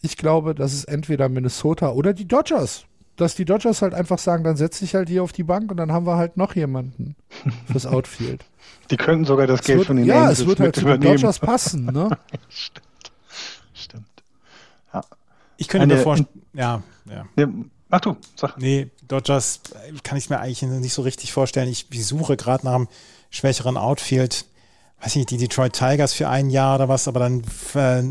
Ich 0.00 0.16
glaube, 0.16 0.54
dass 0.54 0.72
es 0.72 0.84
entweder 0.84 1.28
Minnesota 1.28 1.90
oder 1.90 2.14
die 2.14 2.26
Dodgers. 2.26 2.84
Dass 3.16 3.34
die 3.34 3.44
Dodgers 3.44 3.82
halt 3.82 3.92
einfach 3.92 4.18
sagen, 4.18 4.44
dann 4.44 4.56
setz 4.56 4.78
dich 4.78 4.94
halt 4.94 5.10
hier 5.10 5.22
auf 5.22 5.32
die 5.32 5.42
Bank 5.42 5.70
und 5.70 5.76
dann 5.76 5.92
haben 5.92 6.06
wir 6.06 6.16
halt 6.16 6.38
noch 6.38 6.54
jemanden 6.54 7.16
fürs 7.70 7.84
Outfield. 7.84 8.44
Die 8.90 8.96
könnten 8.96 9.24
sogar 9.24 9.46
das 9.46 9.60
Es 9.60 9.66
Geld 9.66 9.78
wird, 9.80 9.86
von 9.86 9.96
den 9.96 10.06
ja, 10.06 10.22
Angels 10.22 10.40
es 10.40 10.46
wird 10.46 10.60
halt 10.60 10.74
zu 10.74 10.84
den. 10.84 11.00
Dodgers 11.00 11.38
passen, 11.38 11.86
ne? 11.86 12.08
Ich 15.60 15.68
könnte 15.68 15.82
Eine- 15.84 15.94
mir 15.96 16.00
vorstellen, 16.00 16.42
ja, 16.54 16.82
ja. 17.04 17.26
Nee, 17.36 17.46
ach 17.90 18.00
du, 18.00 18.16
sag. 18.34 18.56
Nee, 18.56 18.90
Dodgers 19.06 19.60
kann 20.02 20.16
ich 20.16 20.30
mir 20.30 20.40
eigentlich 20.40 20.62
nicht 20.62 20.94
so 20.94 21.02
richtig 21.02 21.32
vorstellen. 21.34 21.68
Ich, 21.68 21.86
ich 21.90 22.06
suche 22.06 22.38
gerade 22.38 22.64
nach 22.64 22.74
einem 22.74 22.88
schwächeren 23.28 23.76
Outfield. 23.76 24.46
Weiß 25.02 25.16
nicht, 25.16 25.30
die 25.30 25.36
Detroit 25.36 25.74
Tigers 25.74 26.14
für 26.14 26.30
ein 26.30 26.48
Jahr 26.48 26.76
oder 26.76 26.88
was, 26.88 27.08
aber 27.08 27.20
dann 27.20 27.42
äh, 27.74 28.02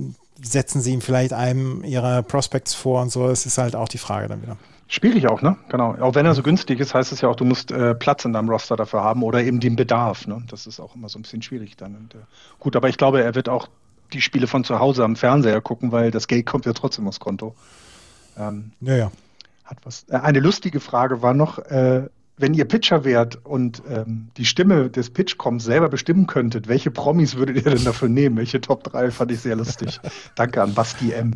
setzen 0.46 0.82
sie 0.82 0.94
ihm 0.94 1.02
vielleicht 1.02 1.34
einem 1.34 1.84
ihrer 1.84 2.22
Prospects 2.22 2.76
vor 2.76 3.02
und 3.02 3.12
so. 3.12 3.28
Das 3.28 3.48
ist 3.48 3.58
halt 3.58 3.76
auch 3.76 3.90
die 3.90 3.98
Frage 3.98 4.28
dann 4.28 4.44
wieder. 4.44 4.58
Schwierig 4.88 5.28
auch, 5.28 5.42
ne? 5.42 5.58
Genau. 5.70 5.96
Auch 6.02 6.14
wenn 6.14 6.28
er 6.28 6.36
so 6.36 6.44
günstig 6.44 6.80
ist, 6.80 6.94
heißt 6.94 7.12
es 7.12 7.22
ja 7.22 7.30
auch, 7.30 7.36
du 7.36 7.46
musst 7.46 7.72
äh, 7.72 7.96
Platz 7.96 8.26
in 8.26 8.34
deinem 8.34 8.50
Roster 8.50 8.76
dafür 8.76 9.04
haben 9.04 9.24
oder 9.24 9.42
eben 9.42 9.60
den 9.60 9.76
Bedarf. 9.76 10.28
Ne? 10.28 10.44
Das 10.50 10.68
ist 10.68 10.80
auch 10.80 10.96
immer 10.96 11.10
so 11.10 11.18
ein 11.18 11.24
bisschen 11.24 11.42
schwierig 11.42 11.78
dann. 11.78 11.96
Und, 11.96 12.14
äh, 12.14 12.20
gut, 12.60 12.76
aber 12.76 12.90
ich 12.90 12.98
glaube, 12.98 13.24
er 13.24 13.34
wird 13.34 13.50
auch 13.50 13.70
die 14.14 14.22
Spiele 14.22 14.48
von 14.48 14.64
zu 14.64 14.80
Hause 14.80 15.04
am 15.04 15.16
Fernseher 15.16 15.62
gucken, 15.62 15.92
weil 15.92 16.12
das 16.12 16.28
Geld 16.28 16.46
kommt 16.46 16.66
ja 16.66 16.74
trotzdem 16.74 17.08
aufs 17.08 17.20
Konto. 17.20 17.56
Ähm, 18.38 18.72
Ja, 18.82 18.96
ja. 18.96 19.12
hat 19.66 19.78
was. 19.84 20.06
Äh, 20.10 20.18
eine 20.18 20.40
lustige 20.40 20.80
Frage 20.80 21.22
war 21.22 21.34
noch, 21.34 21.60
äh, 21.60 22.08
wenn 22.38 22.54
ihr 22.54 22.66
Pitcher 22.66 23.04
wärt 23.04 23.46
und 23.46 23.84
ähm, 23.90 24.30
die 24.38 24.46
Stimme 24.46 24.90
des 24.90 25.10
Pitchcoms 25.10 25.66
selber 25.66 25.90
bestimmen 25.90 26.26
könntet, 26.26 26.68
welche 26.70 26.90
Promis 26.90 27.36
würdet 27.36 27.58
ihr 27.58 27.72
denn 27.72 27.84
dafür 27.84 28.08
nehmen? 28.08 28.38
Welche 28.38 28.62
Top 28.62 28.84
3 28.86 29.12
fand 29.12 29.32
ich 29.32 29.42
sehr 29.42 29.58
lustig. 29.58 30.00
Danke 30.36 30.62
an 30.64 30.74
Basti 30.74 31.12
M. 31.12 31.34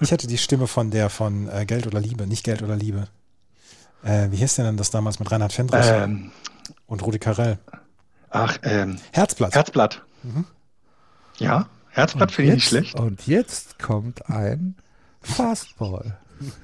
Ich 0.00 0.12
hatte 0.12 0.26
die 0.28 0.38
Stimme 0.38 0.68
von 0.68 0.90
der 0.90 1.10
von 1.10 1.48
äh, 1.48 1.64
Geld 1.66 1.86
oder 1.88 2.00
Liebe, 2.00 2.26
nicht 2.26 2.44
Geld 2.44 2.62
oder 2.62 2.76
Liebe. 2.76 3.08
Äh, 4.04 4.30
wie 4.30 4.36
hieß 4.36 4.56
denn 4.56 4.76
das 4.76 4.90
damals 4.90 5.18
mit 5.18 5.30
Reinhard 5.30 5.52
Fendrich 5.52 5.86
Ähm, 5.88 6.30
und 6.86 7.04
Rudi 7.04 7.18
Carell? 7.18 7.58
ach, 8.30 8.58
ähm, 8.62 8.98
Herzblatt. 9.12 9.54
Herzblatt. 9.54 10.02
Ja, 11.38 11.66
Herzblatt 11.92 12.32
finde 12.32 12.52
ich 12.52 12.56
nicht 12.56 12.68
schlecht. 12.68 12.94
Und 12.98 13.26
jetzt 13.26 13.78
kommt 13.78 14.28
ein 14.28 14.76
Fastball. 15.20 16.18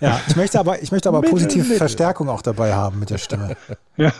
Ja, 0.00 0.20
ich 0.28 0.36
möchte 0.36 0.60
aber, 0.60 0.82
ich 0.82 0.92
möchte 0.92 1.08
aber 1.08 1.20
Mittel, 1.20 1.32
positive 1.32 1.62
Mittel. 1.62 1.78
Verstärkung 1.78 2.28
auch 2.28 2.42
dabei 2.42 2.74
haben 2.74 2.98
mit 2.98 3.10
der 3.10 3.18
Stimme. 3.18 3.56
Ja. 3.98 4.12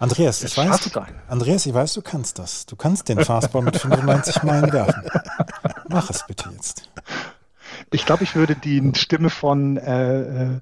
Andreas, 0.00 0.42
ich 0.42 0.56
weiß. 0.56 0.90
Andreas, 1.28 1.64
ich 1.64 1.72
weiß, 1.72 1.94
du 1.94 2.02
kannst 2.02 2.40
das. 2.40 2.66
Du 2.66 2.74
kannst 2.74 3.08
den 3.08 3.24
Fastball 3.24 3.62
mit 3.62 3.76
95 3.76 4.42
Meilen 4.42 4.72
werfen. 4.72 5.00
Mach 5.88 6.10
es 6.10 6.26
bitte 6.26 6.50
jetzt. 6.52 6.90
Ich 7.92 8.04
glaube, 8.04 8.24
ich 8.24 8.34
würde 8.34 8.56
die 8.56 8.90
Stimme 8.96 9.30
von 9.30 9.76
äh, 9.76 10.22
äh, 10.22 10.60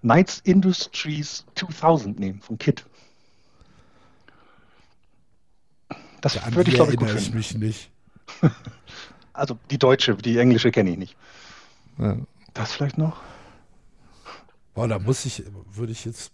Knights 0.00 0.40
Industries 0.42 1.44
2000 1.54 2.18
nehmen, 2.18 2.40
von 2.40 2.58
Kit. 2.58 2.84
Das 6.20 6.42
An 6.42 6.54
würde 6.54 6.70
ich, 6.70 6.76
glaube 6.76 6.92
ich, 6.92 6.96
gut 6.98 7.08
erinnere 7.08 7.22
ich 7.22 7.30
finden. 7.30 7.38
mich 7.38 7.54
nicht. 7.76 7.90
Also 9.32 9.58
die 9.70 9.78
deutsche, 9.78 10.16
die 10.16 10.36
englische 10.38 10.70
kenne 10.70 10.90
ich 10.90 10.98
nicht. 10.98 11.16
Ja. 11.98 12.18
Das 12.52 12.72
vielleicht 12.72 12.98
noch? 12.98 13.22
Boah, 14.74 14.86
da 14.86 14.98
muss 14.98 15.24
ich, 15.24 15.44
würde 15.72 15.92
ich 15.92 16.04
jetzt. 16.04 16.32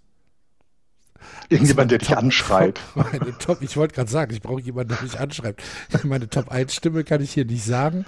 Irgendjemand, 1.49 1.91
der 1.93 1.99
dich 1.99 2.09
Top- 2.09 2.17
anschreit. 2.19 2.81
Meine 2.97 3.37
Top, 3.39 3.63
ich 3.63 3.77
wollte 3.77 3.95
gerade 3.95 4.11
sagen, 4.11 4.33
ich 4.35 4.43
brauche 4.43 4.61
jemanden, 4.61 4.95
der 4.95 5.03
mich 5.03 5.21
anschreibt. 5.21 5.63
Meine 6.03 6.29
Top 6.29 6.51
1 6.51 6.75
Stimme 6.75 7.05
kann 7.05 7.23
ich 7.23 7.33
hier 7.33 7.45
nicht 7.45 7.65
sagen. 7.65 8.07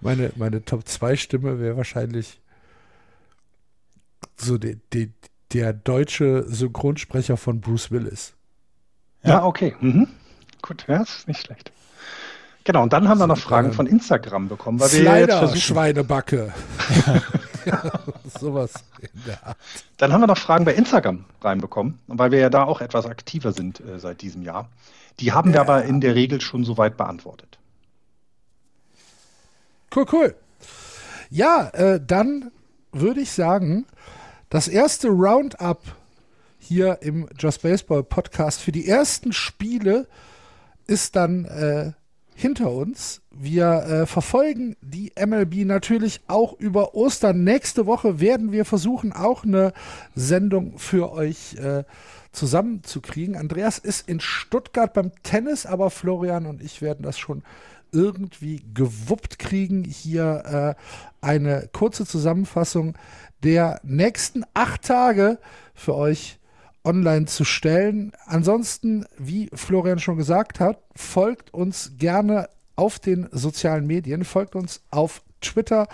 Meine, 0.00 0.32
meine 0.36 0.64
Top 0.64 0.88
2 0.88 1.16
Stimme 1.16 1.60
wäre 1.60 1.76
wahrscheinlich 1.76 2.40
so 4.38 4.56
die, 4.56 4.78
die, 4.94 5.12
der 5.52 5.74
deutsche 5.74 6.44
Synchronsprecher 6.48 7.36
von 7.36 7.60
Bruce 7.60 7.90
Willis. 7.90 8.32
Ja, 9.22 9.44
okay. 9.44 9.76
Mhm. 9.80 10.08
Gut, 10.62 10.84
ja, 10.88 11.02
ist 11.02 11.28
nicht 11.28 11.40
schlecht. 11.40 11.72
Genau, 12.64 12.82
und 12.82 12.92
dann 12.92 13.08
haben 13.08 13.18
wir 13.18 13.26
noch 13.26 13.38
Fragen 13.38 13.72
von 13.72 13.86
Instagram 13.86 14.48
bekommen, 14.48 14.78
weil 14.80 14.92
wir 14.92 15.02
ja 15.02 15.16
jetzt 15.16 15.24
Slider, 15.24 15.38
versuchen. 15.38 15.60
Schweinebacke. 15.60 16.52
ja, 17.64 17.82
sowas 18.38 18.74
in 19.00 19.08
der 19.26 19.46
Art. 19.46 19.56
Dann 19.96 20.12
haben 20.12 20.20
wir 20.20 20.26
noch 20.26 20.38
Fragen 20.38 20.64
bei 20.64 20.74
Instagram 20.74 21.24
reinbekommen, 21.40 21.98
weil 22.06 22.30
wir 22.30 22.38
ja 22.38 22.50
da 22.50 22.64
auch 22.64 22.80
etwas 22.80 23.06
aktiver 23.06 23.52
sind 23.52 23.80
äh, 23.80 23.98
seit 23.98 24.20
diesem 24.20 24.42
Jahr. 24.42 24.68
Die 25.20 25.32
haben 25.32 25.52
wir 25.52 25.60
aber 25.60 25.84
in 25.84 26.00
der 26.00 26.14
Regel 26.14 26.40
schon 26.40 26.64
soweit 26.64 26.96
beantwortet. 26.96 27.58
Cool, 29.94 30.06
cool. 30.12 30.34
Ja, 31.30 31.68
äh, 31.70 32.00
dann 32.04 32.50
würde 32.92 33.20
ich 33.20 33.32
sagen, 33.32 33.86
das 34.50 34.68
erste 34.68 35.08
Roundup 35.08 35.80
hier 36.60 36.98
im 37.02 37.28
Just 37.36 37.62
Baseball 37.62 38.04
Podcast 38.04 38.60
für 38.60 38.70
die 38.70 38.86
ersten 38.86 39.32
Spiele 39.32 40.06
ist 40.86 41.16
dann 41.16 41.46
äh, 41.46 41.92
hinter 42.34 42.70
uns. 42.70 43.22
Wir 43.30 43.82
äh, 43.82 44.06
verfolgen 44.06 44.76
die 44.80 45.12
MLB 45.18 45.66
natürlich 45.66 46.20
auch 46.26 46.58
über 46.58 46.94
Ostern. 46.94 47.44
Nächste 47.44 47.86
Woche 47.86 48.20
werden 48.20 48.52
wir 48.52 48.64
versuchen, 48.64 49.12
auch 49.12 49.44
eine 49.44 49.72
Sendung 50.14 50.78
für 50.78 51.12
euch 51.12 51.56
äh, 51.56 51.84
zusammenzukriegen. 52.32 53.36
Andreas 53.36 53.78
ist 53.78 54.08
in 54.08 54.20
Stuttgart 54.20 54.92
beim 54.94 55.12
Tennis, 55.22 55.66
aber 55.66 55.90
Florian 55.90 56.46
und 56.46 56.62
ich 56.62 56.80
werden 56.82 57.02
das 57.02 57.18
schon 57.18 57.42
irgendwie 57.92 58.62
gewuppt 58.72 59.38
kriegen, 59.38 59.84
hier 59.84 60.76
äh, 60.78 61.26
eine 61.26 61.68
kurze 61.72 62.06
Zusammenfassung 62.06 62.94
der 63.42 63.80
nächsten 63.82 64.44
acht 64.54 64.82
Tage 64.82 65.38
für 65.74 65.94
euch 65.94 66.39
online 66.84 67.26
zu 67.26 67.44
stellen. 67.44 68.12
Ansonsten, 68.26 69.06
wie 69.18 69.50
Florian 69.52 69.98
schon 69.98 70.16
gesagt 70.16 70.60
hat, 70.60 70.82
folgt 70.94 71.52
uns 71.52 71.92
gerne 71.98 72.48
auf 72.76 72.98
den 72.98 73.28
sozialen 73.32 73.86
Medien, 73.86 74.24
folgt 74.24 74.56
uns 74.56 74.82
auf 74.90 75.22
Twitter, 75.40 75.88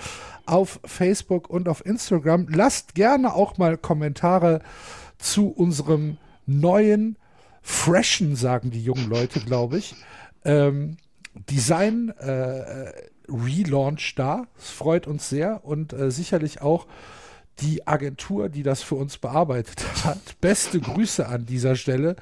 auf 0.44 0.80
Facebook 0.84 1.50
und 1.50 1.68
auf 1.68 1.84
Instagram. 1.84 2.48
Lasst 2.48 2.94
gerne 2.94 3.34
auch 3.34 3.58
mal 3.58 3.76
Kommentare 3.76 4.60
zu 5.18 5.48
unserem 5.48 6.18
neuen, 6.46 7.16
freshen, 7.62 8.36
sagen 8.36 8.70
die 8.70 8.82
jungen 8.82 9.08
Leute, 9.08 9.40
glaube 9.40 9.78
ich, 9.78 9.96
ähm, 10.44 10.96
Design 11.50 12.10
äh, 12.10 12.92
Relaunch 13.28 14.14
da. 14.14 14.46
Es 14.56 14.70
freut 14.70 15.06
uns 15.06 15.28
sehr 15.28 15.64
und 15.64 15.92
äh, 15.92 16.10
sicherlich 16.10 16.62
auch 16.62 16.86
die 17.60 17.86
Agentur, 17.86 18.48
die 18.48 18.62
das 18.62 18.82
für 18.82 18.94
uns 18.96 19.18
bearbeitet 19.18 19.82
hat. 20.04 20.40
Beste 20.40 20.80
Grüße 20.80 21.26
an 21.26 21.46
dieser 21.46 21.76
Stelle. 21.76 22.16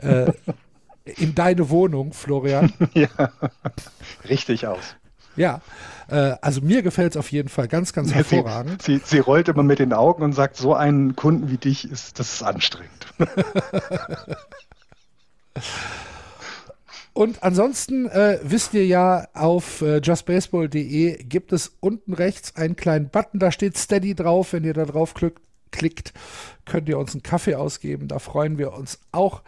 Äh, 0.00 0.32
in 1.04 1.34
deine 1.34 1.70
Wohnung, 1.70 2.12
Florian. 2.12 2.72
ja, 2.94 3.08
richtig 4.28 4.66
aus. 4.66 4.96
Ja, 5.36 5.60
äh, 6.08 6.34
also 6.42 6.60
mir 6.60 6.82
gefällt 6.82 7.12
es 7.12 7.16
auf 7.16 7.30
jeden 7.32 7.48
Fall 7.48 7.68
ganz, 7.68 7.92
ganz 7.92 8.12
hervorragend. 8.12 8.82
Sie, 8.82 8.98
sie, 8.98 9.02
sie, 9.04 9.18
rollt 9.18 9.48
immer 9.48 9.62
mit 9.62 9.78
den 9.78 9.92
Augen 9.92 10.22
und 10.22 10.32
sagt, 10.32 10.56
so 10.56 10.74
einen 10.74 11.16
Kunden 11.16 11.50
wie 11.50 11.56
dich 11.58 11.90
ist, 11.90 12.18
das 12.18 12.34
ist 12.34 12.42
anstrengend. 12.42 13.06
Und 17.18 17.42
ansonsten 17.42 18.06
äh, 18.06 18.38
wisst 18.44 18.74
ihr 18.74 18.86
ja, 18.86 19.26
auf 19.34 19.82
äh, 19.82 19.98
justbaseball.de 19.98 21.24
gibt 21.24 21.52
es 21.52 21.72
unten 21.80 22.12
rechts 22.12 22.54
einen 22.54 22.76
kleinen 22.76 23.08
Button, 23.08 23.40
da 23.40 23.50
steht 23.50 23.76
Steady 23.76 24.14
drauf. 24.14 24.52
Wenn 24.52 24.62
ihr 24.62 24.72
da 24.72 24.84
drauf 24.84 25.14
klickt, 25.14 25.40
klickt 25.72 26.12
könnt 26.64 26.88
ihr 26.88 26.96
uns 26.96 27.14
einen 27.14 27.24
Kaffee 27.24 27.56
ausgeben. 27.56 28.06
Da 28.06 28.20
freuen 28.20 28.56
wir 28.56 28.72
uns 28.72 29.00
auch 29.10 29.42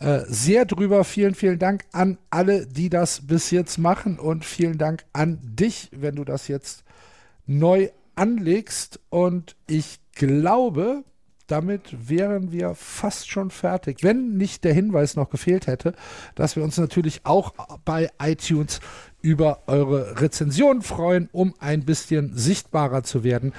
äh, 0.00 0.22
sehr 0.26 0.64
drüber. 0.64 1.04
Vielen, 1.04 1.36
vielen 1.36 1.60
Dank 1.60 1.84
an 1.92 2.18
alle, 2.30 2.66
die 2.66 2.90
das 2.90 3.28
bis 3.28 3.52
jetzt 3.52 3.78
machen 3.78 4.18
und 4.18 4.44
vielen 4.44 4.76
Dank 4.76 5.04
an 5.12 5.38
dich, 5.40 5.90
wenn 5.92 6.16
du 6.16 6.24
das 6.24 6.48
jetzt 6.48 6.82
neu 7.46 7.90
anlegst. 8.16 8.98
Und 9.08 9.54
ich 9.68 10.00
glaube, 10.16 11.04
damit 11.48 12.08
wären 12.08 12.52
wir 12.52 12.74
fast 12.74 13.30
schon 13.30 13.50
fertig. 13.50 14.02
Wenn 14.02 14.36
nicht 14.36 14.64
der 14.64 14.74
Hinweis 14.74 15.16
noch 15.16 15.30
gefehlt 15.30 15.66
hätte, 15.66 15.94
dass 16.34 16.54
wir 16.54 16.62
uns 16.62 16.78
natürlich 16.78 17.22
auch 17.24 17.52
bei 17.84 18.10
iTunes 18.20 18.80
über 19.20 19.62
eure 19.66 20.20
Rezensionen 20.20 20.82
freuen, 20.82 21.28
um 21.32 21.54
ein 21.58 21.84
bisschen 21.84 22.36
sichtbarer 22.36 23.02
zu 23.02 23.24
werden 23.24 23.52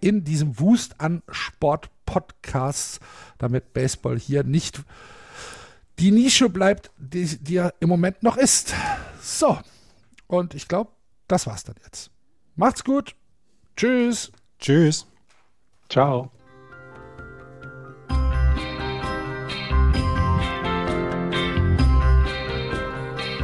in 0.00 0.24
diesem 0.24 0.58
Wust 0.58 1.00
an 1.00 1.22
Sport-Podcasts, 1.30 2.98
damit 3.38 3.72
Baseball 3.72 4.18
hier 4.18 4.42
nicht 4.42 4.82
die 5.98 6.10
Nische 6.10 6.48
bleibt, 6.48 6.90
die, 6.98 7.38
die 7.38 7.56
er 7.56 7.74
im 7.78 7.88
Moment 7.88 8.22
noch 8.22 8.36
ist. 8.36 8.74
So, 9.22 9.58
und 10.26 10.54
ich 10.54 10.66
glaube, 10.66 10.90
das 11.28 11.46
war's 11.46 11.64
dann 11.64 11.76
jetzt. 11.84 12.10
Macht's 12.56 12.84
gut. 12.84 13.14
Tschüss. 13.76 14.32
Tschüss. 14.58 15.06
Ciao. 15.88 16.33